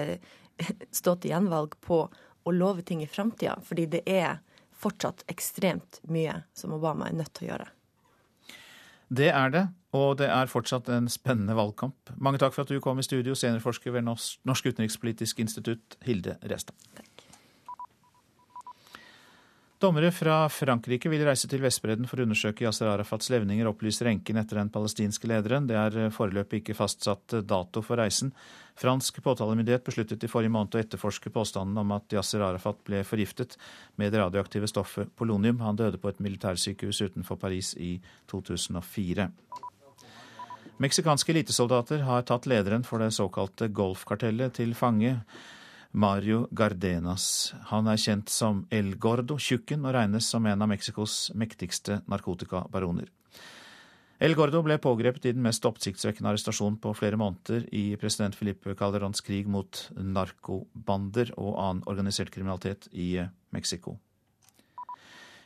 stå 1.01 1.17
til 1.17 1.33
gjenvalg 1.33 1.75
på 1.83 2.05
å 2.07 2.55
love 2.55 2.85
ting 2.87 3.03
i 3.03 3.09
framtida, 3.11 3.57
fordi 3.67 3.89
det 3.97 4.05
er 4.07 4.39
fortsatt 4.79 5.25
ekstremt 5.33 5.99
mye 6.07 6.45
som 6.55 6.77
Obama 6.79 7.09
er 7.09 7.19
nødt 7.19 7.35
til 7.35 7.49
å 7.49 7.51
gjøre. 7.51 7.69
Det 9.09 9.29
er 9.31 9.53
det, 9.55 9.69
og 9.95 10.19
det 10.19 10.27
er 10.27 10.51
fortsatt 10.51 10.89
en 10.91 11.07
spennende 11.11 11.55
valgkamp. 11.57 12.11
Mange 12.19 12.41
takk 12.43 12.55
for 12.57 12.67
at 12.67 12.73
du 12.73 12.81
kom 12.83 12.99
i 12.99 13.07
studio, 13.07 13.37
seniorforsker 13.39 13.95
ved 13.95 14.03
Norsk 14.09 14.67
utenrikspolitisk 14.67 15.41
institutt, 15.45 15.99
Hilde 16.03 16.37
Restad. 16.43 16.75
Dommere 19.79 20.09
fra 20.09 20.47
Frankrike 20.49 21.11
vil 21.13 21.21
reise 21.27 21.51
til 21.53 21.61
Vestbredden 21.61 22.09
for 22.09 22.17
å 22.17 22.25
undersøke 22.25 22.65
Yasir 22.65 22.89
Arafats 22.89 23.29
levninger, 23.29 23.69
opplyser 23.69 24.09
enken 24.09 24.39
etter 24.41 24.57
den 24.57 24.71
palestinske 24.73 25.29
lederen. 25.29 25.67
Det 25.69 25.77
er 25.77 26.15
foreløpig 26.17 26.63
ikke 26.63 26.77
fastsatt 26.79 27.35
dato 27.45 27.83
for 27.85 28.01
reisen. 28.01 28.31
Fransk 28.81 29.21
påtalemyndighet 29.21 29.85
besluttet 29.85 30.25
i 30.25 30.31
forrige 30.33 30.55
måned 30.55 30.79
å 30.79 30.81
etterforske 30.81 31.29
påstanden 31.35 31.77
om 31.83 31.93
at 31.93 32.17
Yasir 32.17 32.47
Arafat 32.47 32.81
ble 32.89 33.03
forgiftet 33.05 33.59
med 34.01 34.17
det 34.17 34.23
radioaktive 34.23 34.71
stoffet 34.73 35.13
polonium. 35.13 35.61
Han 35.61 35.77
døde 35.77 36.01
på 36.01 36.09
et 36.09 36.25
militærsykehus 36.25 37.03
utenfor 37.11 37.37
Paris 37.45 37.75
i 37.77 37.99
2004. 38.33 39.29
Meksikanske 40.81 41.37
elitesoldater 41.37 42.01
har 42.09 42.25
tatt 42.25 42.49
lederen 42.49 42.85
for 42.85 43.05
det 43.05 43.13
såkalte 43.17 43.69
golfkartellet 43.77 44.57
til 44.57 44.73
fange. 44.77 45.19
Mario 45.93 46.47
Gardenas. 46.51 47.55
Han 47.71 47.87
er 47.91 48.01
kjent 48.01 48.33
som 48.33 48.65
El 48.71 48.95
Gordo, 49.01 49.39
tjukken, 49.39 49.85
og 49.87 49.95
regnes 49.97 50.29
som 50.33 50.47
en 50.47 50.63
av 50.63 50.71
Mexicos 50.71 51.31
mektigste 51.35 52.01
narkotikabaroner. 52.11 53.13
El 54.17 54.33
Gordo 54.33 54.63
ble 54.65 54.79
pågrepet 54.81 55.29
i 55.29 55.35
den 55.37 55.45
mest 55.45 55.67
oppsiktsvekkende 55.69 56.31
arrestasjonen 56.31 56.79
på 56.81 56.95
flere 56.97 57.19
måneder 57.21 57.67
i 57.77 57.99
president 58.01 58.37
Filipe 58.39 58.73
Calderons 58.79 59.21
krig 59.21 59.49
mot 59.51 59.83
narkobander 59.93 61.35
og 61.37 61.59
annen 61.61 61.85
organisert 61.91 62.33
kriminalitet 62.33 62.89
i 62.97 63.11
Mexico. 63.53 63.99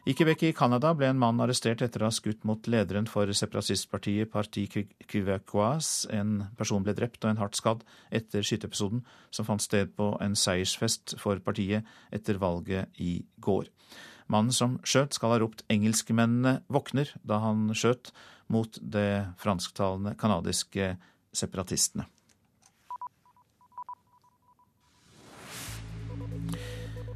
I 0.09 0.15
Quebec 0.17 0.43
i 0.49 0.53
Canada 0.57 0.95
ble 0.97 1.11
en 1.13 1.19
mann 1.21 1.43
arrestert 1.45 1.83
etter 1.85 2.01
å 2.01 2.09
ha 2.09 2.15
skutt 2.15 2.47
mot 2.49 2.65
lederen 2.73 3.05
for 3.05 3.29
separatistpartiet 3.37 4.31
Parti 4.33 4.65
Quebecois. 4.73 6.07
En 6.09 6.47
person 6.57 6.81
ble 6.87 6.95
drept 6.97 7.21
og 7.27 7.35
en 7.35 7.43
hardt 7.43 7.59
skadd 7.59 7.85
etter 8.09 8.41
skyteepisoden 8.41 9.03
som 9.29 9.45
fant 9.45 9.61
sted 9.61 9.93
på 10.01 10.15
en 10.25 10.39
seiersfest 10.39 11.19
for 11.21 11.43
partiet 11.45 11.85
etter 12.17 12.41
valget 12.41 12.89
i 12.97 13.19
går. 13.45 13.69
Mannen 14.33 14.57
som 14.57 14.79
skjøt, 14.87 15.13
skal 15.13 15.35
ha 15.35 15.39
ropt 15.43 15.65
'engelskmennene 15.69 16.63
våkner' 16.71 17.13
da 17.23 17.43
han 17.45 17.69
skjøt 17.75 18.13
mot 18.49 18.79
de 18.81 19.27
fransktalende 19.37 20.17
canadiske 20.17 20.97
separatistene. 21.35 22.07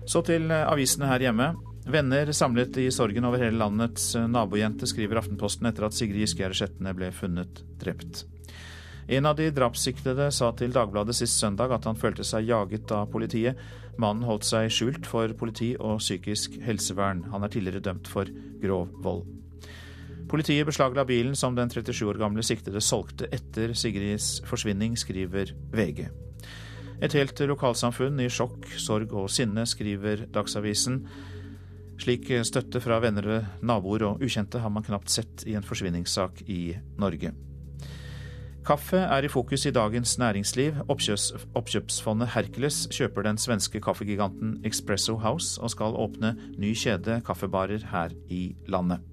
Så 0.07 0.21
til 0.21 0.53
avisene 0.53 1.07
her 1.09 1.21
hjemme. 1.21 1.74
Venner 1.85 2.33
samlet 2.33 2.77
i 2.81 2.91
sorgen 2.91 3.27
over 3.29 3.43
hele 3.43 3.59
landets 3.61 4.15
eh, 4.17 4.29
nabojente, 4.29 4.87
skriver 4.89 5.21
Aftenposten 5.21 5.69
etter 5.69 5.85
at 5.85 5.97
Sigrid 5.97 6.23
Giskegjerde 6.25 6.95
ble 6.97 7.11
funnet 7.13 7.61
drept. 7.81 8.25
En 9.07 9.29
av 9.29 9.37
de 9.37 9.51
drapssiktede 9.53 10.31
sa 10.33 10.49
til 10.57 10.73
Dagbladet 10.73 11.13
sist 11.19 11.37
søndag 11.37 11.75
at 11.77 11.85
han 11.85 11.99
følte 12.01 12.25
seg 12.25 12.49
jaget 12.49 12.89
av 12.97 13.11
politiet. 13.13 13.61
Mannen 14.01 14.25
holdt 14.25 14.49
seg 14.49 14.71
skjult 14.73 15.05
for 15.07 15.29
politi 15.37 15.75
og 15.77 16.01
psykisk 16.01 16.57
helsevern. 16.65 17.27
Han 17.35 17.45
er 17.45 17.53
tidligere 17.53 17.85
dømt 17.85 18.09
for 18.09 18.33
grov 18.63 18.89
vold. 19.05 19.27
Politiet 20.33 20.65
beslagla 20.65 21.05
bilen 21.05 21.37
som 21.37 21.53
den 21.55 21.69
37 21.69 22.01
år 22.09 22.19
gamle 22.19 22.43
siktede 22.43 22.81
solgte 22.81 23.29
etter 23.29 23.77
Sigrids 23.77 24.39
forsvinning, 24.49 24.97
skriver 24.97 25.53
VG. 25.77 26.07
Et 27.05 27.13
helt 27.19 27.41
lokalsamfunn 27.45 28.23
i 28.25 28.31
sjokk, 28.33 28.65
sorg 28.81 29.13
og 29.13 29.29
sinne, 29.29 29.67
skriver 29.69 30.25
Dagsavisen. 30.33 31.03
Slik 32.01 32.29
støtte 32.45 32.81
fra 32.83 32.99
venner, 33.01 33.47
naboer 33.63 34.05
og 34.09 34.23
ukjente 34.25 34.61
har 34.61 34.73
man 34.73 34.85
knapt 34.85 35.13
sett 35.13 35.45
i 35.47 35.55
en 35.55 35.65
forsvinningssak 35.65 36.43
i 36.51 36.75
Norge. 37.01 37.33
Kaffe 38.65 38.97
er 38.97 39.27
i 39.27 39.29
fokus 39.29 39.67
i 39.69 39.75
Dagens 39.77 40.15
Næringsliv. 40.17 40.79
Oppkjøps, 40.89 41.35
oppkjøpsfondet 41.53 42.31
Hercules 42.33 42.87
kjøper 42.97 43.27
den 43.27 43.37
svenske 43.37 43.81
kaffegiganten 43.85 44.55
Expresso 44.65 45.19
House 45.21 45.61
og 45.61 45.75
skal 45.75 45.99
åpne 46.01 46.31
ny 46.57 46.71
kjede 46.73 47.19
kaffebarer 47.27 47.85
her 47.91 48.15
i 48.33 48.55
landet. 48.73 49.05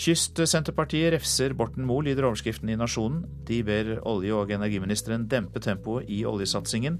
Kystsenterpartiet 0.00 1.12
refser 1.14 1.54
Borten 1.54 1.86
Moe, 1.86 2.02
lyder 2.02 2.26
overskriften 2.26 2.72
i 2.72 2.78
Nasjonen. 2.80 3.22
De 3.46 3.62
ber 3.62 3.98
olje- 4.08 4.34
og 4.34 4.50
energiministeren 4.50 5.28
dempe 5.30 5.62
tempoet 5.62 6.10
i 6.10 6.24
oljesatsingen. 6.26 6.98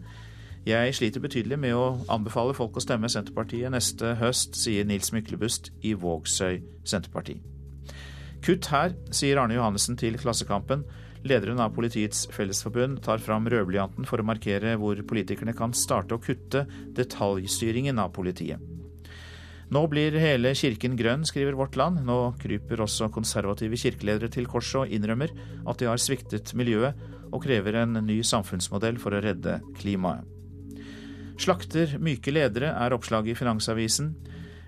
Jeg 0.68 0.92
sliter 0.92 1.22
betydelig 1.24 1.56
med 1.56 1.72
å 1.72 1.84
anbefale 2.12 2.52
folk 2.52 2.74
å 2.76 2.82
stemme 2.84 3.08
Senterpartiet 3.08 3.72
neste 3.72 4.12
høst, 4.20 4.58
sier 4.60 4.84
Nils 4.84 5.08
Myklebust 5.14 5.70
i 5.80 5.94
Vågsøy 5.96 6.58
Senterparti. 6.84 7.38
Kutt 8.44 8.68
her, 8.72 8.92
sier 9.12 9.40
Arne 9.40 9.56
Johannessen 9.56 9.96
til 10.00 10.18
Klassekampen. 10.20 10.84
Lederen 11.24 11.60
av 11.60 11.72
Politiets 11.76 12.26
Fellesforbund 12.32 13.02
tar 13.04 13.20
fram 13.24 13.48
rødblyanten 13.48 14.04
for 14.08 14.20
å 14.20 14.26
markere 14.28 14.74
hvor 14.80 15.00
politikerne 15.08 15.52
kan 15.56 15.72
starte 15.76 16.16
å 16.16 16.20
kutte 16.20 16.66
detaljstyringen 16.96 18.00
av 18.00 18.12
politiet. 18.16 18.60
Nå 19.70 19.84
blir 19.86 20.16
hele 20.18 20.50
kirken 20.58 20.96
grønn, 20.98 21.22
skriver 21.28 21.54
Vårt 21.56 21.76
Land. 21.78 22.02
Nå 22.04 22.34
kryper 22.40 22.82
også 22.84 23.08
konservative 23.14 23.78
kirkeledere 23.78 24.32
til 24.32 24.48
korset 24.50 24.82
og 24.82 24.92
innrømmer 24.96 25.32
at 25.62 25.80
de 25.80 25.88
har 25.88 26.02
sviktet 26.02 26.52
miljøet, 26.58 26.98
og 27.30 27.44
krever 27.44 27.78
en 27.84 28.00
ny 28.02 28.18
samfunnsmodell 28.26 28.98
for 28.98 29.14
å 29.14 29.22
redde 29.22 29.60
klimaet. 29.78 30.39
Slakter 31.40 31.94
myke 31.96 32.34
ledere 32.34 32.74
er 32.76 32.92
oppslaget 32.92 33.32
i 33.32 33.38
Finansavisen. 33.38 34.10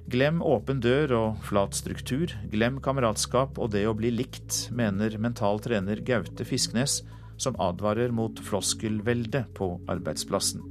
Glem 0.09 0.39
åpen 0.41 0.79
dør 0.81 1.13
og 1.19 1.43
flat 1.45 1.77
struktur. 1.77 2.33
Glem 2.49 2.79
kameratskap 2.81 3.61
og 3.61 3.75
det 3.75 3.83
å 3.85 3.93
bli 3.99 4.09
likt, 4.15 4.71
mener 4.73 5.19
mental 5.21 5.61
trener 5.61 6.01
Gaute 6.01 6.47
Fisknes, 6.49 7.03
som 7.37 7.59
advarer 7.61 8.15
mot 8.15 8.41
floskelvelde 8.41 9.45
på 9.53 9.75
arbeidsplassen. 9.93 10.65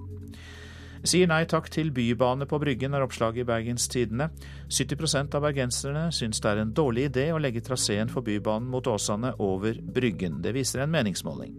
Sier 1.06 1.30
nei 1.30 1.44
takk 1.50 1.70
til 1.74 1.94
bybane 1.94 2.50
på 2.50 2.58
Bryggen, 2.62 2.98
er 2.98 3.06
oppslaget 3.06 3.46
i 3.46 3.50
Bergens 3.50 3.86
Tidende. 3.90 4.32
70% 4.74 5.38
av 5.38 5.46
bergenserne 5.46 6.10
syns 6.14 6.42
det 6.42 6.50
er 6.50 6.66
en 6.66 6.74
dårlig 6.78 7.12
idé 7.12 7.30
å 7.34 7.42
legge 7.42 7.62
traseen 7.66 8.10
for 8.10 8.26
Bybanen 8.26 8.70
mot 8.74 8.90
Åsane 8.90 9.36
over 9.38 9.78
Bryggen. 9.82 10.42
Det 10.42 10.58
viser 10.58 10.82
en 10.82 10.94
meningsmåling. 10.94 11.58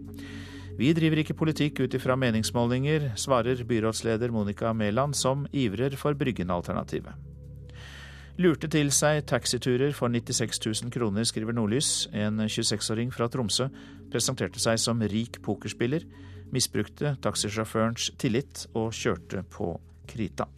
Vi 0.73 0.89
driver 0.97 1.21
ikke 1.21 1.35
politikk 1.37 1.83
ut 1.85 1.93
ifra 1.93 2.15
meningsmålinger, 2.17 3.11
svarer 3.19 3.59
byrådsleder 3.69 4.31
Monica 4.33 4.71
Mæland, 4.73 5.13
som 5.13 5.45
ivrer 5.53 5.93
for 5.95 6.17
Bryggen-alternativet. 6.17 7.13
Lurte 8.41 8.65
til 8.67 8.89
seg 8.89 9.19
taxiturer 9.29 9.93
for 9.93 10.09
96 10.09 10.57
000 10.65 10.91
kroner, 10.95 11.27
skriver 11.29 11.53
Nordlys. 11.53 12.07
En 12.09 12.41
26-åring 12.41 13.13
fra 13.13 13.27
Tromsø 13.29 13.67
presenterte 14.09 14.57
seg 14.57 14.81
som 14.81 15.05
rik 15.05 15.37
pokerspiller, 15.45 16.07
misbrukte 16.49 17.13
taxisjåførens 17.21 18.09
tillit 18.17 18.65
og 18.73 18.89
kjørte 18.97 19.45
på 19.53 19.75
krita. 20.09 20.49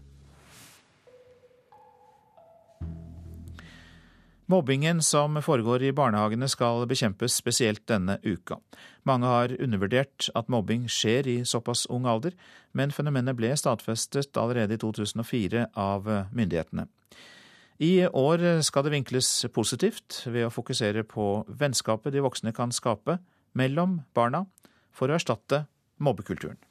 Mobbingen 4.46 5.02
som 5.02 5.40
foregår 5.42 5.88
i 5.88 5.94
barnehagene 5.96 6.46
skal 6.46 6.84
bekjempes 6.86 7.40
spesielt 7.40 7.82
denne 7.90 8.20
uka. 8.22 8.60
Mange 9.02 9.26
har 9.26 9.54
undervurdert 9.58 10.28
at 10.38 10.52
mobbing 10.54 10.84
skjer 10.86 11.26
i 11.26 11.38
såpass 11.50 11.88
ung 11.90 12.06
alder, 12.06 12.36
men 12.78 12.94
fenomenet 12.94 13.34
ble 13.40 13.50
stadfestet 13.58 14.38
allerede 14.38 14.78
i 14.78 14.82
2004 14.84 15.66
av 15.74 16.06
myndighetene. 16.30 16.86
I 17.82 18.06
år 18.06 18.62
skal 18.62 18.86
det 18.86 18.94
vinkles 18.94 19.32
positivt 19.52 20.22
ved 20.30 20.46
å 20.46 20.54
fokusere 20.54 21.02
på 21.10 21.42
vennskapet 21.50 22.14
de 22.14 22.22
voksne 22.22 22.54
kan 22.54 22.70
skape 22.70 23.18
mellom 23.58 24.04
barna, 24.14 24.46
for 24.94 25.10
å 25.10 25.18
erstatte 25.18 25.66
mobbekulturen. 25.98 26.62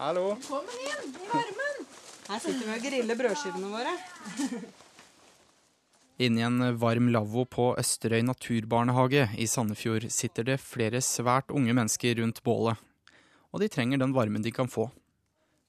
Hallo. 0.00 0.34
Kom 0.42 0.66
inn 0.74 1.14
i 1.14 1.24
varmen. 1.30 1.88
Her 2.26 2.42
sitter 2.42 2.66
vi 2.66 2.74
og 2.74 2.84
griller 2.90 3.22
brødskivene 3.22 3.70
våre. 3.78 3.98
Inni 6.20 6.42
en 6.44 6.76
varm 6.76 7.06
lavvo 7.08 7.46
på 7.48 7.70
Østerøy 7.80 8.20
naturbarnehage 8.28 9.22
i 9.40 9.46
Sandefjord 9.48 10.04
sitter 10.12 10.44
det 10.44 10.58
flere 10.60 11.00
svært 11.00 11.48
unge 11.48 11.72
mennesker 11.72 12.18
rundt 12.20 12.42
bålet. 12.44 12.76
Og 13.56 13.62
de 13.62 13.70
trenger 13.72 14.02
den 14.02 14.12
varmen 14.12 14.44
de 14.44 14.52
kan 14.52 14.68
få. 14.68 14.90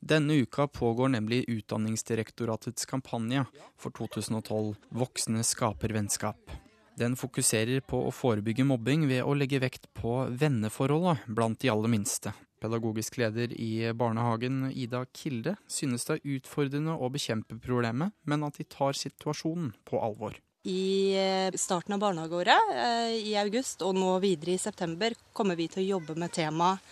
Denne 0.04 0.42
uka 0.44 0.66
pågår 0.68 1.14
nemlig 1.16 1.46
Utdanningsdirektoratets 1.48 2.84
kampanje 2.86 3.46
for 3.80 3.96
2012 3.96 4.76
Voksne 4.92 5.48
skaper 5.48 5.96
vennskap. 5.96 6.52
Den 7.00 7.16
fokuserer 7.16 7.80
på 7.80 8.04
å 8.10 8.12
forebygge 8.12 8.68
mobbing 8.68 9.08
ved 9.08 9.24
å 9.24 9.38
legge 9.40 9.64
vekt 9.64 9.88
på 9.96 10.26
venneforholdet 10.36 11.32
blant 11.32 11.64
de 11.64 11.72
aller 11.72 11.96
minste. 11.96 12.36
Pedagogisk 12.62 13.18
leder 13.18 13.54
i 13.58 13.90
barnehagen, 13.98 14.68
Ida 14.70 15.02
Kilde, 15.18 15.56
synes 15.66 16.06
det 16.06 16.20
er 16.20 16.38
utfordrende 16.38 16.94
å 16.94 17.10
bekjempe 17.10 17.58
problemet, 17.58 18.14
men 18.30 18.46
at 18.46 18.60
de 18.60 18.68
tar 18.70 18.98
situasjonen 18.98 19.72
på 19.88 19.98
alvor. 19.98 20.38
I 20.70 21.18
eh, 21.18 21.58
starten 21.58 21.96
av 21.96 22.04
barnehageåret, 22.04 22.74
eh, 22.78 23.16
i 23.32 23.34
august 23.42 23.82
og 23.82 23.96
nå 23.98 24.14
videre 24.22 24.54
i 24.54 24.62
september, 24.62 25.16
kommer 25.34 25.58
vi 25.58 25.66
til 25.74 25.82
å 25.82 25.88
jobbe 25.96 26.14
med 26.22 26.34
temaet 26.36 26.84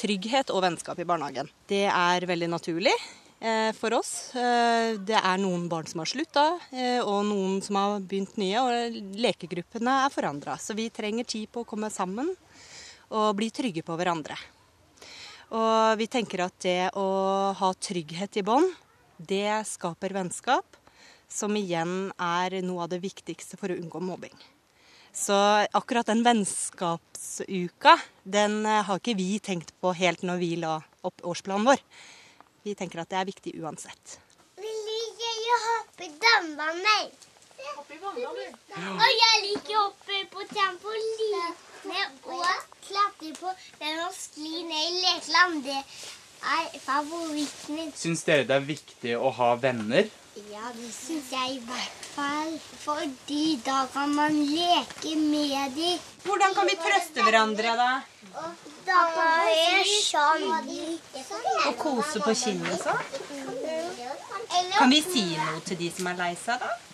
trygghet 0.00 0.48
og 0.54 0.62
vennskap 0.64 1.02
i 1.02 1.04
barnehagen. 1.04 1.50
Det 1.68 1.84
er 1.84 2.24
veldig 2.24 2.48
naturlig 2.48 2.94
eh, 2.94 3.74
for 3.76 3.92
oss. 3.98 4.30
Det 4.32 5.18
er 5.18 5.42
noen 5.42 5.66
barn 5.68 5.90
som 5.90 6.00
har 6.00 6.08
slutta, 6.08 6.44
og 7.04 7.18
noen 7.28 7.58
som 7.60 7.76
har 7.76 7.98
begynt 8.00 8.38
nye. 8.40 8.62
Og 8.64 8.96
lekegruppene 9.20 9.98
er 10.06 10.14
forandra. 10.14 10.56
Så 10.56 10.72
vi 10.78 10.88
trenger 10.88 11.28
tid 11.28 11.52
på 11.52 11.66
å 11.66 11.68
komme 11.68 11.92
sammen 11.92 12.32
og 13.10 13.36
bli 13.36 13.50
trygge 13.52 13.84
på 13.84 13.98
hverandre. 14.00 14.38
Og 15.50 15.98
vi 15.98 16.06
tenker 16.06 16.44
at 16.44 16.54
det 16.62 16.92
å 16.98 17.06
ha 17.58 17.70
trygghet 17.74 18.38
i 18.38 18.44
bånd, 18.46 18.70
det 19.18 19.62
skaper 19.66 20.14
vennskap. 20.14 20.78
Som 21.30 21.54
igjen 21.54 22.10
er 22.18 22.56
noe 22.66 22.86
av 22.86 22.90
det 22.90 22.98
viktigste 23.04 23.58
for 23.58 23.70
å 23.70 23.76
unngå 23.78 24.00
mobbing. 24.02 24.34
Så 25.14 25.34
akkurat 25.74 26.06
den 26.06 26.24
vennskapsuka, 26.26 27.96
den 28.22 28.66
eh, 28.66 28.82
har 28.86 28.98
ikke 28.98 29.14
vi 29.18 29.38
tenkt 29.42 29.70
på 29.82 29.92
helt 29.94 30.22
når 30.26 30.42
vi 30.42 30.50
la 30.62 30.76
opp 31.06 31.22
årsplanen 31.26 31.66
vår. 31.70 31.82
Vi 32.66 32.74
tenker 32.78 33.02
at 33.02 33.10
det 33.10 33.18
er 33.18 33.30
viktig 33.30 33.56
uansett. 33.62 34.18
Vi 34.58 34.70
liker 34.70 35.40
å 35.50 35.60
hoppe 35.66 36.10
i 37.60 37.98
dømmevannet. 37.98 38.54
Og 38.90 39.10
jeg 39.22 39.42
liker 39.46 39.76
å 39.76 39.84
hoppe 39.88 40.22
på 40.34 40.46
trampoline 40.54 41.44
og 41.90 42.46
klatre 42.86 43.34
på 43.40 43.52
den 43.80 44.00
og 44.04 44.16
skli 44.16 44.64
ned 44.68 44.86
i 44.86 45.04
lekeland. 45.04 45.62
Det 45.64 45.80
er 46.40 46.80
favoritten 46.84 47.76
min. 47.76 47.92
Syns 47.96 48.24
dere 48.28 48.48
det 48.48 48.56
er 48.56 48.66
viktig 48.68 49.14
å 49.18 49.32
ha 49.36 49.54
venner? 49.60 50.08
Ja, 50.50 50.70
det 50.72 50.88
syns 50.94 51.32
jeg 51.34 51.56
i 51.56 51.62
hvert 51.66 52.04
fall. 52.14 52.52
Fordi 52.84 53.58
da 53.66 53.84
kan 53.92 54.12
man 54.14 54.36
leke 54.48 55.16
med 55.18 55.74
dem. 55.76 55.98
Hvordan 56.24 56.54
kan 56.56 56.68
vi 56.70 56.76
trøste 56.80 57.24
hverandre, 57.26 57.74
da? 57.76 57.90
Da 58.86 59.00
kan 59.16 59.48
vi 59.50 59.96
sånn. 60.06 60.46
Og 61.66 61.74
kose 61.80 62.22
på 62.24 62.36
kinnet 62.44 62.84
sånn? 62.84 63.02
Kan 64.78 64.94
vi 64.94 65.02
si 65.04 65.26
noe 65.34 65.60
til 65.66 65.80
de 65.82 65.90
som 65.96 66.08
er 66.12 66.22
lei 66.22 66.32
seg, 66.38 66.62
da? 66.62 66.89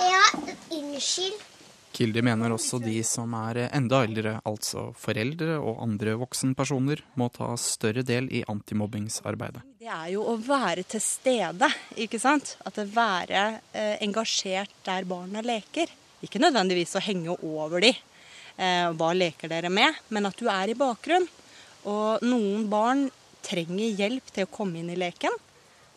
Ja, 0.00 0.24
unnskyld. 0.70 1.46
Kildi 1.90 2.22
mener 2.22 2.52
også 2.54 2.78
de 2.80 3.00
som 3.04 3.32
er 3.34 3.64
enda 3.66 3.98
eldre, 4.06 4.36
altså 4.46 4.86
foreldre 4.96 5.56
og 5.58 5.82
andre 5.82 6.14
voksenpersoner, 6.20 7.02
må 7.18 7.26
ta 7.34 7.50
større 7.58 8.04
del 8.06 8.30
i 8.32 8.44
antimobbingsarbeidet. 8.48 9.64
Det 9.82 9.90
er 9.90 10.12
jo 10.14 10.22
å 10.30 10.36
være 10.40 10.86
til 10.88 11.02
stede, 11.02 11.68
ikke 12.00 12.20
sant. 12.22 12.54
At 12.64 12.78
det 12.78 12.86
være 12.94 13.42
eh, 13.74 13.96
engasjert 14.06 14.72
der 14.86 15.08
barna 15.10 15.42
leker. 15.44 15.90
Ikke 16.24 16.40
nødvendigvis 16.40 16.94
å 16.96 17.04
henge 17.04 17.34
over 17.42 17.82
de. 17.82 17.90
Eh, 18.56 18.86
hva 18.94 19.10
leker 19.16 19.50
dere 19.50 19.72
med? 19.72 19.98
Men 20.14 20.30
at 20.30 20.38
du 20.38 20.46
er 20.52 20.70
i 20.70 20.78
bakgrunn. 20.78 21.26
Og 21.90 22.24
noen 22.24 22.64
barn 22.70 23.08
trenger 23.44 23.98
hjelp 23.98 24.30
til 24.30 24.46
å 24.46 24.52
komme 24.52 24.78
inn 24.80 24.92
i 24.94 24.98
leken. 25.00 25.36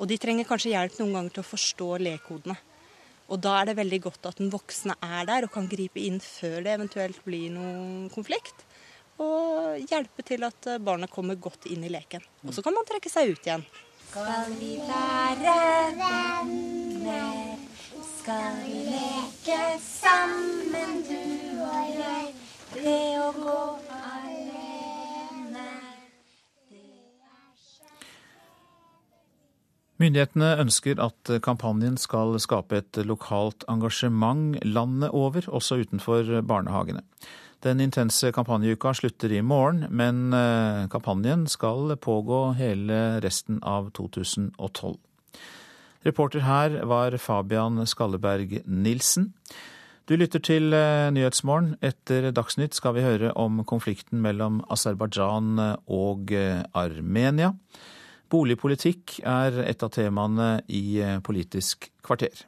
Og 0.01 0.09
de 0.09 0.17
trenger 0.19 0.47
kanskje 0.49 0.73
hjelp 0.73 0.99
noen 0.99 1.19
ganger 1.19 1.37
til 1.37 1.45
å 1.45 1.51
forstå 1.53 1.89
lekekodene. 2.09 2.59
Og 3.31 3.39
da 3.41 3.55
er 3.59 3.69
det 3.69 3.77
veldig 3.79 3.99
godt 4.03 4.27
at 4.29 4.39
den 4.41 4.51
voksne 4.53 4.97
er 5.01 5.27
der 5.29 5.47
og 5.47 5.53
kan 5.53 5.69
gripe 5.71 6.01
inn 6.01 6.19
før 6.23 6.59
det 6.65 6.75
eventuelt 6.75 7.21
blir 7.25 7.53
noen 7.53 8.09
konflikt. 8.13 8.65
Og 9.23 9.79
hjelpe 9.89 10.25
til 10.25 10.43
at 10.43 10.67
barna 10.83 11.07
kommer 11.07 11.39
godt 11.39 11.67
inn 11.71 11.85
i 11.85 11.91
leken. 11.93 12.23
Og 12.47 12.53
så 12.55 12.65
kan 12.65 12.75
man 12.75 12.87
trekke 12.89 13.11
seg 13.13 13.33
ut 13.33 13.47
igjen. 13.47 13.65
Skal 14.09 14.51
vi 14.59 14.75
være 14.89 15.55
venner? 16.01 17.55
Skal 18.23 18.59
vi 18.65 18.83
leke 18.91 19.61
sammen, 19.83 21.01
du 21.07 21.63
og 21.63 21.95
jeg? 21.97 22.35
Det 22.73 23.01
å 23.21 23.31
gå 23.37 23.57
alene 23.93 24.22
Myndighetene 30.03 30.57
ønsker 30.59 30.99
at 30.99 31.29
kampanjen 31.45 31.95
skal 32.01 32.35
skape 32.43 32.81
et 32.81 32.97
lokalt 33.07 33.63
engasjement 33.71 34.57
landet 34.67 35.13
over, 35.15 35.45
også 35.47 35.77
utenfor 35.85 36.41
barnehagene. 36.43 37.05
Den 37.63 37.79
intense 37.79 38.33
kampanjeuka 38.35 38.91
slutter 38.97 39.31
i 39.31 39.39
morgen, 39.39 39.85
men 39.87 40.33
eh, 40.35 40.89
kampanjen 40.91 41.45
skal 41.47 41.95
pågå 41.95 42.41
hele 42.59 43.21
resten 43.23 43.61
av 43.63 43.87
2012. 43.95 44.97
Reporter 46.03 46.43
her 46.43 46.75
var 46.91 47.15
Fabian 47.15 47.85
Skalleberg 47.87 48.59
Nilsen. 48.67 49.31
Du 50.03 50.17
lytter 50.19 50.43
til 50.43 50.75
eh, 50.75 51.07
Nyhetsmorgen. 51.15 51.77
Etter 51.79 52.33
Dagsnytt 52.35 52.75
skal 52.75 52.97
vi 52.97 53.07
høre 53.07 53.31
om 53.39 53.63
konflikten 53.63 54.19
mellom 54.25 54.59
Aserbajdsjan 54.67 55.55
og 55.87 56.35
eh, 56.35 56.65
Armenia. 56.75 57.53
Boligpolitikk 58.33 59.19
er 59.29 59.59
et 59.67 59.85
av 59.85 59.93
temaene 59.93 60.55
i 60.73 60.97
eh, 61.01 61.19
Politisk 61.21 61.91
kvarter. 62.05 62.47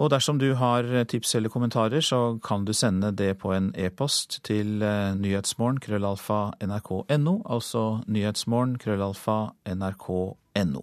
Og 0.00 0.08
dersom 0.10 0.38
du 0.40 0.54
har 0.56 0.86
tips 1.04 1.34
eller 1.36 1.52
kommentarer, 1.52 2.00
så 2.00 2.38
kan 2.42 2.64
du 2.64 2.72
sende 2.72 3.12
det 3.12 3.36
på 3.42 3.52
en 3.54 3.70
e-post 3.78 4.40
til 4.48 4.82
eh, 4.82 5.12
nyhetsmorgen 5.14 5.78
krøllalfa 5.84 6.40
nrk.no, 6.64 7.42
altså 7.44 8.00
nyhetsmorgen 8.08 8.78
krøllalfa 8.82 9.52
nrk.no. 9.76 10.82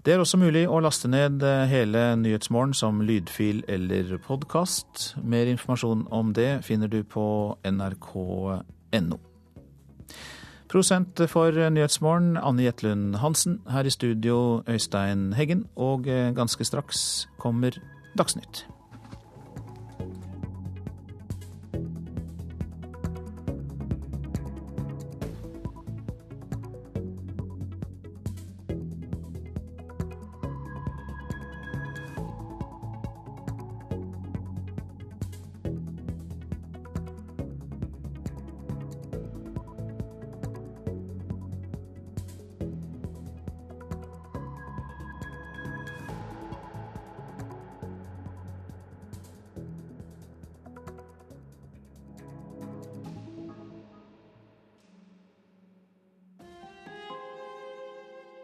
Det 0.00 0.14
er 0.14 0.22
også 0.22 0.38
mulig 0.40 0.62
å 0.64 0.78
laste 0.80 1.10
ned 1.12 1.42
eh, 1.44 1.66
hele 1.68 2.14
Nyhetsmorgen 2.16 2.72
som 2.72 3.02
lydfil 3.04 3.60
eller 3.68 4.14
podkast. 4.24 5.10
Mer 5.20 5.50
informasjon 5.50 6.06
om 6.08 6.32
det 6.36 6.62
finner 6.64 6.88
du 6.88 7.02
på 7.04 7.26
nrk.no. 7.68 9.20
Prosent 10.70 11.18
for 11.26 11.50
Nyhetsmorgen, 11.50 12.36
Anne 12.36 12.62
Jetlund 12.62 13.16
Hansen. 13.18 13.58
Her 13.66 13.84
i 13.84 13.90
studio, 13.90 14.62
Øystein 14.68 15.32
Heggen. 15.32 15.64
Og 15.76 16.06
eh, 16.06 16.34
ganske 16.34 16.64
straks 16.64 17.28
kommer 17.38 17.74
Dagsnytt. 18.18 18.68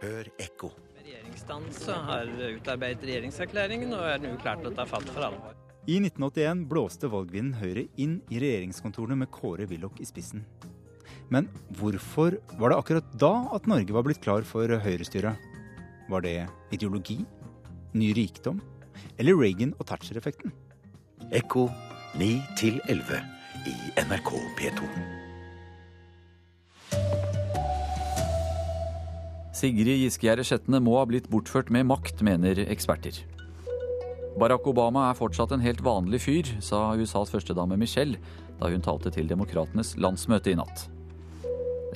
Hør 0.02 0.28
ekko. 0.42 0.70
Regjeringsdannelse 1.00 1.94
har 2.08 2.28
utarbeidet 2.28 3.06
regjeringserklæringen 3.08 3.94
og 3.96 4.04
er 4.10 4.20
nå 4.20 4.34
klart 4.42 4.60
til 4.60 4.72
å 4.72 4.76
ta 4.76 4.84
fatt 4.88 5.08
for 5.08 5.24
alvor. 5.30 5.54
I 5.86 6.00
1981 6.02 6.64
blåste 6.68 7.08
valgvinden 7.08 7.60
Høyre 7.60 7.86
inn 8.02 8.18
i 8.28 8.40
regjeringskontorene 8.42 9.20
med 9.22 9.30
Kåre 9.32 9.68
Willoch 9.70 10.00
i 10.02 10.08
spissen. 10.08 10.42
Men 11.30 11.48
hvorfor 11.78 12.36
var 12.58 12.72
det 12.72 12.78
akkurat 12.80 13.16
da 13.18 13.32
at 13.54 13.66
Norge 13.70 13.94
var 13.94 14.06
blitt 14.06 14.22
klar 14.22 14.46
for 14.46 14.70
høyrestyret? 14.82 15.38
Var 16.10 16.26
det 16.26 16.36
ideologi? 16.74 17.20
Ny 17.96 18.12
rikdom? 18.18 18.60
Eller 19.18 19.38
Reagan 19.38 19.74
og 19.78 19.86
Thatcher-effekten? 19.88 20.52
Ekko 21.34 21.68
9 22.20 22.32
11 22.86 23.22
i 23.66 23.76
NRK 24.06 24.34
P2. 24.58 25.15
Sigrid 29.56 30.02
Giskegjerde 30.02 30.44
Skjetne 30.44 30.82
må 30.84 30.98
ha 30.98 31.06
blitt 31.08 31.30
bortført 31.32 31.70
med 31.72 31.86
makt, 31.88 32.20
mener 32.26 32.58
eksperter. 32.66 33.22
Barack 34.36 34.66
Obama 34.68 35.06
er 35.08 35.16
fortsatt 35.16 35.54
en 35.56 35.64
helt 35.64 35.80
vanlig 35.80 36.20
fyr, 36.26 36.50
sa 36.60 36.90
USAs 36.92 37.32
førstedame 37.32 37.78
Michelle 37.80 38.20
da 38.58 38.68
hun 38.68 38.84
talte 38.84 39.08
til 39.14 39.30
Demokratenes 39.30 39.94
landsmøte 39.96 40.52
i 40.52 40.58
natt. 40.60 40.90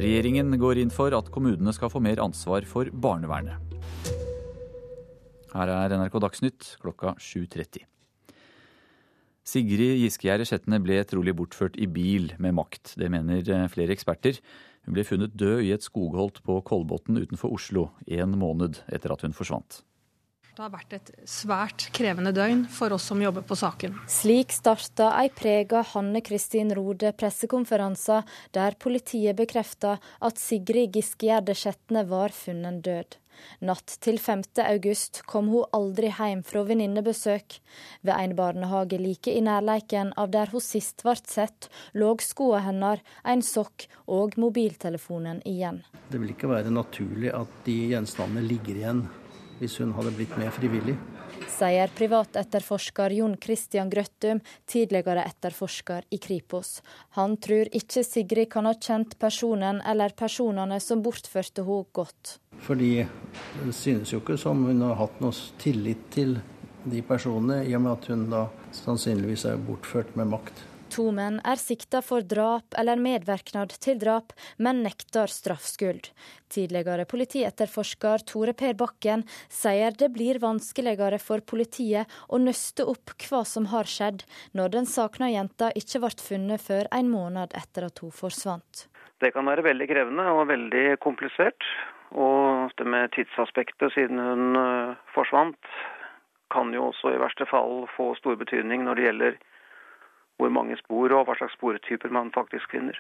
Regjeringen 0.01 0.57
går 0.63 0.81
inn 0.81 0.95
for 0.95 1.13
at 1.13 1.29
kommunene 1.35 1.75
skal 1.77 1.93
få 1.93 2.01
mer 2.01 2.23
ansvar 2.25 2.65
for 2.65 2.89
barnevernet. 2.89 3.61
Her 5.53 5.75
er 5.75 5.99
NRK 6.01 6.17
Dagsnytt 6.25 6.75
klokka 6.81 7.13
7.30. 7.21 7.85
Sigrid 9.51 10.01
Giskegjerde 10.01 10.49
Skjetne 10.49 10.81
ble 10.81 11.03
trolig 11.05 11.37
bortført 11.37 11.77
i 11.77 11.91
bil 11.91 12.33
med 12.41 12.57
makt. 12.57 12.95
Det 12.97 13.13
mener 13.13 13.69
flere 13.69 13.93
eksperter. 13.93 14.41
Hun 14.87 14.97
ble 14.97 15.05
funnet 15.05 15.37
død 15.39 15.63
i 15.67 15.75
et 15.75 15.85
skogholt 15.85 16.41
på 16.47 16.61
Kolbotn 16.67 17.21
utenfor 17.21 17.53
Oslo 17.55 17.91
en 18.09 18.37
måned 18.41 18.81
etter 18.89 19.13
at 19.13 19.25
hun 19.27 19.37
forsvant. 19.37 19.83
Det 20.51 20.65
har 20.67 20.73
vært 20.75 20.95
et 20.97 21.11
svært 21.31 21.85
krevende 21.97 22.33
døgn 22.37 22.65
for 22.69 22.93
oss 22.93 23.07
som 23.09 23.21
jobber 23.23 23.45
på 23.47 23.57
saken. 23.57 23.95
Slik 24.11 24.53
starta 24.53 25.13
ei 25.21 25.31
prega 25.33 25.81
Hanne 25.95 26.21
Kristin 26.27 26.75
Rode 26.77 27.15
pressekonferanse 27.17 28.19
der 28.57 28.77
politiet 28.77 29.39
bekrefta 29.39 29.95
at 30.21 30.43
Sigrid 30.43 30.93
Giskegjerde 30.99 31.55
Skjetne 31.57 32.05
var 32.11 32.35
funnet 32.37 32.83
død. 32.85 33.17
Natt 33.61 33.97
til 34.05 34.19
5. 34.19 34.43
august 34.65 35.23
kom 35.29 35.51
hun 35.53 35.69
aldri 35.77 36.11
hjem 36.13 36.43
fra 36.47 36.65
venninnebesøk. 36.69 37.59
Ved 38.07 38.15
en 38.17 38.37
barnehage 38.39 38.99
like 39.01 39.33
i 39.33 39.43
nærleiken 39.45 40.13
av 40.21 40.33
der 40.35 40.53
hun 40.53 40.65
sist 40.65 41.05
ble 41.07 41.17
sett, 41.21 41.71
lå 41.95 42.13
skoene 42.25 42.65
hennes, 42.67 43.05
en 43.25 43.43
sokk 43.45 43.87
og 44.07 44.37
mobiltelefonen 44.41 45.43
igjen. 45.47 45.83
Det 46.11 46.21
vil 46.21 46.35
ikke 46.35 46.51
være 46.51 46.73
naturlig 46.75 47.33
at 47.37 47.63
de 47.67 47.77
gjenstandene 47.95 48.47
ligger 48.47 48.81
igjen 48.81 49.07
hvis 49.61 49.77
hun 49.83 49.93
hadde 49.93 50.15
blitt 50.17 50.37
med 50.41 50.53
frivillig. 50.57 50.97
Sier 51.49 51.91
privatetterforsker 51.97 53.15
Jon 53.17 53.37
Christian 53.41 53.91
Grøttum, 53.91 54.41
tidligere 54.67 55.25
etterforsker 55.25 56.07
i 56.11 56.19
Kripos. 56.21 56.81
Han 57.17 57.37
tror 57.41 57.71
ikke 57.73 58.05
Sigrid 58.05 58.51
kan 58.53 58.69
ha 58.69 58.75
kjent 58.77 59.17
personen 59.21 59.81
eller 59.87 60.13
personene 60.17 60.81
som 60.81 61.03
bortførte 61.05 61.65
henne 61.65 61.89
godt. 61.97 62.39
Fordi 62.61 63.07
det 63.65 63.75
synes 63.75 64.13
jo 64.13 64.21
ikke 64.21 64.37
som 64.41 64.65
hun 64.69 64.83
har 64.85 64.99
hatt 65.01 65.21
noe 65.25 65.37
tillit 65.63 66.09
til 66.13 66.39
de 66.85 67.03
personene, 67.05 67.63
i 67.69 67.75
og 67.77 67.85
med 67.85 67.93
at 67.93 68.11
hun 68.13 68.27
da 68.33 68.47
sannsynligvis 68.77 69.47
er 69.51 69.61
bortført 69.61 70.17
med 70.17 70.31
makt. 70.33 70.65
To 70.91 71.11
menn 71.15 71.37
er 71.47 71.59
sikta 71.61 72.01
for 72.03 72.25
drap 72.27 72.75
eller 72.81 72.99
medvirknad 72.99 73.77
til 73.85 73.99
drap, 74.01 74.33
men 74.59 74.81
nekter 74.83 75.31
straffskyld. 75.31 76.09
Tidligere 76.51 77.05
politietterforsker 77.07 78.25
Tore 78.27 78.55
Per 78.59 78.75
Bakken 78.81 79.23
sier 79.47 79.95
det 79.95 80.09
blir 80.17 80.41
vanskeligere 80.43 81.21
for 81.23 81.45
politiet 81.47 82.11
å 82.27 82.41
nøste 82.43 82.89
opp 82.91 83.15
hva 83.29 83.45
som 83.47 83.69
har 83.71 83.87
skjedd, 83.87 84.25
når 84.51 84.75
den 84.75 84.91
savna 84.91 85.31
jenta 85.31 85.71
ikke 85.79 86.03
ble 86.03 86.11
funnet 86.19 86.65
før 86.65 86.91
en 86.97 87.13
måned 87.13 87.55
etter 87.55 87.87
at 87.87 88.03
hun 88.03 88.11
forsvant. 88.11 88.89
Det 89.23 89.31
kan 89.37 89.47
være 89.47 89.67
veldig 89.69 89.87
krevende 89.87 90.27
og 90.35 90.49
veldig 90.51 90.85
komplisert. 91.05 91.71
Og 92.11 92.73
det 92.81 92.87
med 92.91 93.13
tidsaspektet 93.15 93.95
siden 93.95 94.19
hun 94.19 94.59
eh, 94.59 94.99
forsvant, 95.15 95.61
kan 96.51 96.73
jo 96.75 96.89
også 96.89 97.13
i 97.15 97.21
verste 97.23 97.47
fall 97.47 97.85
få 97.95 98.09
stor 98.19 98.35
betydning 98.41 98.83
når 98.83 98.99
det 98.99 99.05
gjelder 99.07 99.37
hvor 100.41 100.53
mange 100.53 100.79
spor 100.81 101.13
og 101.13 101.29
hva 101.29 101.37
slags 101.39 101.57
sportyper 101.59 102.13
man 102.17 102.33
faktisk 102.35 102.73
finner. 102.73 102.97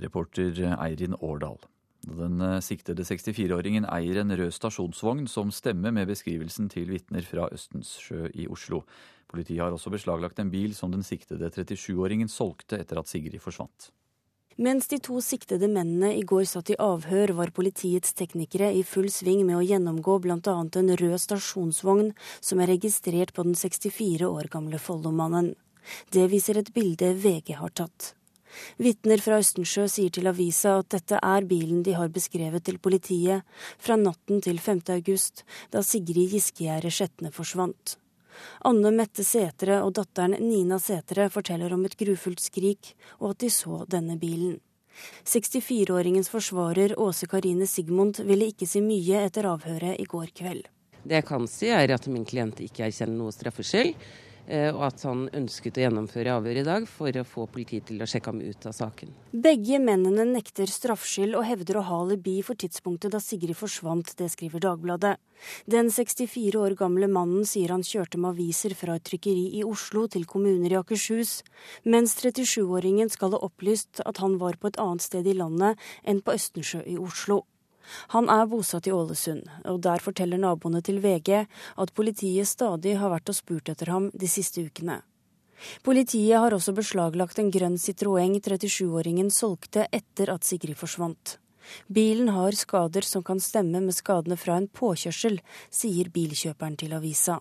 Reporter 0.00 0.56
Eirin 0.76 1.16
Årdal. 1.20 1.60
Den 2.06 2.40
eh, 2.40 2.60
siktede 2.62 3.02
64-åringen 3.02 3.88
eier 3.90 4.20
en 4.20 4.34
rød 4.38 4.54
stasjonsvogn 4.54 5.26
som 5.30 5.50
stemmer 5.50 5.94
med 5.94 6.06
beskrivelsen 6.10 6.70
til 6.70 6.92
vitner 6.92 7.26
fra 7.26 7.48
Østensjø 7.52 8.30
i 8.34 8.46
Oslo. 8.52 8.84
Politiet 9.26 9.64
har 9.64 9.74
også 9.74 9.90
beslaglagt 9.90 10.38
en 10.38 10.52
bil 10.52 10.74
som 10.76 10.92
den 10.94 11.02
siktede 11.02 11.50
37-åringen 11.50 12.30
solgte 12.30 12.78
etter 12.78 13.00
at 13.00 13.10
Sigrid 13.10 13.42
forsvant. 13.42 13.90
Mens 14.56 14.86
de 14.88 14.96
to 15.04 15.18
siktede 15.20 15.68
mennene 15.68 16.14
i 16.16 16.22
går 16.24 16.46
satt 16.48 16.70
i 16.72 16.78
avhør, 16.80 17.34
var 17.36 17.52
politiets 17.52 18.14
teknikere 18.16 18.70
i 18.72 18.86
full 18.88 19.10
sving 19.12 19.42
med 19.44 19.58
å 19.58 19.66
gjennomgå 19.66 20.14
bl.a. 20.24 20.38
en 20.38 20.94
rød 21.02 21.18
stasjonsvogn 21.20 22.14
som 22.40 22.62
er 22.62 22.72
registrert 22.72 23.34
på 23.36 23.44
den 23.44 23.58
64 23.58 24.24
år 24.30 24.48
gamle 24.52 24.80
Follo-mannen. 24.80 25.52
Det 26.12 26.28
viser 26.32 26.60
et 26.60 26.72
bilde 26.74 27.12
VG 27.22 27.56
har 27.60 27.74
tatt. 27.74 28.14
Vitner 28.80 29.20
fra 29.20 29.38
Østensjø 29.42 29.84
sier 29.90 30.12
til 30.14 30.28
avisa 30.30 30.78
at 30.80 30.88
dette 30.94 31.20
er 31.20 31.46
bilen 31.48 31.82
de 31.84 31.96
har 31.98 32.12
beskrevet 32.12 32.64
til 32.64 32.78
politiet 32.82 33.44
fra 33.76 33.98
natten 34.00 34.40
til 34.44 34.58
5. 34.62 34.82
august, 34.96 35.44
da 35.70 35.82
Sigrid 35.84 36.32
Giskegjerde 36.32 36.92
Skjetne 36.92 37.32
forsvant. 37.34 37.98
Anne 38.68 38.92
Mette 38.92 39.24
Setre 39.24 39.80
og 39.84 39.94
datteren 39.96 40.36
Nina 40.44 40.78
Setre 40.82 41.28
forteller 41.32 41.72
om 41.72 41.84
et 41.88 41.96
grufullt 41.96 42.42
skrik, 42.44 42.94
og 43.20 43.34
at 43.34 43.44
de 43.44 43.52
så 43.52 43.84
denne 43.88 44.18
bilen. 44.20 44.58
64-åringens 45.28 46.30
forsvarer 46.32 46.94
Åse 47.00 47.28
Karine 47.28 47.66
Sigmund 47.68 48.22
ville 48.24 48.48
ikke 48.52 48.68
si 48.68 48.80
mye 48.84 49.26
etter 49.26 49.48
avhøret 49.50 50.00
i 50.00 50.06
går 50.08 50.32
kveld. 50.36 50.68
Det 51.06 51.20
jeg 51.20 51.26
kan 51.28 51.44
si 51.50 51.68
er 51.70 51.92
at 51.94 52.08
min 52.10 52.24
klient 52.26 52.60
ikke 52.64 52.88
erkjenner 52.88 53.14
noe 53.18 53.34
straffskyld. 53.34 53.92
Eh, 54.46 54.70
og 54.70 54.84
at 54.86 55.02
han 55.02 55.24
ønsket 55.34 55.80
å 55.80 55.82
gjennomføre 55.82 56.36
avhør 56.38 56.60
i 56.60 56.66
dag 56.66 56.84
for 56.86 57.10
å 57.18 57.24
få 57.26 57.48
politiet 57.50 57.88
til 57.88 58.02
å 58.02 58.06
sjekke 58.06 58.30
ham 58.30 58.42
ut 58.44 58.68
av 58.68 58.74
saken. 58.76 59.10
Begge 59.34 59.80
mennene 59.82 60.26
nekter 60.28 60.70
straffskyld 60.70 61.34
og 61.34 61.46
hevder 61.48 61.80
å 61.80 61.86
ha 61.88 61.98
alibi 62.04 62.36
for 62.46 62.58
tidspunktet 62.58 63.14
da 63.14 63.20
Sigrid 63.22 63.58
forsvant, 63.58 64.14
det 64.20 64.30
skriver 64.36 64.62
Dagbladet. 64.62 65.16
Den 65.66 65.90
64 65.90 66.62
år 66.62 66.76
gamle 66.78 67.10
mannen 67.10 67.42
sier 67.48 67.74
han 67.74 67.84
kjørte 67.86 68.22
med 68.22 68.36
aviser 68.36 68.76
fra 68.78 68.96
et 68.96 69.06
trykkeri 69.08 69.58
i 69.58 69.64
Oslo 69.66 70.06
til 70.12 70.28
kommuner 70.30 70.72
i 70.72 70.78
Akershus, 70.78 71.40
mens 71.84 72.14
37-åringen 72.22 73.10
skal 73.12 73.34
ha 73.34 73.42
opplyst 73.42 74.00
at 74.06 74.22
han 74.22 74.38
var 74.38 74.60
på 74.62 74.70
et 74.70 74.80
annet 74.80 75.04
sted 75.04 75.26
i 75.26 75.36
landet 75.36 75.82
enn 76.06 76.22
på 76.22 76.38
Østensjø 76.38 76.86
i 76.86 76.96
Oslo. 77.02 77.42
Han 78.14 78.30
er 78.32 78.46
bosatt 78.50 78.86
i 78.86 78.94
Ålesund, 78.94 79.46
og 79.64 79.80
der 79.86 80.02
forteller 80.02 80.40
naboene 80.40 80.82
til 80.82 81.00
VG 81.04 81.46
at 81.46 81.94
politiet 81.94 82.48
stadig 82.48 82.96
har 83.00 83.12
vært 83.12 83.32
og 83.32 83.38
spurt 83.38 83.70
etter 83.72 83.92
ham 83.92 84.10
de 84.14 84.30
siste 84.30 84.64
ukene. 84.66 85.00
Politiet 85.82 86.36
har 86.36 86.52
også 86.52 86.74
beslaglagt 86.76 87.38
en 87.40 87.50
grønn 87.50 87.78
Citroën 87.80 88.36
37-åringen 88.40 89.30
solgte 89.32 89.86
etter 89.92 90.32
at 90.34 90.44
Sigrid 90.44 90.76
forsvant. 90.76 91.38
Bilen 91.88 92.28
har 92.28 92.54
skader 92.54 93.02
som 93.02 93.24
kan 93.26 93.40
stemme 93.42 93.80
med 93.82 93.96
skadene 93.96 94.36
fra 94.38 94.58
en 94.60 94.68
påkjørsel, 94.68 95.40
sier 95.70 96.12
bilkjøperen 96.14 96.76
til 96.78 96.94
avisa. 96.94 97.40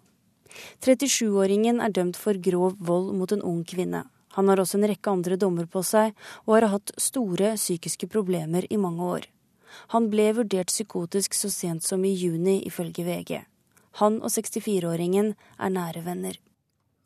37-åringen 0.81 1.81
er 1.83 1.93
dømt 1.93 2.17
for 2.17 2.39
grov 2.39 2.79
vold 2.79 3.13
mot 3.19 3.31
en 3.35 3.43
ung 3.43 3.63
kvinne. 3.67 4.05
Han 4.35 4.49
har 4.49 4.59
også 4.59 4.79
en 4.79 4.89
rekke 4.89 5.11
andre 5.11 5.37
dommer 5.39 5.67
på 5.71 5.83
seg, 5.83 6.15
og 6.45 6.57
har 6.57 6.69
hatt 6.73 6.95
store 6.99 7.53
psykiske 7.59 8.09
problemer 8.11 8.67
i 8.69 8.79
mange 8.79 9.11
år. 9.17 9.29
Han 9.93 10.09
ble 10.11 10.31
vurdert 10.37 10.71
psykotisk 10.73 11.37
så 11.37 11.51
sent 11.53 11.85
som 11.85 12.03
i 12.05 12.13
juni, 12.13 12.61
ifølge 12.67 13.05
VG. 13.05 13.43
Han 14.01 14.19
og 14.21 14.31
64-åringen 14.33 15.33
er 15.35 15.71
nære 15.71 16.03
venner. 16.05 16.39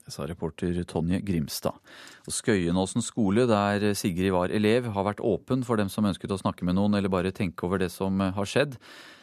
Det 0.10 0.16
Sa 0.16 0.26
reporter 0.26 0.74
Tonje 0.90 1.20
Grimstad. 1.22 1.78
Og 2.26 2.34
Skøyenåsen 2.34 3.04
skole, 3.06 3.46
der 3.46 3.94
Sigrid 3.94 4.34
var 4.34 4.50
elev, 4.50 4.88
har 4.96 5.06
vært 5.06 5.22
åpen 5.22 5.62
for 5.62 5.78
dem 5.78 5.92
som 5.94 6.08
ønsket 6.10 6.34
å 6.34 6.40
snakke 6.42 6.66
med 6.66 6.80
noen 6.80 6.98
eller 6.98 7.14
bare 7.14 7.36
tenke 7.36 7.68
over 7.68 7.78
det 7.78 7.92
som 7.94 8.18
har 8.20 8.50
skjedd. 8.50 8.80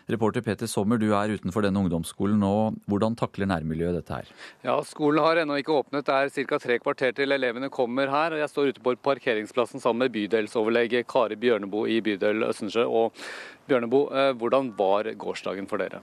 Reporter 0.06 0.42
Peter 0.46 0.68
Sommer, 0.70 1.00
du 1.02 1.08
er 1.18 1.32
utenfor 1.34 1.64
denne 1.66 1.80
ungdomsskolen 1.82 2.38
nå. 2.38 2.52
Hvordan 2.86 3.16
takler 3.18 3.48
nærmiljøet 3.50 3.96
dette 3.98 4.18
her? 4.20 4.28
Ja, 4.62 4.76
Skolen 4.86 5.24
har 5.24 5.40
ennå 5.42 5.56
ikke 5.58 5.74
åpnet. 5.80 6.06
Det 6.06 6.14
er 6.14 6.46
ca. 6.46 6.58
tre 6.62 6.76
kvarter 6.78 7.14
til 7.16 7.34
elevene 7.34 7.70
kommer 7.74 8.06
her. 8.12 8.36
og 8.36 8.38
Jeg 8.38 8.52
står 8.52 8.70
ute 8.70 8.84
på 8.84 8.94
parkeringsplassen 9.02 9.82
sammen 9.82 10.04
med 10.04 10.14
bydelsoverlege 10.14 11.02
Kari 11.10 11.34
Bjørneboe 11.42 11.90
i 11.90 11.98
bydel 12.06 12.46
Østensjø. 12.46 12.84
Og 12.86 13.18
Bjørneboe, 13.66 14.12
eh, 14.14 14.32
hvordan 14.38 14.70
var 14.78 15.10
gårsdagen 15.18 15.66
for 15.66 15.82
dere? 15.82 15.98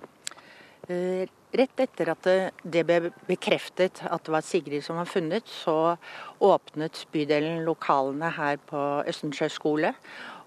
Eh, 0.92 1.24
rett 1.56 1.80
etter 1.80 2.10
at 2.12 2.28
det 2.68 2.84
ble 2.84 3.14
bekreftet 3.30 4.02
at 4.04 4.26
det 4.26 4.34
var 4.34 4.44
Sigrid 4.44 4.84
som 4.84 4.98
var 5.00 5.08
funnet, 5.08 5.48
så 5.48 5.96
åpnet 6.44 7.06
bydelen 7.14 7.64
lokalene 7.64 8.34
her 8.36 8.58
på 8.58 8.82
Østensjø 9.08 9.48
skole. 9.48 9.94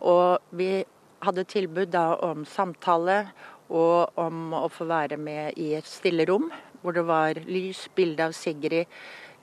Og 0.04 0.44
vi 0.52 0.84
hadde 1.26 1.46
tilbud 1.50 1.90
da 1.92 2.14
om 2.24 2.46
samtale 2.48 3.24
og 3.66 4.18
om 4.20 4.54
å 4.54 4.66
få 4.70 4.86
være 4.88 5.18
med 5.18 5.58
i 5.58 5.72
et 5.78 5.88
stille 5.90 6.26
rom 6.28 6.50
hvor 6.86 6.94
det 6.94 7.02
var 7.08 7.38
lys, 7.50 7.88
bilde 7.98 8.28
av 8.28 8.34
Sigrid, 8.36 8.86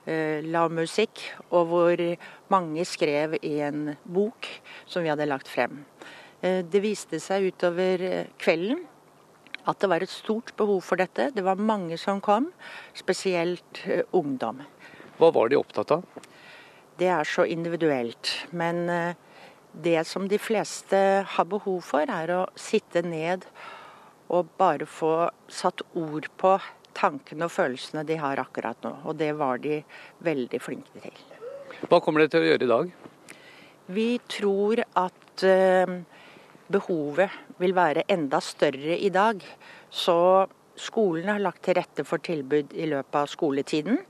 eh, 0.08 0.40
lav 0.48 0.72
musikk, 0.72 1.20
og 1.50 1.66
hvor 1.68 2.02
mange 2.48 2.86
skrev 2.88 3.36
i 3.42 3.58
en 3.66 3.96
bok 4.04 4.48
som 4.86 5.04
vi 5.04 5.10
hadde 5.12 5.28
lagt 5.28 5.50
frem. 5.50 5.82
Eh, 6.40 6.62
det 6.64 6.80
viste 6.80 7.20
seg 7.20 7.50
utover 7.52 8.00
eh, 8.00 8.32
kvelden 8.40 8.80
at 9.68 9.80
det 9.80 9.88
var 9.92 10.00
et 10.04 10.12
stort 10.12 10.54
behov 10.56 10.80
for 10.84 10.96
dette. 11.00 11.30
Det 11.36 11.44
var 11.44 11.60
mange 11.60 11.98
som 12.00 12.20
kom, 12.20 12.50
spesielt 12.96 13.80
ungdom. 14.12 14.64
Hva 15.16 15.30
var 15.32 15.48
de 15.48 15.56
opptatt 15.56 15.92
av? 15.98 16.04
Det 16.96 17.08
er 17.08 17.24
så 17.24 17.44
individuelt. 17.48 18.28
Men 18.52 18.84
det 19.82 20.04
som 20.06 20.28
de 20.30 20.38
fleste 20.38 20.98
har 21.26 21.46
behov 21.50 21.80
for, 21.86 22.06
er 22.06 22.30
å 22.34 22.42
sitte 22.58 23.02
ned 23.02 23.46
og 24.32 24.48
bare 24.58 24.86
få 24.88 25.28
satt 25.52 25.82
ord 25.98 26.28
på 26.40 26.54
tankene 26.94 27.48
og 27.48 27.52
følelsene 27.52 28.04
de 28.06 28.18
har 28.20 28.40
akkurat 28.40 28.78
nå. 28.86 28.94
Og 29.04 29.18
det 29.18 29.32
var 29.38 29.60
de 29.62 29.80
veldig 30.24 30.60
flinke 30.62 31.02
til. 31.02 31.22
Hva 31.90 32.00
kommer 32.00 32.22
dere 32.22 32.32
til 32.32 32.44
å 32.44 32.50
gjøre 32.52 32.66
i 32.66 32.72
dag? 32.72 32.92
Vi 33.94 34.08
tror 34.30 34.80
at 34.80 35.44
uh, 35.44 35.96
behovet 36.72 37.34
vil 37.60 37.74
være 37.76 38.06
enda 38.08 38.40
større 38.40 38.96
i 38.96 39.10
dag. 39.12 39.42
Så 39.90 40.16
skolen 40.80 41.28
har 41.34 41.42
lagt 41.42 41.64
til 41.66 41.76
rette 41.78 42.06
for 42.08 42.22
tilbud 42.24 42.72
i 42.72 42.88
løpet 42.90 43.20
av 43.20 43.30
skoletiden. 43.30 44.00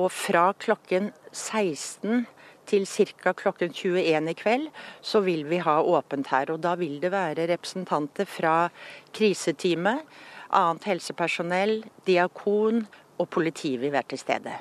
Og 0.00 0.08
fra 0.14 0.48
klokken 0.56 1.12
16 1.30 2.24
til 2.66 2.86
ca. 2.86 3.32
klokken 3.32 3.72
21 3.72 4.30
i 4.30 4.34
kveld, 4.34 4.68
så 5.00 5.20
vil 5.20 5.44
vi 5.48 5.58
ha 5.58 5.80
åpent 5.82 6.30
her. 6.32 6.50
Og 6.50 6.60
da 6.60 6.74
vil 6.80 7.00
det 7.00 7.12
være 7.12 7.48
representanter 7.50 8.28
fra 8.28 8.70
kriseteamet, 9.14 10.04
annet 10.52 10.84
helsepersonell, 10.84 11.82
diakon 12.06 12.84
og 13.18 13.28
politi 13.30 13.76
vil 13.76 13.92
være 13.92 14.12
til 14.12 14.18
stede. 14.18 14.56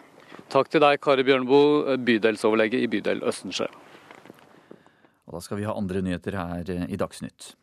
Takk 0.51 0.69
til 0.71 0.83
deg, 0.83 0.99
Kari 1.03 1.23
Bjørneboe, 1.23 1.97
bydelsoverlege 1.97 2.81
i 2.81 2.87
bydel 2.91 3.23
Østensjø. 3.27 3.67
Og 5.27 5.37
da 5.37 5.41
skal 5.43 5.61
vi 5.61 5.67
ha 5.67 5.75
andre 5.77 6.01
nyheter 6.03 6.35
her 6.35 6.71
i 6.91 6.99
Dagsnytt. 6.99 7.53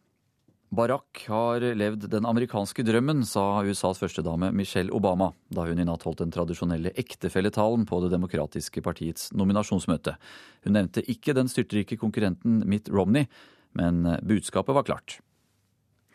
Barack 0.69 1.25
har 1.27 1.61
levd 1.61 2.11
den 2.13 2.27
amerikanske 2.29 2.85
drømmen, 2.85 3.23
sa 3.25 3.63
USAs 3.65 4.01
førstedame 4.03 4.51
Michelle 4.53 4.93
Obama 4.93 5.31
da 5.49 5.65
hun 5.65 5.81
i 5.81 5.87
natt 5.89 6.05
holdt 6.05 6.21
den 6.21 6.35
tradisjonelle 6.35 6.93
ektefelletalen 7.01 7.87
på 7.89 8.01
Det 8.05 8.11
demokratiske 8.13 8.83
partiets 8.85 9.31
nominasjonsmøte. 9.33 10.19
Hun 10.67 10.77
nevnte 10.77 11.05
ikke 11.09 11.33
den 11.33 11.49
styrtrike 11.49 11.97
konkurrenten 11.97 12.61
Mitt 12.69 12.93
Romney, 12.93 13.25
men 13.73 14.05
budskapet 14.21 14.77
var 14.77 14.85
klart. 14.85 15.19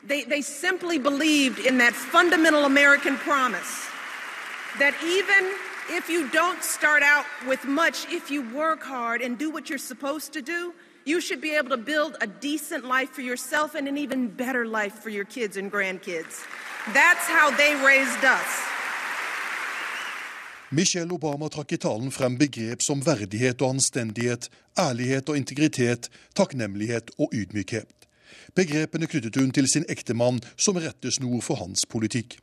They, 0.07 0.23
they 0.23 0.41
simply 0.41 0.99
believed 0.99 1.65
in 1.65 1.79
that 1.79 1.95
fundamental 1.95 2.65
American 2.65 3.17
promise 3.17 3.89
that 4.77 4.93
even 5.01 5.49
if 5.89 6.09
you 6.09 6.29
don't 6.29 6.61
start 6.61 7.01
out 7.01 7.25
with 7.47 7.65
much, 7.65 8.05
if 8.11 8.29
you 8.29 8.43
work 8.53 8.83
hard 8.83 9.21
and 9.21 9.39
do 9.39 9.49
what 9.49 9.69
you're 9.69 9.79
supposed 9.79 10.33
to 10.33 10.41
do, 10.41 10.73
you 11.05 11.21
should 11.21 11.41
be 11.41 11.55
able 11.55 11.69
to 11.69 11.77
build 11.77 12.15
a 12.21 12.27
decent 12.27 12.85
life 12.85 13.11
for 13.11 13.21
yourself 13.21 13.75
and 13.75 13.87
an 13.87 13.97
even 13.97 14.27
better 14.27 14.65
life 14.65 14.95
for 15.03 15.09
your 15.09 15.25
kids 15.25 15.57
and 15.57 15.71
grandkids. 15.71 16.45
That's 16.93 17.25
how 17.27 17.51
they 17.51 17.75
raised 17.85 18.23
us. 18.23 18.73
Michelle 20.71 21.13
Obama 21.13 21.49
trakk 21.53 21.71
i 21.71 21.77
talen 21.77 22.09
frem 22.11 22.37
begrep 22.37 22.81
som 22.81 23.01
verdighet 23.05 23.61
og 23.61 23.75
anstendighet, 23.75 24.49
ærlighet 24.79 25.29
og 25.29 25.37
integritet, 25.37 26.09
takknemlighet 26.33 27.11
og 27.19 27.29
ydmykhet. 27.33 28.07
Begrepene 28.55 29.07
knyttet 29.07 29.37
hun 29.37 29.51
til 29.53 29.67
sin 29.69 29.85
ektemann 29.89 30.41
som 30.57 30.79
rettesnor 30.81 31.41
for 31.45 31.61
hans 31.61 31.85
politikk. 31.85 32.39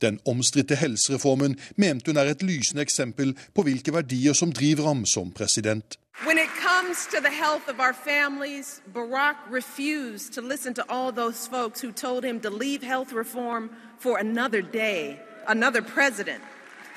Den 0.00 0.20
omstridte 0.26 0.76
helsereformen 0.76 1.58
mente 1.76 2.10
hun 2.10 2.16
er 2.16 2.30
et 2.30 2.42
lysende 2.42 2.82
eksempel 2.82 3.36
på 3.54 3.62
hvilke 3.62 3.92
verdier 3.92 4.32
som 4.32 4.52
driver 4.52 4.86
ham 4.86 5.06
som 5.06 5.32
president. 5.32 5.98
When 6.26 6.38
it 6.38 6.50
comes 6.60 7.06
to 7.06 7.20
the 7.20 7.30
health 7.30 7.68
of 7.68 7.80
our 7.80 7.94
families, 7.94 8.82
Barack 8.92 9.36
refused 9.50 10.34
to 10.34 10.42
listen 10.42 10.74
to 10.74 10.84
all 10.88 11.12
those 11.12 11.46
folks 11.46 11.80
who 11.80 11.92
told 11.92 12.24
him 12.24 12.40
to 12.40 12.50
leave 12.50 12.82
health 12.82 13.12
reform 13.12 13.70
for 13.98 14.18
another 14.18 14.60
day, 14.60 15.18
another 15.48 15.80
president. 15.80 16.42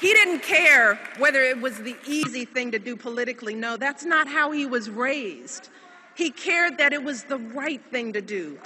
He 0.01 0.11
didn't 0.13 0.41
care 0.43 0.99
whether 1.19 1.41
it 1.41 1.61
was 1.61 1.77
the 1.77 1.95
easy 2.05 2.43
thing 2.43 2.71
to 2.71 2.79
do 2.79 2.97
politically. 2.97 3.55
No, 3.55 3.77
that's 3.77 4.03
not 4.03 4.27
how 4.27 4.51
he 4.51 4.65
was 4.65 4.89
raised. 4.89 5.69
He 6.15 6.29
cared 6.29 6.77
that 6.77 6.91
it 6.91 7.03
was 7.03 7.23
the 7.23 7.37
right 7.37 7.81
thing 7.91 8.11
to 8.13 8.21
do. 8.21 8.59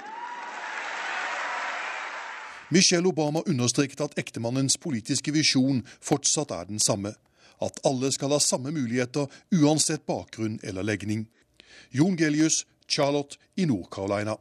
Michelle 2.70 3.08
Obama 3.08 3.40
understreket 3.46 4.00
at 4.04 4.18
ektemannens 4.20 4.76
politiske 4.76 5.32
visjon 5.32 5.80
fortsatt 6.04 6.50
er 6.52 6.66
den 6.68 6.82
samme 6.82 7.14
at 7.64 7.80
alle 7.88 8.10
skal 8.14 8.34
ha 8.34 8.40
samme 8.42 8.72
muligheter 8.74 9.30
uansett 9.56 10.04
bakgrunn 10.06 10.58
eller 10.62 10.84
legning. 10.84 11.26
Jon 11.90 12.16
Gelius, 12.18 12.66
Charlotte 12.86 13.40
i 13.56 13.66
Nord-Carolina. 13.66 14.36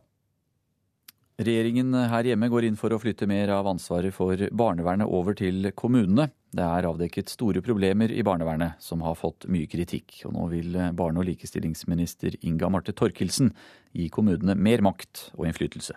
Regjeringen 1.37 1.93
her 2.09 2.25
hjemme 2.25 2.49
går 2.49 2.65
inn 2.65 2.77
for 2.79 2.91
å 2.91 2.97
flytte 2.97 3.27
mer 3.29 3.51
av 3.53 3.67
ansvaret 3.69 4.13
for 4.13 4.41
barnevernet 4.57 5.07
over 5.07 5.37
til 5.37 5.69
kommunene. 5.77 6.31
Det 6.49 6.65
er 6.65 6.87
avdekket 6.89 7.29
store 7.29 7.61
problemer 7.61 8.09
i 8.09 8.25
barnevernet, 8.25 8.81
som 8.81 9.03
har 9.05 9.15
fått 9.19 9.45
mye 9.53 9.69
kritikk. 9.69 10.23
Og 10.25 10.33
nå 10.33 10.47
vil 10.55 10.79
barne- 10.97 11.21
og 11.21 11.29
likestillingsminister 11.29 12.39
Inga 12.41 12.71
Marte 12.73 12.95
Torkelsen 12.97 13.53
gi 13.93 14.09
kommunene 14.09 14.57
mer 14.57 14.81
makt 14.81 15.29
og 15.37 15.45
innflytelse. 15.45 15.93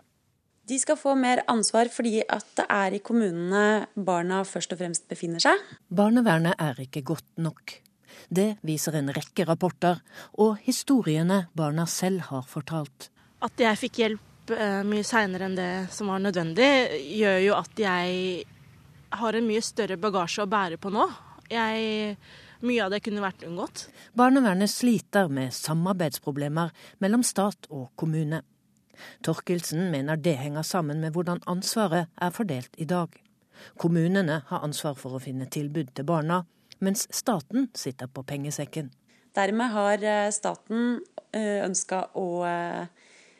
De 0.70 0.78
skal 0.78 0.94
få 0.94 1.16
mer 1.18 1.40
ansvar 1.50 1.88
fordi 1.90 2.20
at 2.22 2.46
det 2.60 2.66
er 2.70 2.94
i 2.94 3.02
kommunene 3.02 3.88
barna 3.94 4.44
først 4.46 4.76
og 4.76 4.78
fremst 4.78 5.08
befinner 5.10 5.42
seg. 5.42 5.58
Barnevernet 5.90 6.60
er 6.62 6.78
ikke 6.84 7.02
godt 7.10 7.40
nok. 7.42 7.74
Det 8.30 8.60
viser 8.66 9.00
en 9.00 9.10
rekke 9.14 9.46
rapporter 9.48 9.98
og 10.38 10.60
historiene 10.62 11.48
barna 11.58 11.88
selv 11.90 12.28
har 12.28 12.44
fortalt. 12.46 13.08
At 13.42 13.58
jeg 13.58 13.80
fikk 13.80 13.98
hjelp 14.02 14.52
eh, 14.54 14.84
mye 14.86 15.06
seinere 15.06 15.48
enn 15.48 15.58
det 15.58 15.72
som 15.94 16.12
var 16.12 16.22
nødvendig, 16.22 16.70
gjør 17.18 17.40
jo 17.48 17.56
at 17.58 17.82
jeg 17.82 18.44
har 19.20 19.40
en 19.40 19.50
mye 19.50 19.64
større 19.64 19.98
bagasje 19.98 20.44
å 20.44 20.50
bære 20.50 20.78
på 20.78 20.94
nå. 20.94 21.08
Jeg 21.50 22.14
mye 22.62 22.84
av 22.84 22.94
det 22.94 23.02
kunne 23.02 23.24
vært 23.24 23.42
unngått. 23.48 23.88
Barnevernet 24.14 24.70
sliter 24.70 25.32
med 25.32 25.50
samarbeidsproblemer 25.56 26.70
mellom 27.02 27.26
stat 27.26 27.66
og 27.74 27.88
kommune. 27.98 28.44
Torkelsen 29.26 29.90
mener 29.92 30.20
det 30.20 30.36
henger 30.40 30.66
sammen 30.66 31.02
med 31.02 31.14
hvordan 31.16 31.42
ansvaret 31.50 32.08
er 32.20 32.32
fordelt 32.34 32.74
i 32.78 32.88
dag. 32.88 33.12
Kommunene 33.80 34.40
har 34.48 34.64
ansvar 34.64 34.96
for 34.98 35.16
å 35.16 35.22
finne 35.22 35.48
tilbud 35.50 35.92
til 35.94 36.06
barna, 36.08 36.44
mens 36.80 37.06
staten 37.14 37.68
sitter 37.76 38.08
på 38.08 38.24
pengesekken. 38.26 38.90
Dermed 39.36 39.70
har 39.74 40.02
eh, 40.02 40.30
staten 40.34 40.98
eh, 41.36 41.60
ønska 41.62 42.06
å 42.18 42.26
eh, 42.48 42.88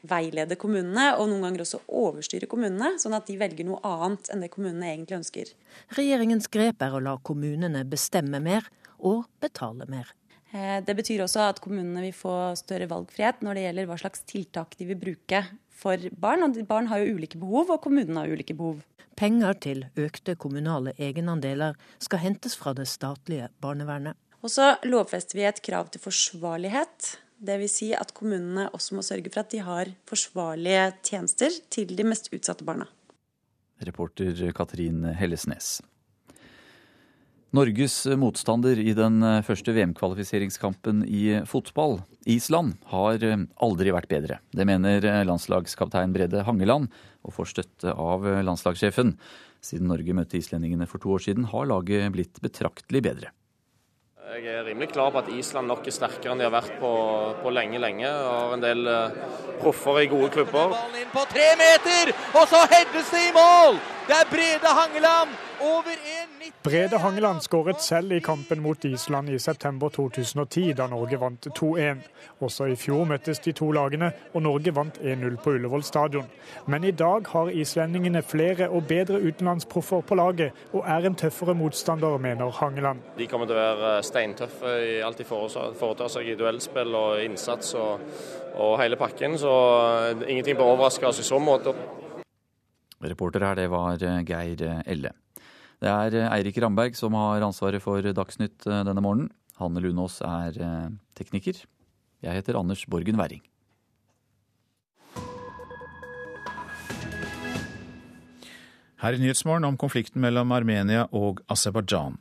veilede 0.07 0.57
kommunene, 0.61 1.11
og 1.19 1.29
noen 1.29 1.49
ganger 1.49 1.65
også 1.65 1.83
overstyre 2.01 2.49
kommunene, 2.51 2.95
sånn 3.03 3.17
at 3.17 3.27
de 3.29 3.37
velger 3.41 3.67
noe 3.69 3.81
annet 3.87 4.31
enn 4.33 4.45
det 4.45 4.53
kommunene 4.53 4.93
egentlig 4.93 5.19
ønsker. 5.21 5.53
Regjeringens 5.99 6.49
grep 6.53 6.85
er 6.85 6.95
å 6.95 7.03
la 7.05 7.17
kommunene 7.27 7.85
bestemme 7.89 8.41
mer 8.45 8.71
og 8.99 9.27
betale 9.43 9.89
mer. 9.91 10.15
Eh, 10.51 10.79
det 10.83 10.97
betyr 10.99 11.23
også 11.25 11.45
at 11.47 11.61
kommunene 11.63 12.03
vil 12.09 12.17
få 12.17 12.35
større 12.59 12.89
valgfrihet 12.91 13.45
når 13.47 13.57
det 13.57 13.67
gjelder 13.67 13.91
hva 13.91 13.99
slags 14.03 14.25
tiltak 14.27 14.75
de 14.79 14.89
vil 14.89 14.99
bruke 14.99 15.45
for 15.71 16.11
barn. 16.23 16.45
Og 16.47 16.59
barn 16.69 16.91
har 16.91 17.03
jo 17.03 17.17
ulike 17.17 17.39
behov, 17.41 17.71
og 17.71 17.83
kommunene 17.85 18.25
har 18.25 18.33
ulike 18.33 18.57
behov. 18.59 18.83
Penger 19.21 19.57
til 19.61 19.85
økte 20.01 20.35
kommunale 20.41 20.95
egenandeler 20.99 21.77
skal 22.01 22.23
hentes 22.23 22.57
fra 22.57 22.73
det 22.77 22.89
statlige 22.89 23.51
barnevernet. 23.61 24.17
Og 24.41 24.49
så 24.49 24.73
lovfester 24.89 25.37
vi 25.37 25.45
et 25.45 25.61
krav 25.63 25.91
til 25.93 26.01
forsvarlighet. 26.01 27.11
Dvs. 27.41 27.75
Si 27.77 27.91
at 27.97 28.15
kommunene 28.17 28.69
også 28.77 28.97
må 28.97 29.05
sørge 29.05 29.33
for 29.33 29.43
at 29.43 29.53
de 29.53 29.61
har 29.65 29.93
forsvarlige 30.09 30.91
tjenester 31.05 31.55
til 31.73 31.93
de 31.97 32.05
mest 32.09 32.33
utsatte 32.33 32.65
barna. 32.65 32.89
Reporter 33.85 34.51
Katrin 34.57 35.05
Hellesnes. 35.17 35.79
Norges 37.51 38.05
motstander 38.15 38.79
i 38.79 38.93
den 38.95 39.17
eh, 39.27 39.41
første 39.43 39.73
VM-kvalifiseringskampen 39.75 41.03
i 41.03 41.41
fotball, 41.51 41.97
Island, 42.31 42.77
har 42.93 43.25
eh, 43.27 43.43
aldri 43.67 43.91
vært 43.91 44.07
bedre. 44.13 44.37
Det 44.55 44.67
mener 44.69 45.03
eh, 45.03 45.25
landslagskaptein 45.27 46.15
Brede 46.15 46.45
Hangeland, 46.47 46.87
og 47.27 47.35
får 47.35 47.51
støtte 47.51 47.97
av 47.99 48.23
landslagssjefen. 48.47 49.17
Siden 49.67 49.91
Norge 49.91 50.15
møtte 50.15 50.39
islendingene 50.39 50.87
for 50.87 51.03
to 51.03 51.11
år 51.17 51.27
siden, 51.27 51.51
har 51.51 51.67
laget 51.67 52.15
blitt 52.15 52.39
betraktelig 52.41 53.03
bedre. 53.09 53.35
Jeg 54.31 54.47
er 54.47 54.63
rimelig 54.63 54.93
klar 54.95 55.11
på 55.11 55.19
at 55.19 55.35
Island 55.35 55.67
nok 55.67 55.83
er 55.91 55.99
sterkere 55.99 56.31
enn 56.31 56.39
de 56.39 56.47
har 56.47 56.55
vært 56.55 56.79
på, 56.79 56.95
på 57.43 57.51
lenge, 57.51 57.83
lenge. 57.83 58.07
Har 58.07 58.55
en 58.55 58.63
del 58.63 58.87
proffer 59.59 60.05
i 60.05 60.09
gode 60.15 60.31
klubber. 60.39 60.71
Ballen 60.71 61.03
inn 61.03 61.11
på 61.11 61.27
tre 61.35 61.51
meter, 61.59 62.15
og 62.31 62.47
så 62.47 62.63
heades 62.71 63.11
det 63.11 63.27
i 63.27 63.35
mål! 63.35 63.83
Det 64.07 64.21
er 64.23 64.31
Brede 64.31 64.79
Hangeland 64.85 65.50
Brede 66.63 66.99
Hangeland 66.99 67.41
skåret 67.41 67.81
selv 67.81 68.13
i 68.13 68.21
kampen 68.21 68.61
mot 68.61 68.85
Island 68.85 69.31
i 69.31 69.39
september 69.39 69.89
2010, 69.89 70.73
da 70.77 70.87
Norge 70.87 71.17
vant 71.17 71.47
2-1. 71.57 72.03
Også 72.45 72.67
i 72.69 72.77
fjor 72.77 73.07
møttes 73.09 73.41
de 73.41 73.55
to 73.57 73.71
lagene, 73.73 74.11
og 74.35 74.43
Norge 74.45 74.75
vant 74.77 74.99
1-0 75.01 75.39
på 75.41 75.55
Ullevål 75.57 75.85
stadion. 75.85 76.27
Men 76.69 76.85
i 76.85 76.93
dag 76.93 77.29
har 77.33 77.49
islendingene 77.53 78.23
flere 78.23 78.69
og 78.69 78.85
bedre 78.89 79.23
utenlandsproffer 79.25 80.05
på 80.05 80.19
laget, 80.21 80.61
og 80.73 80.85
er 80.85 81.09
en 81.09 81.17
tøffere 81.17 81.55
motstander, 81.57 82.19
mener 82.19 82.53
Hangeland. 82.61 83.01
De 83.17 83.29
kommer 83.31 83.49
til 83.49 83.57
å 83.57 83.65
være 83.65 83.95
steintøffe 84.05 84.77
i 84.85 84.99
alt 85.05 85.21
de 85.21 85.29
foretar 85.31 86.13
seg 86.13 86.29
i 86.29 86.37
duellspill 86.41 86.93
og 86.93 87.25
innsats 87.25 87.73
og, 87.81 88.05
og 88.61 88.77
hele 88.83 89.01
pakken, 89.01 89.39
så 89.41 89.57
ingenting 90.27 90.61
bør 90.61 90.75
overraske 90.75 91.09
oss 91.09 91.25
i 91.25 91.27
så 91.27 91.41
måte. 91.41 91.73
Reporter 93.01 93.49
her, 93.49 93.57
det 93.57 93.71
var 93.73 93.97
Geir 93.97 94.83
Elle. 94.85 95.17
Det 95.81 95.89
er 95.89 96.17
eh, 96.19 96.33
Eirik 96.37 96.59
Ramberg 96.61 96.97
som 96.99 97.15
har 97.17 97.41
ansvaret 97.45 97.81
for 97.81 98.05
Dagsnytt 98.05 98.67
eh, 98.69 98.83
denne 98.85 99.01
morgenen. 99.01 99.31
Hanne 99.61 99.81
Lunås 99.81 100.19
er 100.25 100.57
eh, 100.61 100.89
tekniker. 101.17 101.63
Jeg 102.21 102.37
heter 102.37 102.59
Anders 102.61 102.85
Borgen 102.85 103.17
Werring. 103.21 103.41
Her 109.01 109.17
i 109.17 109.21
Nyhetsmorgen 109.23 109.65
om 109.65 109.79
konflikten 109.81 110.21
mellom 110.21 110.53
Armenia 110.53 111.07
og 111.17 111.41
Aserbajdsjan. 111.49 112.19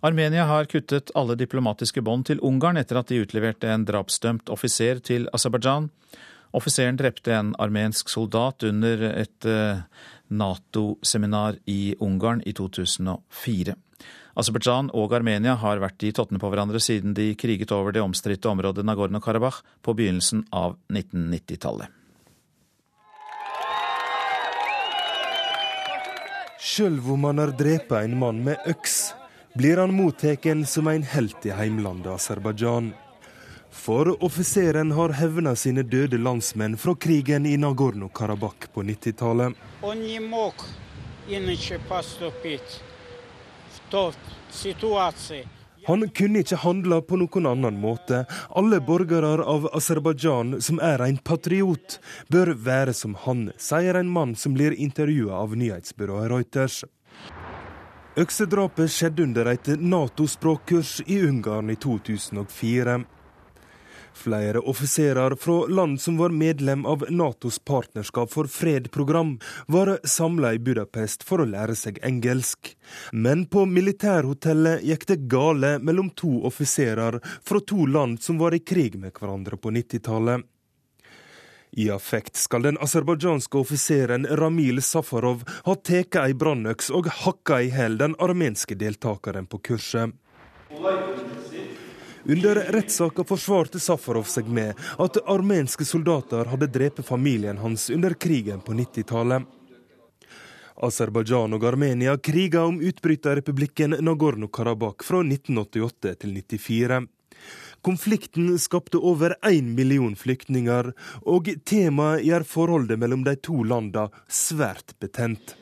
Armenia 0.00 0.46
har 0.48 0.70
kuttet 0.70 1.12
alle 1.18 1.36
diplomatiske 1.36 2.00
bånd 2.06 2.24
til 2.30 2.40
Ungarn 2.40 2.80
etter 2.80 3.02
at 3.02 3.10
de 3.12 3.20
utleverte 3.20 3.68
en 3.68 3.84
drapsdømt 3.84 4.48
offiser 4.54 5.02
til 5.04 5.28
Aserbajdsjan. 5.36 5.90
Offiseren 6.56 6.96
drepte 6.96 7.34
en 7.36 7.50
armensk 7.60 8.08
soldat 8.08 8.64
under 8.64 9.02
et 9.10 9.44
Nato-seminar 10.28 11.58
i 11.66 11.94
Ungarn 12.00 12.42
i 12.46 12.54
2004. 12.56 13.76
Aserbajdsjan 14.38 14.92
og 14.94 15.14
Armenia 15.16 15.56
har 15.58 15.80
vært 15.82 16.04
i 16.06 16.12
tottene 16.14 16.38
på 16.38 16.50
hverandre 16.52 16.78
siden 16.82 17.14
de 17.16 17.32
kriget 17.34 17.72
over 17.74 17.94
det 17.94 18.04
omstridte 18.04 18.50
området 18.50 18.84
Nagorno-Karabakh 18.86 19.64
på 19.82 19.94
begynnelsen 19.98 20.44
av 20.54 20.76
1990-tallet. 20.92 21.90
Sjøl 26.58 27.00
om 27.10 27.24
han 27.26 27.42
har 27.42 27.54
drept 27.58 27.90
en 27.98 28.14
mann 28.18 28.44
med 28.46 28.62
øks, 28.70 29.12
blir 29.58 29.80
han 29.82 29.94
mottatt 29.94 30.46
som 30.70 30.86
en 30.90 31.02
helt 31.02 31.46
i 31.46 31.54
heimlandet 31.54 32.12
Aserbajdsjan. 32.14 32.92
For 33.78 34.24
offiseren 34.24 34.90
har 34.92 35.12
hevna 35.14 35.56
sine 35.56 35.82
døde 35.82 36.18
landsmenn 36.18 36.76
fra 36.76 36.94
krigen 36.94 37.46
i 37.46 37.56
Nagorno-Karabakh 37.56 38.72
på 38.74 38.82
90-tallet. 38.82 39.54
Han 45.86 46.08
kunne 46.08 46.42
ikke 46.42 46.58
handla 46.64 46.98
på 47.00 47.18
noen 47.22 47.46
annen 47.52 47.78
måte. 47.80 48.24
Alle 48.50 48.80
borgere 48.82 49.44
av 49.46 49.68
Aserbajdsjan 49.78 50.58
som 50.60 50.80
er 50.82 51.04
en 51.06 51.20
patriot, 51.30 52.00
bør 52.28 52.50
være 52.58 52.92
som 52.92 53.14
han, 53.24 53.52
sier 53.56 53.94
en 53.94 54.10
mann 54.10 54.34
som 54.36 54.58
blir 54.58 54.74
intervjua 54.74 55.38
av 55.44 55.54
nyhetsbyrået 55.56 56.32
Reuters. 56.34 56.82
Øksedrapet 58.18 58.90
skjedde 58.90 59.22
under 59.22 59.52
et 59.54 59.70
Nato-språkkurs 59.78 60.98
i 61.06 61.22
Ungarn 61.28 61.70
i 61.70 61.78
2004. 61.78 62.98
Flere 64.18 64.58
offiserer 64.58 65.34
fra 65.34 65.66
land 65.66 66.00
som 66.00 66.16
var 66.16 66.30
medlem 66.34 66.86
av 66.86 67.04
Natos 67.10 67.58
partnerskap 67.58 68.32
for 68.32 68.50
fred-program, 68.50 69.38
var 69.66 69.98
samla 70.04 70.52
i 70.54 70.58
Budapest 70.58 71.22
for 71.22 71.44
å 71.44 71.46
lære 71.46 71.76
seg 71.78 72.00
engelsk. 72.02 72.72
Men 73.12 73.46
på 73.46 73.62
militærhotellet 73.70 74.82
gikk 74.82 75.06
det 75.06 75.20
gale 75.30 75.76
mellom 75.78 76.10
to 76.18 76.32
offiserer 76.50 77.20
fra 77.22 77.60
to 77.60 77.86
land 77.86 78.18
som 78.22 78.42
var 78.42 78.58
i 78.58 78.58
krig 78.58 78.98
med 78.98 79.14
hverandre 79.14 79.56
på 79.56 79.70
90-tallet. 79.70 80.42
I 81.78 81.90
affekt 81.94 82.36
skal 82.36 82.66
den 82.66 82.78
aserbajdsjanske 82.82 83.58
offiseren 83.60 84.26
Ramil 84.40 84.82
Safarov 84.82 85.44
ha 85.68 85.76
tatt 85.78 86.18
ei 86.24 86.34
brannøks 86.34 86.90
og 86.90 87.06
hakka 87.22 87.62
i 87.62 87.70
hjel 87.70 88.00
den 88.02 88.18
armenske 88.18 88.74
deltakeren 88.82 89.46
på 89.46 89.62
kurset. 89.70 90.16
Under 92.28 92.54
rettssaka 92.54 93.24
forsvarte 93.24 93.80
Safarov 93.80 94.26
seg 94.28 94.48
med 94.52 94.76
at 95.00 95.16
armenske 95.32 95.86
soldater 95.88 96.50
hadde 96.50 96.66
drept 96.68 97.00
familien 97.08 97.56
hans 97.62 97.86
under 97.90 98.12
krigen 98.20 98.60
på 98.60 98.74
90-tallet. 98.76 99.46
Aserbajdsjan 100.84 101.56
og 101.56 101.64
Armenia 101.64 102.18
kriga 102.20 102.66
om 102.68 102.82
utbryterrepublikken 102.84 103.96
Nagorno-Karabakh 104.04 105.06
fra 105.08 105.22
1988 105.24 106.12
til 106.20 106.36
1994. 106.36 107.00
Konflikten 107.80 108.52
skapte 108.58 109.00
over 109.00 109.32
én 109.48 109.72
million 109.72 110.12
flyktninger, 110.16 110.92
og 111.24 111.48
temaet 111.64 112.26
gjør 112.28 112.44
forholdet 112.44 113.00
mellom 113.00 113.24
de 113.24 113.38
to 113.40 113.62
landene 113.64 114.10
svært 114.28 114.92
betent. 115.00 115.56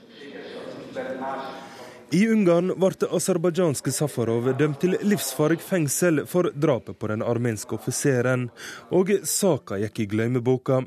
I 2.14 2.20
Ungarn 2.30 2.70
ble 2.78 3.08
aserbajdsjanske 3.16 3.90
Safarov 3.90 4.44
dømt 4.60 4.78
til 4.84 4.94
livsfarlig 5.02 5.58
fengsel 5.58 6.22
for 6.30 6.52
drapet 6.54 7.00
på 7.00 7.08
den 7.10 7.24
armenske 7.26 7.74
offiseren, 7.74 8.44
og 8.94 9.10
saka 9.26 9.80
gikk 9.82 10.04
i 10.04 10.06
glemmeboka. 10.12 10.84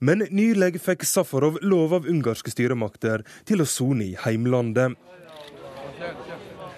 Men 0.00 0.24
nylig 0.32 0.80
fikk 0.80 1.04
Safarov 1.04 1.58
lov 1.60 1.98
av 1.98 2.08
ungarske 2.08 2.52
styremakter 2.52 3.26
til 3.44 3.60
å 3.60 3.68
sone 3.68 4.08
i 4.08 4.16
heimlandet. 4.24 4.96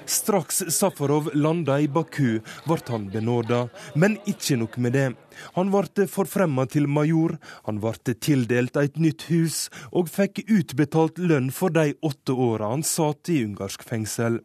Straks 0.08 0.62
Safarov 0.72 1.30
landa 1.34 1.76
i 1.80 1.88
Baku, 1.88 2.40
ble 2.64 2.78
han 2.88 3.08
benåda. 3.12 3.68
Men 3.94 4.16
ikke 4.24 4.56
nok 4.56 4.78
med 4.80 4.96
det. 4.96 5.08
Han 5.54 5.68
ble 5.74 6.08
forfremma 6.08 6.64
til 6.66 6.88
major, 6.88 7.36
han 7.68 7.82
ble 7.82 8.16
tildelt 8.16 8.80
et 8.80 8.96
nytt 8.96 9.28
hus, 9.28 9.66
og 9.92 10.08
fikk 10.08 10.46
utbetalt 10.48 11.20
lønn 11.20 11.52
for 11.52 11.74
de 11.76 11.92
åtte 12.00 12.32
åra 12.32 12.72
han 12.72 12.86
satt 12.86 13.28
i 13.28 13.42
ungarsk 13.44 13.84
fengsel. 13.84 14.40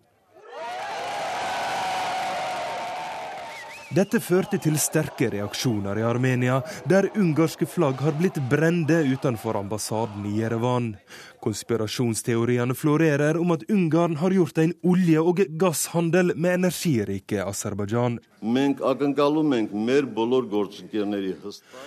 Dette 3.93 4.17
førte 4.17 4.57
til 4.57 4.73
sterke 4.81 5.27
reaksjoner 5.29 5.99
i 6.01 6.05
Armenia, 6.07 6.55
der 6.89 7.11
ungarske 7.13 7.67
flagg 7.69 7.99
har 8.01 8.15
blitt 8.17 8.39
brende 8.49 9.03
utenfor 9.05 9.59
ambassaden 9.59 10.25
i 10.31 10.39
Jerevan. 10.39 10.95
Konspirasjonsteoriene 11.43 12.75
florerer 12.75 13.37
om 13.41 13.51
at 13.51 13.65
Ungarn 13.71 14.15
har 14.21 14.31
gjort 14.31 14.57
en 14.63 14.73
olje- 14.83 15.23
og 15.23 15.41
gasshandel 15.59 16.31
med 16.35 16.59
energirike 16.61 17.43
Aserbajdsjan. 17.43 18.19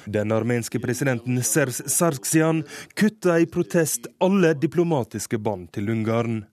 Den 0.07 0.33
armenske 0.39 0.81
presidenten 0.81 1.43
Serz 1.43 1.81
Sargsyan 1.87 2.65
kutta 2.95 3.39
i 3.41 3.47
protest 3.47 4.11
alle 4.21 4.53
diplomatiske 4.55 5.39
bånd 5.39 5.73
til 5.73 5.89
Ungarn. 5.91 6.45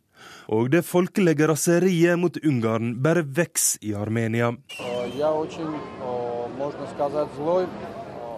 Og 0.47 0.71
det 0.71 0.83
folkelige 0.87 1.47
raseriet 1.47 2.19
mot 2.19 2.37
Ungarn 2.43 2.95
bare 3.03 3.23
vokser 3.23 3.83
i 3.83 3.93
Armenia. 3.95 4.53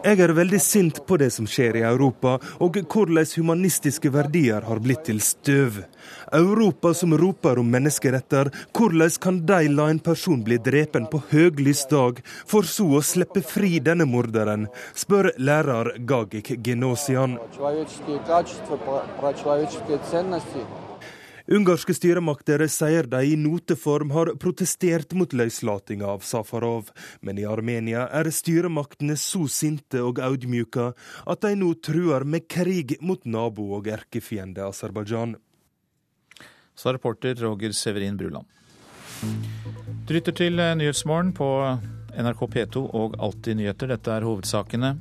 Jeg 0.06 0.20
er 0.22 0.36
veldig 0.38 0.60
sint 0.62 1.00
på 1.10 1.18
det 1.18 1.32
som 1.34 1.48
skjer 1.50 1.80
i 1.80 1.86
Europa, 1.88 2.36
og 2.62 2.76
hvordan 2.78 3.26
humanistiske 3.40 4.12
verdier 4.14 4.62
har 4.68 4.78
blitt 4.78 5.08
til 5.08 5.18
støv. 5.18 5.80
Europa 6.30 6.92
som 6.94 7.16
roper 7.18 7.58
om 7.58 7.72
menneskeretter, 7.74 8.52
hvordan 8.78 9.18
kan 9.24 9.42
de 9.50 9.74
la 9.74 9.90
en 9.90 10.04
person 10.06 10.44
bli 10.46 10.60
drepen 10.62 11.10
på 11.10 11.24
høglys 11.32 11.88
dag, 11.90 12.22
for 12.46 12.70
så 12.70 12.86
å 13.00 13.02
slippe 13.02 13.42
fri 13.42 13.80
denne 13.82 14.06
morderen, 14.06 14.68
spør 14.94 15.32
lærer 15.42 15.96
Gagik 16.06 16.54
Genosian. 16.62 17.40
Ungarske 21.46 21.94
styremakter 21.94 22.64
sier 22.74 23.06
de 23.06 23.20
i 23.22 23.36
noteform 23.38 24.10
har 24.16 24.32
protestert 24.42 25.12
mot 25.14 25.30
løslatinga 25.30 26.08
av 26.16 26.24
Safarov, 26.26 26.90
men 27.22 27.38
i 27.38 27.46
Armenia 27.46 28.08
er 28.10 28.32
styremaktene 28.34 29.14
så 29.14 29.44
sinte 29.46 30.02
og 30.02 30.18
audmjuka 30.26 30.88
at 31.30 31.46
de 31.46 31.54
nå 31.60 31.70
truer 31.86 32.26
med 32.26 32.48
krig 32.50 32.96
mot 33.02 33.22
nabo 33.30 33.68
og 33.78 33.92
erkefiende 33.94 34.66
Aserbajdsjan. 34.66 35.36
Sa 36.76 36.96
reporter 36.98 37.38
Roger 37.46 37.78
Severin 37.78 38.18
Bruland. 38.18 38.50
Du 40.06 40.18
lytter 40.18 40.34
til 40.34 40.58
Nyhetsmorgen 40.58 41.30
på 41.38 41.48
NRK 42.18 42.42
P2 42.56 42.88
og 42.90 43.16
Alltid 43.22 43.62
nyheter. 43.62 43.94
Dette 43.94 44.18
er 44.18 44.26
hovedsakene. 44.26 44.96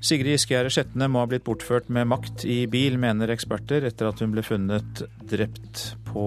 Sigrid 0.00 0.32
Giskegjerde 0.32 0.72
Skjetne 0.72 1.10
må 1.12 1.20
ha 1.20 1.28
blitt 1.28 1.44
bortført 1.44 1.90
med 1.92 2.08
makt 2.08 2.46
i 2.48 2.64
bil, 2.72 2.96
mener 3.00 3.32
eksperter, 3.34 3.84
etter 3.84 4.08
at 4.08 4.22
hun 4.24 4.32
ble 4.32 4.44
funnet 4.44 5.04
drept 5.28 5.90
på, 6.08 6.24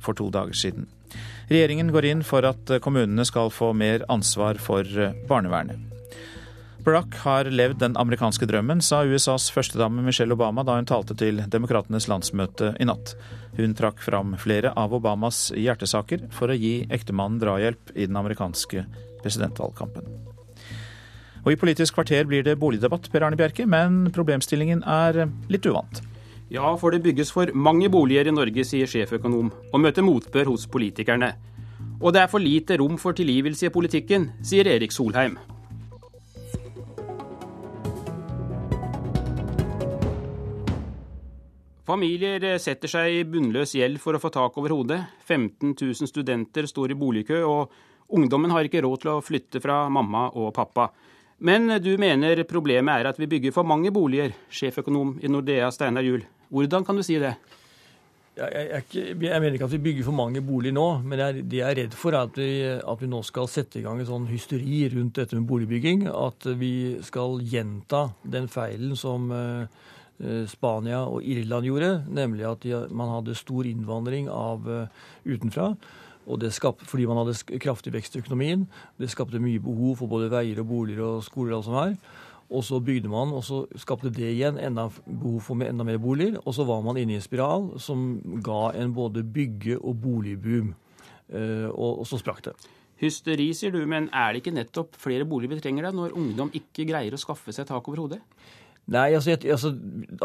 for 0.00 0.16
to 0.16 0.30
dager 0.32 0.56
siden. 0.56 0.88
Regjeringen 1.52 1.92
går 1.92 2.08
inn 2.08 2.22
for 2.24 2.46
at 2.48 2.72
kommunene 2.80 3.26
skal 3.28 3.52
få 3.52 3.74
mer 3.76 4.06
ansvar 4.12 4.60
for 4.62 4.88
barnevernet. 5.28 5.92
Barack 6.82 7.14
har 7.22 7.46
levd 7.46 7.78
den 7.78 7.94
amerikanske 8.00 8.48
drømmen, 8.50 8.80
sa 8.82 9.04
USAs 9.06 9.52
førstedame 9.54 10.02
Michelle 10.02 10.34
Obama 10.34 10.64
da 10.66 10.74
hun 10.80 10.88
talte 10.88 11.14
til 11.14 11.38
Demokratenes 11.52 12.08
landsmøte 12.10 12.72
i 12.82 12.88
natt. 12.88 13.14
Hun 13.54 13.76
trakk 13.78 14.02
fram 14.02 14.34
flere 14.40 14.72
av 14.74 14.96
Obamas 14.96 15.52
hjertesaker 15.54 16.26
for 16.34 16.50
å 16.50 16.58
gi 16.58 16.80
ektemannen 16.90 17.38
drahjelp 17.44 17.94
i 17.94 18.08
den 18.08 18.18
amerikanske 18.18 18.88
presidentvalgkampen. 19.22 20.31
Og 21.42 21.50
I 21.50 21.58
Politisk 21.58 21.96
kvarter 21.96 22.26
blir 22.30 22.44
det 22.46 22.54
boligdebatt, 22.60 23.08
Per 23.10 23.24
Arne 23.26 23.38
Bjerke, 23.38 23.66
men 23.66 24.04
problemstillingen 24.14 24.84
er 24.86 25.24
litt 25.50 25.66
uvant. 25.66 25.98
Ja, 26.52 26.68
for 26.78 26.94
det 26.94 27.02
bygges 27.02 27.32
for 27.34 27.50
mange 27.56 27.88
boliger 27.90 28.28
i 28.28 28.34
Norge, 28.34 28.62
sier 28.68 28.86
sjeføkonom, 28.86 29.48
og 29.72 29.82
møter 29.82 30.06
motbør 30.06 30.52
hos 30.52 30.68
politikerne. 30.70 31.32
Og 31.98 32.12
det 32.14 32.22
er 32.22 32.30
for 32.30 32.42
lite 32.42 32.76
rom 32.78 32.94
for 33.00 33.16
tilgivelse 33.18 33.66
i 33.66 33.74
politikken, 33.74 34.28
sier 34.46 34.70
Erik 34.70 34.94
Solheim. 34.94 35.34
Familier 41.82 42.44
setter 42.62 42.86
seg 42.86 43.16
i 43.16 43.24
bunnløs 43.26 43.74
gjeld 43.74 43.98
for 44.00 44.14
å 44.14 44.22
få 44.22 44.30
tak 44.30 44.54
over 44.60 44.76
hodet. 44.76 45.00
15 45.26 45.74
000 45.74 46.06
studenter 46.06 46.70
står 46.70 46.94
i 46.94 46.98
boligkø, 47.00 47.42
og 47.42 48.14
ungdommen 48.14 48.54
har 48.54 48.68
ikke 48.68 48.84
råd 48.86 49.02
til 49.02 49.10
å 49.16 49.24
flytte 49.24 49.60
fra 49.64 49.88
mamma 49.90 50.28
og 50.38 50.52
pappa. 50.54 50.92
Men 51.42 51.66
du 51.82 51.90
mener 51.98 52.44
problemet 52.48 53.02
er 53.02 53.10
at 53.10 53.18
vi 53.18 53.28
bygger 53.30 53.54
for 53.54 53.66
mange 53.66 53.90
boliger, 53.94 54.34
sjeføkonom 54.52 55.16
i 55.22 55.30
Nordea 55.30 55.72
Steinar 55.74 56.06
Juel. 56.06 56.22
Hvordan 56.52 56.86
kan 56.86 56.98
du 56.98 57.02
si 57.06 57.18
det? 57.22 57.34
Jeg, 58.38 58.68
jeg, 58.94 59.16
jeg, 59.20 59.40
mener 59.42 59.56
ikke 59.58 59.66
at 59.66 59.74
vi 59.74 59.82
bygger 59.90 60.06
for 60.06 60.16
mange 60.16 60.40
boliger 60.40 60.72
nå, 60.72 60.86
men 61.04 61.20
jeg, 61.20 61.42
det 61.52 61.58
jeg 61.58 61.66
er 61.68 61.78
redd 61.82 61.96
for, 61.98 62.14
er 62.16 62.30
at 62.30 62.38
vi, 62.38 62.52
at 62.64 63.02
vi, 63.02 63.10
nå 63.12 63.20
skal 63.28 63.50
sette 63.50 63.80
i 63.80 63.82
gang 63.84 64.00
en 64.00 64.08
sånn 64.08 64.30
hysteri 64.30 64.86
rundt 64.94 65.18
dette 65.18 65.36
med 65.36 65.48
boligbygging. 65.50 66.06
At 66.08 66.46
vi 66.60 67.00
skal 67.04 67.42
gjenta 67.44 68.06
den 68.22 68.48
feilen 68.52 68.96
som 68.96 69.28
uh, 69.34 69.82
Eh, 70.22 70.44
Spania 70.46 71.02
og 71.08 71.24
Irland 71.26 71.66
gjorde, 71.66 71.90
nemlig 72.12 72.46
at 72.46 72.62
de, 72.62 72.76
man 72.94 73.10
hadde 73.10 73.34
stor 73.38 73.66
innvandring 73.66 74.28
av 74.30 74.68
uh, 74.68 74.84
utenfra. 75.26 75.72
Og 76.26 76.38
det 76.40 76.52
skapte, 76.54 76.86
fordi 76.86 77.06
man 77.10 77.18
hadde 77.22 77.58
kraftig 77.62 77.92
vekst 77.94 78.16
i 78.16 78.22
økonomien. 78.22 78.66
Det 79.00 79.10
skapte 79.10 79.40
mye 79.42 79.62
behov 79.62 79.96
for 80.00 80.10
både 80.10 80.30
veier 80.32 80.60
og 80.62 80.68
boliger 80.68 81.02
og 81.06 81.24
skoler. 81.26 81.56
Og, 81.58 81.64
sånt 81.66 81.80
her. 81.80 81.96
og 82.50 82.64
så 82.64 82.78
bygde 82.84 83.10
man, 83.10 83.32
og 83.32 83.42
så 83.44 83.64
skapte 83.80 84.12
det 84.12 84.28
igjen 84.30 84.60
enda 84.60 84.88
behov 85.06 85.40
for 85.48 85.66
enda 85.66 85.86
mer 85.88 85.98
boliger. 85.98 86.38
Og 86.44 86.54
så 86.54 86.66
var 86.68 86.84
man 86.84 87.00
inne 87.00 87.16
i 87.16 87.18
en 87.18 87.24
spiral 87.24 87.72
som 87.82 88.20
ga 88.44 88.70
en 88.78 88.94
både 88.94 89.24
bygge- 89.24 89.80
og 89.80 89.98
boligboom. 90.02 90.74
Og, 91.32 92.02
og 92.02 92.06
så 92.06 92.20
sprakk 92.20 92.44
det. 92.50 92.56
Hysteri, 93.02 93.48
sier 93.56 93.72
du, 93.74 93.80
men 93.88 94.06
er 94.14 94.30
det 94.30 94.42
ikke 94.44 94.54
nettopp 94.54 94.94
flere 95.00 95.24
boliger 95.26 95.56
vi 95.56 95.62
trenger 95.64 95.88
da, 95.88 95.90
når 95.96 96.12
ungdom 96.14 96.52
ikke 96.54 96.86
greier 96.86 97.16
å 97.16 97.18
skaffe 97.18 97.50
seg 97.54 97.66
tak 97.66 97.88
over 97.90 98.04
hodet? 98.04 98.20
Nei, 98.90 99.12
altså, 99.14 99.36
altså, 99.36 99.70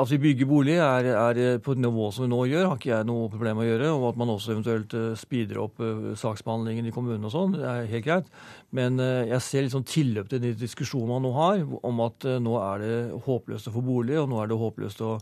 At 0.01 0.09
vi 0.09 0.17
bygger 0.17 0.47
bolig 0.49 0.77
er, 0.81 1.05
er, 1.13 1.59
på 1.61 1.75
et 1.75 1.81
nivå 1.81 2.07
som 2.11 2.25
vi 2.25 2.31
nå 2.31 2.39
gjør, 2.49 2.65
har 2.71 2.79
ikke 2.79 2.89
jeg 2.89 3.05
noe 3.05 3.29
problem 3.29 3.61
å 3.61 3.67
gjøre. 3.67 3.91
Og 3.93 4.07
at 4.09 4.17
man 4.17 4.31
også 4.33 4.55
eventuelt 4.55 4.95
uh, 4.97 5.11
speeder 5.19 5.59
opp 5.61 5.77
uh, 5.83 6.15
saksbehandlingen 6.17 6.89
i 6.89 6.93
kommunen 6.95 7.29
og 7.29 7.35
sånn, 7.35 7.53
det 7.53 7.67
er 7.69 7.91
helt 7.91 8.07
greit. 8.07 8.31
Men 8.73 8.97
jeg 8.99 9.39
ser 9.45 9.69
sånn 9.71 9.85
tilløp 9.87 10.27
til 10.31 10.41
den 10.43 10.57
diskusjonen 10.59 11.13
man 11.13 11.23
nå 11.23 11.29
har, 11.37 11.61
om 11.87 12.01
at 12.03 12.25
nå 12.43 12.57
er 12.59 12.81
det 12.83 12.97
håpløst 13.27 13.69
å 13.69 13.77
få 13.77 13.83
bolig, 13.85 14.17
og 14.19 14.27
nå 14.31 14.41
er 14.41 14.49
det 14.51 14.57
håpløst 14.59 15.05
å, 15.05 15.13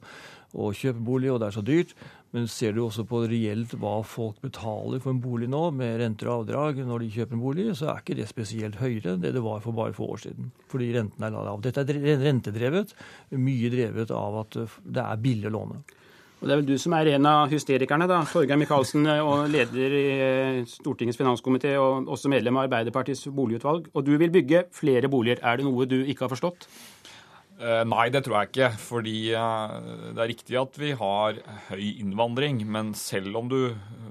å 0.55 0.71
kjøpe 0.75 1.03
bolig, 1.03 1.31
og 1.33 1.41
det 1.41 1.49
er 1.49 1.57
så 1.57 1.63
dyrt. 1.65 1.91
Men 2.35 2.49
ser 2.51 2.73
du 2.75 2.81
også 2.83 3.05
på 3.07 3.21
reelt 3.31 3.75
hva 3.79 3.97
folk 4.03 4.41
betaler 4.43 4.99
for 5.03 5.13
en 5.13 5.21
bolig 5.23 5.47
nå, 5.51 5.69
med 5.75 5.99
renter 6.01 6.31
og 6.31 6.41
avdrag 6.43 6.81
når 6.83 7.05
de 7.05 7.11
kjøper 7.13 7.37
en 7.37 7.43
bolig, 7.43 7.67
så 7.79 7.91
er 7.91 8.01
ikke 8.01 8.17
det 8.19 8.27
spesielt 8.31 8.79
høyere 8.81 9.13
enn 9.13 9.21
det 9.23 9.31
det 9.37 9.43
var 9.43 9.61
for 9.63 9.77
bare 9.77 9.95
få 9.95 10.09
år 10.15 10.25
siden. 10.25 10.49
Fordi 10.71 10.89
renten 10.97 11.23
er 11.23 11.35
lav. 11.35 11.61
Dette 11.63 11.85
er 11.85 12.25
rentedrevet, 12.25 12.95
mye 13.39 13.71
drevet 13.71 14.11
av 14.15 14.41
at 14.41 14.59
det 14.83 15.05
er 15.05 15.23
billig 15.23 15.51
å 15.51 15.55
låne. 15.59 15.83
Og 16.41 16.49
Det 16.49 16.53
er 16.53 16.59
vel 16.59 16.67
du 16.67 16.77
som 16.77 16.93
er 16.97 17.07
en 17.15 17.25
av 17.29 17.49
hysterikerne, 17.49 18.05
da. 18.11 18.19
Torgeir 18.27 18.59
Micaelsen, 18.59 19.07
og 19.23 19.47
leder 19.49 19.95
i 19.95 20.01
eh, 20.13 20.57
Stortingets 20.67 21.17
finanskomité 21.17 21.71
og 21.79 22.11
også 22.11 22.29
medlem 22.29 22.59
av 22.59 22.67
Arbeiderpartiets 22.67 23.29
boligutvalg. 23.33 23.87
Og 23.95 24.05
du 24.05 24.11
vil 24.19 24.33
bygge 24.33 24.65
flere 24.75 25.09
boliger. 25.09 25.39
Er 25.41 25.57
det 25.57 25.65
noe 25.65 25.87
du 25.89 26.01
ikke 26.03 26.27
har 26.27 26.33
forstått? 26.35 26.67
Eh, 27.55 27.83
nei, 27.87 28.09
det 28.11 28.25
tror 28.25 28.41
jeg 28.41 28.51
ikke. 28.51 28.71
Fordi 28.83 29.19
eh, 29.31 29.75
det 30.15 30.23
er 30.23 30.31
riktig 30.31 30.57
at 30.59 30.79
vi 30.79 30.91
har 30.99 31.39
høy 31.69 31.85
innvandring. 32.01 32.63
Men 32.67 32.93
selv 32.99 33.39
om 33.39 33.51
du 33.51 33.59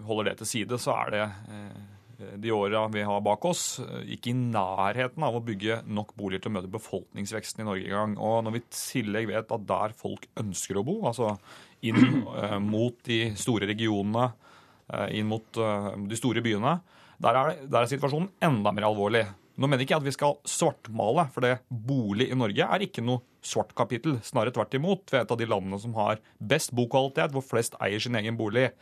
holder 0.08 0.30
det 0.30 0.38
til 0.40 0.50
side, 0.52 0.80
så 0.80 0.96
er 1.02 1.12
det 1.14 1.24
eh, 1.26 1.82
de 2.40 2.54
åra 2.54 2.86
vi 2.92 3.02
har 3.04 3.20
bak 3.26 3.44
oss, 3.44 3.82
ikke 4.08 4.30
i 4.30 4.36
nærheten 4.38 5.24
av 5.26 5.34
å 5.36 5.42
bygge 5.44 5.80
nok 5.92 6.14
boliger 6.16 6.44
til 6.44 6.52
å 6.52 6.56
møte 6.56 6.72
befolkningsveksten 6.72 7.64
i 7.64 7.66
Norge 7.68 7.90
engang. 7.90 8.14
Og 8.22 8.38
når 8.46 8.54
vi 8.54 8.62
i 8.62 8.68
tillegg 8.72 9.28
vet 9.28 9.52
at 9.52 9.66
der 9.68 9.96
folk 9.98 10.24
ønsker 10.40 10.78
å 10.78 10.84
bo, 10.86 11.00
altså 11.10 11.34
inn 11.84 12.22
mot 12.64 12.96
de 13.04 13.18
store 13.36 13.68
regionene, 13.68 14.30
inn 15.12 15.28
mot 15.28 15.58
de 15.58 16.16
store 16.16 16.40
byene, 16.46 16.78
der 17.20 17.40
er, 17.40 17.58
der 17.66 17.82
er 17.82 17.90
situasjonen 17.90 18.30
enda 18.46 18.72
mer 18.72 18.88
alvorlig. 18.88 19.26
Nå 19.54 19.68
mener 19.68 19.84
ikke 19.84 19.94
jeg 19.94 20.02
at 20.02 20.08
vi 20.08 20.14
skal 20.16 20.38
svartmale, 20.50 21.28
for 21.30 21.44
det 21.44 21.60
bolig 21.68 22.26
i 22.32 22.38
Norge 22.38 22.66
er 22.66 22.84
ikke 22.86 23.04
noe 23.06 23.22
svart 23.44 23.70
kapittel. 23.78 24.16
Snarere 24.26 24.54
tvert 24.54 24.74
imot. 24.74 25.06
Vi 25.10 25.20
er 25.20 25.26
et 25.26 25.34
av 25.34 25.38
de 25.38 25.46
landene 25.46 25.78
som 25.78 25.94
har 25.98 26.22
best 26.42 26.74
bokvalitet, 26.74 27.30
hvor 27.34 27.44
flest 27.46 27.76
eier 27.84 28.02
sin 28.02 28.18
egen 28.18 28.38
bolig. 28.40 28.72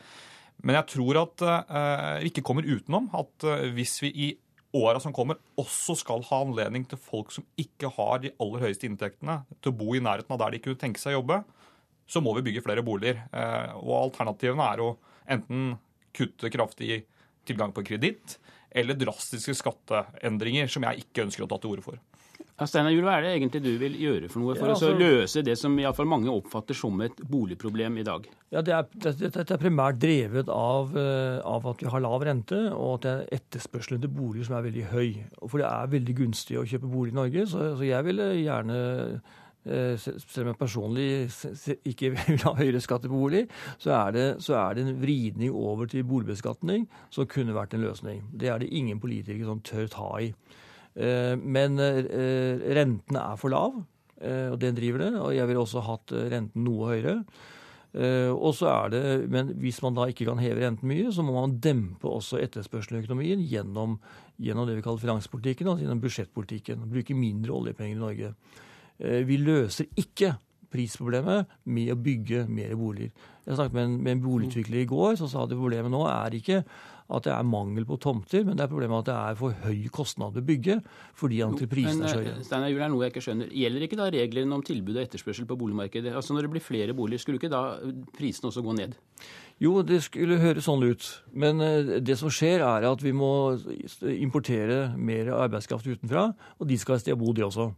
Men 0.65 0.79
jeg 0.79 0.95
tror 0.95 1.21
at 1.25 1.45
uh, 1.45 2.23
vi 2.23 2.31
ikke 2.31 2.45
kommer 2.47 2.69
utenom 2.69 3.11
at 3.19 3.49
uh, 3.49 3.67
hvis 3.77 3.99
vi 4.05 4.13
i 4.13 4.31
åra 4.73 5.01
som 5.05 5.13
kommer, 5.13 5.37
også 5.61 5.99
skal 6.01 6.25
ha 6.31 6.41
anledning 6.47 6.87
til 6.89 7.01
folk 7.01 7.35
som 7.35 7.45
ikke 7.61 7.91
har 7.99 8.23
de 8.23 8.33
aller 8.41 8.65
høyeste 8.65 8.89
inntektene, 8.89 9.43
til 9.61 9.75
å 9.75 9.77
bo 9.77 9.93
i 9.93 10.01
nærheten 10.01 10.33
av 10.33 10.41
der 10.41 10.55
de 10.55 10.63
kunne 10.65 10.81
tenke 10.81 11.03
seg 11.03 11.13
å 11.13 11.19
jobbe, 11.19 11.43
så 12.09 12.23
må 12.25 12.33
vi 12.39 12.47
bygge 12.47 12.65
flere 12.65 12.85
boliger. 12.87 13.21
Uh, 13.35 13.77
og 13.83 13.97
alternativene 14.07 14.71
er 14.73 14.85
å 14.85 14.95
enten 15.37 15.75
kutte 16.17 16.49
kraftig 16.53 17.03
tilgang 17.49 17.75
på 17.77 17.85
kreditt, 17.85 18.39
eller 18.75 18.99
drastiske 18.99 19.55
skatteendringer, 19.59 20.71
som 20.73 20.89
jeg 20.89 21.05
ikke 21.05 21.27
ønsker 21.27 21.45
å 21.45 21.51
ta 21.51 21.61
til 21.61 21.77
orde 21.77 21.87
for. 21.87 22.01
Ja, 22.63 22.67
Steinar 22.69 22.93
Juel, 22.93 23.07
hva 23.07 23.17
er 23.17 23.25
det 23.25 23.31
egentlig 23.33 23.61
du 23.65 23.71
vil 23.81 23.95
gjøre 23.99 24.29
for 24.31 24.43
noe 24.43 24.55
for 24.55 24.69
ja, 24.69 24.75
altså, 24.77 24.93
å 24.93 24.99
løse 25.01 25.43
det 25.43 25.55
som 25.59 25.75
i 25.81 25.87
fall 25.97 26.07
mange 26.11 26.31
oppfatter 26.31 26.77
som 26.77 27.01
et 27.03 27.23
boligproblem 27.27 27.97
i 27.99 28.05
dag? 28.07 28.29
Ja, 28.53 28.61
Dette 28.63 29.15
det, 29.19 29.31
det 29.33 29.43
er 29.57 29.61
primært 29.61 29.99
drevet 30.03 30.51
av, 30.53 30.93
eh, 30.95 31.41
av, 31.49 31.67
at 31.73 31.83
vi 31.83 31.91
har 31.91 32.05
lav 32.05 32.23
rente, 32.29 32.61
og 32.77 33.01
at 33.01 33.07
det 33.07 33.15
er 33.15 33.41
etterspørselen 33.41 34.05
til 34.05 34.13
boliger 34.13 34.47
som 34.47 34.59
er 34.59 34.67
veldig 34.69 34.85
høy. 34.93 35.09
For 35.47 35.63
det 35.63 35.71
er 35.71 35.95
veldig 35.97 36.17
gunstig 36.21 36.61
å 36.61 36.67
kjøpe 36.69 36.93
bolig 36.93 37.15
i 37.15 37.19
Norge, 37.23 37.47
så, 37.51 37.73
så 37.81 37.89
jeg 37.89 38.09
ville 38.11 38.29
gjerne 38.43 38.79
selv 39.63 40.43
om 40.43 40.51
jeg 40.51 40.59
personlig 40.59 41.07
ikke 41.87 42.11
vil 42.17 42.43
ha 42.43 42.55
høyere 42.59 42.83
skatt 42.83 43.07
på 43.07 43.15
bolig, 43.15 43.45
så 43.79 43.95
er, 43.95 44.17
det, 44.17 44.27
så 44.43 44.57
er, 44.59 44.75
det, 44.75 44.87
en 44.89 45.01
vridning 45.03 45.55
over 45.55 45.87
til 45.91 46.07
boligbeskatning 46.09 46.89
som 47.15 47.31
kunne 47.31 47.55
vært 47.55 47.77
en 47.77 47.87
løsning. 47.87 48.25
Det 48.35 48.51
er 48.51 48.63
det 48.63 48.73
ingen 48.75 49.01
politikere 49.03 49.47
som 49.47 49.63
tør 49.63 49.87
ta 49.93 50.11
i. 50.23 50.33
Eh, 50.99 51.35
men 51.39 51.79
rentene 51.79 52.77
renten 52.77 53.19
er 53.23 53.41
for 53.41 53.55
lav, 53.55 53.79
eh, 54.21 54.51
og 54.51 54.59
den 54.61 54.77
driver 54.79 55.07
det. 55.07 55.13
Og 55.21 55.35
jeg 55.37 55.49
ville 55.51 55.63
også 55.63 55.85
hatt 55.87 56.15
renten 56.35 56.67
noe 56.67 56.95
høyere. 56.95 57.19
Og 57.93 58.55
så 58.57 58.71
er 58.71 58.87
det, 58.89 59.29
Men 59.29 59.51
hvis 59.61 59.83
man 59.85 59.93
da 59.93 60.07
ikke 60.09 60.25
kan 60.25 60.39
heve 60.41 60.63
renten 60.65 60.89
mye, 60.89 61.11
så 61.13 61.21
må 61.21 61.35
man 61.37 61.59
dempe 61.61 62.09
også 62.09 62.41
etterspørselen 62.41 63.03
i 63.03 63.05
økonomien 63.05 63.43
gjennom, 63.45 63.99
gjennom, 64.41 64.65
det 64.65 64.79
vi 64.79 64.85
kaller 64.87 65.03
finanspolitikken, 65.03 65.69
altså 65.69 65.85
gjennom 65.85 66.01
budsjettpolitikken. 66.01 66.87
Bruke 66.89 67.13
mindre 67.13 67.53
oljepenger 67.53 67.99
i 67.99 68.01
Norge. 68.01 68.33
Vi 68.99 69.37
løser 69.41 69.89
ikke 69.99 70.35
prisproblemet 70.73 71.51
med 71.69 71.93
å 71.93 71.99
bygge 72.01 72.47
mer 72.49 72.75
boliger. 72.79 73.13
Jeg 73.45 73.59
snakket 73.59 73.77
med 73.77 73.85
en, 73.85 73.95
med 74.01 74.17
en 74.17 74.25
boligutvikler 74.25 74.85
i 74.85 74.89
går 74.89 75.17
som 75.21 75.31
sa 75.31 75.45
at 75.45 75.55
problemet 75.55 75.93
nå 75.93 76.05
er 76.09 76.37
ikke 76.39 76.63
at 77.13 77.27
det 77.27 77.33
er 77.35 77.45
mangel 77.45 77.85
på 77.85 77.99
tomter, 78.01 78.45
men 78.47 78.57
det 78.57 78.65
er 78.65 78.71
problemet 78.71 79.03
at 79.03 79.09
det 79.11 79.17
er 79.17 79.39
for 79.39 79.57
høy 79.67 79.81
kostnad 79.93 80.37
ved 80.39 80.47
bygge 80.49 80.79
fordi 81.19 81.43
entreprisene 81.45 82.07
er 82.07 82.15
så 82.15 82.21
høye. 82.23 82.35
Eh, 82.39 82.45
Steinar 82.47 82.73
Juel, 82.73 82.85
er 82.87 82.93
noe 82.93 83.05
jeg 83.05 83.13
ikke 83.13 83.25
skjønner. 83.27 83.51
Gjelder 83.63 83.87
ikke 83.87 83.99
da 84.01 84.09
reglene 84.15 84.57
om 84.57 84.65
tilbud 84.65 84.97
og 84.97 85.03
etterspørsel 85.03 85.49
på 85.51 85.59
boligmarkedet? 85.61 86.15
Altså 86.17 86.37
Når 86.37 86.47
det 86.47 86.53
blir 86.55 86.65
flere 86.65 86.97
boliger, 86.97 87.23
skulle 87.23 87.43
ikke 87.43 87.53
da 87.53 87.63
prisene 88.17 88.49
også 88.49 88.65
gå 88.65 88.77
ned? 88.79 88.97
Jo, 89.63 89.75
det 89.87 90.01
skulle 90.07 90.41
høres 90.41 90.67
sånn 90.67 90.87
ut. 90.87 91.11
Men 91.37 91.61
eh, 91.61 91.99
det 92.01 92.17
som 92.23 92.33
skjer, 92.33 92.65
er 92.65 92.89
at 92.89 93.05
vi 93.05 93.13
må 93.13 93.33
importere 94.09 94.85
mer 94.97 95.35
arbeidskraft 95.43 95.91
utenfra, 95.91 96.31
og 96.59 96.71
de 96.71 96.81
skal 96.81 96.97
ha 96.97 97.05
sted 97.05 97.19
å 97.19 97.21
bo, 97.21 97.35
de 97.37 97.45
også. 97.51 97.73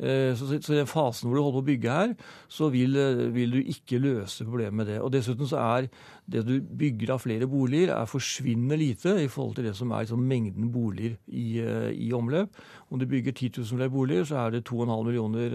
Eh, 0.00 0.32
så, 0.34 0.48
i 0.56 0.58
den 0.58 0.88
fasen 0.88 1.28
hvor 1.28 1.36
du 1.36 1.42
holder 1.44 1.58
på 1.58 1.62
å 1.62 1.66
bygge 1.66 1.94
her, 1.94 2.14
så 2.50 2.70
vil, 2.72 2.96
eh, 2.98 3.26
vil, 3.34 3.52
du 3.54 3.70
ikke 3.74 4.00
løse 4.02 4.46
problemet 4.48 4.74
med 4.80 4.88
det. 4.88 4.98
Og 5.04 5.12
Dessuten 5.12 5.46
så 5.46 5.60
er 5.60 5.88
det 6.32 6.44
du 6.48 6.56
bygger 6.60 7.12
av 7.14 7.22
flere 7.22 7.46
boliger, 7.46 7.92
er 7.94 8.10
forsvinnende 8.10 8.78
lite 8.80 9.14
i 9.22 9.28
forhold 9.30 9.56
til 9.58 9.68
det 9.68 9.76
som 9.78 9.92
er 9.92 10.06
liksom, 10.06 10.24
mengden 10.26 10.72
boliger 10.72 11.18
i, 11.28 11.60
eh, 11.60 11.90
i, 11.92 12.10
omløp. 12.12 12.56
Om 12.90 12.98
du 12.98 13.06
bygger 13.06 13.32
10 13.32 13.52
000 13.58 13.78
flere 13.78 13.90
boliger, 13.90 14.24
så 14.24 14.46
er 14.46 14.50
det 14.56 14.64
2,5 14.68 15.04
millioner 15.06 15.54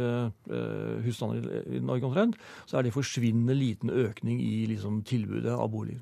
uh, 0.50 1.04
husstander 1.06 1.44
i 1.70 1.80
Norge 1.80 2.06
omtrent. 2.08 2.38
Så 2.66 2.78
er 2.78 2.84
det 2.84 2.96
forsvinnende 2.96 3.54
liten 3.54 3.90
økning 3.90 4.42
i 4.42 4.66
liksom, 4.66 5.04
tilbudet 5.04 5.54
av 5.54 5.70
boliger. 5.72 6.02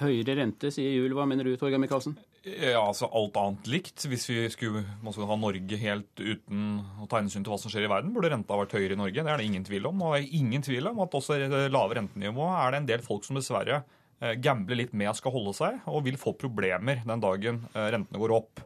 Høyere 0.00 0.36
rente, 0.36 0.72
sier 0.74 0.90
Juel. 0.92 1.14
Hva 1.16 1.26
mener 1.28 1.46
du, 1.46 1.54
Torgeir 1.56 1.80
Micaelsen? 1.80 2.16
Ja, 2.42 2.80
altså 2.80 3.06
Alt 3.14 3.36
annet 3.38 3.68
likt. 3.70 4.02
Hvis 4.10 4.26
vi 4.26 4.40
skulle, 4.50 4.82
skulle 5.12 5.28
ha 5.30 5.38
Norge 5.38 5.78
helt 5.78 6.18
uten 6.18 6.80
å 6.98 7.06
ta 7.06 7.20
hensyn 7.20 7.44
til 7.44 7.54
hva 7.54 7.58
som 7.62 7.70
skjer 7.70 7.86
i 7.86 7.90
verden, 7.92 8.10
burde 8.14 8.32
renta 8.32 8.58
vært 8.58 8.74
høyere 8.74 8.96
i 8.96 8.98
Norge. 8.98 9.22
Det 9.22 9.30
er 9.30 9.38
det 9.38 9.46
ingen 9.46 9.66
tvil 9.66 9.86
om. 9.92 10.02
Og 10.02 10.16
det 10.16 10.24
er 10.24 10.36
ingen 10.40 10.64
tvil 10.66 10.90
om 10.90 11.02
at 11.04 11.14
også 11.14 11.38
lave 11.70 11.98
rentenivå 12.00 12.48
er 12.56 12.74
det 12.74 12.80
en 12.82 12.90
del 12.90 13.04
folk 13.06 13.26
som 13.28 13.38
dessverre 13.38 13.84
eh, 14.18 14.34
gambler 14.42 14.82
litt 14.82 14.96
med 14.98 15.14
skal 15.18 15.34
holde 15.36 15.54
seg, 15.54 15.78
og 15.86 16.02
vil 16.08 16.18
få 16.18 16.34
problemer 16.38 17.04
den 17.06 17.22
dagen 17.22 17.62
eh, 17.76 17.92
rentene 17.94 18.22
går 18.24 18.34
opp. 18.40 18.64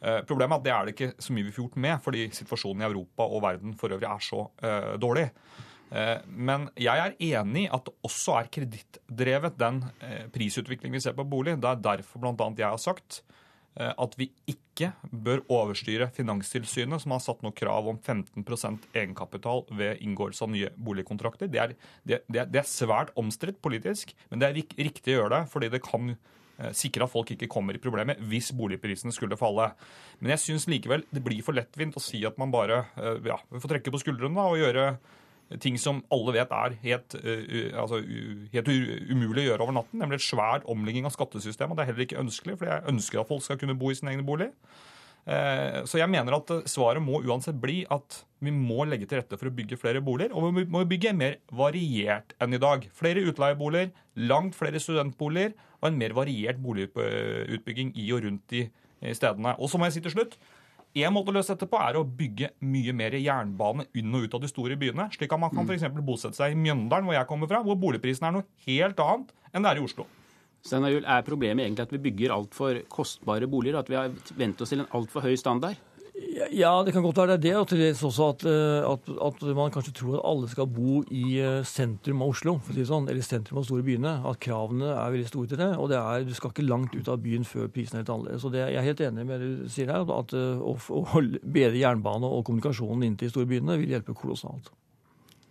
Eh, 0.00 0.22
problemet 0.24 0.56
er 0.56 0.56
at 0.56 0.64
det 0.64 0.74
er 0.78 0.88
det 0.88 0.96
ikke 0.96 1.26
så 1.28 1.36
mye 1.36 1.50
vi 1.50 1.52
får 1.52 1.66
gjort 1.66 1.80
med, 1.84 1.96
fordi 2.08 2.28
situasjonen 2.40 2.86
i 2.86 2.88
Europa 2.88 3.28
og 3.28 3.44
verden 3.44 3.76
for 3.76 3.92
øvrig 3.92 4.08
er 4.08 4.24
så 4.24 4.46
dårlig. 4.96 5.28
Eh, 5.88 6.20
men 6.28 6.68
jeg 6.76 7.00
er 7.00 7.16
enig 7.16 7.64
i 7.64 7.72
at 7.72 7.88
det 7.88 7.94
også 8.04 8.36
er 8.38 8.52
kredittdrevet, 8.52 9.56
den 9.60 9.82
eh, 10.04 10.26
prisutviklingen 10.32 10.98
vi 10.98 11.04
ser 11.04 11.16
på 11.16 11.26
bolig. 11.28 11.56
Det 11.60 11.70
er 11.70 11.82
derfor 11.84 12.22
bl.a. 12.22 12.48
jeg 12.58 12.68
har 12.68 12.80
sagt 12.82 13.22
eh, 13.78 13.90
at 13.90 14.16
vi 14.20 14.28
ikke 14.50 14.92
bør 15.08 15.44
overstyre 15.48 16.10
Finanstilsynet, 16.14 17.02
som 17.02 17.16
har 17.16 17.24
satt 17.24 17.44
noe 17.44 17.56
krav 17.56 17.88
om 17.90 17.98
15% 17.98 18.90
egenkapital 18.92 19.64
ved 19.72 20.02
inngåelse 20.04 20.44
av 20.44 20.52
nye 20.52 20.72
boligkontrakter. 20.76 21.50
Det 21.52 21.62
er, 21.62 21.76
det, 22.04 22.24
det 22.28 22.62
er 22.62 22.68
svært 22.68 23.14
omstridt 23.18 23.62
politisk, 23.64 24.12
men 24.28 24.42
det 24.42 24.50
er 24.50 24.60
riktig 24.60 25.14
å 25.14 25.22
gjøre 25.22 25.38
det, 25.38 25.46
fordi 25.54 25.72
det 25.76 25.86
kan 25.86 26.18
sikre 26.74 27.06
at 27.06 27.12
folk 27.12 27.28
ikke 27.30 27.46
kommer 27.46 27.76
i 27.76 27.78
problemer 27.78 28.18
hvis 28.26 28.48
boligprisene 28.58 29.12
skulle 29.14 29.36
falle. 29.38 29.68
Men 30.18 30.32
jeg 30.32 30.42
syns 30.42 30.64
likevel 30.66 31.04
det 31.14 31.22
blir 31.22 31.38
for 31.46 31.54
lettvint 31.54 31.94
å 31.94 32.02
si 32.02 32.24
at 32.26 32.34
man 32.34 32.50
bare 32.50 32.80
ja, 33.22 33.36
får 33.46 33.76
trekke 33.76 33.92
på 33.94 34.00
skuldrene 34.02 34.42
og 34.42 34.58
gjøre 34.58 34.88
ting 35.62 35.78
som 35.80 36.02
alle 36.12 36.34
vet 36.36 36.52
er 36.52 36.76
helt, 36.82 37.16
uh, 37.16 37.80
altså, 37.80 38.02
helt 38.52 38.70
umulig 39.08 39.46
å 39.46 39.48
gjøre 39.52 39.64
over 39.64 39.78
natten, 39.80 40.02
nemlig 40.02 40.20
et 40.20 40.28
svær 40.28 40.66
omlegging 40.68 41.08
av 41.08 41.14
skattesystemet. 41.16 41.78
Det 41.78 41.84
er 41.84 41.90
heller 41.92 42.06
ikke 42.06 42.22
ønskelig, 42.22 42.58
for 42.60 42.70
jeg 42.70 42.86
ønsker 42.92 43.22
at 43.22 43.30
folk 43.30 43.44
skal 43.46 43.60
kunne 43.60 43.78
bo 43.78 43.92
i 43.92 43.98
sin 43.98 44.10
egen 44.12 44.26
bolig. 44.28 44.50
Uh, 45.28 45.84
så 45.88 46.00
jeg 46.00 46.08
mener 46.12 46.36
at 46.38 46.52
svaret 46.70 47.04
må 47.04 47.22
uansett 47.24 47.58
bli 47.60 47.82
at 47.92 48.22
vi 48.44 48.52
må 48.54 48.84
legge 48.88 49.08
til 49.08 49.20
rette 49.20 49.36
for 49.36 49.50
å 49.50 49.54
bygge 49.54 49.80
flere 49.80 50.02
boliger. 50.04 50.34
Og 50.36 50.52
vi 50.56 50.66
må 50.70 50.84
bygge 50.88 51.16
mer 51.16 51.40
variert 51.52 52.36
enn 52.40 52.54
i 52.56 52.60
dag. 52.62 52.84
Flere 52.96 53.24
utleieboliger, 53.28 53.90
langt 54.28 54.56
flere 54.56 54.80
studentboliger 54.80 55.56
og 55.80 55.90
en 55.90 55.98
mer 55.98 56.14
variert 56.16 56.60
boligutbygging 56.62 57.92
i 57.98 58.06
og 58.14 58.24
rundt 58.26 58.46
de 58.54 58.68
stedene. 59.14 59.54
Og 59.58 59.70
så 59.70 59.78
må 59.78 59.88
jeg 59.88 59.98
si 59.98 60.04
til 60.06 60.14
slutt 60.16 60.38
en 61.04 61.14
måte 61.14 61.32
å 61.32 61.36
løse 61.36 61.54
dette 61.54 61.68
på 61.70 61.80
er 61.82 61.98
å 61.98 62.04
bygge 62.04 62.52
mye 62.64 62.94
mer 62.96 63.16
jernbane 63.18 63.88
inn 63.98 64.14
og 64.14 64.26
ut 64.26 64.36
av 64.38 64.44
de 64.44 64.50
store 64.50 64.78
byene. 64.80 65.08
Slik 65.14 65.32
at 65.34 65.42
man 65.42 65.52
kan 65.54 65.66
mm. 65.66 65.74
f.eks. 65.74 66.04
bosette 66.06 66.38
seg 66.38 66.54
i 66.54 66.60
Mjøndalen, 66.60 67.08
hvor 67.08 67.18
jeg 67.18 67.28
kommer 67.30 67.50
fra, 67.50 67.62
hvor 67.66 67.78
boligprisen 67.80 68.28
er 68.28 68.38
noe 68.38 68.48
helt 68.66 69.02
annet 69.04 69.34
enn 69.52 69.64
det 69.64 69.72
er 69.72 69.80
i 69.80 69.84
Oslo. 69.84 70.08
Steinar 70.64 70.96
Er 70.98 71.26
problemet 71.26 71.64
egentlig 71.64 71.86
at 71.86 71.92
vi 71.94 72.02
bygger 72.08 72.34
altfor 72.34 72.80
kostbare 72.92 73.46
boliger? 73.50 73.78
At 73.80 73.90
vi 73.90 73.98
har 73.98 74.10
vent 74.36 74.60
oss 74.60 74.74
til 74.74 74.82
en 74.82 74.90
altfor 74.98 75.24
høy 75.24 75.36
standard? 75.38 75.78
Ja, 76.54 76.70
det 76.84 76.92
kan 76.94 77.02
godt 77.02 77.16
være 77.16 77.36
det. 77.36 77.36
er 77.36 77.42
det. 77.42 77.54
Og 77.56 77.68
til 77.68 77.80
dels 77.82 78.02
også 78.02 78.28
at, 78.32 78.44
eh, 78.46 78.86
at, 78.86 79.10
at, 79.26 79.42
man 79.56 79.70
kanskje 79.74 79.92
tror 79.92 80.18
at 80.18 80.26
alle 80.30 80.48
skal 80.48 80.66
bo 80.66 81.02
i 81.10 81.38
eh, 81.38 81.64
sentrum 81.66 82.22
av 82.22 82.32
Oslo, 82.32 82.56
for 82.62 82.72
å 82.72 82.76
si 82.76 82.82
det 82.82 82.88
sånn, 82.90 83.08
eller 83.10 83.26
sentrum 83.26 83.60
av 83.60 83.66
store 83.68 83.86
byene. 83.86 84.14
At 84.28 84.40
kravene 84.42 84.90
er 84.94 85.14
veldig 85.14 85.28
store 85.30 85.52
til 85.52 85.60
det. 85.62 85.70
Og 85.76 85.90
det 85.92 86.00
er, 86.00 86.26
du 86.26 86.34
skal 86.36 86.54
ikke 86.54 86.66
langt 86.66 86.96
ut 86.96 87.10
av 87.10 87.22
byen 87.22 87.46
før 87.48 87.70
prisen 87.74 87.98
er 87.98 88.04
helt 88.04 88.14
annerledes. 88.14 88.42
Så 88.44 88.52
det, 88.54 88.64
jeg 88.64 88.80
er 88.80 88.88
helt 88.88 89.04
enig 89.08 89.28
med 89.28 89.44
det 89.44 89.52
du 89.52 89.70
sier 89.72 89.94
her, 89.94 90.10
at 90.18 90.34
eh, 90.36 90.58
å, 90.58 90.74
å 90.74 91.24
bedre 91.42 91.80
jernbane 91.80 92.32
og 92.38 92.44
kommunikasjonen 92.48 93.06
inn 93.06 93.18
til 93.18 93.30
de 93.30 93.34
store 93.34 93.50
byene 93.50 93.78
vil 93.82 93.96
hjelpe 93.96 94.16
kolossalt. 94.18 94.72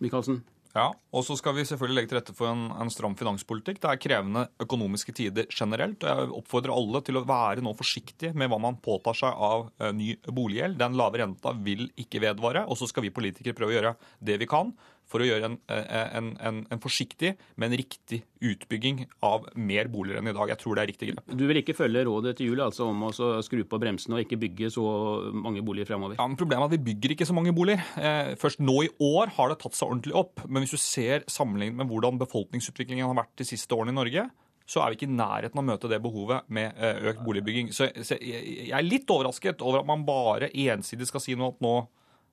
Michaelsen? 0.04 0.42
Ja, 0.78 0.88
og 0.94 1.24
så 1.26 1.34
skal 1.38 1.56
vi 1.56 1.64
selvfølgelig 1.66 1.96
legge 1.96 2.10
til 2.12 2.18
rette 2.20 2.34
for 2.36 2.50
en, 2.52 2.68
en, 2.78 2.90
stram 2.92 3.16
finanspolitikk. 3.18 3.80
Det 3.82 3.90
er 3.90 4.00
krevende 4.02 4.44
økonomiske 4.62 5.14
tider 5.16 5.48
generelt. 5.50 6.04
og 6.04 6.10
Jeg 6.10 6.36
oppfordrer 6.38 6.74
alle 6.74 7.02
til 7.06 7.18
å 7.18 7.24
være 7.26 7.64
nå 7.64 7.72
forsiktige 7.78 8.36
med 8.38 8.52
hva 8.52 8.60
man 8.62 8.78
påtar 8.84 9.18
seg 9.18 9.42
av 9.48 9.66
uh, 9.72 9.90
ny 9.96 10.12
boliggjeld. 10.24 10.78
Den 10.78 10.98
lave 11.00 11.22
renta 11.22 11.54
vil 11.66 11.88
ikke 11.98 12.22
vedvare. 12.22 12.62
Og 12.70 12.78
så 12.78 12.86
skal 12.90 13.08
vi 13.08 13.14
politikere 13.14 13.58
prøve 13.58 13.74
å 13.74 13.78
gjøre 13.78 13.96
det 14.30 14.38
vi 14.38 14.50
kan 14.50 14.70
for 15.08 15.24
å 15.24 15.28
gjøre 15.28 15.48
en, 15.48 15.56
eh, 15.72 15.84
en, 16.18 16.30
en, 16.44 16.60
en, 16.68 16.80
forsiktig, 16.82 17.34
men 17.60 17.74
riktig 17.78 18.20
utbygging 18.44 19.04
av 19.24 19.48
mer 19.56 19.88
boliger 19.92 20.20
enn 20.20 20.30
i 20.30 20.34
dag. 20.36 20.52
Jeg 20.52 20.60
tror 20.60 20.76
det 20.76 20.84
er 20.84 20.90
riktig 20.92 21.10
grep. 21.10 21.32
Du 21.32 21.46
vil 21.48 21.60
ikke 21.62 21.76
følge 21.78 22.04
rådet 22.08 22.36
til 22.38 22.52
jul 22.52 22.62
altså 22.64 22.90
om 22.90 23.06
å 23.08 23.12
skru 23.44 23.64
på 23.68 23.80
bremsene 23.80 24.18
og 24.18 24.26
ikke 24.26 24.40
bygge 24.44 24.72
så 24.74 24.84
mange 25.32 25.64
boliger 25.66 25.88
fremover? 25.90 26.18
Ja, 26.20 26.26
men 26.28 26.38
Problemet 26.38 26.66
er 26.66 26.70
at 26.70 26.76
vi 26.76 26.92
bygger 26.92 27.16
ikke 27.16 27.28
så 27.28 27.36
mange 27.36 27.54
boliger. 27.56 27.82
Eh, 27.96 28.34
først 28.40 28.62
nå 28.62 28.76
i 28.86 28.92
år 29.04 29.34
har 29.38 29.52
det 29.52 29.60
tatt 29.62 29.78
seg 29.78 29.88
ordentlig 29.88 30.18
opp. 30.18 30.44
Men 30.46 30.64
hvis 30.64 30.76
du 30.76 30.82
ser 30.82 31.24
sammenlignet 31.30 31.80
med 31.80 31.90
hvordan 31.90 32.20
befolkningsutviklingen 32.20 33.08
har 33.08 33.18
vært 33.24 33.34
de 33.40 33.48
siste 33.48 33.74
årene 33.74 33.96
i 33.96 33.98
Norge, 33.98 34.28
så 34.68 34.82
er 34.82 34.92
vi 34.92 34.98
ikke 34.98 35.08
i 35.08 35.16
nærheten 35.16 35.56
av 35.56 35.64
å 35.64 35.68
møte 35.70 35.88
det 35.88 36.00
behovet 36.04 36.48
med 36.52 36.76
eh, 36.76 36.98
økt 37.10 37.22
boligbygging. 37.24 37.70
Så, 37.72 37.88
jeg 37.88 38.68
er 38.68 38.84
litt 38.84 39.08
overrasket 39.08 39.64
over 39.64 39.80
at 39.80 39.88
man 39.88 40.04
bare 40.08 40.50
ensidig 40.52 41.08
skal 41.08 41.24
si 41.24 41.36
noe 41.38 41.54
at 41.54 41.64
nå 41.64 41.78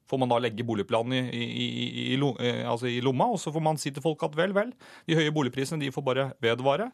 får 0.09 0.21
man 0.21 0.31
da 0.31 0.39
legge 0.41 0.65
boligplanen 0.65 1.29
i, 1.33 1.43
i, 1.43 1.67
i, 2.05 2.15
eh, 2.15 2.63
altså 2.69 2.89
i, 2.91 3.01
lomma, 3.03 3.29
og 3.33 3.41
så 3.41 3.53
får 3.53 3.63
man 3.63 3.79
si 3.81 3.91
til 3.93 4.03
folk 4.05 4.23
at 4.27 4.37
vel, 4.37 4.53
vel, 4.55 4.73
de 5.09 5.17
høye 5.17 5.33
boligprisene 5.33 5.81
de 5.81 5.93
får 5.93 6.05
bare 6.05 6.29
vedvare. 6.43 6.91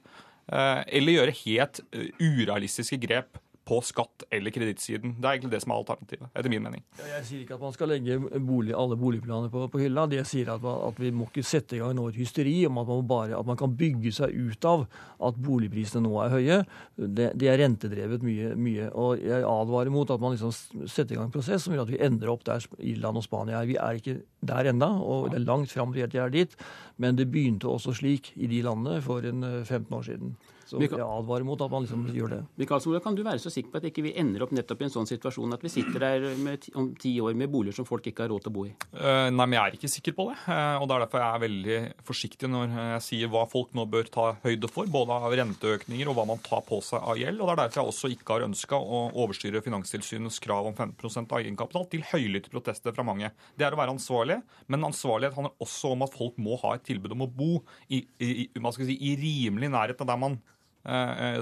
Eh, 0.52 0.82
eller 1.00 1.20
gjøre 1.20 1.40
helt 1.44 1.84
eh, 1.92 2.12
urealistiske 2.22 3.00
grep 3.04 3.40
på 3.66 3.78
skatt- 3.86 4.26
eller 4.32 4.52
kredittsiden. 4.52 5.16
Det 5.22 5.28
er 5.28 5.36
egentlig 5.36 5.52
det 5.52 5.62
som 5.62 5.72
er 5.72 5.82
alternativet, 5.82 6.30
etter 6.34 6.50
min 6.50 6.64
mening. 6.64 6.84
Jeg 6.98 7.26
sier 7.28 7.42
ikke 7.44 7.56
at 7.60 7.62
man 7.62 7.76
skal 7.76 7.92
legge 7.94 8.18
bolig, 8.42 8.74
alle 8.74 8.98
boligplaner 8.98 9.52
på, 9.54 9.68
på, 9.70 9.82
hylla. 9.84 10.08
Det 10.10 10.18
jeg 10.22 10.30
sier 10.32 10.54
at, 10.56 10.66
at, 10.66 11.02
vi 11.02 11.12
må 11.14 11.28
ikke 11.30 11.46
sette 11.46 11.78
i 11.78 11.82
gang 11.82 11.94
nå 11.98 12.08
et 12.10 12.18
hysteri 12.18 12.56
om 12.68 12.80
at 12.82 12.90
man, 12.90 13.06
bare, 13.08 13.38
at 13.38 13.48
man 13.48 13.60
kan 13.60 13.76
bygge 13.78 14.14
seg 14.18 14.34
ut 14.34 14.66
av 14.66 14.88
at 15.22 15.38
boligprisene 15.46 16.04
nå 16.08 16.16
er 16.26 16.36
høye. 16.36 16.60
Det, 16.98 17.32
det 17.38 17.52
er 17.52 17.62
rentedrevet 17.62 18.26
mye, 18.26 18.54
mye. 18.58 18.90
Og 18.98 19.22
jeg 19.22 19.46
advarer 19.46 19.94
mot 19.94 20.10
at 20.10 20.24
man 20.24 20.34
liksom 20.36 20.54
setter 20.90 21.16
i 21.16 21.20
gang 21.20 21.30
en 21.30 21.36
prosess 21.36 21.68
som 21.68 21.78
gjør 21.78 21.86
at 21.86 21.94
vi 21.94 22.02
ender 22.02 22.34
opp 22.34 22.46
der 22.50 22.66
Irland 22.80 23.22
og 23.22 23.28
Spania 23.28 23.62
er. 23.62 23.70
Vi 23.70 23.78
er 23.78 24.02
ikke 24.02 24.18
der 24.42 24.72
ennå, 24.74 24.90
og 25.06 25.30
det 25.30 25.42
er 25.42 25.46
langt 25.46 25.74
fram 25.74 25.94
til 25.94 26.10
vi 26.12 26.20
er 26.20 26.34
dit. 26.34 26.58
Men 26.98 27.20
det 27.20 27.30
begynte 27.32 27.70
også 27.70 27.94
slik 28.02 28.34
i 28.36 28.50
de 28.50 28.64
landene 28.66 29.02
for 29.06 29.26
en 29.28 29.46
15 29.64 29.86
eh, 29.86 29.98
år 29.98 30.08
siden. 30.10 30.34
Så 30.72 30.80
jeg 30.80 31.04
advarer 31.04 31.44
mot 31.44 31.60
at 31.60 31.72
man 31.72 31.84
liksom 31.84 32.06
gjør 32.16 32.32
det. 32.32 32.40
Mikael 32.62 32.80
Solberg, 32.84 33.04
kan 33.04 33.16
du 33.18 33.24
være 33.26 33.42
så 33.44 33.52
sikker 33.52 33.74
på 33.74 33.80
at 33.82 33.88
ikke 33.90 34.06
vi 34.06 34.14
ender 34.20 34.46
opp 34.46 34.54
nettopp 34.56 34.84
i 34.84 34.86
en 34.88 34.94
sånn 34.94 35.10
situasjon 35.10 35.56
at 35.58 35.64
vi 35.66 35.72
sitter 35.74 36.00
der 36.00 36.28
med, 36.40 36.68
om 36.80 36.92
ti 37.00 37.12
år 37.20 37.36
med 37.36 37.52
boliger 37.52 37.76
som 37.76 37.88
folk 37.88 38.08
ikke 38.08 38.24
har 38.24 38.32
råd 38.32 38.46
til 38.46 38.54
å 38.54 38.56
bo 38.56 38.64
i? 38.70 38.72
Uh, 38.96 39.28
nei, 39.34 39.44
men 39.44 39.58
jeg 39.58 39.62
er 39.64 39.76
ikke 39.76 39.92
sikker 39.92 40.16
på 40.16 40.30
det. 40.30 40.38
Uh, 40.46 40.78
og 40.80 40.88
det 40.88 40.96
er 40.96 41.04
derfor 41.04 41.24
jeg 41.24 41.36
er 41.36 41.44
veldig 41.44 41.80
forsiktig 42.08 42.52
når 42.54 42.78
jeg 42.78 43.02
sier 43.08 43.34
hva 43.34 43.44
folk 43.52 43.76
nå 43.76 43.86
bør 43.92 44.12
ta 44.14 44.28
høyde 44.46 44.70
for, 44.72 44.88
både 44.92 45.18
av 45.18 45.36
renteøkninger 45.42 46.12
og 46.12 46.18
hva 46.20 46.26
man 46.32 46.44
tar 46.46 46.64
på 46.70 46.80
seg 46.88 47.04
av 47.04 47.20
gjeld. 47.20 47.42
Og 47.42 47.52
det 47.52 47.56
er 47.58 47.62
derfor 47.66 47.82
jeg 47.82 47.96
også 47.96 48.14
ikke 48.16 48.38
har 48.38 48.48
ønska 48.48 48.80
å 48.80 49.02
overstyre 49.26 49.64
Finanstilsynets 49.66 50.40
krav 50.44 50.72
om 50.72 50.78
15 50.78 51.28
av 51.28 51.38
egenkapital 51.42 51.90
til 51.92 52.08
høylytte 52.14 52.54
protester 52.54 52.96
fra 52.96 53.06
mange. 53.08 53.34
Det 53.60 53.68
er 53.68 53.76
å 53.76 53.82
være 53.82 53.98
ansvarlig, 53.98 54.40
men 54.72 54.88
ansvarlighet 54.88 55.36
handler 55.36 55.68
også 55.68 55.92
om 55.98 56.08
at 56.08 56.16
folk 56.16 56.40
må 56.40 56.56
ha 56.64 56.78
et 56.78 56.88
tilbud 56.88 57.18
om 57.18 57.28
å 57.28 57.32
bo 57.32 57.52
i, 57.92 58.06
i, 58.24 58.32
i, 58.48 58.74
si, 58.80 58.96
i 58.96 59.14
rimelig 59.20 59.72
nærhet 59.76 60.00
av 60.02 60.14
der 60.14 60.20
man 60.22 60.40
Eh, 60.42 60.61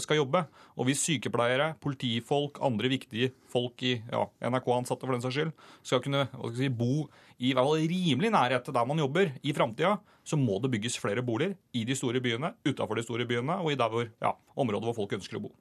skal 0.03 0.19
jobbe. 0.19 0.43
Og 0.75 0.89
hvis 0.89 1.01
sykepleiere, 1.05 1.71
politifolk, 1.81 2.59
andre 2.65 2.91
viktige 2.91 3.31
folk 3.51 3.81
i 3.87 3.95
ja, 3.99 4.25
NRK-ansatte 4.51 5.07
for 5.07 5.15
den 5.15 5.23
saks 5.23 5.37
skyld, 5.37 5.53
skal 5.85 6.03
kunne 6.03 6.25
skal 6.31 6.57
si, 6.57 6.69
bo 6.69 7.07
i 7.39 7.53
hvert 7.55 7.65
fall 7.65 7.87
rimelig 7.87 8.33
nærhet 8.35 8.65
til 8.67 8.75
der 8.75 8.87
man 8.89 8.99
jobber 8.99 9.31
i 9.41 9.55
framtida, 9.55 9.95
så 10.27 10.37
må 10.37 10.59
det 10.61 10.73
bygges 10.75 10.99
flere 10.99 11.23
boliger 11.25 11.55
i 11.73 11.85
de 11.87 11.95
store 11.95 12.21
byene, 12.23 12.53
utafor 12.67 12.99
de 12.99 13.05
store 13.07 13.27
byene 13.29 13.61
og 13.63 13.71
i 13.73 13.79
der 13.79 13.91
hvor, 13.91 14.07
ja, 14.21 14.35
områder 14.59 14.91
hvor 14.91 14.99
folk 15.01 15.17
ønsker 15.19 15.39
å 15.39 15.47
bo. 15.47 15.53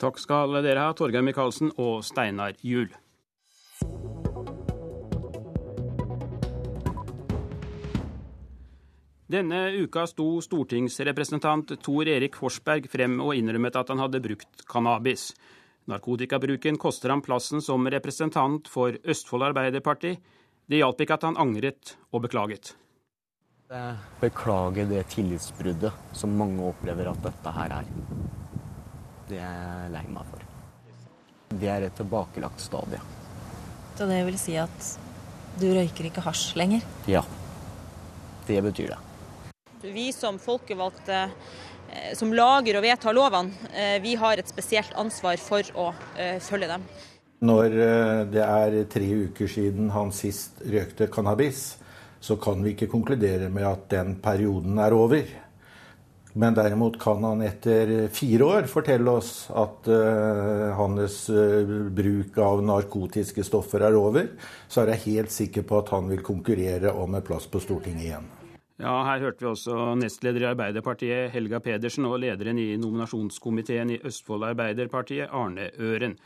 Takk 0.00 0.20
skal 0.20 0.58
dere 0.64 0.88
ha, 0.88 0.92
Torgeir 0.96 1.24
Micaelsen 1.24 1.72
og 1.76 2.02
Steinar 2.04 2.56
Juel. 2.64 2.92
Denne 9.26 9.72
uka 9.82 10.04
sto 10.06 10.38
stortingsrepresentant 10.38 11.72
Tor 11.82 12.06
Erik 12.06 12.36
Forsberg 12.38 12.84
frem 12.86 13.16
og 13.24 13.32
innrømmet 13.34 13.74
at 13.74 13.88
han 13.90 13.98
hadde 13.98 14.20
brukt 14.22 14.60
cannabis. 14.70 15.32
Narkotikabruken 15.90 16.76
koster 16.78 17.10
ham 17.10 17.24
plassen 17.26 17.58
som 17.62 17.88
representant 17.90 18.70
for 18.70 18.94
Østfold 19.02 19.48
Arbeiderparti. 19.48 20.12
Det 20.66 20.78
hjalp 20.78 21.02
ikke 21.02 21.16
at 21.18 21.26
han 21.26 21.38
angret 21.42 21.96
og 22.14 22.22
beklaget. 22.22 22.76
Jeg 23.66 23.96
beklager 24.20 24.86
det 24.92 25.02
tillitsbruddet 25.10 26.14
som 26.14 26.36
mange 26.38 26.62
opplever 26.68 27.10
at 27.10 27.18
dette 27.26 27.54
her 27.56 27.74
er. 27.80 27.88
Det 29.26 29.40
er 29.42 29.56
jeg 29.58 29.90
lei 29.96 30.04
meg 30.06 30.30
for. 30.30 30.46
Det 31.50 31.72
er 31.72 31.88
et 31.88 31.98
tilbakelagt 31.98 32.62
stadie. 32.62 33.02
Så 33.98 34.06
det 34.06 34.20
vil 34.28 34.38
si 34.38 34.54
at 34.60 34.92
du 35.58 35.66
røyker 35.74 36.12
ikke 36.12 36.22
hasj 36.28 36.54
lenger? 36.62 36.86
Ja. 37.10 37.24
Det 38.46 38.62
betyr 38.62 38.94
det 38.94 39.05
vi 39.82 40.12
som 40.12 40.38
folkevalgte 40.38 41.16
eh, 41.24 42.12
som 42.16 42.32
lager 42.34 42.78
og 42.78 42.84
vedtar 42.86 43.16
lovene, 43.16 43.52
eh, 43.74 43.96
vi 44.02 44.14
har 44.16 44.38
et 44.38 44.48
spesielt 44.48 44.94
ansvar 44.96 45.40
for 45.42 45.72
å 45.76 45.88
eh, 46.16 46.38
følge 46.42 46.70
dem. 46.72 46.86
Når 47.46 47.74
det 48.32 48.40
er 48.40 48.76
tre 48.88 49.08
uker 49.28 49.50
siden 49.50 49.90
han 49.92 50.08
sist 50.16 50.62
røkte 50.64 51.10
cannabis, 51.12 51.74
så 52.16 52.38
kan 52.40 52.62
vi 52.64 52.72
ikke 52.72 52.88
konkludere 52.88 53.50
med 53.52 53.66
at 53.68 53.90
den 53.92 54.14
perioden 54.24 54.80
er 54.80 54.96
over. 54.96 55.28
Men 56.36 56.56
derimot 56.56 56.98
kan 57.00 57.22
han 57.24 57.44
etter 57.44 58.08
fire 58.12 58.48
år 58.58 58.66
fortelle 58.68 59.12
oss 59.20 59.46
at 59.56 59.88
uh, 59.88 60.72
hans 60.76 61.22
uh, 61.32 61.76
bruk 61.96 62.36
av 62.44 62.60
narkotiske 62.66 63.44
stoffer 63.46 63.86
er 63.88 63.96
over. 63.96 64.28
Så 64.68 64.82
er 64.82 64.92
jeg 64.92 65.04
helt 65.06 65.32
sikker 65.32 65.64
på 65.64 65.80
at 65.80 65.94
han 65.96 66.10
vil 66.12 66.24
konkurrere 66.24 66.92
om 66.92 67.16
en 67.16 67.24
plass 67.24 67.48
på 67.48 67.62
Stortinget 67.64 68.08
igjen. 68.10 68.28
Ja, 68.76 68.92
Her 69.08 69.22
hørte 69.24 69.40
vi 69.40 69.48
også 69.48 69.94
nestleder 69.96 70.42
i 70.42 70.48
Arbeiderpartiet 70.50 71.30
Helga 71.32 71.62
Pedersen 71.64 72.04
og 72.04 72.18
lederen 72.20 72.58
i 72.60 72.74
nominasjonskomiteen 72.76 73.94
i 73.94 74.02
Østfold 74.04 74.44
Arbeiderpartiet 74.50 75.32
Arne 75.32 75.70
Øren. 75.80 76.18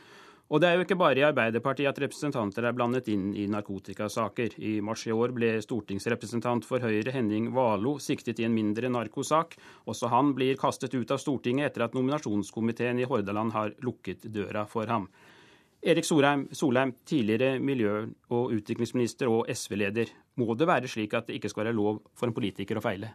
Og 0.51 0.59
det 0.59 0.67
er 0.67 0.75
jo 0.75 0.83
ikke 0.83 0.97
bare 0.99 1.15
i 1.15 1.23
Arbeiderpartiet 1.23 1.87
at 1.87 2.01
representanter 2.03 2.67
er 2.67 2.75
blandet 2.75 3.07
inn 3.07 3.29
i 3.39 3.45
narkotikasaker. 3.47 4.57
I 4.59 4.73
mars 4.83 5.05
i 5.07 5.15
år 5.15 5.31
ble 5.31 5.53
stortingsrepresentant 5.63 6.67
for 6.67 6.83
Høyre 6.83 7.15
Henning 7.15 7.53
Valo 7.55 7.95
siktet 8.03 8.43
i 8.43 8.49
en 8.49 8.57
mindre 8.57 8.91
narkosak. 8.91 9.55
Også 9.87 10.11
han 10.11 10.35
blir 10.35 10.59
kastet 10.59 10.91
ut 10.91 11.15
av 11.15 11.23
Stortinget 11.23 11.71
etter 11.71 11.87
at 11.87 11.95
nominasjonskomiteen 11.95 12.99
i 12.99 13.07
Hordaland 13.07 13.55
har 13.55 13.71
lukket 13.79 14.27
døra 14.27 14.67
for 14.67 14.91
ham. 14.91 15.07
Erik 15.81 16.05
Solheim, 16.05 16.45
Solheim 16.53 16.93
tidligere 17.09 17.59
miljø- 17.59 18.11
og 18.29 18.51
utviklingsminister 18.53 19.29
og 19.29 19.47
SV-leder. 19.49 20.11
Må 20.37 20.53
det 20.53 20.67
være 20.69 20.87
slik 20.87 21.13
at 21.17 21.27
det 21.27 21.39
ikke 21.39 21.49
skal 21.49 21.65
være 21.65 21.73
lov 21.73 22.03
for 22.13 22.29
en 22.29 22.35
politiker 22.37 22.77
å 22.77 22.83
feile? 22.85 23.09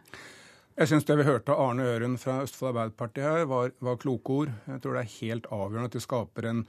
Jeg 0.77 0.91
syns 0.91 1.07
det 1.07 1.15
vi 1.17 1.25
hørte 1.25 1.55
av 1.55 1.61
Arne 1.69 1.87
Øren 1.89 2.17
fra 2.21 2.41
Østfold 2.43 2.69
Arbeiderparti 2.73 3.23
her, 3.23 3.45
var, 3.49 3.71
var 3.81 3.95
kloke 3.97 4.29
ord. 4.29 4.51
Jeg 4.67 4.81
tror 4.83 4.97
det 4.97 5.05
er 5.05 5.15
helt 5.21 5.47
avgjørende 5.47 5.89
at 5.89 5.95
vi 5.95 6.03
skaper 6.03 6.49
en 6.51 6.59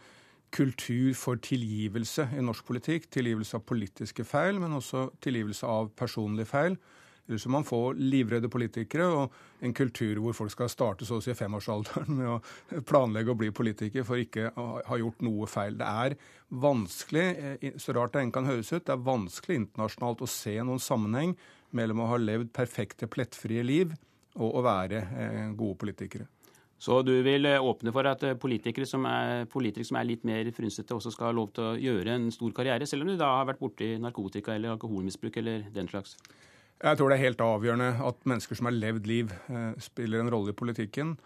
kultur 0.54 1.10
for 1.18 1.42
tilgivelse 1.44 2.28
i 2.38 2.44
norsk 2.46 2.64
politikk. 2.70 3.10
Tilgivelse 3.12 3.58
av 3.58 3.66
politiske 3.68 4.24
feil, 4.24 4.62
men 4.62 4.78
også 4.78 5.10
tilgivelse 5.20 5.66
av 5.66 5.90
personlige 5.98 6.48
feil. 6.48 6.78
Ellers 7.28 7.44
må 7.44 7.58
man 7.58 7.66
få 7.68 7.78
livredde 7.92 8.48
politikere 8.48 9.04
og 9.12 9.34
en 9.64 9.74
kultur 9.76 10.16
hvor 10.24 10.36
folk 10.36 10.52
skal 10.54 10.70
starte 10.72 11.04
så 11.04 11.18
å 11.18 11.24
si 11.24 11.34
femårsalderen 11.36 12.16
med 12.16 12.30
å 12.32 12.80
planlegge 12.88 13.34
å 13.34 13.36
bli 13.38 13.50
politiker 13.52 14.06
for 14.08 14.20
ikke 14.22 14.48
å 14.56 14.66
ha 14.86 15.00
gjort 15.00 15.20
noe 15.26 15.48
feil. 15.50 15.76
Det 15.76 15.90
er 16.04 16.16
vanskelig, 16.48 17.26
eh, 17.60 17.76
så 17.76 17.92
rart 17.96 18.16
det 18.16 18.24
enn 18.24 18.32
kan 18.32 18.48
høres 18.48 18.72
ut, 18.72 18.86
det 18.86 18.96
er 18.96 19.04
vanskelig 19.10 19.60
internasjonalt 19.60 20.24
å 20.24 20.30
se 20.38 20.56
noen 20.62 20.80
sammenheng 20.80 21.36
mellom 21.76 22.00
å 22.00 22.08
ha 22.14 22.22
levd 22.22 22.48
perfekte, 22.56 23.10
plettfrie 23.12 23.66
liv 23.66 23.92
og 24.38 24.60
å 24.62 24.64
være 24.64 25.04
eh, 25.04 25.46
gode 25.52 25.76
politikere. 25.84 26.30
Så 26.80 27.02
du 27.04 27.12
vil 27.26 27.44
eh, 27.44 27.60
åpne 27.60 27.92
for 27.92 28.08
at 28.08 28.24
politikere 28.40 28.88
som, 28.88 29.04
er, 29.04 29.44
politikere 29.52 29.84
som 29.84 30.00
er 30.00 30.08
litt 30.14 30.24
mer 30.24 30.48
frynsete, 30.56 30.96
også 30.96 31.12
skal 31.12 31.28
ha 31.28 31.36
lov 31.36 31.52
til 31.52 31.74
å 31.74 31.76
gjøre 31.76 32.16
en 32.16 32.30
stor 32.32 32.56
karriere, 32.56 32.88
selv 32.88 33.04
om 33.04 33.12
du 33.12 33.20
da 33.20 33.34
har 33.36 33.50
vært 33.52 33.60
borti 33.60 33.98
narkotika 34.00 34.56
eller 34.56 34.78
alkoholmisbruk 34.78 35.42
eller 35.42 35.68
den 35.74 35.92
slags? 35.92 36.16
Jeg 36.78 36.98
tror 36.98 37.10
det 37.10 37.18
er 37.18 37.26
helt 37.26 37.42
avgjørende 37.42 37.90
at 38.06 38.28
mennesker 38.30 38.58
som 38.58 38.68
har 38.70 38.76
levd 38.76 39.08
liv, 39.10 39.32
eh, 39.50 39.72
spiller 39.82 40.22
en 40.22 40.30
rolle 40.30 40.54
i 40.54 40.58
politikken. 40.58 41.16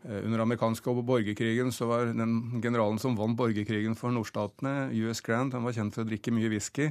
Under 0.00 0.40
amerikanske 0.40 0.94
borgerkrigen 1.04 1.68
så 1.76 1.84
var 1.84 2.06
den 2.16 2.62
generalen 2.62 2.96
som 2.98 3.18
vant 3.18 3.36
borgerkrigen 3.36 3.92
for 3.94 4.08
nordstatene, 4.08 4.88
US 4.96 5.20
Grant, 5.20 5.52
han 5.52 5.62
var 5.62 5.74
kjent 5.76 5.92
for 5.92 6.06
å 6.06 6.08
drikke 6.08 6.32
mye 6.32 6.48
whisky. 6.48 6.86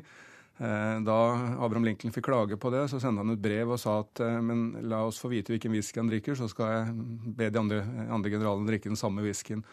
Eh, 0.59 0.95
da 1.07 1.17
Abraham 1.63 1.85
Lincoln 1.87 2.11
fikk 2.11 2.25
klage 2.27 2.57
på 2.59 2.71
det, 2.73 2.81
så 2.91 2.97
sendte 2.99 3.23
han 3.23 3.31
ut 3.31 3.39
brev 3.39 3.69
og 3.71 3.79
sa 3.79 4.01
at 4.01 4.19
eh, 4.25 4.39
men 4.43 4.73
la 4.91 5.05
oss 5.07 5.21
få 5.21 5.31
vite 5.31 5.53
hvilken 5.53 5.71
whisky 5.71 6.01
han 6.01 6.09
drikker, 6.11 6.35
så 6.35 6.49
skal 6.51 6.73
jeg 6.73 6.97
be 7.37 7.47
de 7.47 7.61
andre, 7.61 7.77
andre 8.11 8.33
generalene 8.33 8.67
drikke 8.67 8.91
den 8.91 8.99
samme 8.99 9.23
whiskyen. 9.23 9.63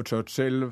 Og 0.00 0.08
Churchill 0.08 0.70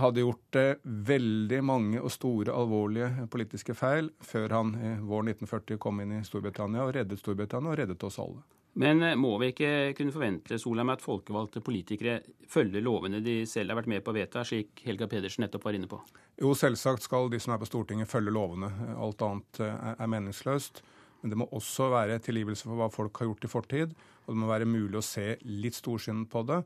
hadde 0.00 0.24
gjort 0.24 0.58
eh, 0.58 0.80
veldig 0.82 1.60
mange 1.64 2.00
og 2.02 2.12
store 2.12 2.54
alvorlige 2.54 3.28
politiske 3.30 3.76
feil 3.78 4.10
før 4.24 4.56
han 4.56 4.74
i 4.74 4.90
våren 5.00 5.30
1940 5.32 5.80
kom 5.82 6.02
inn 6.02 6.18
i 6.18 6.24
Storbritannia 6.26 6.84
og 6.84 6.94
reddet 6.96 7.22
Storbritannia 7.22 7.72
og 7.72 7.80
reddet 7.80 8.06
oss 8.06 8.20
alle. 8.22 8.42
Men 8.80 9.02
eh, 9.06 9.14
må 9.18 9.36
vi 9.38 9.52
ikke 9.52 9.70
kunne 9.98 10.14
forvente 10.14 10.58
Solheim, 10.58 10.90
at 10.90 11.04
folkevalgte 11.04 11.62
politikere 11.64 12.18
følger 12.50 12.82
lovene 12.82 13.22
de 13.24 13.42
selv 13.48 13.70
har 13.70 13.80
vært 13.80 13.92
med 13.92 14.04
på 14.04 14.10
å 14.10 14.16
vedta, 14.18 14.42
slik 14.46 14.82
Helga 14.86 15.08
Pedersen 15.10 15.46
nettopp 15.46 15.68
var 15.68 15.78
inne 15.78 15.90
på? 15.90 16.00
Jo, 16.42 16.50
selvsagt 16.58 17.06
skal 17.06 17.30
de 17.30 17.38
som 17.42 17.54
er 17.54 17.62
på 17.62 17.70
Stortinget 17.70 18.10
følge 18.10 18.34
lovene. 18.34 18.72
Alt 18.98 19.22
annet 19.22 19.62
eh, 19.62 19.92
er 19.94 20.10
meningsløst. 20.10 20.82
Men 21.22 21.32
det 21.32 21.38
må 21.40 21.46
også 21.56 21.86
være 21.88 22.18
tilgivelse 22.20 22.66
for 22.66 22.76
hva 22.76 22.90
folk 22.92 23.16
har 23.16 23.30
gjort 23.30 23.46
i 23.46 23.48
fortid. 23.48 23.94
Og 24.24 24.34
det 24.34 24.40
må 24.42 24.50
være 24.50 24.68
mulig 24.68 24.98
å 24.98 25.06
se 25.06 25.36
litt 25.46 25.78
storsynet 25.78 26.28
på 26.32 26.42
det. 26.50 26.58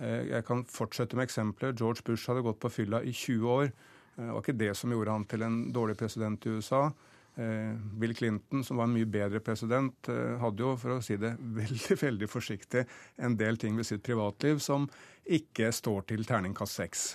Eh, 0.00 0.28
jeg 0.32 0.46
kan 0.48 0.64
fortsette 0.68 1.18
med 1.18 1.28
eksempler. 1.28 1.74
George 1.78 2.04
Bush 2.06 2.30
hadde 2.30 2.44
gått 2.46 2.60
på 2.62 2.72
fylla 2.72 3.02
i 3.02 3.12
20 3.12 3.56
år. 3.56 3.72
Det 4.12 4.28
var 4.28 4.44
ikke 4.44 4.60
det 4.60 4.74
som 4.76 4.92
gjorde 4.92 5.14
han 5.14 5.24
til 5.24 5.42
en 5.46 5.58
dårlig 5.72 5.96
president 6.00 6.46
i 6.46 6.52
USA. 6.58 6.90
Eh, 7.34 7.72
Bill 7.98 8.14
Clinton, 8.14 8.64
som 8.64 8.76
var 8.76 8.84
en 8.84 8.92
mye 8.92 9.08
bedre 9.08 9.40
president, 9.40 10.08
eh, 10.12 10.36
hadde 10.40 10.64
jo, 10.64 10.74
for 10.76 10.98
å 10.98 11.02
si 11.04 11.16
det 11.16 11.32
veldig 11.60 11.96
veldig 12.02 12.28
forsiktig, 12.28 12.84
en 13.16 13.36
del 13.40 13.56
ting 13.60 13.78
ved 13.78 13.88
sitt 13.88 14.04
privatliv 14.04 14.60
som 14.60 14.84
ikke 15.24 15.70
står 15.72 16.08
til 16.12 16.26
terningkast 16.28 16.80
seks. 16.82 17.06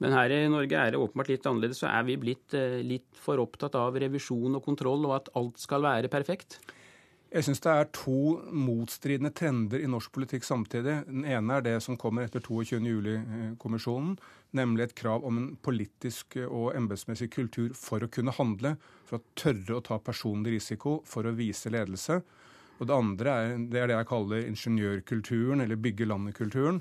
Men 0.00 0.14
her 0.14 0.32
i 0.32 0.40
Norge 0.48 0.78
er 0.78 0.94
det 0.94 1.00
åpenbart 1.02 1.28
litt 1.32 1.46
annerledes. 1.50 1.80
Så 1.82 1.88
er 1.90 2.06
vi 2.06 2.16
blitt 2.22 2.54
eh, 2.56 2.80
litt 2.86 3.18
for 3.18 3.42
opptatt 3.42 3.76
av 3.76 3.98
revisjon 3.98 4.56
og 4.56 4.64
kontroll, 4.64 5.04
og 5.10 5.16
at 5.18 5.32
alt 5.36 5.60
skal 5.60 5.84
være 5.84 6.10
perfekt? 6.12 6.60
Jeg 7.28 7.44
syns 7.44 7.60
det 7.60 7.72
er 7.76 7.88
to 7.92 8.20
motstridende 8.56 9.30
trender 9.36 9.82
i 9.84 9.88
norsk 9.90 10.14
politikk 10.16 10.46
samtidig. 10.48 10.94
Den 11.04 11.26
ene 11.28 11.58
er 11.58 11.64
det 11.66 11.74
som 11.84 11.98
kommer 12.00 12.24
etter 12.24 12.40
22.07-kommisjonen, 12.40 14.14
nemlig 14.56 14.86
et 14.86 14.94
krav 14.96 15.26
om 15.28 15.36
en 15.36 15.50
politisk 15.60 16.38
og 16.46 16.70
embetsmessig 16.78 17.28
kultur 17.34 17.74
for 17.76 18.00
å 18.00 18.08
kunne 18.08 18.32
handle, 18.32 18.78
for 19.04 19.20
å 19.20 19.36
tørre 19.36 19.76
å 19.76 19.84
ta 19.84 20.00
personlig 20.00 20.56
risiko, 20.56 21.02
for 21.04 21.28
å 21.28 21.34
vise 21.36 21.68
ledelse. 21.74 22.22
Og 22.78 22.88
det 22.88 22.96
andre 22.96 23.34
er 23.34 23.54
det, 23.60 23.82
er 23.82 23.92
det 23.92 23.98
jeg 23.98 24.08
kaller 24.14 24.48
ingeniørkulturen, 24.48 25.60
eller 25.66 25.84
bygge 25.84 26.08
landet-kulturen. 26.08 26.80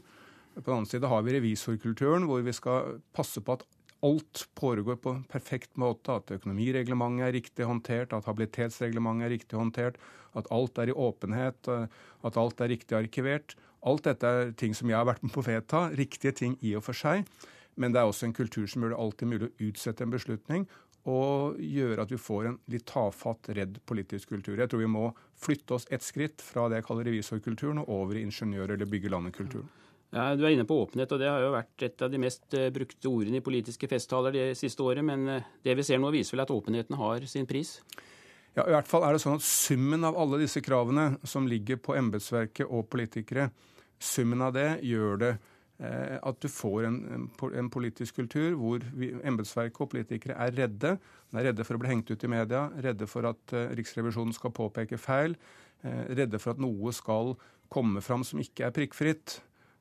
På 0.55 0.63
den 0.63 0.77
annen 0.77 0.89
side 0.89 1.11
har 1.11 1.27
vi 1.27 1.35
revisorkulturen, 1.35 2.23
hvor 2.29 2.45
vi 2.45 2.55
skal 2.55 3.01
passe 3.11 3.43
på 3.43 3.59
at 3.59 3.67
alt 4.05 4.43
foregår 4.59 4.99
på 5.01 5.13
en 5.15 5.23
perfekt 5.29 5.77
måte. 5.79 6.19
At 6.19 6.33
økonomireglementet 6.37 7.27
er 7.27 7.35
riktig 7.35 7.67
håndtert, 7.69 8.13
at 8.13 8.27
habilitetsreglementet 8.29 9.27
er 9.27 9.33
riktig 9.35 9.59
håndtert, 9.59 10.01
at 10.37 10.49
alt 10.53 10.77
er 10.77 10.91
i 10.91 10.97
åpenhet, 10.97 11.69
at 11.69 12.37
alt 12.37 12.61
er 12.61 12.73
riktig 12.73 12.97
arkivert. 12.97 13.55
Alt 13.87 14.07
dette 14.09 14.27
er 14.27 14.51
ting 14.57 14.73
som 14.77 14.89
jeg 14.89 14.97
har 14.99 15.07
vært 15.07 15.23
med 15.23 15.33
på 15.33 15.41
å 15.43 15.47
vedta. 15.47 15.87
Riktige 15.97 16.35
ting 16.35 16.57
i 16.61 16.75
og 16.77 16.85
for 16.85 16.97
seg. 16.97 17.25
Men 17.77 17.93
det 17.93 18.01
er 18.01 18.09
også 18.09 18.27
en 18.27 18.35
kultur 18.37 18.65
som 18.69 18.83
gjør 18.83 18.95
det 18.95 19.01
alltid 19.01 19.31
mulig 19.31 19.47
å 19.47 19.69
utsette 19.69 20.05
en 20.05 20.13
beslutning 20.13 20.67
og 21.07 21.59
gjøre 21.63 22.03
at 22.03 22.11
vi 22.11 22.19
får 22.19 22.49
en 22.49 22.57
litt 22.71 22.83
tafatt, 22.89 23.47
redd 23.55 23.77
politisk 23.87 24.33
kultur. 24.33 24.57
Jeg 24.59 24.67
tror 24.67 24.81
vi 24.81 24.89
må 24.91 25.05
flytte 25.39 25.77
oss 25.77 25.87
et 25.93 26.03
skritt 26.03 26.43
fra 26.43 26.65
det 26.67 26.81
jeg 26.81 26.87
kaller 26.89 27.07
revisorkulturen 27.07 27.79
og 27.85 27.91
over 28.01 28.19
i 28.19 28.25
ingeniør- 28.27 28.73
eller 28.75 28.89
bygge 28.91 29.13
landet-kulturen. 29.13 29.69
Ja, 30.15 30.35
Du 30.35 30.45
er 30.45 30.53
inne 30.55 30.67
på 30.67 30.77
åpenhet, 30.79 31.11
og 31.11 31.19
det 31.19 31.27
har 31.27 31.41
jo 31.43 31.55
vært 31.55 31.83
et 31.83 32.01
av 32.01 32.11
de 32.11 32.21
mest 32.21 32.53
eh, 32.55 32.69
brukte 32.73 33.09
ordene 33.11 33.41
i 33.41 33.43
politiske 33.43 33.89
festtaler 33.91 34.31
det 34.31 34.45
siste 34.57 34.83
året. 34.83 35.03
Men 35.05 35.27
eh, 35.27 35.49
det 35.63 35.75
vi 35.75 35.83
ser 35.83 35.99
nå, 35.99 36.11
viser 36.15 36.37
vel 36.37 36.45
at 36.45 36.53
åpenheten 36.53 36.95
har 36.99 37.27
sin 37.27 37.49
pris? 37.49 37.81
Ja, 38.55 38.63
i 38.63 38.73
hvert 38.73 38.87
fall 38.89 39.03
er 39.05 39.13
det 39.13 39.21
sånn 39.21 39.37
at 39.37 39.45
Summen 39.45 40.07
av 40.07 40.17
alle 40.17 40.39
disse 40.41 40.63
kravene 40.65 41.17
som 41.27 41.49
ligger 41.49 41.77
på 41.83 41.97
embetsverket 41.99 42.65
og 42.71 42.87
politikere, 42.89 43.51
summen 43.99 44.41
av 44.45 44.55
det 44.55 44.71
gjør 44.85 45.21
det 45.21 45.35
Eh, 45.77 46.17
at 46.25 46.39
du 46.41 46.49
får 46.49 46.87
en, 46.87 47.27
en, 47.53 47.67
politisk 47.69 48.17
kultur 48.17 48.55
hvor 48.57 48.81
embetsverket 48.97 49.83
og 49.83 49.91
politikere 49.91 50.37
er 50.47 50.55
redde. 50.57 50.95
De 51.29 51.37
er 51.37 51.51
redde 51.51 51.65
for 51.67 51.77
å 51.77 51.81
bli 51.83 51.91
hengt 51.91 52.09
ut 52.09 52.23
i 52.25 52.31
media, 52.31 52.63
redde 52.81 53.05
for 53.09 53.27
at 53.29 53.53
eh, 53.53 53.69
Riksrevisjonen 53.77 54.33
skal 54.33 54.55
påpeke 54.57 54.97
feil, 54.97 55.37
eh, 55.85 56.07
redde 56.17 56.41
for 56.41 56.55
at 56.55 56.63
noe 56.63 56.93
skal 56.97 57.35
komme 57.69 58.01
fram 58.01 58.25
som 58.25 58.41
ikke 58.41 58.65
er 58.65 58.73
prikkfritt. 58.73 59.37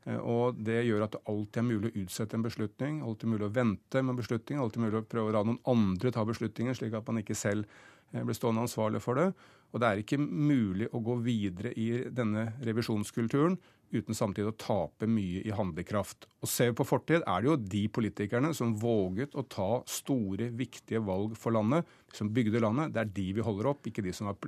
Uh, 0.07 0.20
og 0.20 0.62
Det 0.62 0.81
gjør 0.87 1.07
at 1.07 1.16
det 1.16 1.24
alltid 1.27 1.61
er 1.62 1.69
mulig 1.69 1.91
å 1.91 2.05
utsette 2.05 2.39
en 2.39 2.47
beslutning, 2.47 3.03
alltid 3.03 3.33
mulig 3.35 3.49
å 3.49 3.53
vente 3.55 4.03
med 4.03 4.23
beslutning, 4.23 4.62
alltid 4.62 4.87
mulig 4.87 5.03
å 5.03 5.11
prøve 5.11 5.33
å 5.33 5.37
la 5.39 5.45
noen 5.49 5.62
andre 5.69 6.15
ta 6.15 6.24
beslutninger, 6.28 6.78
slik 6.78 6.97
at 6.97 7.07
man 7.07 7.23
ikke 7.23 7.39
selv 7.39 7.69
blir 8.12 8.37
stående 8.39 8.62
ansvarlig 8.62 9.01
for 9.03 9.19
det. 9.19 9.31
Og 9.74 9.83
det 9.83 9.89
er 9.89 10.01
ikke 10.01 10.20
mulig 10.23 10.87
å 10.95 11.03
gå 11.05 11.16
videre 11.24 11.73
i 11.74 12.05
denne 12.15 12.53
revisjonskulturen 12.65 13.59
uten 13.95 14.16
samtidig 14.19 14.51
å 14.51 14.59
tape 14.59 15.09
mye 15.11 15.43
i 15.47 15.55
handlekraft. 15.55 16.27
Og 16.43 16.51
Ser 16.51 16.73
vi 16.73 16.78
på 16.81 16.87
fortid, 16.89 17.23
er 17.23 17.43
det 17.43 17.51
jo 17.51 17.59
de 17.74 17.83
politikerne 17.93 18.53
som 18.57 18.74
våget 18.78 19.37
å 19.39 19.45
ta 19.51 19.70
store, 19.91 20.51
viktige 20.59 21.03
valg 21.07 21.37
for 21.39 21.55
landet, 21.55 21.87
som 22.15 22.33
bygde 22.35 22.62
landet. 22.62 22.95
Det 22.95 23.03
er 23.03 23.12
de 23.19 23.27
vi 23.37 23.47
holder 23.47 23.70
opp, 23.73 23.87
ikke 23.87 24.05
de 24.07 24.15
som 24.16 24.31
var, 24.31 24.39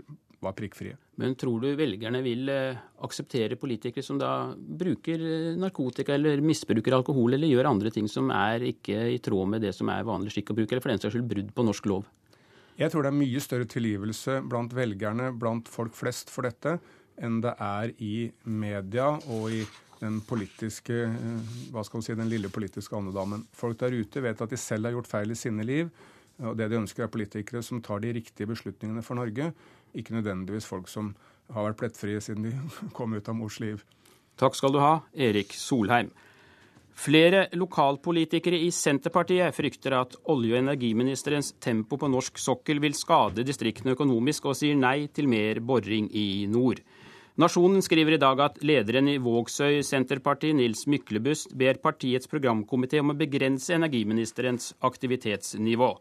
var 0.44 0.54
prikkfrie. 0.54 0.94
Men 1.18 1.34
tror 1.38 1.62
du 1.62 1.72
velgerne 1.78 2.20
vil 2.22 2.50
eh, 2.52 2.78
akseptere 3.02 3.58
politikere 3.58 4.06
som 4.06 4.20
da 4.20 4.52
bruker 4.54 5.24
eh, 5.24 5.56
narkotika 5.58 6.14
eller 6.14 6.42
misbruker 6.44 6.94
alkohol 6.94 7.34
eller 7.34 7.50
gjør 7.50 7.70
andre 7.72 7.90
ting 7.94 8.06
som 8.10 8.30
er 8.34 8.68
ikke 8.70 9.00
i 9.16 9.18
tråd 9.22 9.50
med 9.54 9.66
det 9.66 9.74
som 9.74 9.90
er 9.90 10.06
vanlig 10.06 10.36
skikk 10.36 10.52
å 10.54 10.58
bruke, 10.60 10.70
eller 10.74 10.84
for 10.84 10.94
den 10.94 11.02
saks 11.02 11.16
skyld 11.16 11.26
brudd 11.32 11.50
på 11.56 11.66
norsk 11.66 11.90
lov? 11.90 12.06
Jeg 12.78 12.92
tror 12.92 13.02
det 13.02 13.10
er 13.10 13.18
mye 13.18 13.42
større 13.42 13.66
tilgivelse 13.66 14.38
blant 14.46 14.74
velgerne, 14.76 15.32
blant 15.34 15.66
folk 15.70 15.96
flest 15.98 16.30
for 16.30 16.46
dette, 16.46 16.76
enn 17.18 17.40
det 17.42 17.56
er 17.58 17.90
i 17.98 18.28
media 18.46 19.16
og 19.18 19.48
i 19.50 19.64
den 19.98 20.20
politiske, 20.22 21.00
eh, 21.08 21.56
hva 21.74 21.82
skal 21.82 21.98
man 21.98 22.06
si, 22.06 22.14
den 22.14 22.30
lille 22.30 22.52
politiske 22.54 22.94
andedammen. 22.94 23.42
Folk 23.58 23.80
der 23.82 23.98
ute 23.98 24.22
vet 24.22 24.38
at 24.44 24.54
de 24.54 24.60
selv 24.60 24.86
har 24.86 24.94
gjort 24.94 25.10
feil 25.10 25.34
i 25.34 25.38
sine 25.38 25.66
liv. 25.66 25.90
Og 26.38 26.54
det 26.54 26.68
de 26.70 26.78
ønsker, 26.78 27.02
er 27.02 27.10
politikere 27.10 27.64
som 27.66 27.80
tar 27.82 27.98
de 28.04 28.12
riktige 28.14 28.46
beslutningene 28.46 29.02
for 29.02 29.18
Norge. 29.18 29.50
Ikke 29.94 30.16
nødvendigvis 30.16 30.68
folk 30.68 30.88
som 30.88 31.14
har 31.54 31.70
vært 31.70 31.80
plettfrie 31.80 32.20
siden 32.20 32.48
de 32.48 32.54
kom 32.96 33.14
ut 33.16 33.28
av 33.28 33.36
mors 33.38 33.60
liv. 33.62 33.84
Takk 34.38 34.54
skal 34.54 34.74
du 34.74 34.82
ha, 34.82 34.98
Erik 35.14 35.54
Solheim. 35.56 36.12
Flere 36.98 37.44
lokalpolitikere 37.54 38.58
i 38.58 38.72
Senterpartiet 38.74 39.54
frykter 39.54 39.94
at 40.00 40.16
olje- 40.34 40.56
og 40.56 40.64
energiministerens 40.64 41.52
tempo 41.62 41.94
på 41.98 42.08
norsk 42.10 42.40
sokkel 42.42 42.80
vil 42.82 42.96
skade 42.98 43.44
distriktene 43.46 43.94
økonomisk, 43.94 44.48
og 44.50 44.58
sier 44.58 44.74
nei 44.74 45.06
til 45.14 45.30
mer 45.30 45.60
boring 45.62 46.08
i 46.10 46.46
nord. 46.50 46.82
Nasjonen 47.38 47.84
skriver 47.86 48.16
i 48.16 48.18
dag 48.18 48.40
at 48.42 48.56
lederen 48.66 49.06
i 49.12 49.20
Vågsøy 49.22 49.78
Senterparti, 49.86 50.50
Nils 50.58 50.88
Myklebust, 50.90 51.52
ber 51.54 51.78
partiets 51.78 52.26
programkomité 52.26 52.98
om 52.98 53.12
å 53.14 53.18
begrense 53.20 53.76
energiministerens 53.76 54.72
aktivitetsnivå. 54.82 55.92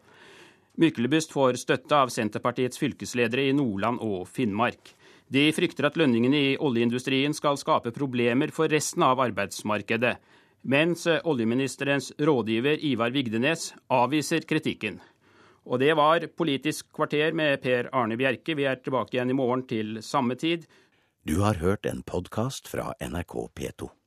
Myklebust 0.78 1.32
får 1.34 1.58
støtte 1.58 1.96
av 1.98 2.12
Senterpartiets 2.14 2.78
fylkesledere 2.78 3.48
i 3.48 3.54
Nordland 3.56 3.98
og 4.04 4.28
Finnmark. 4.30 4.94
De 5.28 5.48
frykter 5.52 5.88
at 5.88 5.98
lønningene 5.98 6.38
i 6.38 6.56
oljeindustrien 6.62 7.34
skal 7.36 7.58
skape 7.58 7.90
problemer 7.92 8.52
for 8.54 8.70
resten 8.70 9.02
av 9.04 9.20
arbeidsmarkedet 9.26 10.16
mens 10.62 11.06
oljeministerens 11.06 12.12
rådgiver 12.18 12.78
Ivar 12.84 13.10
Vigdenes 13.10 13.72
avviser 13.88 14.46
kritikken. 14.48 15.00
Og 15.68 15.82
det 15.82 15.92
var 15.98 16.26
Politisk 16.36 16.88
kvarter 16.94 17.34
med 17.36 17.60
Per 17.62 17.90
Arne 17.92 18.16
Bjerke. 18.16 18.56
Vi 18.56 18.64
er 18.64 18.80
tilbake 18.80 19.16
igjen 19.16 19.30
i 19.30 19.36
morgen 19.36 19.66
til 19.68 19.98
samme 20.02 20.38
tid. 20.38 20.66
Du 21.26 21.40
har 21.42 21.60
hørt 21.60 21.86
en 21.86 22.02
podkast 22.02 22.68
fra 22.68 22.94
NRK 23.00 23.48
P2. 23.52 23.97